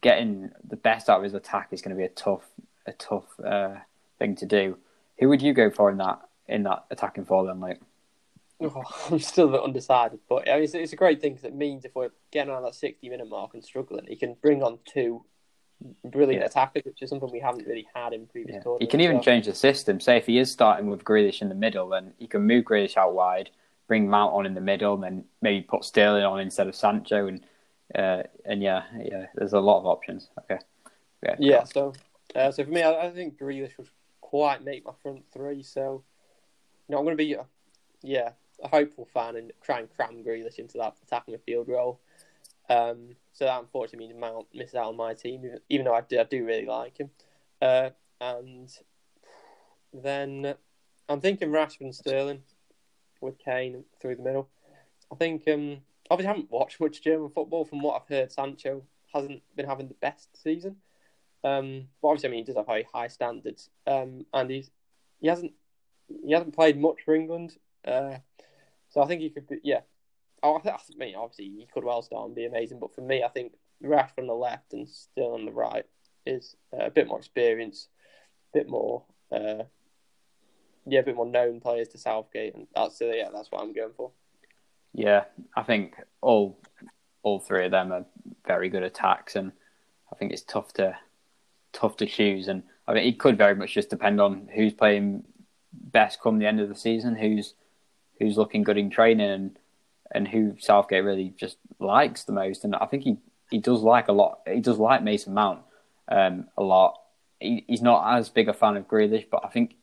getting 0.00 0.50
the 0.66 0.76
best 0.76 1.08
out 1.08 1.18
of 1.18 1.24
his 1.24 1.34
attack 1.34 1.68
is 1.72 1.82
going 1.82 1.94
to 1.94 1.98
be 1.98 2.04
a 2.04 2.08
tough 2.08 2.44
a 2.86 2.92
tough 2.92 3.40
uh, 3.44 3.74
thing 4.18 4.36
to 4.36 4.46
do. 4.46 4.78
Who 5.18 5.28
would 5.28 5.42
you 5.42 5.52
go 5.52 5.70
for 5.70 5.90
in 5.90 5.98
that 5.98 6.20
in 6.46 6.62
that 6.64 6.84
attacking 6.90 7.24
four 7.24 7.46
then? 7.46 7.60
Like, 7.60 7.80
Oh, 8.60 8.82
I'm 9.10 9.18
still 9.18 9.48
a 9.48 9.52
bit 9.52 9.62
undecided, 9.62 10.20
but 10.28 10.48
I 10.48 10.54
mean, 10.54 10.64
it's, 10.64 10.74
it's 10.74 10.92
a 10.92 10.96
great 10.96 11.20
thing 11.20 11.34
because 11.34 11.44
it 11.44 11.54
means 11.54 11.84
if 11.84 11.94
we're 11.94 12.10
getting 12.30 12.52
around 12.52 12.62
that 12.62 12.74
60 12.74 13.08
minute 13.08 13.28
mark 13.28 13.52
and 13.54 13.64
struggling, 13.64 14.06
he 14.06 14.16
can 14.16 14.34
bring 14.40 14.62
on 14.62 14.78
two 14.86 15.24
brilliant 16.04 16.40
Yeah. 16.42 16.46
attackers, 16.46 16.84
which 16.84 17.02
is 17.02 17.10
something 17.10 17.30
we 17.30 17.40
haven't 17.40 17.66
really 17.66 17.86
had 17.94 18.12
in 18.12 18.26
previous 18.26 18.62
Yeah. 18.64 18.76
He 18.80 18.86
can 18.86 19.00
even 19.00 19.18
so- 19.18 19.22
change 19.24 19.46
the 19.46 19.54
system. 19.54 20.00
Say 20.00 20.16
if 20.16 20.26
he 20.26 20.38
is 20.38 20.50
starting 20.50 20.88
with 20.88 21.04
Grealish 21.04 21.42
in 21.42 21.48
the 21.48 21.54
middle, 21.54 21.88
then 21.88 22.14
he 22.18 22.26
can 22.26 22.42
move 22.42 22.64
Grealish 22.64 22.96
out 22.96 23.14
wide, 23.14 23.50
bring 23.86 24.08
Mount 24.08 24.34
on 24.34 24.46
in 24.46 24.54
the 24.54 24.60
middle, 24.60 24.94
and 24.94 25.02
then 25.02 25.24
maybe 25.42 25.62
put 25.62 25.84
Sterling 25.84 26.24
on 26.24 26.40
instead 26.40 26.66
of 26.66 26.74
Sancho, 26.74 27.26
and 27.26 27.44
uh, 27.94 28.24
and 28.44 28.62
yeah, 28.62 28.84
yeah, 28.98 29.26
there's 29.36 29.52
a 29.52 29.60
lot 29.60 29.78
of 29.78 29.86
options. 29.86 30.28
Okay, 30.40 30.58
yeah, 31.22 31.36
Yeah, 31.38 31.64
so 31.64 31.92
uh, 32.34 32.50
so 32.50 32.64
for 32.64 32.70
me, 32.70 32.82
I, 32.82 33.06
I 33.06 33.10
think 33.10 33.38
Grealish 33.38 33.76
would 33.78 33.88
quite 34.20 34.64
make 34.64 34.84
my 34.84 34.92
front 35.02 35.24
three. 35.32 35.62
So, 35.62 36.02
you 36.88 36.92
know, 36.92 36.98
I'm 36.98 37.04
going 37.04 37.16
to 37.16 37.24
be, 37.24 37.36
uh, 37.36 37.44
yeah, 38.02 38.32
a 38.60 38.66
hopeful 38.68 39.06
fan 39.14 39.36
and 39.36 39.52
try 39.62 39.78
and 39.78 39.88
cram 39.94 40.24
Grealish 40.24 40.58
into 40.58 40.78
that 40.78 40.96
attacking 41.04 41.36
midfield 41.36 41.68
role. 41.68 42.00
Um, 42.68 43.14
so 43.36 43.44
that 43.44 43.60
unfortunately 43.60 44.08
means 44.08 44.18
Mount 44.18 44.46
misses 44.54 44.76
out 44.76 44.86
on 44.86 44.96
my 44.96 45.12
team, 45.12 45.44
even, 45.68 45.84
though 45.84 45.94
I 45.94 46.00
do, 46.00 46.18
I 46.18 46.24
do 46.24 46.42
really 46.46 46.64
like 46.64 46.96
him. 46.96 47.10
Uh, 47.60 47.90
and 48.18 48.70
then 49.92 50.54
I'm 51.06 51.20
thinking 51.20 51.50
Rashford 51.50 51.82
and 51.82 51.94
Sterling 51.94 52.40
with 53.20 53.38
Kane 53.38 53.84
through 54.00 54.16
the 54.16 54.22
middle. 54.22 54.48
I 55.12 55.16
think 55.16 55.46
um, 55.48 55.82
obviously 56.10 56.28
I 56.28 56.32
haven't 56.32 56.50
watched 56.50 56.80
much 56.80 57.02
German 57.02 57.28
football. 57.28 57.66
From 57.66 57.82
what 57.82 58.00
I've 58.00 58.08
heard, 58.08 58.32
Sancho 58.32 58.82
hasn't 59.12 59.42
been 59.54 59.66
having 59.66 59.88
the 59.88 59.94
best 59.94 60.42
season. 60.42 60.76
Um, 61.44 61.88
but 62.00 62.08
obviously, 62.08 62.28
I 62.28 62.30
mean, 62.30 62.38
he 62.38 62.44
does 62.44 62.56
have 62.56 62.64
very 62.64 62.86
high 62.90 63.08
standards, 63.08 63.68
um, 63.86 64.24
and 64.32 64.50
he's 64.50 64.70
he 65.20 65.28
hasn't 65.28 65.52
he 66.24 66.32
hasn't 66.32 66.54
played 66.54 66.80
much 66.80 67.02
for 67.04 67.14
England, 67.14 67.54
uh, 67.86 68.16
so 68.88 69.02
I 69.02 69.06
think 69.06 69.20
he 69.20 69.28
could 69.28 69.46
be 69.46 69.58
yeah. 69.62 69.80
Oh, 70.42 70.60
I, 70.64 70.68
I 70.68 70.78
mean, 70.96 71.14
obviously, 71.16 71.46
he 71.46 71.66
could 71.72 71.84
well 71.84 72.02
start 72.02 72.26
and 72.26 72.34
be 72.34 72.46
amazing, 72.46 72.78
but 72.78 72.94
for 72.94 73.00
me, 73.00 73.22
I 73.22 73.28
think 73.28 73.52
Rash 73.80 74.10
on 74.18 74.26
the 74.26 74.34
left 74.34 74.72
and 74.72 74.88
Still 74.88 75.34
on 75.34 75.44
the 75.44 75.52
right 75.52 75.84
is 76.24 76.56
uh, 76.72 76.86
a 76.86 76.90
bit 76.90 77.06
more 77.06 77.18
experience, 77.18 77.88
a 78.54 78.58
bit 78.58 78.68
more, 78.68 79.04
uh, 79.32 79.64
yeah, 80.86 81.00
a 81.00 81.02
bit 81.02 81.16
more 81.16 81.26
known 81.26 81.60
players 81.60 81.88
to 81.88 81.98
Southgate, 81.98 82.54
and 82.54 82.66
that's 82.74 83.00
uh, 83.00 83.06
yeah, 83.06 83.28
that's 83.32 83.50
what 83.50 83.62
I'm 83.62 83.72
going 83.72 83.92
for. 83.96 84.10
Yeah, 84.92 85.24
I 85.56 85.62
think 85.62 85.94
all 86.20 86.58
all 87.22 87.40
three 87.40 87.64
of 87.64 87.70
them 87.70 87.92
are 87.92 88.04
very 88.46 88.68
good 88.68 88.82
attacks, 88.82 89.36
and 89.36 89.52
I 90.12 90.16
think 90.16 90.32
it's 90.32 90.42
tough 90.42 90.72
to 90.74 90.96
tough 91.72 91.96
to 91.98 92.06
choose. 92.06 92.48
And 92.48 92.62
I 92.86 92.94
mean, 92.94 93.04
it 93.04 93.18
could 93.18 93.36
very 93.36 93.54
much 93.54 93.74
just 93.74 93.90
depend 93.90 94.20
on 94.20 94.48
who's 94.54 94.72
playing 94.72 95.24
best 95.72 96.20
come 96.20 96.38
the 96.38 96.46
end 96.46 96.60
of 96.60 96.68
the 96.68 96.74
season, 96.74 97.16
who's 97.16 97.54
who's 98.18 98.36
looking 98.36 98.62
good 98.62 98.78
in 98.78 98.90
training, 98.90 99.30
and 99.30 99.58
and 100.12 100.28
who 100.28 100.56
Southgate 100.58 101.04
really 101.04 101.34
just 101.36 101.56
likes 101.78 102.24
the 102.24 102.32
most. 102.32 102.64
And 102.64 102.74
I 102.76 102.86
think 102.86 103.04
he 103.04 103.18
he 103.50 103.58
does 103.58 103.80
like 103.80 104.08
a 104.08 104.12
lot. 104.12 104.40
He 104.46 104.60
does 104.60 104.78
like 104.78 105.02
Mason 105.02 105.34
Mount 105.34 105.60
um, 106.08 106.48
a 106.56 106.62
lot. 106.62 107.00
He, 107.38 107.64
he's 107.68 107.82
not 107.82 108.16
as 108.16 108.28
big 108.28 108.48
a 108.48 108.54
fan 108.54 108.76
of 108.76 108.88
Grealish, 108.88 109.26
but 109.30 109.44
I 109.44 109.48
think 109.48 109.76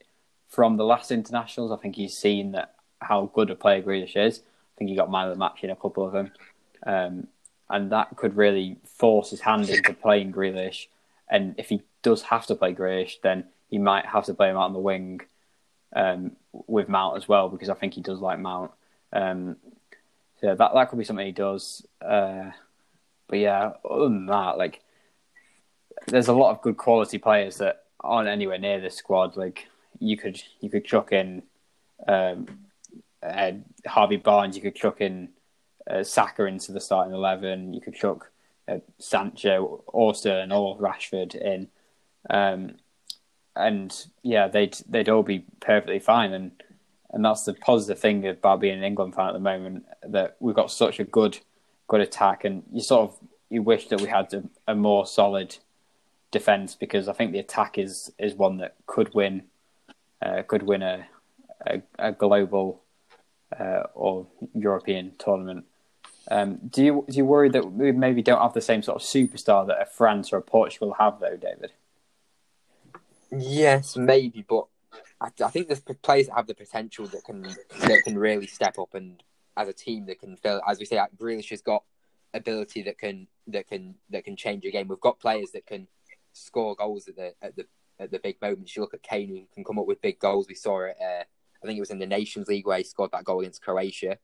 from 0.50 0.78
the 0.78 0.84
last 0.84 1.12
internationals, 1.12 1.72
I 1.72 1.78
think 1.78 1.96
he's 1.96 2.18
seen 2.18 2.52
that 2.52 2.76
how 3.00 3.32
good 3.34 3.50
a 3.50 3.56
player 3.56 3.82
Grealish 3.82 4.16
is. 4.16 4.40
I 4.40 4.74
think 4.78 4.90
he 4.90 4.96
got 4.96 5.12
man 5.12 5.28
of 5.28 5.34
the 5.34 5.40
match 5.40 5.64
in 5.64 5.70
a 5.70 5.76
couple 5.76 6.06
of 6.06 6.14
them, 6.14 6.32
um, 6.86 7.28
and 7.70 7.92
that 7.92 8.16
could 8.18 8.36
really 8.36 8.78
force 8.86 9.30
his 9.30 9.42
hand 9.42 9.70
into 9.70 9.94
playing 9.94 10.34
Grealish. 10.34 10.88
And 11.30 11.56
if 11.58 11.70
he 11.70 11.84
does 12.02 12.24
have 12.24 12.46
to 12.48 12.56
play 12.56 12.74
Grealish, 12.74 13.22
then 13.22 13.46
he 13.70 13.78
might 13.78 14.06
have 14.06 14.26
to 14.26 14.34
play 14.34 14.50
him 14.50 14.58
out 14.58 14.66
on 14.66 14.74
the 14.74 14.80
wing 14.80 15.22
um, 15.96 16.32
with 16.52 16.90
Mount 16.90 17.18
as 17.18 17.28
well, 17.28 17.50
because 17.50 17.70
I 17.70 17.76
think 17.76 17.94
he 17.94 18.02
does 18.02 18.20
like 18.20 18.40
Mount. 18.40 18.72
Um, 19.12 19.58
so 20.44 20.54
that 20.54 20.74
that 20.74 20.90
could 20.90 21.00
be 21.00 21.06
something 21.06 21.26
he 21.26 21.32
does. 21.32 21.86
Uh, 22.02 22.52
but 23.30 23.40
yeah, 23.40 23.72
other 23.90 24.04
than 24.04 24.26
that, 24.26 24.58
like 24.58 24.82
there's 26.08 26.28
a 26.28 26.34
lot 26.34 26.52
of 26.52 26.62
good 26.62 26.76
quality 26.76 27.18
players 27.18 27.60
that 27.60 27.84
aren't 28.02 28.28
anywhere 28.28 28.58
near 28.58 28.82
this 28.82 28.98
squad. 28.98 29.38
Like 29.38 29.70
you 30.00 30.18
could 30.18 30.44
you 30.60 30.70
could 30.70 30.84
chuck 30.84 31.14
in 31.14 31.44
um, 32.10 32.48
uh, 33.26 33.54
Harvey 33.88 34.18
Barnes, 34.18 34.58
you 34.58 34.62
could 34.62 34.76
chuck 34.76 35.00
in 35.00 35.30
uh, 35.90 36.04
Saka 36.04 36.44
into 36.44 36.74
the 36.74 36.82
starting 36.82 37.14
eleven. 37.14 37.74
You 37.74 37.80
could 37.80 37.96
chuck 37.96 38.30
uh, 38.68 38.80
Sancho, 39.00 39.86
Austin, 39.94 40.52
or 40.52 40.78
Rashford 40.78 41.36
in, 41.36 41.70
um, 42.30 42.76
and 43.56 44.06
yeah, 44.24 44.50
they'd 44.50 44.76
they'd 44.90 45.08
all 45.08 45.24
be 45.24 45.46
perfectly 45.62 46.00
fine. 46.00 46.34
And 46.34 46.52
and 47.14 47.24
that's 47.24 47.44
the 47.44 47.54
positive 47.54 48.00
thing 48.00 48.28
about 48.28 48.60
being 48.60 48.78
an 48.78 48.84
England 48.84 49.16
fan 49.16 49.28
at 49.28 49.34
the 49.34 49.40
moment 49.40 49.86
that 50.06 50.36
we've 50.40 50.56
got 50.56 50.72
such 50.72 51.00
a 51.00 51.04
good 51.04 51.40
good 51.88 52.02
attack, 52.02 52.44
and 52.44 52.64
you 52.72 52.82
sort 52.82 53.10
of 53.10 53.18
you 53.50 53.62
wish 53.62 53.88
that 53.88 54.02
we 54.02 54.08
had 54.10 54.34
a, 54.34 54.44
a 54.68 54.76
more 54.76 55.06
solid 55.06 55.58
defense 56.32 56.76
because 56.76 57.08
I 57.08 57.14
think 57.14 57.32
the 57.32 57.40
attack 57.40 57.78
is 57.78 58.12
is 58.18 58.34
one 58.34 58.58
that 58.58 58.76
could 58.88 59.14
win 59.14 59.44
uh, 60.22 60.42
could 60.42 60.64
win 60.64 60.82
a 60.82 61.06
a, 61.66 61.82
a 62.00 62.12
global 62.12 62.82
uh, 63.58 63.84
or 63.94 64.28
European 64.54 65.14
tournament. 65.18 65.66
Um, 66.32 66.56
do 66.70 66.84
you 66.84 67.06
do 67.10 67.18
you 67.18 67.26
worry 67.26 67.50
that 67.50 67.72
we 67.72 67.92
maybe 67.92 68.22
don't 68.22 68.42
have 68.42 68.54
the 68.54 68.62
same 68.62 68.82
sort 68.82 69.02
of 69.02 69.08
superstar 69.08 69.68
that 69.68 69.82
a 69.82 69.86
France 69.86 70.34
or 70.34 70.38
a 70.38 70.42
Portugal 70.42 70.96
have, 71.00 71.20
though, 71.20 71.38
David? 71.38 71.72
Yes, 73.32 73.98
maybe, 73.98 74.46
but 74.48 74.66
I, 75.24 75.46
I 75.46 75.50
think 75.50 75.68
there's 75.68 75.80
players 75.80 76.28
that 76.28 76.36
have 76.36 76.48
the 76.48 76.54
potential 76.54 77.06
that 77.08 77.24
can 77.24 77.44
that 77.44 78.02
can 78.04 78.18
really 78.18 78.48
step 78.48 78.78
up 78.78 78.94
and 78.94 79.24
as 79.56 79.68
a 79.68 79.74
team 79.74 80.06
that 80.08 80.20
can 80.20 80.36
fill. 80.36 80.62
As 80.68 80.80
we 80.80 80.86
say, 80.86 81.00
Grealish 81.18 81.50
has 81.50 81.62
got 81.62 81.84
ability 82.34 82.84
that 82.84 82.98
can 82.98 83.28
that 83.48 83.68
can 83.68 83.96
that 84.10 84.26
can 84.26 84.36
change 84.36 84.66
a 84.66 84.72
game. 84.72 84.88
We've 84.88 85.00
got 85.00 85.20
players 85.20 85.52
that 85.52 85.66
can 85.66 85.88
score 86.34 86.76
goals 86.76 87.08
at 87.08 87.16
the 87.16 87.34
at 87.42 87.56
the 87.56 87.66
at 88.00 88.12
the 88.12 88.20
big 88.20 88.42
moments. 88.42 88.76
You 88.76 88.82
look 88.82 88.94
at 88.94 89.04
Kane, 89.04 89.30
who 89.30 89.44
can 89.54 89.64
come 89.64 89.80
up 89.80 89.86
with 89.86 90.02
big 90.02 90.20
goals. 90.20 90.48
We 90.48 90.56
saw 90.56 90.82
it. 90.82 90.98
Uh, 91.02 91.24
I 91.64 91.66
think 91.66 91.78
it 91.78 91.82
was 91.82 91.92
in 91.92 92.00
the 92.00 92.06
Nations 92.06 92.48
League 92.48 92.68
where 92.68 92.78
he 92.78 92.84
scored 92.84 93.12
that 93.14 93.24
goal 93.24 93.40
against 93.40 93.64
Croatia. 93.64 94.18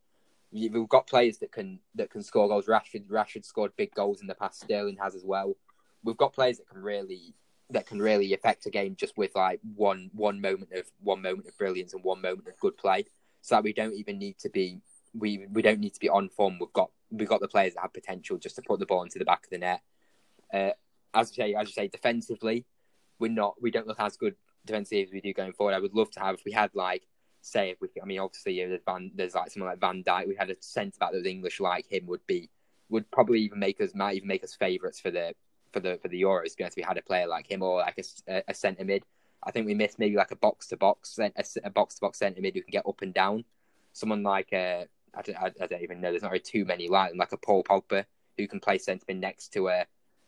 We've 0.51 0.89
got 0.89 1.07
players 1.07 1.37
that 1.37 1.51
can 1.51 1.79
that 1.95 2.09
can 2.09 2.23
score 2.23 2.47
goals. 2.47 2.65
Rashford 2.65 3.07
Rashford 3.07 3.45
scored 3.45 3.75
big 3.77 3.93
goals 3.93 4.19
in 4.21 4.27
the 4.27 4.35
past. 4.35 4.61
Sterling 4.61 4.97
has 5.01 5.15
as 5.15 5.23
well. 5.23 5.55
We've 6.03 6.17
got 6.17 6.33
players 6.33 6.57
that 6.57 6.67
can 6.67 6.81
really 6.81 7.35
that 7.71 7.85
can 7.85 8.01
really 8.01 8.33
affect 8.33 8.65
a 8.65 8.69
game 8.69 8.95
just 8.95 9.17
with 9.17 9.35
like 9.35 9.59
one 9.75 10.09
one 10.13 10.41
moment 10.41 10.71
of 10.73 10.85
one 11.01 11.21
moment 11.21 11.47
of 11.47 11.57
brilliance 11.57 11.93
and 11.93 12.03
one 12.03 12.21
moment 12.21 12.47
of 12.47 12.59
good 12.59 12.77
play. 12.77 13.05
So 13.41 13.55
that 13.55 13.63
we 13.63 13.73
don't 13.73 13.93
even 13.93 14.17
need 14.17 14.37
to 14.39 14.49
be 14.49 14.81
we 15.13 15.45
we 15.51 15.61
don't 15.61 15.79
need 15.79 15.93
to 15.93 15.99
be 15.99 16.09
on 16.09 16.29
form. 16.29 16.57
We've 16.59 16.73
got 16.73 16.91
we've 17.11 17.29
got 17.29 17.41
the 17.41 17.47
players 17.47 17.75
that 17.75 17.81
have 17.81 17.93
potential 17.93 18.37
just 18.37 18.55
to 18.55 18.61
put 18.61 18.79
the 18.79 18.85
ball 18.85 19.03
into 19.03 19.19
the 19.19 19.25
back 19.25 19.43
of 19.45 19.49
the 19.49 19.57
net. 19.57 19.81
Uh, 20.53 20.71
as 21.13 21.35
you 21.35 21.43
say, 21.43 21.53
as 21.53 21.67
you 21.67 21.73
say, 21.73 21.87
defensively, 21.87 22.65
we're 23.19 23.31
not 23.31 23.55
we 23.61 23.71
don't 23.71 23.87
look 23.87 23.99
as 23.99 24.17
good 24.17 24.35
defensively 24.65 25.03
as 25.03 25.11
we 25.11 25.21
do 25.21 25.33
going 25.33 25.53
forward. 25.53 25.73
I 25.73 25.79
would 25.79 25.93
love 25.93 26.11
to 26.11 26.19
have 26.19 26.35
if 26.35 26.45
we 26.45 26.51
had 26.51 26.71
like 26.73 27.07
say 27.41 27.69
if 27.69 27.81
we 27.81 27.89
I 28.01 28.05
mean 28.05 28.19
obviously 28.19 28.57
there's 28.57 28.81
Van 28.85 29.11
there's 29.15 29.35
like 29.35 29.51
someone 29.51 29.71
like 29.71 29.79
Van 29.79 30.03
Dijk. 30.03 30.27
We 30.27 30.35
had 30.35 30.49
a 30.49 30.55
centre 30.59 30.97
back 30.99 31.11
that 31.11 31.17
was 31.17 31.25
English 31.25 31.59
like 31.59 31.85
him 31.89 32.07
would 32.07 32.25
be 32.27 32.49
would 32.89 33.09
probably 33.11 33.41
even 33.41 33.59
make 33.59 33.79
us 33.79 33.93
might 33.93 34.15
even 34.15 34.27
make 34.27 34.43
us 34.43 34.55
favourites 34.55 34.99
for 34.99 35.11
the 35.11 35.33
for 35.71 35.79
the 35.79 35.97
for 36.01 36.07
the 36.07 36.21
Euros. 36.21 36.55
Because 36.55 36.75
we 36.75 36.83
had 36.83 36.97
a 36.97 37.01
player 37.01 37.27
like 37.27 37.49
him 37.49 37.61
or 37.61 37.79
like 37.79 37.99
a, 38.27 38.43
a 38.47 38.53
centre 38.53 38.85
mid. 38.85 39.03
I 39.43 39.51
think 39.51 39.65
we 39.65 39.73
missed 39.73 39.99
maybe 39.99 40.15
like 40.15 40.31
a 40.31 40.35
box 40.35 40.67
to 40.67 40.77
box 40.77 41.17
a 41.19 41.69
box 41.69 41.95
to 41.95 42.01
box 42.01 42.19
centre 42.19 42.41
mid 42.41 42.55
who 42.55 42.61
can 42.61 42.71
get 42.71 42.87
up 42.87 43.01
and 43.01 43.13
down. 43.13 43.45
Someone 43.93 44.23
like 44.23 44.51
uh, 44.53 44.85
I 45.15 45.21
don't, 45.23 45.37
I, 45.37 45.67
don't 45.67 45.81
even 45.81 46.01
know. 46.01 46.11
There's 46.11 46.23
not 46.23 46.31
really 46.31 46.43
too 46.43 46.65
many 46.65 46.87
like 46.87 47.13
like 47.15 47.31
a 47.31 47.37
Paul 47.37 47.63
Pogba 47.63 48.05
who 48.37 48.47
can 48.47 48.59
play 48.59 48.77
centre 48.77 49.05
mid 49.07 49.17
next 49.17 49.53
to 49.53 49.69
a 49.69 49.85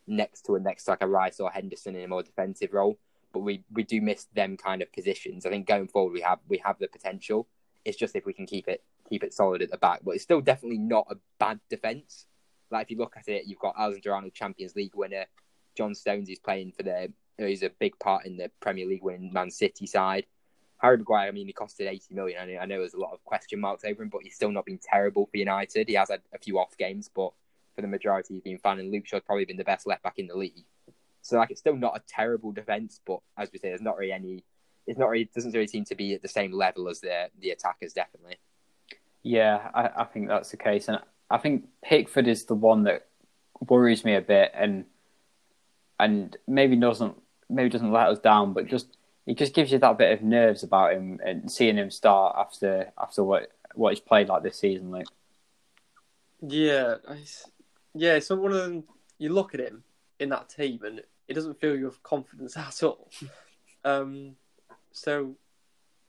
next 0.07 0.43
to 0.43 0.55
a 0.55 0.59
next 0.59 0.87
like 0.87 1.01
a 1.01 1.07
Rice 1.07 1.39
or 1.39 1.51
Henderson 1.51 1.95
in 1.95 2.03
a 2.03 2.07
more 2.07 2.23
defensive 2.23 2.73
role. 2.73 2.97
But 3.33 3.39
we, 3.39 3.63
we 3.71 3.83
do 3.83 4.01
miss 4.01 4.25
them 4.33 4.57
kind 4.57 4.81
of 4.81 4.91
positions. 4.91 5.45
I 5.45 5.49
think 5.49 5.65
going 5.65 5.87
forward 5.87 6.13
we 6.13 6.21
have 6.21 6.39
we 6.47 6.61
have 6.65 6.79
the 6.79 6.87
potential. 6.87 7.47
It's 7.85 7.97
just 7.97 8.15
if 8.15 8.25
we 8.25 8.33
can 8.33 8.45
keep 8.45 8.67
it 8.67 8.83
keep 9.09 9.23
it 9.23 9.33
solid 9.33 9.61
at 9.61 9.71
the 9.71 9.77
back. 9.77 10.01
But 10.03 10.15
it's 10.15 10.23
still 10.23 10.41
definitely 10.41 10.79
not 10.79 11.07
a 11.09 11.15
bad 11.39 11.59
defence. 11.69 12.25
Like 12.71 12.85
if 12.85 12.91
you 12.91 12.97
look 12.97 13.15
at 13.17 13.27
it, 13.27 13.45
you've 13.45 13.59
got 13.59 13.75
Alexander 13.77 14.13
Arnold, 14.13 14.33
Champions 14.33 14.75
League 14.75 14.95
winner. 14.95 15.25
John 15.75 15.95
Stones 15.95 16.29
is 16.29 16.39
playing 16.39 16.73
for 16.73 16.83
the. 16.83 17.11
He's 17.37 17.63
a 17.63 17.71
big 17.79 17.97
part 17.97 18.25
in 18.25 18.37
the 18.37 18.51
Premier 18.59 18.85
League 18.85 19.03
winning 19.03 19.33
Man 19.33 19.49
City 19.49 19.87
side. 19.87 20.25
Harry 20.77 20.97
Maguire, 20.97 21.27
I 21.27 21.31
mean, 21.31 21.47
he 21.47 21.53
costed 21.53 21.87
80 21.87 22.13
million. 22.13 22.41
I 22.41 22.45
know, 22.45 22.59
I 22.59 22.65
know 22.65 22.79
there's 22.79 22.95
a 22.95 22.99
lot 22.99 23.13
of 23.13 23.23
question 23.23 23.59
marks 23.59 23.83
over 23.83 24.01
him, 24.01 24.09
but 24.09 24.21
he's 24.23 24.35
still 24.35 24.51
not 24.51 24.65
been 24.65 24.79
terrible 24.81 25.27
for 25.27 25.37
United. 25.37 25.87
He 25.87 25.93
has 25.93 26.09
had 26.09 26.21
a 26.33 26.39
few 26.39 26.57
off 26.57 26.75
games, 26.77 27.09
but 27.13 27.33
for 27.75 27.81
the 27.81 27.87
majority, 27.87 28.33
he's 28.33 28.43
been 28.43 28.57
fine. 28.57 28.79
And 28.79 28.91
Luke 28.91 29.05
Shaw's 29.05 29.21
probably 29.23 29.45
been 29.45 29.57
the 29.57 29.63
best 29.63 29.85
left 29.85 30.01
back 30.01 30.17
in 30.17 30.27
the 30.27 30.35
league. 30.35 30.65
So 31.21 31.37
like, 31.37 31.51
it's 31.51 31.59
still 31.59 31.75
not 31.75 31.95
a 31.95 32.01
terrible 32.07 32.51
defense, 32.51 32.99
but 33.05 33.19
as 33.37 33.51
we 33.51 33.59
say, 33.59 33.69
there's 33.69 33.81
not 33.81 33.97
really 33.97 34.11
any. 34.11 34.43
It's 34.87 34.97
not 34.97 35.09
really 35.09 35.23
it 35.23 35.33
doesn't 35.33 35.51
really 35.51 35.67
seem 35.67 35.85
to 35.85 35.95
be 35.95 36.15
at 36.15 36.23
the 36.23 36.27
same 36.27 36.51
level 36.51 36.89
as 36.89 36.99
the 36.99 37.29
the 37.39 37.51
attackers. 37.51 37.93
Definitely. 37.93 38.37
Yeah, 39.21 39.69
I, 39.75 40.01
I 40.01 40.03
think 40.05 40.27
that's 40.29 40.49
the 40.49 40.57
case, 40.57 40.87
and 40.87 40.99
I 41.31 41.37
think 41.37 41.65
Pickford 41.83 42.27
is 42.27 42.45
the 42.45 42.55
one 42.55 42.83
that 42.83 43.07
worries 43.67 44.03
me 44.03 44.15
a 44.15 44.21
bit, 44.21 44.51
and 44.53 44.85
and 45.99 46.35
maybe 46.47 46.75
doesn't 46.75 47.15
maybe 47.49 47.69
doesn't 47.69 47.91
let 47.91 48.07
us 48.07 48.19
down, 48.19 48.53
but 48.53 48.67
just 48.67 48.97
it 49.25 49.37
just 49.37 49.53
gives 49.53 49.71
you 49.71 49.77
that 49.79 49.97
bit 49.97 50.11
of 50.11 50.23
nerves 50.23 50.63
about 50.63 50.93
him 50.93 51.19
and 51.23 51.51
seeing 51.51 51.77
him 51.77 51.91
start 51.91 52.35
after 52.37 52.91
after 52.97 53.23
what 53.23 53.51
what 53.75 53.93
he's 53.93 53.99
played 53.99 54.27
like 54.27 54.43
this 54.43 54.57
season. 54.57 54.91
Like, 54.91 55.07
yeah, 56.41 56.95
yeah. 57.93 58.19
So 58.19 58.35
one 58.35 58.51
of 58.51 58.57
them, 58.57 58.83
you 59.17 59.29
look 59.29 59.53
at 59.53 59.61
him 59.61 59.83
in 60.19 60.29
that 60.29 60.49
team, 60.49 60.81
and 60.83 61.01
it 61.27 61.33
doesn't 61.33 61.59
fill 61.59 61.77
you 61.77 61.85
with 61.85 62.03
confidence 62.03 62.57
at 62.57 62.83
all. 62.83 63.09
um, 63.85 64.35
so 64.91 65.35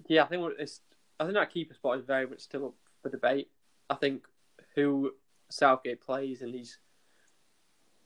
yeah, 0.09 0.25
I 0.25 0.27
think 0.27 0.53
it's 0.59 0.81
I 1.20 1.25
think 1.25 1.35
that 1.35 1.53
keeper 1.53 1.75
spot 1.75 1.99
is 1.99 2.05
very 2.05 2.27
much 2.27 2.41
still 2.41 2.66
up 2.66 2.75
for 3.03 3.11
debate. 3.11 3.49
I 3.89 3.95
think 3.95 4.25
who 4.75 5.12
Southgate 5.51 6.01
plays 6.01 6.43
in 6.43 6.53
these 6.53 6.79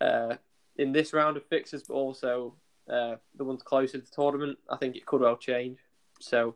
uh, 0.01 0.37
in 0.77 0.93
this 0.93 1.13
round 1.13 1.37
of 1.37 1.45
fixtures, 1.47 1.83
but 1.83 1.95
also 1.95 2.55
uh, 2.91 3.17
the 3.35 3.45
ones 3.45 3.63
closer 3.63 3.99
to 3.99 4.05
the 4.05 4.11
tournament, 4.11 4.59
I 4.71 4.77
think 4.77 4.97
it 4.97 5.07
could 5.07 5.23
well 5.23 5.37
change. 5.37 5.79
So, 6.21 6.55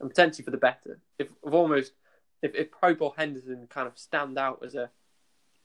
and 0.00 0.08
potentially 0.08 0.44
for 0.44 0.50
the 0.50 0.56
better. 0.56 1.00
If, 1.18 1.28
if 1.44 1.52
almost 1.52 1.92
if 2.42 2.54
if 2.54 2.70
Pope 2.72 3.00
or 3.00 3.14
Henderson 3.16 3.66
kind 3.68 3.86
of 3.86 3.98
stand 3.98 4.38
out 4.38 4.62
as 4.64 4.74
a 4.74 4.90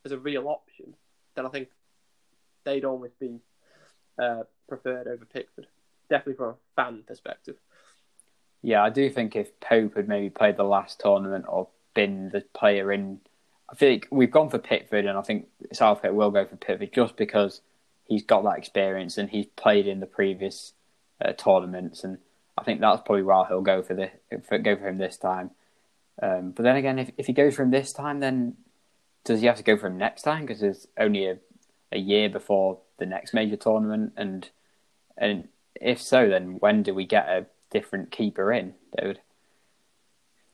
as 0.04 0.12
a 0.12 0.20
real 0.20 0.48
option, 0.48 0.96
then 1.36 1.46
I 1.46 1.50
think 1.50 1.70
they'd 2.64 2.86
almost 2.86 3.20
be 3.20 3.40
uh, 4.22 4.44
preferred 4.68 5.08
over 5.08 5.26
Pickford. 5.26 5.68
Definitely 6.10 6.36
from 6.36 6.50
a 6.50 6.56
fan 6.76 7.04
perspective. 7.08 7.56
Yeah, 8.62 8.84
I 8.84 8.90
do 8.90 9.10
think 9.10 9.36
if 9.36 9.60
Pope 9.60 9.96
had 9.96 10.08
maybe 10.08 10.30
played 10.30 10.58
the 10.58 10.64
last 10.64 11.00
tournament 11.00 11.46
or 11.48 11.68
been 11.94 12.30
the 12.30 12.42
player 12.54 12.92
in, 12.92 13.20
I 13.76 13.78
think 13.78 14.08
we've 14.10 14.32
gone 14.32 14.50
for 14.50 14.58
Pickford, 14.58 15.06
and 15.06 15.18
I 15.18 15.22
think 15.22 15.48
Southgate 15.74 16.14
will 16.14 16.32
go 16.32 16.46
for 16.46 16.56
Pickford 16.56 16.94
just 16.94 17.18
because 17.18 17.60
he's 18.06 18.24
got 18.24 18.46
that 18.46 18.58
experience 18.58 19.18
and 19.18 19.30
he's 19.30 19.48
played 19.48 19.86
in 19.86 20.00
the 20.00 20.06
previous 20.06 20.72
uh, 21.20 21.34
tournaments, 21.34 22.06
and 22.06 22.20
I 22.58 22.64
think 22.64 22.80
that's 22.80 23.02
probably 23.06 23.24
why 23.24 23.46
he'll 23.50 23.60
go 23.60 23.82
for 23.82 23.94
the 23.94 24.12
for, 24.48 24.60
go 24.60 24.78
for 24.78 24.88
him 24.88 24.98
this 24.98 25.18
time. 25.18 25.52
Um, 26.24 26.52
but 26.52 26.64
then 26.64 26.78
again, 26.78 27.00
if 27.00 27.12
if 27.18 27.28
he 27.28 27.34
goes 27.34 27.54
for 27.54 27.64
him 27.64 27.72
this 27.72 27.92
time, 27.92 28.22
then 28.22 28.56
does 29.26 29.42
he 29.42 29.48
have 29.48 29.58
to 29.58 29.64
go 29.64 29.76
for 29.76 29.88
him 29.88 29.98
next 29.98 30.22
time? 30.22 30.46
Because 30.46 30.62
there's 30.62 30.88
only 30.98 31.28
a, 31.28 31.38
a 31.92 31.98
year 31.98 32.30
before 32.30 32.80
the 32.98 33.06
next 33.06 33.34
major 33.34 33.58
tournament, 33.58 34.14
and 34.16 34.50
and 35.18 35.50
if 35.82 36.02
so, 36.02 36.30
then 36.30 36.60
when 36.62 36.82
do 36.82 36.94
we 36.94 37.06
get 37.06 37.28
a 37.28 37.46
different 37.72 38.10
keeper 38.10 38.54
in, 38.54 38.76
David? 38.96 39.20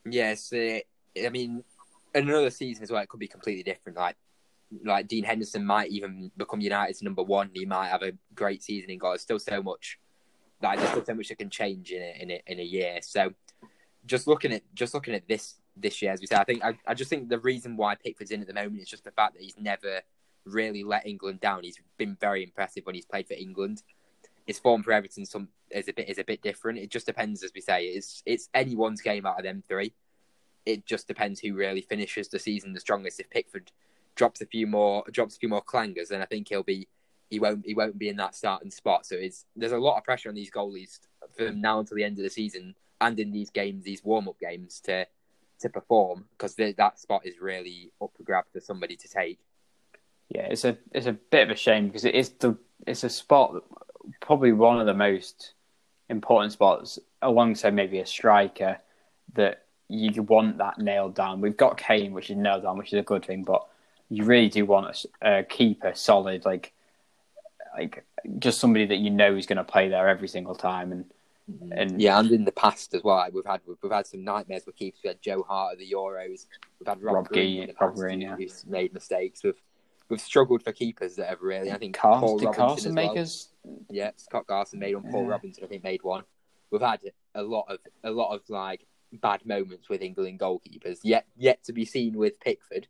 Yes, 0.04 0.52
uh, 0.52 0.80
I 1.24 1.28
mean, 1.28 1.62
another 2.14 2.50
season 2.50 2.82
as 2.82 2.90
well. 2.90 3.02
It 3.02 3.08
could 3.08 3.20
be 3.20 3.28
completely 3.28 3.62
different. 3.62 3.98
Like, 3.98 4.16
like 4.84 5.08
Dean 5.08 5.24
Henderson 5.24 5.64
might 5.64 5.90
even 5.90 6.30
become 6.36 6.60
United's 6.60 7.02
number 7.02 7.22
one. 7.22 7.50
He 7.52 7.64
might 7.64 7.88
have 7.88 8.02
a 8.02 8.12
great 8.34 8.62
season 8.62 8.90
in 8.90 8.98
goal. 8.98 9.10
There's 9.10 9.22
still 9.22 9.38
so 9.38 9.62
much. 9.62 9.98
Like, 10.62 10.78
there's 10.78 10.90
still 10.90 11.04
so 11.04 11.14
much 11.14 11.28
that 11.28 11.38
can 11.38 11.50
change 11.50 11.90
in 11.90 12.02
a, 12.02 12.22
in 12.22 12.30
a, 12.30 12.42
in 12.46 12.60
a 12.60 12.64
year. 12.64 12.98
So, 13.02 13.32
just 14.06 14.26
looking 14.26 14.52
at 14.52 14.62
just 14.74 14.94
looking 14.94 15.14
at 15.14 15.28
this 15.28 15.56
this 15.76 16.02
year, 16.02 16.12
as 16.12 16.20
we 16.20 16.26
say, 16.26 16.36
I 16.36 16.44
think 16.44 16.64
I, 16.64 16.74
I 16.86 16.94
just 16.94 17.10
think 17.10 17.28
the 17.28 17.38
reason 17.38 17.76
why 17.76 17.94
Pickford's 17.94 18.30
in 18.30 18.40
at 18.40 18.46
the 18.46 18.54
moment 18.54 18.82
is 18.82 18.88
just 18.88 19.04
the 19.04 19.10
fact 19.10 19.34
that 19.34 19.42
he's 19.42 19.56
never 19.58 20.00
really 20.44 20.82
let 20.82 21.06
England 21.06 21.40
down. 21.40 21.62
He's 21.62 21.78
been 21.98 22.16
very 22.20 22.42
impressive 22.42 22.84
when 22.84 22.94
he's 22.94 23.06
played 23.06 23.28
for 23.28 23.34
England. 23.34 23.82
His 24.46 24.58
form 24.58 24.82
for 24.82 24.92
Everton 24.92 25.24
some 25.24 25.48
is 25.70 25.88
a 25.88 25.92
bit 25.92 26.08
is 26.08 26.18
a 26.18 26.24
bit 26.24 26.42
different. 26.42 26.78
It 26.78 26.90
just 26.90 27.06
depends, 27.06 27.42
as 27.42 27.52
we 27.54 27.60
say, 27.60 27.86
it's 27.86 28.22
it's 28.26 28.48
anyone's 28.54 29.00
game 29.00 29.26
out 29.26 29.38
of 29.38 29.44
them 29.44 29.62
three. 29.68 29.94
It 30.64 30.86
just 30.86 31.08
depends 31.08 31.40
who 31.40 31.54
really 31.54 31.80
finishes 31.80 32.28
the 32.28 32.38
season 32.38 32.72
the 32.72 32.80
strongest. 32.80 33.20
If 33.20 33.30
Pickford 33.30 33.72
drops 34.14 34.40
a 34.40 34.46
few 34.46 34.66
more 34.66 35.04
drops 35.10 35.36
a 35.36 35.38
few 35.38 35.48
more 35.48 35.62
clangers, 35.62 36.08
then 36.08 36.22
I 36.22 36.26
think 36.26 36.48
he'll 36.48 36.62
be 36.62 36.88
he 37.30 37.40
won't 37.40 37.64
he 37.64 37.74
won't 37.74 37.98
be 37.98 38.08
in 38.08 38.16
that 38.16 38.34
starting 38.34 38.70
spot. 38.70 39.06
So 39.06 39.16
it's 39.16 39.46
there's 39.56 39.72
a 39.72 39.78
lot 39.78 39.98
of 39.98 40.04
pressure 40.04 40.28
on 40.28 40.34
these 40.34 40.50
goalies 40.50 41.00
from 41.36 41.60
now 41.60 41.80
until 41.80 41.96
the 41.96 42.04
end 42.04 42.18
of 42.18 42.24
the 42.24 42.30
season 42.30 42.74
and 43.00 43.18
in 43.18 43.32
these 43.32 43.50
games, 43.50 43.84
these 43.84 44.04
warm 44.04 44.28
up 44.28 44.38
games 44.38 44.80
to 44.84 45.06
to 45.60 45.68
perform 45.68 46.24
because 46.32 46.56
that 46.56 46.98
spot 46.98 47.24
is 47.24 47.40
really 47.40 47.92
up 48.02 48.10
for 48.16 48.22
grabs 48.24 48.50
for 48.52 48.60
somebody 48.60 48.96
to 48.96 49.08
take. 49.08 49.38
Yeah, 50.28 50.46
it's 50.50 50.64
a 50.64 50.78
it's 50.92 51.06
a 51.06 51.12
bit 51.12 51.44
of 51.44 51.50
a 51.50 51.56
shame 51.56 51.86
because 51.86 52.04
it 52.04 52.14
is 52.14 52.30
the 52.30 52.56
it's 52.86 53.04
a 53.04 53.08
spot 53.08 53.62
probably 54.20 54.52
one 54.52 54.80
of 54.80 54.86
the 54.86 54.94
most 54.94 55.54
important 56.08 56.52
spots 56.52 56.98
alongside 57.20 57.74
maybe 57.74 58.00
a 58.00 58.06
striker 58.06 58.78
that 59.34 59.61
you 59.92 60.22
want 60.22 60.58
that 60.58 60.78
nailed 60.78 61.14
down. 61.14 61.40
We've 61.40 61.56
got 61.56 61.76
Kane, 61.76 62.12
which 62.12 62.30
is 62.30 62.36
nailed 62.36 62.62
down, 62.62 62.78
which 62.78 62.92
is 62.92 62.98
a 62.98 63.02
good 63.02 63.24
thing, 63.24 63.44
but 63.44 63.66
you 64.08 64.24
really 64.24 64.48
do 64.48 64.64
want 64.64 65.06
a, 65.22 65.38
a 65.38 65.42
keeper 65.44 65.92
solid, 65.94 66.44
like 66.44 66.72
like 67.76 68.04
just 68.38 68.60
somebody 68.60 68.86
that 68.86 68.98
you 68.98 69.10
know 69.10 69.34
is 69.34 69.46
going 69.46 69.56
to 69.56 69.64
play 69.64 69.88
there 69.88 70.08
every 70.08 70.28
single 70.28 70.54
time 70.54 70.92
and 70.92 71.04
Mm-hmm. 71.50 71.72
And 71.72 72.00
yeah, 72.00 72.18
and 72.18 72.30
in 72.30 72.44
the 72.44 72.52
past 72.52 72.94
as 72.94 73.02
well, 73.02 73.26
we've 73.32 73.44
had 73.44 73.60
we've 73.66 73.92
had 73.92 74.06
some 74.06 74.24
nightmares 74.24 74.64
with 74.64 74.76
keepers. 74.76 75.00
We 75.02 75.08
had 75.08 75.20
Joe 75.20 75.42
Hart 75.42 75.72
at 75.72 75.78
the 75.78 75.90
Euros. 75.90 76.46
We've 76.78 76.86
had 76.86 77.02
Rob, 77.02 77.14
Rob 77.16 77.28
Green, 77.28 77.64
Green, 77.64 77.76
Rob 77.80 77.94
Green 77.94 78.20
yeah. 78.20 78.36
who's 78.36 78.64
made 78.66 78.94
mistakes. 78.94 79.42
We've 79.42 79.60
we've 80.08 80.20
struggled 80.20 80.62
for 80.62 80.72
keepers 80.72 81.16
that 81.16 81.28
have 81.28 81.42
really. 81.42 81.72
I 81.72 81.78
think 81.78 81.96
Car- 81.96 82.20
Paul 82.20 82.38
did 82.38 82.46
Robinson 82.46 82.66
Carson 82.66 82.94
makers. 82.94 83.48
Well. 83.64 83.78
Yeah, 83.90 84.10
Scott 84.16 84.46
Carson 84.46 84.78
made 84.78 84.94
one. 84.94 85.10
Paul 85.10 85.24
yeah. 85.24 85.30
Robinson, 85.30 85.64
I 85.64 85.66
think, 85.66 85.82
made 85.82 86.02
one. 86.02 86.22
We've 86.70 86.80
had 86.80 87.00
a 87.34 87.42
lot 87.42 87.66
of 87.68 87.78
a 88.04 88.10
lot 88.10 88.34
of 88.34 88.42
like 88.48 88.86
bad 89.12 89.44
moments 89.44 89.88
with 89.88 90.02
England 90.02 90.40
goalkeepers. 90.40 90.98
Yet 91.02 91.26
yet 91.36 91.62
to 91.64 91.72
be 91.72 91.84
seen 91.84 92.16
with 92.16 92.40
Pickford. 92.40 92.88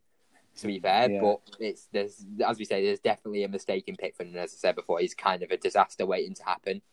To 0.57 0.67
be 0.67 0.79
fair, 0.79 1.09
yeah. 1.09 1.19
but 1.19 1.39
it's 1.59 1.87
there's 1.91 2.23
as 2.45 2.59
we 2.59 2.65
say, 2.65 2.85
there's 2.85 2.99
definitely 2.99 3.43
a 3.43 3.47
mistake 3.47 3.85
in 3.87 3.95
Pickford, 3.95 4.27
and 4.27 4.35
as 4.35 4.53
I 4.53 4.57
said 4.57 4.75
before, 4.75 4.99
he's 4.99 5.15
kind 5.15 5.41
of 5.41 5.49
a 5.49 5.57
disaster 5.57 6.05
waiting 6.05 6.35
to 6.35 6.43
happen, 6.43 6.83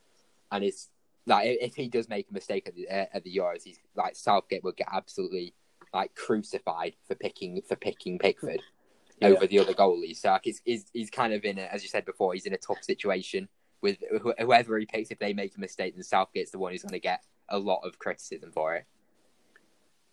and 0.51 0.65
it's 0.65 0.89
like 1.27 1.59
if 1.61 1.77
he 1.77 1.89
does 1.89 2.09
make 2.09 2.31
a 2.31 2.33
mistake 2.33 2.67
at 2.67 2.75
the 2.75 2.89
uh, 2.89 3.07
at 3.13 3.23
the 3.23 3.37
Euros, 3.37 3.63
he's 3.63 3.79
like 3.95 4.17
Southgate 4.17 4.65
will 4.65 4.73
get 4.73 4.89
absolutely 4.91 5.55
like 5.93 6.15
crucified 6.15 6.95
for 7.07 7.15
picking 7.15 7.61
for 7.69 7.77
picking 7.77 8.19
Pickford 8.19 8.63
yeah. 9.21 9.29
over 9.29 9.47
the 9.47 9.59
other 9.59 9.75
goalies. 9.75 10.17
So 10.19 10.31
like, 10.31 10.45
he's, 10.45 10.63
he's 10.65 10.87
he's 10.93 11.11
kind 11.11 11.33
of 11.33 11.45
in 11.45 11.59
a, 11.59 11.63
as 11.63 11.83
you 11.83 11.89
said 11.89 12.07
before, 12.07 12.33
he's 12.33 12.47
in 12.47 12.55
a 12.55 12.59
tough 12.59 12.83
situation 12.83 13.49
with 13.83 13.99
whoever 14.39 14.79
he 14.79 14.87
picks. 14.87 15.11
If 15.11 15.19
they 15.19 15.33
make 15.33 15.57
a 15.57 15.61
mistake, 15.61 15.95
then 15.95 16.03
Southgate's 16.03 16.51
the 16.51 16.59
one 16.59 16.73
who's 16.73 16.83
going 16.83 16.93
to 16.93 17.01
get 17.01 17.23
a 17.49 17.59
lot 17.59 17.81
of 17.85 17.99
criticism 17.99 18.53
for 18.53 18.77
it. 18.77 18.87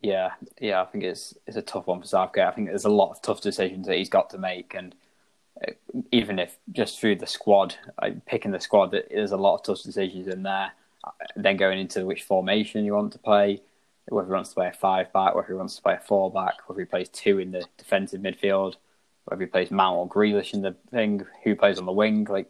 Yeah, 0.01 0.31
yeah, 0.59 0.81
I 0.81 0.85
think 0.85 1.03
it's 1.03 1.33
it's 1.47 1.57
a 1.57 1.61
tough 1.61 1.87
one 1.87 2.01
for 2.01 2.07
Southgate. 2.07 2.45
I 2.45 2.51
think 2.51 2.67
there's 2.67 2.85
a 2.85 2.89
lot 2.89 3.11
of 3.11 3.21
tough 3.21 3.41
decisions 3.41 3.87
that 3.87 3.97
he's 3.97 4.09
got 4.09 4.29
to 4.29 4.37
make, 4.37 4.75
and 4.75 4.93
uh, 5.67 5.71
even 6.11 6.37
if 6.37 6.57
just 6.71 6.99
through 6.99 7.15
the 7.15 7.25
squad, 7.25 7.75
picking 8.27 8.51
the 8.51 8.59
squad, 8.59 8.91
there's 8.91 9.31
a 9.31 9.37
lot 9.37 9.55
of 9.55 9.63
tough 9.63 9.83
decisions 9.83 10.27
in 10.27 10.43
there 10.43 10.71
then 11.35 11.57
going 11.57 11.79
into 11.79 12.05
which 12.05 12.23
formation 12.23 12.85
you 12.85 12.93
want 12.93 13.13
to 13.13 13.19
play, 13.19 13.61
whether 14.07 14.27
he 14.27 14.33
wants 14.33 14.49
to 14.49 14.55
play 14.55 14.67
a 14.67 14.73
five 14.73 15.11
back, 15.13 15.35
whether 15.35 15.47
he 15.47 15.53
wants 15.53 15.75
to 15.75 15.81
play 15.81 15.93
a 15.93 15.99
four 15.99 16.31
back, 16.31 16.67
whether 16.67 16.79
he 16.79 16.85
plays 16.85 17.09
two 17.09 17.39
in 17.39 17.51
the 17.51 17.65
defensive 17.77 18.21
midfield, 18.21 18.75
whether 19.25 19.41
he 19.41 19.47
plays 19.47 19.71
Mount 19.71 19.97
or 19.97 20.09
Grealish 20.09 20.53
in 20.53 20.61
the 20.61 20.75
thing, 20.91 21.25
who 21.43 21.55
plays 21.55 21.79
on 21.79 21.85
the 21.85 21.91
wing, 21.91 22.25
like 22.29 22.49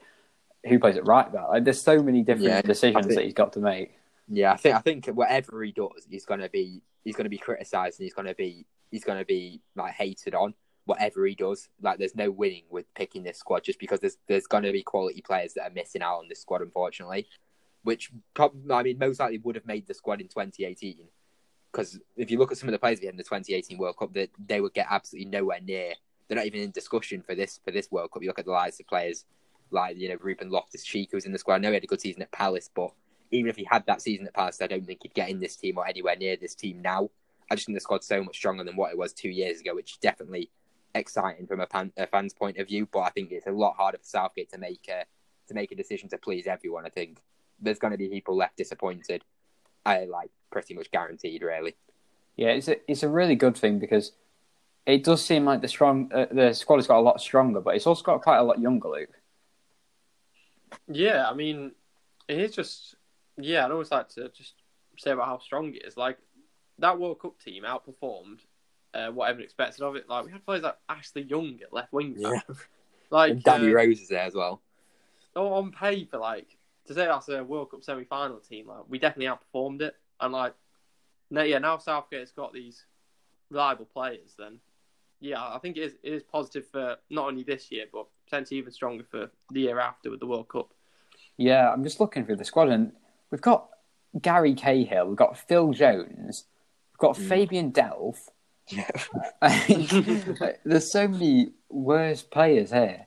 who 0.68 0.80
plays 0.80 0.96
it 0.96 1.06
right 1.06 1.32
back. 1.32 1.48
Like, 1.50 1.64
there's 1.64 1.82
so 1.82 2.02
many 2.02 2.22
different 2.22 2.50
yeah, 2.50 2.62
decisions 2.62 3.08
think, 3.08 3.16
that 3.16 3.26
he's 3.26 3.34
got 3.34 3.54
to 3.54 3.60
make. 3.60 3.94
Yeah, 4.28 4.54
I 4.54 4.58
think 4.58 4.76
I 4.76 4.80
think 4.80 5.06
whatever 5.08 5.64
he 5.64 5.72
does, 5.72 6.06
he's 6.10 6.26
gonna 6.26 6.50
be 6.50 6.82
he's 7.08 7.16
gonna 7.16 7.30
be 7.30 7.38
criticised 7.38 8.00
and 8.00 8.06
he's 8.06 8.14
gonna 8.14 8.36
be 8.36 8.66
he's 8.92 9.04
gonna 9.04 9.26
be 9.26 9.62
like 9.76 9.94
hated 9.94 10.36
on. 10.36 10.54
Whatever 10.86 11.26
he 11.26 11.36
does, 11.36 11.68
like 11.82 12.00
there's 12.00 12.16
no 12.16 12.32
winning 12.32 12.64
with 12.70 12.86
picking 12.94 13.24
this 13.24 13.38
squad 13.38 13.64
just 13.64 13.80
because 13.80 14.00
there's 14.00 14.18
there's 14.28 14.48
gonna 14.48 14.72
be 14.72 14.84
quality 14.84 15.22
players 15.22 15.54
that 15.54 15.70
are 15.70 15.74
missing 15.74 16.02
out 16.02 16.20
on 16.20 16.28
this 16.30 16.42
squad, 16.42 16.62
unfortunately 16.62 17.28
which 17.88 18.12
I 18.38 18.84
mean 18.84 18.98
most 18.98 19.22
likely 19.22 19.38
would 19.38 19.56
have 19.56 19.66
made 19.66 19.88
the 19.88 19.94
squad 19.94 20.20
in 20.20 20.28
2018. 20.28 21.08
Because 21.72 21.98
if 22.18 22.30
you 22.30 22.38
look 22.38 22.52
at 22.52 22.58
some 22.58 22.68
of 22.68 22.74
the 22.74 22.80
players 22.80 23.00
we 23.00 23.06
had 23.06 23.14
in 23.14 23.18
the 23.18 23.24
2018 23.24 23.78
World 23.78 23.96
Cup, 23.98 24.14
that 24.14 24.30
they, 24.38 24.56
they 24.56 24.62
would 24.62 24.74
get 24.74 24.88
absolutely 24.90 25.30
nowhere 25.30 25.62
near. 25.62 25.94
They're 26.28 26.36
not 26.36 26.46
even 26.46 26.60
in 26.60 26.72
discussion 26.72 27.22
for 27.22 27.34
this 27.34 27.62
for 27.64 27.72
this 27.72 27.90
World 27.90 28.12
Cup. 28.12 28.22
You 28.22 28.28
look 28.28 28.40
at 28.40 28.46
the 28.46 28.52
likes 28.52 28.82
of 28.82 28.88
players 28.88 29.24
like 29.72 29.98
you 29.98 30.10
know 30.10 30.18
Ruben 30.20 30.50
Loftus 30.50 30.84
Cheek 30.84 31.10
who's 31.14 31.26
in 31.26 31.32
the 31.32 31.38
squad. 31.38 31.56
I 31.56 31.58
know 31.60 31.70
he 31.70 31.76
had 31.76 31.84
a 31.86 31.88
good 31.88 32.02
season 32.02 32.24
at 32.24 32.32
Palace, 32.34 32.70
but 32.76 32.92
even 33.32 33.50
if 33.50 33.56
he 33.56 33.68
had 33.70 33.86
that 33.88 34.02
season 34.02 34.28
at 34.28 34.34
Palace, 34.34 34.62
I 34.62 34.68
don't 34.68 34.86
think 34.86 35.00
he'd 35.04 35.14
get 35.14 35.30
in 35.30 35.40
this 35.40 35.56
team 35.56 35.78
or 35.78 35.88
anywhere 35.88 36.16
near 36.16 36.36
this 36.36 36.56
team 36.56 36.82
now. 36.82 37.10
I 37.50 37.56
just 37.56 37.66
think 37.66 37.76
the 37.76 37.82
squad's 37.82 38.08
so 38.08 38.24
much 38.24 38.36
stronger 38.36 38.64
than 38.64 38.76
what 38.76 38.92
it 38.92 38.98
was 38.98 39.14
two 39.14 39.30
years 39.30 39.62
ago, 39.62 39.76
which 39.76 39.94
is 39.94 39.98
definitely 39.98 40.50
exciting 40.96 41.48
from 41.48 41.62
a, 41.62 41.68
fan, 41.68 41.92
a 41.98 42.08
fan's 42.08 42.34
point 42.34 42.58
of 42.58 42.68
view. 42.68 42.88
But 42.92 43.00
I 43.00 43.10
think 43.10 43.32
it's 43.32 43.48
a 43.48 43.52
lot 43.52 43.76
harder 43.76 43.98
for 43.98 44.04
Southgate 44.04 44.52
to 44.52 44.58
make 44.58 44.88
a 44.90 45.06
to 45.48 45.54
make 45.54 45.72
a 45.72 45.76
decision 45.76 46.10
to 46.10 46.18
please 46.18 46.46
everyone. 46.46 46.86
I 46.86 46.90
think 46.90 47.22
there's 47.60 47.80
going 47.80 47.92
to 47.92 47.98
be 47.98 48.10
people 48.10 48.36
left 48.36 48.58
disappointed. 48.58 49.24
I 49.86 50.06
like 50.06 50.30
pretty 50.52 50.74
much 50.74 50.92
guaranteed, 50.92 51.42
really. 51.42 51.76
Yeah, 52.36 52.50
it's 52.50 52.68
a 52.68 52.92
it's 52.92 53.04
a 53.04 53.10
really 53.10 53.36
good 53.36 53.58
thing 53.58 53.80
because 53.80 54.12
it 54.86 55.04
does 55.04 55.24
seem 55.24 55.46
like 55.46 55.62
the 55.62 55.68
strong 55.68 56.12
uh, 56.14 56.28
the 56.32 56.54
squad 56.54 56.78
has 56.78 56.88
got 56.88 57.00
a 57.00 57.02
lot 57.02 57.22
stronger, 57.22 57.62
but 57.62 57.76
it's 57.76 57.88
also 57.88 58.04
got 58.04 58.22
quite 58.22 58.38
a 58.38 58.44
lot 58.44 58.60
younger, 58.60 58.90
Luke. 58.90 59.22
Yeah, 60.90 61.28
I 61.30 61.34
mean, 61.34 61.72
it 62.28 62.40
is 62.40 62.54
just 62.54 62.96
yeah. 63.38 63.66
I'd 63.66 63.72
always 63.72 63.92
like 63.92 64.10
to 64.10 64.30
just 64.30 64.56
say 64.98 65.12
about 65.12 65.28
how 65.28 65.40
strong 65.40 65.74
it 65.74 65.86
is. 65.86 65.98
Like 65.98 66.18
that 66.80 67.00
World 67.00 67.20
Cup 67.20 67.40
team 67.40 67.64
outperformed 67.64 68.40
uh, 68.94 69.12
whatever 69.12 69.42
expected 69.42 69.84
of 69.84 69.96
it. 69.96 70.10
Like 70.10 70.26
we 70.26 70.32
had 70.32 70.46
players 70.46 70.64
like 70.64 70.78
Ashley 70.90 71.24
Young 71.24 71.60
at 71.62 71.74
left 71.74 71.94
wing. 71.94 72.16
Yeah. 72.18 72.42
Like 73.10 73.32
and 73.32 73.44
Danny 73.44 73.70
uh, 73.70 73.76
Rose 73.76 74.02
is 74.02 74.10
there 74.10 74.24
as 74.24 74.36
well. 74.36 74.62
On 75.34 75.72
paper, 75.72 76.18
like 76.18 76.58
to 76.88 76.94
say 76.94 77.06
that's 77.06 77.30
a 77.30 77.42
World 77.42 77.72
Cup 77.72 77.82
semi 77.82 78.04
final 78.04 78.38
team, 78.40 78.68
like 78.68 78.84
we 78.90 79.00
definitely 79.00 79.34
outperformed 79.34 79.82
it. 79.82 79.96
And 80.20 80.34
like, 80.34 80.54
no, 81.30 81.42
yeah, 81.44 81.60
now 81.60 81.78
Southgate's 81.78 82.32
got 82.32 82.52
these 82.52 82.84
reliable 83.50 83.86
players. 83.86 84.36
Then, 84.38 84.60
yeah, 85.22 85.42
I 85.42 85.58
think 85.60 85.78
it 85.78 85.84
is 85.84 85.94
it 86.04 86.12
is 86.12 86.24
positive 86.24 86.68
for 86.70 86.98
not 87.10 87.28
only 87.28 87.44
this 87.44 87.72
year, 87.72 87.86
but 87.94 88.08
potentially 88.26 88.58
even 88.58 88.74
stronger 88.74 89.06
for 89.10 89.32
the 89.52 89.62
year 89.62 89.80
after 89.80 90.10
with 90.10 90.20
the 90.20 90.28
World 90.28 90.50
Cup. 90.50 90.74
Yeah, 91.38 91.72
I'm 91.72 91.86
just 91.86 92.02
looking 92.02 92.26
through 92.26 92.36
the 92.36 92.44
squad, 92.44 92.68
and 92.68 92.92
we've 93.32 93.42
got 93.42 93.70
Gary 94.22 94.54
Cahill, 94.54 95.08
we've 95.08 95.18
got 95.18 95.38
Phil 95.38 95.72
Jones, 95.74 96.46
we've 96.94 97.00
got 97.00 97.18
mm. 97.18 97.28
Fabian 97.28 97.72
Delph. 97.72 98.30
Yeah. 98.70 98.90
there's 100.66 100.92
so 100.92 101.08
many 101.08 101.52
worse 101.70 102.22
players 102.22 102.72
here. 102.72 103.06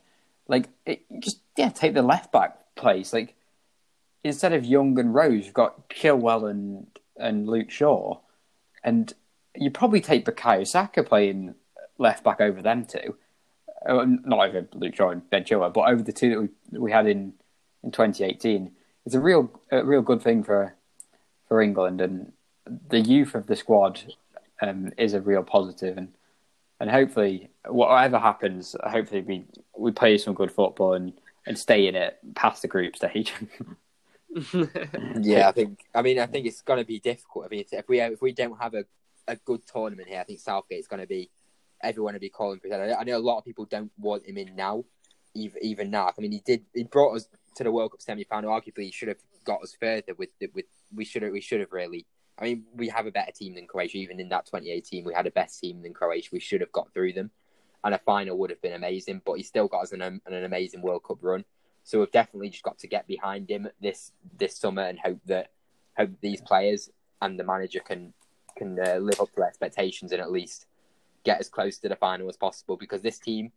Like, 0.49 0.69
it, 0.87 1.03
just 1.21 1.41
yeah, 1.57 1.69
take 1.69 1.95
the 1.95 2.03
left 2.03 2.33
back 2.33 2.75
place. 2.77 3.13
Like, 3.13 3.35
instead 4.25 4.53
of 4.53 4.65
Young 4.65 4.99
and 4.99 5.15
Rose, 5.15 5.45
you've 5.45 5.55
got 5.55 5.89
Chilwell 5.91 6.51
and 6.51 6.87
and 7.17 7.47
Luke 7.47 7.71
Shaw, 7.71 8.19
and 8.83 9.13
you 9.55 9.71
probably 9.71 10.01
take 10.01 10.25
Bukayo 10.25 10.67
Saka 10.67 11.03
playing 11.03 11.55
left 11.99 12.25
back 12.25 12.41
over 12.41 12.63
them 12.63 12.87
two, 12.87 13.17
uh, 13.87 14.05
not 14.07 14.49
over 14.49 14.67
Luke 14.75 14.97
Shaw 14.97 15.11
and 15.11 15.29
Ben 15.29 15.45
Chilwell, 15.45 15.73
but 15.73 15.89
over 15.91 16.03
the 16.03 16.13
two 16.13 16.31
that 16.31 16.41
we 16.73 16.79
we 16.79 16.93
had 16.93 17.07
in 17.07 17.35
in 17.83 17.91
2018. 17.91 18.73
It's 19.07 19.15
a 19.15 19.21
real 19.21 19.51
a 19.71 19.85
real 19.85 20.03
good 20.03 20.23
thing 20.23 20.43
for 20.43 20.75
for 21.49 21.61
England, 21.61 22.01
and 22.01 22.33
the 22.89 23.01
youth 23.01 23.35
of 23.35 23.47
the 23.47 23.57
squad 23.57 24.03
um, 24.61 24.93
is 24.99 25.15
a 25.15 25.21
real 25.21 25.43
positive, 25.43 25.97
and 25.97 26.09
and 26.79 26.91
hopefully 26.91 27.51
whatever 27.67 28.19
happens, 28.19 28.77
hopefully 28.83 29.23
we 29.23 29.45
we 29.77 29.93
play 29.93 30.19
some 30.19 30.35
good 30.35 30.53
football 30.53 30.95
and 30.95 31.13
and 31.47 31.59
stay 31.59 31.87
in 31.87 31.95
it 31.95 32.19
past 32.35 32.63
the 32.63 32.69
group 32.69 32.97
stage. 32.97 33.33
yeah, 35.21 35.49
I 35.49 35.53
think. 35.53 35.81
I 35.95 36.03
mean, 36.03 36.19
I 36.19 36.27
think 36.27 36.47
it's 36.47 36.63
going 36.63 36.79
to 36.79 36.87
be 36.87 37.01
difficult. 37.01 37.47
I 37.47 37.49
mean, 37.49 37.65
if 37.71 37.89
we 37.89 38.01
if 38.01 38.23
we 38.23 38.33
don't 38.33 38.61
have 38.61 38.75
a, 38.75 38.85
a 39.27 39.37
good 39.37 39.63
tournament 39.67 40.09
here, 40.09 40.21
I 40.21 40.25
think 40.25 40.41
Southgate's 40.41 40.87
going 40.87 41.03
to 41.03 41.09
be 41.09 41.31
everyone 41.83 42.15
will 42.15 42.21
be 42.21 42.29
calling 42.29 42.61
for 42.61 42.69
him. 42.69 42.95
I 42.99 43.05
know 43.05 43.17
a 43.17 43.19
lot 43.19 43.39
of 43.39 43.45
people 43.45 43.65
don't 43.65 43.91
want 43.99 44.27
him 44.27 44.37
in 44.37 44.55
now, 44.55 44.85
even 45.35 45.63
even 45.63 45.91
now. 45.91 46.09
I 46.09 46.21
mean, 46.21 46.33
he 46.33 46.43
did. 46.45 46.65
He 46.75 46.85
brought 46.85 47.17
us 47.17 47.27
to 47.61 47.65
the 47.65 47.73
World 47.73 47.93
Cup 47.93 48.01
semi 48.01 48.25
final. 48.25 48.51
Arguably, 48.51 48.93
should 48.93 49.09
have 49.09 49.19
got 49.45 49.63
us 49.63 49.77
further. 49.79 50.15
With 50.17 50.31
with 50.55 50.65
we 50.95 51.05
should 51.05 51.23
have 51.23 51.33
we 51.33 51.41
should 51.41 51.61
have 51.61 51.73
really. 51.73 52.07
I 52.39 52.45
mean, 52.45 52.65
we 52.75 52.89
have 52.89 53.07
a 53.07 53.11
better 53.11 53.33
team 53.33 53.55
than 53.55 53.67
Croatia. 53.67 53.99
Even 53.99 54.19
in 54.19 54.31
that 54.31 54.47
2018, 54.47 55.05
we 55.05 55.13
had 55.13 55.27
a 55.27 55.31
best 55.31 55.61
team 55.61 55.83
than 55.83 55.93
Croatia. 55.93 56.31
We 56.33 56.41
should 56.41 56.63
have 56.63 56.73
got 56.73 56.93
through 56.95 57.13
them, 57.13 57.31
and 57.85 57.95
a 57.95 57.99
final 57.99 58.39
would 58.39 58.51
have 58.51 58.63
been 58.63 58.73
amazing. 58.73 59.21
But 59.25 59.35
he 59.35 59.43
still 59.43 59.69
got 59.69 59.83
us 59.83 59.93
an, 59.93 60.01
an 60.01 60.21
amazing 60.45 60.81
World 60.81 61.05
Cup 61.05 61.19
run. 61.21 61.45
So 61.85 61.99
we've 61.99 62.11
definitely 62.11 62.49
just 62.49 62.63
got 62.63 62.79
to 62.79 62.87
get 62.87 63.07
behind 63.07 63.51
him 63.51 63.69
this 63.81 64.13
this 64.39 64.57
summer 64.57 64.83
and 64.83 64.99
hope 64.99 65.21
that 65.27 65.51
hope 65.97 66.11
these 66.23 66.41
players 66.41 66.91
and 67.21 67.39
the 67.39 67.45
manager 67.45 67.81
can 67.81 68.15
can 68.57 68.79
uh, 68.81 68.97
live 68.97 69.21
up 69.21 69.33
to 69.35 69.43
expectations 69.43 70.13
and 70.13 70.21
at 70.21 70.33
least 70.33 70.67
get 71.25 71.41
as 71.41 71.49
close 71.49 71.79
to 71.79 71.89
the 71.89 71.97
final 71.97 72.29
as 72.29 72.37
possible. 72.39 72.77
Because 72.77 73.03
this 73.03 73.19
team, 73.19 73.53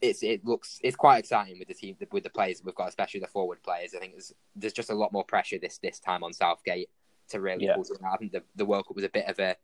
it's 0.00 0.22
it 0.22 0.44
looks 0.44 0.78
it's 0.82 0.96
quite 0.96 1.18
exciting 1.18 1.58
with 1.58 1.68
the 1.68 1.74
team 1.74 1.96
with 2.10 2.22
the 2.22 2.30
players 2.30 2.62
we've 2.64 2.74
got, 2.74 2.88
especially 2.88 3.20
the 3.20 3.26
forward 3.26 3.62
players. 3.62 3.94
I 3.94 3.98
think 3.98 4.12
there's 4.12 4.32
there's 4.56 4.72
just 4.72 4.90
a 4.90 4.94
lot 4.94 5.12
more 5.12 5.24
pressure 5.24 5.58
this 5.58 5.78
this 5.78 5.98
time 6.00 6.22
on 6.22 6.32
Southgate 6.32 6.88
to 7.28 7.40
really 7.40 7.66
yeah. 7.66 7.74
pull 7.74 7.84
something 7.84 8.04
out. 8.04 8.14
I 8.14 8.16
think 8.16 8.32
the, 8.32 8.42
the 8.56 8.64
World 8.64 8.86
Cup 8.86 8.96
was 8.96 9.04
a 9.04 9.10
bit 9.10 9.26
of 9.26 9.38
a 9.38 9.56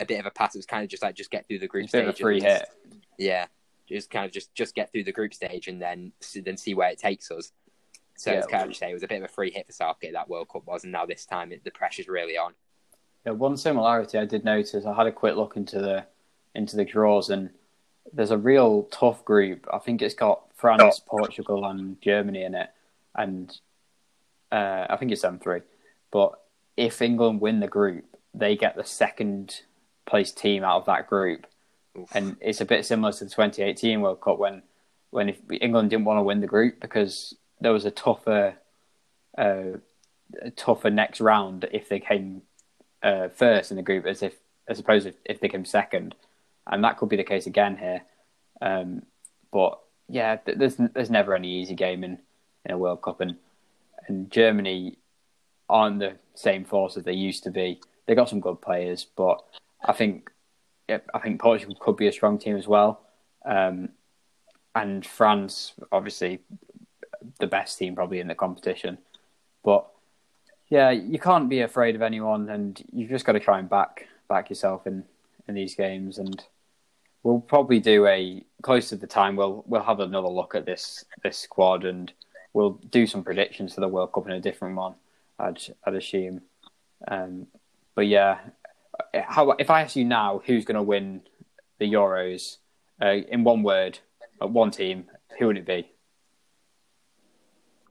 a 0.00 0.04
bit 0.04 0.20
of 0.20 0.26
a 0.26 0.30
pass. 0.30 0.54
It 0.54 0.58
was 0.58 0.66
kind 0.66 0.84
of 0.84 0.90
just 0.90 1.02
like 1.02 1.14
just 1.14 1.30
get 1.30 1.46
through 1.46 1.60
the 1.60 1.66
group 1.66 1.86
a 1.86 1.88
stage. 1.88 2.02
Bit 2.02 2.08
of 2.08 2.14
a 2.14 2.18
free 2.18 2.40
hit. 2.40 2.68
Yeah, 3.18 3.46
just 3.88 4.10
kind 4.10 4.26
of 4.26 4.32
just 4.32 4.54
just 4.54 4.74
get 4.74 4.92
through 4.92 5.04
the 5.04 5.12
group 5.12 5.34
stage 5.34 5.68
and 5.68 5.80
then 5.80 6.12
then 6.34 6.56
see 6.56 6.74
where 6.74 6.90
it 6.90 6.98
takes 6.98 7.30
us. 7.30 7.52
So 8.16 8.32
yeah, 8.32 8.38
it's 8.38 8.46
kind 8.46 8.68
of 8.68 8.76
say 8.76 8.90
it 8.90 8.94
was 8.94 9.02
a 9.02 9.08
bit 9.08 9.18
of 9.18 9.24
a 9.24 9.32
free 9.32 9.50
hit 9.50 9.66
for 9.66 9.72
Southgate 9.72 10.12
that 10.12 10.28
World 10.28 10.48
Cup 10.52 10.66
was, 10.66 10.84
and 10.84 10.92
now 10.92 11.06
this 11.06 11.24
time 11.24 11.52
it, 11.52 11.64
the 11.64 11.70
pressure's 11.70 12.08
really 12.08 12.36
on. 12.36 12.52
Yeah, 13.24 13.32
one 13.32 13.56
similarity 13.56 14.18
I 14.18 14.24
did 14.24 14.44
notice. 14.44 14.84
I 14.84 14.94
had 14.94 15.06
a 15.06 15.12
quick 15.12 15.36
look 15.36 15.56
into 15.56 15.78
the 15.80 16.04
into 16.54 16.76
the 16.76 16.84
draws, 16.84 17.30
and 17.30 17.50
there's 18.12 18.30
a 18.30 18.38
real 18.38 18.84
tough 18.84 19.24
group. 19.24 19.66
I 19.72 19.78
think 19.78 20.02
it's 20.02 20.14
got 20.14 20.42
France, 20.54 21.00
Portugal, 21.04 21.64
and 21.64 22.00
Germany 22.00 22.42
in 22.42 22.54
it, 22.54 22.70
and 23.14 23.56
uh, 24.50 24.86
I 24.88 24.96
think 24.96 25.12
it's 25.12 25.24
M 25.24 25.38
three. 25.38 25.60
But 26.10 26.32
if 26.76 27.02
England 27.02 27.40
win 27.40 27.60
the 27.60 27.68
group, 27.68 28.04
they 28.34 28.56
get 28.56 28.76
the 28.76 28.84
second 28.84 29.60
place 30.06 30.32
team 30.32 30.64
out 30.64 30.78
of 30.78 30.86
that 30.86 31.06
group 31.06 31.46
Oof. 31.98 32.08
And 32.14 32.36
it's 32.40 32.60
a 32.60 32.64
bit 32.64 32.86
similar 32.86 33.12
to 33.12 33.24
the 33.24 33.30
2018 33.30 34.00
World 34.00 34.20
Cup 34.20 34.38
when 34.38 34.62
when 35.10 35.30
if 35.30 35.38
England 35.50 35.90
didn't 35.90 36.04
want 36.04 36.18
to 36.18 36.22
win 36.22 36.40
the 36.40 36.46
group 36.46 36.80
because 36.80 37.34
there 37.60 37.72
was 37.72 37.84
a 37.84 37.90
tougher 37.90 38.54
uh, 39.36 39.78
a 40.42 40.50
tougher 40.54 40.90
next 40.90 41.20
round 41.20 41.66
if 41.72 41.88
they 41.88 41.98
came 41.98 42.42
uh, 43.02 43.28
first 43.28 43.70
in 43.70 43.76
the 43.76 43.82
group 43.82 44.06
as 44.06 44.22
if 44.22 44.34
as 44.68 44.78
opposed 44.78 45.06
if, 45.06 45.14
if 45.24 45.40
they 45.40 45.48
came 45.48 45.64
second, 45.64 46.14
and 46.68 46.84
that 46.84 46.98
could 46.98 47.08
be 47.08 47.16
the 47.16 47.24
case 47.24 47.46
again 47.46 47.76
here. 47.76 48.02
Um, 48.60 49.02
but 49.52 49.78
yeah, 50.08 50.38
there's 50.44 50.76
there's 50.76 51.10
never 51.10 51.34
any 51.34 51.60
easy 51.60 51.74
game 51.74 52.04
in, 52.04 52.18
in 52.64 52.70
a 52.70 52.78
World 52.78 53.02
Cup, 53.02 53.20
and 53.20 53.36
and 54.06 54.30
Germany 54.30 54.96
aren't 55.68 55.98
the 55.98 56.14
same 56.34 56.64
force 56.64 56.96
as 56.96 57.04
they 57.04 57.12
used 57.12 57.44
to 57.44 57.50
be. 57.50 57.80
They 58.06 58.14
got 58.14 58.28
some 58.28 58.40
good 58.40 58.60
players, 58.60 59.06
but 59.16 59.42
I 59.84 59.92
think 59.92 60.30
I 60.88 61.18
think 61.18 61.40
Portugal 61.40 61.76
could 61.78 61.96
be 61.96 62.08
a 62.08 62.12
strong 62.12 62.38
team 62.38 62.56
as 62.56 62.66
well. 62.66 63.00
Um, 63.44 63.90
and 64.74 65.04
France, 65.04 65.72
obviously, 65.92 66.40
the 67.38 67.46
best 67.46 67.78
team 67.78 67.94
probably 67.94 68.20
in 68.20 68.28
the 68.28 68.34
competition. 68.34 68.98
But 69.64 69.86
yeah, 70.68 70.90
you 70.90 71.18
can't 71.18 71.48
be 71.48 71.60
afraid 71.60 71.94
of 71.94 72.02
anyone, 72.02 72.48
and 72.48 72.82
you've 72.92 73.10
just 73.10 73.24
got 73.24 73.32
to 73.32 73.40
try 73.40 73.58
and 73.58 73.68
back 73.68 74.06
back 74.28 74.50
yourself 74.50 74.86
in, 74.86 75.04
in 75.46 75.54
these 75.54 75.74
games. 75.74 76.18
And 76.18 76.42
we'll 77.22 77.40
probably 77.40 77.80
do 77.80 78.06
a 78.06 78.44
close 78.62 78.88
to 78.90 78.96
the 78.96 79.06
time. 79.06 79.36
We'll 79.36 79.64
we'll 79.66 79.82
have 79.82 80.00
another 80.00 80.28
look 80.28 80.54
at 80.54 80.66
this 80.66 81.04
this 81.22 81.38
squad, 81.38 81.84
and 81.84 82.12
we'll 82.52 82.80
do 82.90 83.06
some 83.06 83.24
predictions 83.24 83.74
for 83.74 83.80
the 83.80 83.88
World 83.88 84.12
Cup 84.12 84.26
in 84.26 84.32
a 84.32 84.40
different 84.40 84.76
one. 84.76 84.94
I'd 85.38 85.60
I'd 85.84 85.94
assume. 85.94 86.42
Um, 87.06 87.46
but 87.94 88.06
yeah, 88.06 88.38
how 89.14 89.50
if 89.52 89.70
I 89.70 89.82
ask 89.82 89.96
you 89.96 90.04
now 90.04 90.42
who's 90.44 90.64
going 90.64 90.76
to 90.76 90.82
win 90.82 91.22
the 91.78 91.92
Euros 91.92 92.56
uh, 93.00 93.08
in 93.28 93.44
one 93.44 93.62
word, 93.62 93.98
at 94.40 94.50
one 94.50 94.70
team, 94.70 95.06
who 95.38 95.46
would 95.46 95.58
it 95.58 95.66
be? 95.66 95.90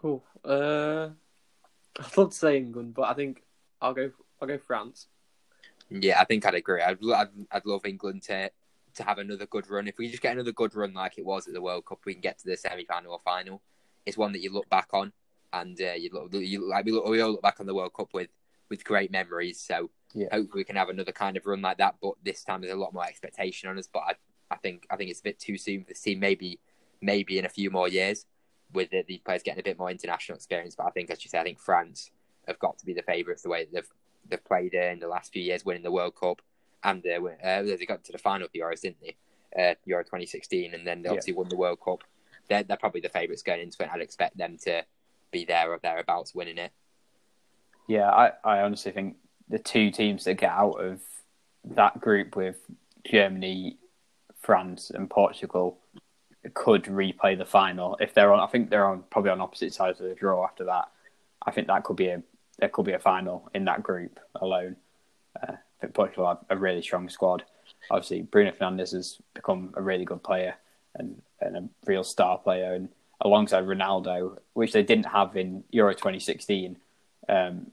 Cool. 0.01 0.23
Uh, 0.43 1.09
I'd 1.99 2.17
love 2.17 2.29
to 2.29 2.35
say 2.35 2.57
England, 2.57 2.93
but 2.93 3.03
I 3.03 3.13
think 3.13 3.43
I'll 3.81 3.93
go. 3.93 4.11
I'll 4.41 4.47
go 4.47 4.57
France. 4.59 5.07
Yeah, 5.89 6.19
I 6.19 6.25
think 6.25 6.45
I'd 6.45 6.53
agree. 6.53 6.81
I'd, 6.81 6.97
I'd, 7.15 7.29
I'd 7.49 7.65
love 7.65 7.85
England 7.85 8.23
to 8.23 8.51
to 8.97 9.03
have 9.03 9.17
another 9.17 9.45
good 9.45 9.69
run. 9.69 9.87
If 9.87 9.97
we 9.97 10.09
just 10.09 10.21
get 10.21 10.33
another 10.33 10.51
good 10.51 10.75
run 10.75 10.93
like 10.93 11.17
it 11.17 11.25
was 11.25 11.47
at 11.47 11.53
the 11.53 11.61
World 11.61 11.85
Cup, 11.85 11.99
we 12.05 12.13
can 12.13 12.21
get 12.21 12.37
to 12.39 12.45
the 12.45 12.57
semi 12.57 12.85
final 12.85 13.13
or 13.13 13.19
final. 13.23 13.61
It's 14.05 14.17
one 14.17 14.31
that 14.33 14.41
you 14.41 14.51
look 14.51 14.69
back 14.69 14.89
on, 14.93 15.13
and 15.53 15.79
uh, 15.81 15.93
you 15.93 16.09
look, 16.11 16.33
you 16.33 16.67
like 16.67 16.85
we, 16.85 16.91
look, 16.91 17.07
we 17.07 17.21
all 17.21 17.31
look 17.31 17.41
back 17.41 17.59
on 17.59 17.65
the 17.65 17.75
World 17.75 17.93
Cup 17.93 18.13
with 18.13 18.29
with 18.69 18.83
great 18.83 19.11
memories. 19.11 19.59
So 19.59 19.89
yeah. 20.13 20.27
hopefully 20.31 20.61
we 20.61 20.65
can 20.65 20.75
have 20.75 20.89
another 20.89 21.11
kind 21.11 21.37
of 21.37 21.45
run 21.45 21.61
like 21.61 21.77
that. 21.77 21.95
But 22.01 22.13
this 22.23 22.43
time 22.43 22.61
there's 22.61 22.73
a 22.73 22.77
lot 22.77 22.93
more 22.93 23.05
expectation 23.05 23.69
on 23.69 23.77
us. 23.77 23.87
But 23.91 23.99
I, 23.99 24.13
I 24.51 24.57
think 24.57 24.85
I 24.89 24.95
think 24.95 25.11
it's 25.11 25.21
a 25.21 25.23
bit 25.23 25.39
too 25.39 25.57
soon 25.57 25.83
for 25.83 25.89
this 25.89 26.01
team. 26.01 26.19
Maybe 26.19 26.59
maybe 27.01 27.37
in 27.37 27.45
a 27.45 27.49
few 27.49 27.69
more 27.69 27.87
years 27.87 28.25
with 28.73 28.89
the, 28.89 29.03
these 29.07 29.19
players 29.19 29.43
getting 29.43 29.59
a 29.59 29.63
bit 29.63 29.77
more 29.77 29.91
international 29.91 30.35
experience. 30.35 30.75
But 30.75 30.87
I 30.87 30.91
think, 30.91 31.09
as 31.09 31.23
you 31.23 31.29
say, 31.29 31.39
I 31.39 31.43
think 31.43 31.59
France 31.59 32.11
have 32.47 32.59
got 32.59 32.77
to 32.79 32.85
be 32.85 32.93
the 32.93 33.03
favourites 33.03 33.43
the 33.43 33.49
way 33.49 33.67
they've 33.71 33.89
they've 34.29 34.43
played 34.43 34.73
in 34.73 34.99
the 34.99 35.07
last 35.07 35.31
few 35.31 35.41
years, 35.41 35.65
winning 35.65 35.83
the 35.83 35.91
World 35.91 36.15
Cup, 36.15 36.41
and 36.83 37.05
uh, 37.05 37.25
uh, 37.43 37.63
they 37.63 37.85
got 37.85 38.03
to 38.03 38.11
the 38.11 38.17
final 38.17 38.45
of 38.45 38.51
the 38.51 38.59
Euros, 38.59 38.81
didn't 38.81 39.01
they? 39.01 39.15
Uh, 39.57 39.75
Euro 39.85 40.03
2016, 40.03 40.73
and 40.73 40.85
then 40.85 41.01
they 41.01 41.09
obviously 41.09 41.33
yeah. 41.33 41.37
won 41.37 41.49
the 41.49 41.57
World 41.57 41.79
Cup. 41.83 42.03
They're, 42.47 42.63
they're 42.63 42.77
probably 42.77 43.01
the 43.01 43.09
favourites 43.09 43.41
going 43.41 43.61
into 43.61 43.81
it. 43.83 43.89
I'd 43.91 44.01
expect 44.01 44.37
them 44.37 44.57
to 44.63 44.83
be 45.31 45.45
there 45.45 45.71
or 45.71 45.79
thereabouts 45.79 46.35
winning 46.35 46.57
it. 46.57 46.71
Yeah, 47.87 48.09
I, 48.09 48.31
I 48.43 48.61
honestly 48.61 48.91
think 48.91 49.15
the 49.49 49.59
two 49.59 49.91
teams 49.91 50.25
that 50.25 50.35
get 50.35 50.51
out 50.51 50.81
of 50.81 51.01
that 51.75 51.99
group 51.99 52.35
with 52.35 52.57
Germany, 53.05 53.77
France, 54.41 54.91
and 54.93 55.09
Portugal 55.09 55.79
could 56.53 56.83
replay 56.83 57.37
the 57.37 57.45
final 57.45 57.97
if 57.99 58.13
they're 58.13 58.33
on. 58.33 58.39
I 58.39 58.47
think 58.47 58.69
they're 58.69 58.87
on 58.87 59.03
probably 59.09 59.31
on 59.31 59.41
opposite 59.41 59.73
sides 59.73 59.99
of 59.99 60.07
the 60.07 60.15
draw 60.15 60.43
after 60.45 60.65
that. 60.65 60.89
I 61.45 61.51
think 61.51 61.67
that 61.67 61.83
could 61.83 61.95
be 61.95 62.07
a 62.07 62.21
there 62.59 62.69
could 62.69 62.85
be 62.85 62.93
a 62.93 62.99
final 62.99 63.49
in 63.53 63.65
that 63.65 63.83
group 63.83 64.19
alone. 64.35 64.77
Uh, 65.41 65.53
Think 65.79 65.93
Portugal 65.93 66.27
have 66.27 66.39
a 66.49 66.57
really 66.57 66.81
strong 66.81 67.09
squad. 67.09 67.43
Obviously, 67.91 68.23
Bruno 68.23 68.51
Fernandes 68.51 68.93
has 68.93 69.17
become 69.33 69.73
a 69.75 69.81
really 69.81 70.05
good 70.05 70.23
player 70.23 70.55
and, 70.95 71.21
and 71.39 71.55
a 71.55 71.69
real 71.85 72.03
star 72.03 72.37
player, 72.37 72.73
and 72.73 72.89
alongside 73.21 73.65
Ronaldo, 73.65 74.37
which 74.53 74.73
they 74.73 74.83
didn't 74.83 75.05
have 75.05 75.37
in 75.37 75.63
Euro 75.71 75.93
2016. 75.93 76.77
Um, 77.29 77.71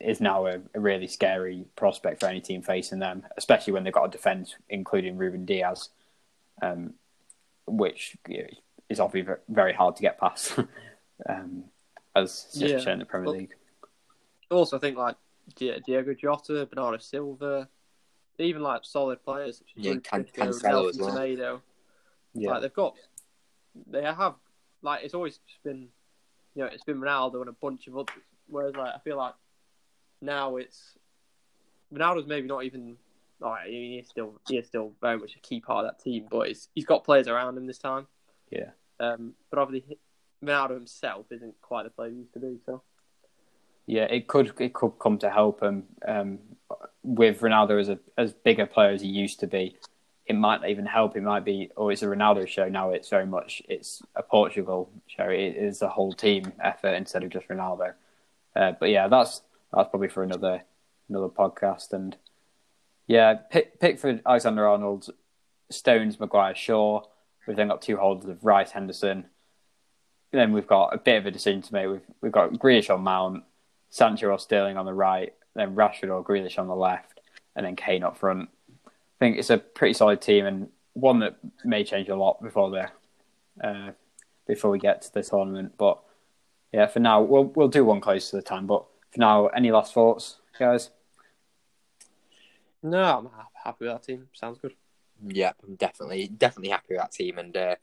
is 0.00 0.20
now 0.20 0.46
a, 0.46 0.60
a, 0.74 0.80
really 0.80 1.06
scary 1.06 1.64
prospect 1.76 2.20
for 2.20 2.26
any 2.26 2.40
team 2.40 2.62
facing 2.62 2.98
them, 2.98 3.24
especially 3.36 3.72
when 3.72 3.84
they've 3.84 3.92
got 3.92 4.04
a 4.04 4.10
defence 4.10 4.54
including 4.68 5.16
Ruben 5.16 5.44
Dias, 5.44 5.90
um, 6.62 6.94
which 7.66 8.16
you 8.28 8.38
know, 8.38 8.48
is 8.88 9.00
obviously 9.00 9.34
very 9.48 9.72
hard 9.72 9.96
to 9.96 10.02
get 10.02 10.18
past, 10.18 10.58
um, 11.28 11.64
as 12.14 12.48
yeah. 12.52 12.78
shown 12.78 12.94
in 12.94 12.98
the 13.00 13.04
Premier 13.04 13.30
League. 13.30 13.54
Also, 14.50 14.76
I 14.76 14.80
think 14.80 14.96
like 14.96 15.16
Diogo 15.56 16.14
Jota, 16.14 16.66
Bernardo 16.66 16.98
Silva, 16.98 17.68
even 18.38 18.62
like 18.62 18.82
solid 18.84 19.22
players 19.22 19.62
yeah, 19.76 19.94
Can- 20.02 20.24
Cancelo 20.24 20.88
as 20.88 20.98
well. 20.98 21.10
Tomato, 21.10 21.62
yeah, 22.34 22.50
like 22.50 22.62
they've 22.62 22.72
got, 22.72 22.94
they 23.86 24.02
have 24.02 24.34
like 24.82 25.04
it's 25.04 25.14
always 25.14 25.40
been, 25.62 25.88
you 26.54 26.62
know, 26.62 26.66
it's 26.66 26.84
been 26.84 27.00
Ronaldo 27.00 27.40
and 27.40 27.48
a 27.48 27.52
bunch 27.52 27.86
of 27.86 27.96
others. 27.96 28.14
Whereas 28.46 28.74
like 28.74 28.94
I 28.94 28.98
feel 28.98 29.16
like 29.16 29.34
now 30.20 30.56
it's 30.56 30.98
Ronaldo's 31.92 32.26
maybe 32.26 32.48
not 32.48 32.64
even. 32.64 32.96
All 33.42 33.50
right, 33.50 33.68
he's 33.68 34.08
still 34.08 34.40
he's 34.48 34.66
still 34.66 34.92
very 35.00 35.18
much 35.18 35.34
a 35.36 35.40
key 35.40 35.60
part 35.60 35.84
of 35.84 35.90
that 35.90 36.02
team, 36.02 36.26
but 36.30 36.48
he's 36.48 36.68
he's 36.74 36.86
got 36.86 37.04
players 37.04 37.28
around 37.28 37.56
him 37.56 37.66
this 37.66 37.78
time. 37.78 38.06
Yeah. 38.50 38.70
Um, 39.00 39.34
but 39.50 39.58
obviously, 39.58 39.98
Ronaldo 40.42 40.74
himself 40.74 41.26
isn't 41.30 41.60
quite 41.60 41.82
the 41.82 41.90
player 41.90 42.10
he 42.10 42.16
used 42.16 42.32
to 42.34 42.38
be. 42.38 42.58
So. 42.64 42.82
Yeah, 43.86 44.04
it 44.04 44.26
could 44.28 44.52
it 44.60 44.72
could 44.72 44.92
come 44.98 45.18
to 45.18 45.30
help 45.30 45.62
him 45.62 45.84
um, 46.06 46.38
with 47.02 47.40
Ronaldo 47.40 47.80
as 47.80 47.88
a 47.88 47.98
as 48.16 48.32
big 48.32 48.60
a 48.60 48.66
player 48.66 48.90
as 48.90 49.02
he 49.02 49.08
used 49.08 49.40
to 49.40 49.46
be. 49.46 49.76
It 50.26 50.34
might 50.36 50.64
even 50.66 50.86
help. 50.86 51.16
It 51.16 51.22
might 51.22 51.44
be, 51.44 51.70
or 51.76 51.92
it's 51.92 52.02
a 52.02 52.06
Ronaldo 52.06 52.48
show 52.48 52.66
now. 52.68 52.90
It's 52.90 53.10
very 53.10 53.26
much 53.26 53.60
it's 53.68 54.00
a 54.16 54.22
Portugal 54.22 54.90
show. 55.06 55.24
It 55.28 55.56
is 55.56 55.82
a 55.82 55.88
whole 55.88 56.14
team 56.14 56.52
effort 56.62 56.94
instead 56.94 57.24
of 57.24 57.30
just 57.30 57.48
Ronaldo. 57.48 57.92
Uh, 58.56 58.72
but 58.80 58.88
yeah, 58.88 59.08
that's 59.08 59.42
that's 59.72 59.90
probably 59.90 60.08
for 60.08 60.22
another 60.22 60.62
another 61.10 61.28
podcast. 61.28 61.92
And 61.92 62.16
yeah, 63.06 63.34
Pick, 63.34 63.80
Pickford, 63.80 64.22
Alexander 64.24 64.66
Arnold, 64.66 65.10
Stones, 65.70 66.18
Maguire, 66.18 66.54
Shaw. 66.54 67.02
We've 67.46 67.56
then 67.56 67.68
got 67.68 67.82
two 67.82 67.98
holders 67.98 68.30
of 68.30 68.44
Rice, 68.44 68.70
Henderson. 68.70 69.26
then 70.32 70.52
we've 70.52 70.66
got 70.66 70.94
a 70.94 70.98
bit 70.98 71.18
of 71.18 71.26
a 71.26 71.30
decision 71.30 71.60
to 71.62 71.72
make. 71.74 71.88
We've 71.88 72.06
we've 72.22 72.32
got 72.32 72.52
Grealish 72.54 72.92
on 72.92 73.02
Mount, 73.02 73.44
Sancho 73.94 74.26
or 74.26 74.40
Sterling 74.40 74.76
on 74.76 74.86
the 74.86 74.92
right, 74.92 75.32
then 75.54 75.76
Rashford 75.76 76.12
or 76.12 76.24
Grealish 76.24 76.58
on 76.58 76.66
the 76.66 76.74
left, 76.74 77.20
and 77.54 77.64
then 77.64 77.76
Kane 77.76 78.02
up 78.02 78.18
front. 78.18 78.48
I 78.88 78.90
think 79.20 79.38
it's 79.38 79.50
a 79.50 79.58
pretty 79.58 79.94
solid 79.94 80.20
team 80.20 80.46
and 80.46 80.68
one 80.94 81.20
that 81.20 81.36
may 81.64 81.84
change 81.84 82.08
a 82.08 82.16
lot 82.16 82.42
before 82.42 82.70
the 82.70 82.90
uh, 83.64 83.92
before 84.48 84.72
we 84.72 84.80
get 84.80 85.02
to 85.02 85.14
the 85.14 85.22
tournament. 85.22 85.74
But 85.78 86.00
yeah, 86.72 86.86
for 86.86 86.98
now 86.98 87.22
we'll 87.22 87.44
we'll 87.44 87.68
do 87.68 87.84
one 87.84 88.00
close 88.00 88.30
to 88.30 88.36
the 88.36 88.42
time. 88.42 88.66
But 88.66 88.84
for 89.12 89.20
now, 89.20 89.46
any 89.46 89.70
last 89.70 89.94
thoughts, 89.94 90.38
guys? 90.58 90.90
No, 92.82 93.00
I'm 93.00 93.30
happy 93.62 93.84
with 93.84 93.94
that 93.94 94.02
team. 94.02 94.26
Sounds 94.32 94.58
good. 94.58 94.74
Yeah, 95.24 95.52
I'm 95.62 95.76
definitely 95.76 96.26
definitely 96.26 96.70
happy 96.70 96.86
with 96.90 96.98
that 96.98 97.12
team 97.12 97.38
and 97.38 97.56
uh, 97.56 97.76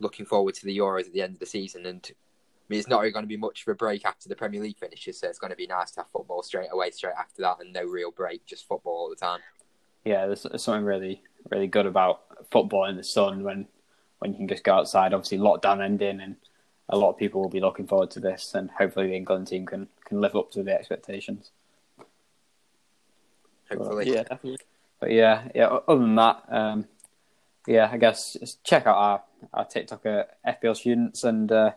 looking 0.00 0.24
forward 0.24 0.54
to 0.54 0.64
the 0.64 0.78
Euros 0.78 1.08
at 1.08 1.12
the 1.12 1.20
end 1.20 1.34
of 1.34 1.40
the 1.40 1.46
season. 1.46 1.84
And 1.84 2.10
I 2.10 2.31
mean, 2.72 2.80
it's 2.80 2.88
not 2.88 3.00
really 3.00 3.12
going 3.12 3.24
to 3.24 3.28
be 3.28 3.36
much 3.36 3.62
of 3.62 3.68
a 3.68 3.74
break 3.74 4.04
after 4.04 4.28
the 4.28 4.36
Premier 4.36 4.60
League 4.60 4.78
finishes, 4.78 5.20
so 5.20 5.28
it's 5.28 5.38
going 5.38 5.50
to 5.50 5.56
be 5.56 5.66
nice 5.66 5.92
to 5.92 6.00
have 6.00 6.10
football 6.10 6.42
straight 6.42 6.68
away, 6.72 6.90
straight 6.90 7.14
after 7.18 7.42
that, 7.42 7.58
and 7.60 7.72
no 7.72 7.84
real 7.84 8.10
break, 8.10 8.44
just 8.46 8.66
football 8.66 8.92
all 8.92 9.10
the 9.10 9.16
time. 9.16 9.40
Yeah, 10.04 10.26
there's, 10.26 10.42
there's 10.42 10.62
something 10.62 10.84
really 10.84 11.22
really 11.50 11.66
good 11.66 11.86
about 11.86 12.22
football 12.50 12.86
in 12.86 12.96
the 12.96 13.04
sun 13.04 13.42
when 13.42 13.66
when 14.18 14.32
you 14.32 14.38
can 14.38 14.48
just 14.48 14.64
go 14.64 14.74
outside. 14.74 15.12
Obviously, 15.12 15.38
lockdown 15.38 15.84
ending, 15.84 16.20
and 16.20 16.36
a 16.88 16.96
lot 16.96 17.10
of 17.10 17.18
people 17.18 17.40
will 17.40 17.48
be 17.48 17.60
looking 17.60 17.86
forward 17.86 18.10
to 18.12 18.20
this, 18.20 18.54
and 18.54 18.70
hopefully 18.70 19.08
the 19.08 19.16
England 19.16 19.48
team 19.48 19.66
can 19.66 19.88
can 20.04 20.20
live 20.20 20.36
up 20.36 20.50
to 20.52 20.62
the 20.62 20.72
expectations. 20.72 21.50
Hopefully, 23.70 24.06
Yeah, 24.08 24.22
definitely. 24.22 24.58
But 25.00 25.10
yeah, 25.12 25.48
yeah. 25.54 25.66
Other 25.66 26.00
than 26.00 26.14
that, 26.16 26.44
um, 26.48 26.86
yeah, 27.66 27.88
I 27.90 27.96
guess 27.96 28.34
just 28.38 28.62
check 28.64 28.86
out 28.86 28.96
our 28.96 29.22
our 29.52 29.64
TikTok 29.64 30.06
at 30.06 30.62
FPL 30.62 30.76
students, 30.76 31.24
and 31.24 31.50
uh, 31.50 31.72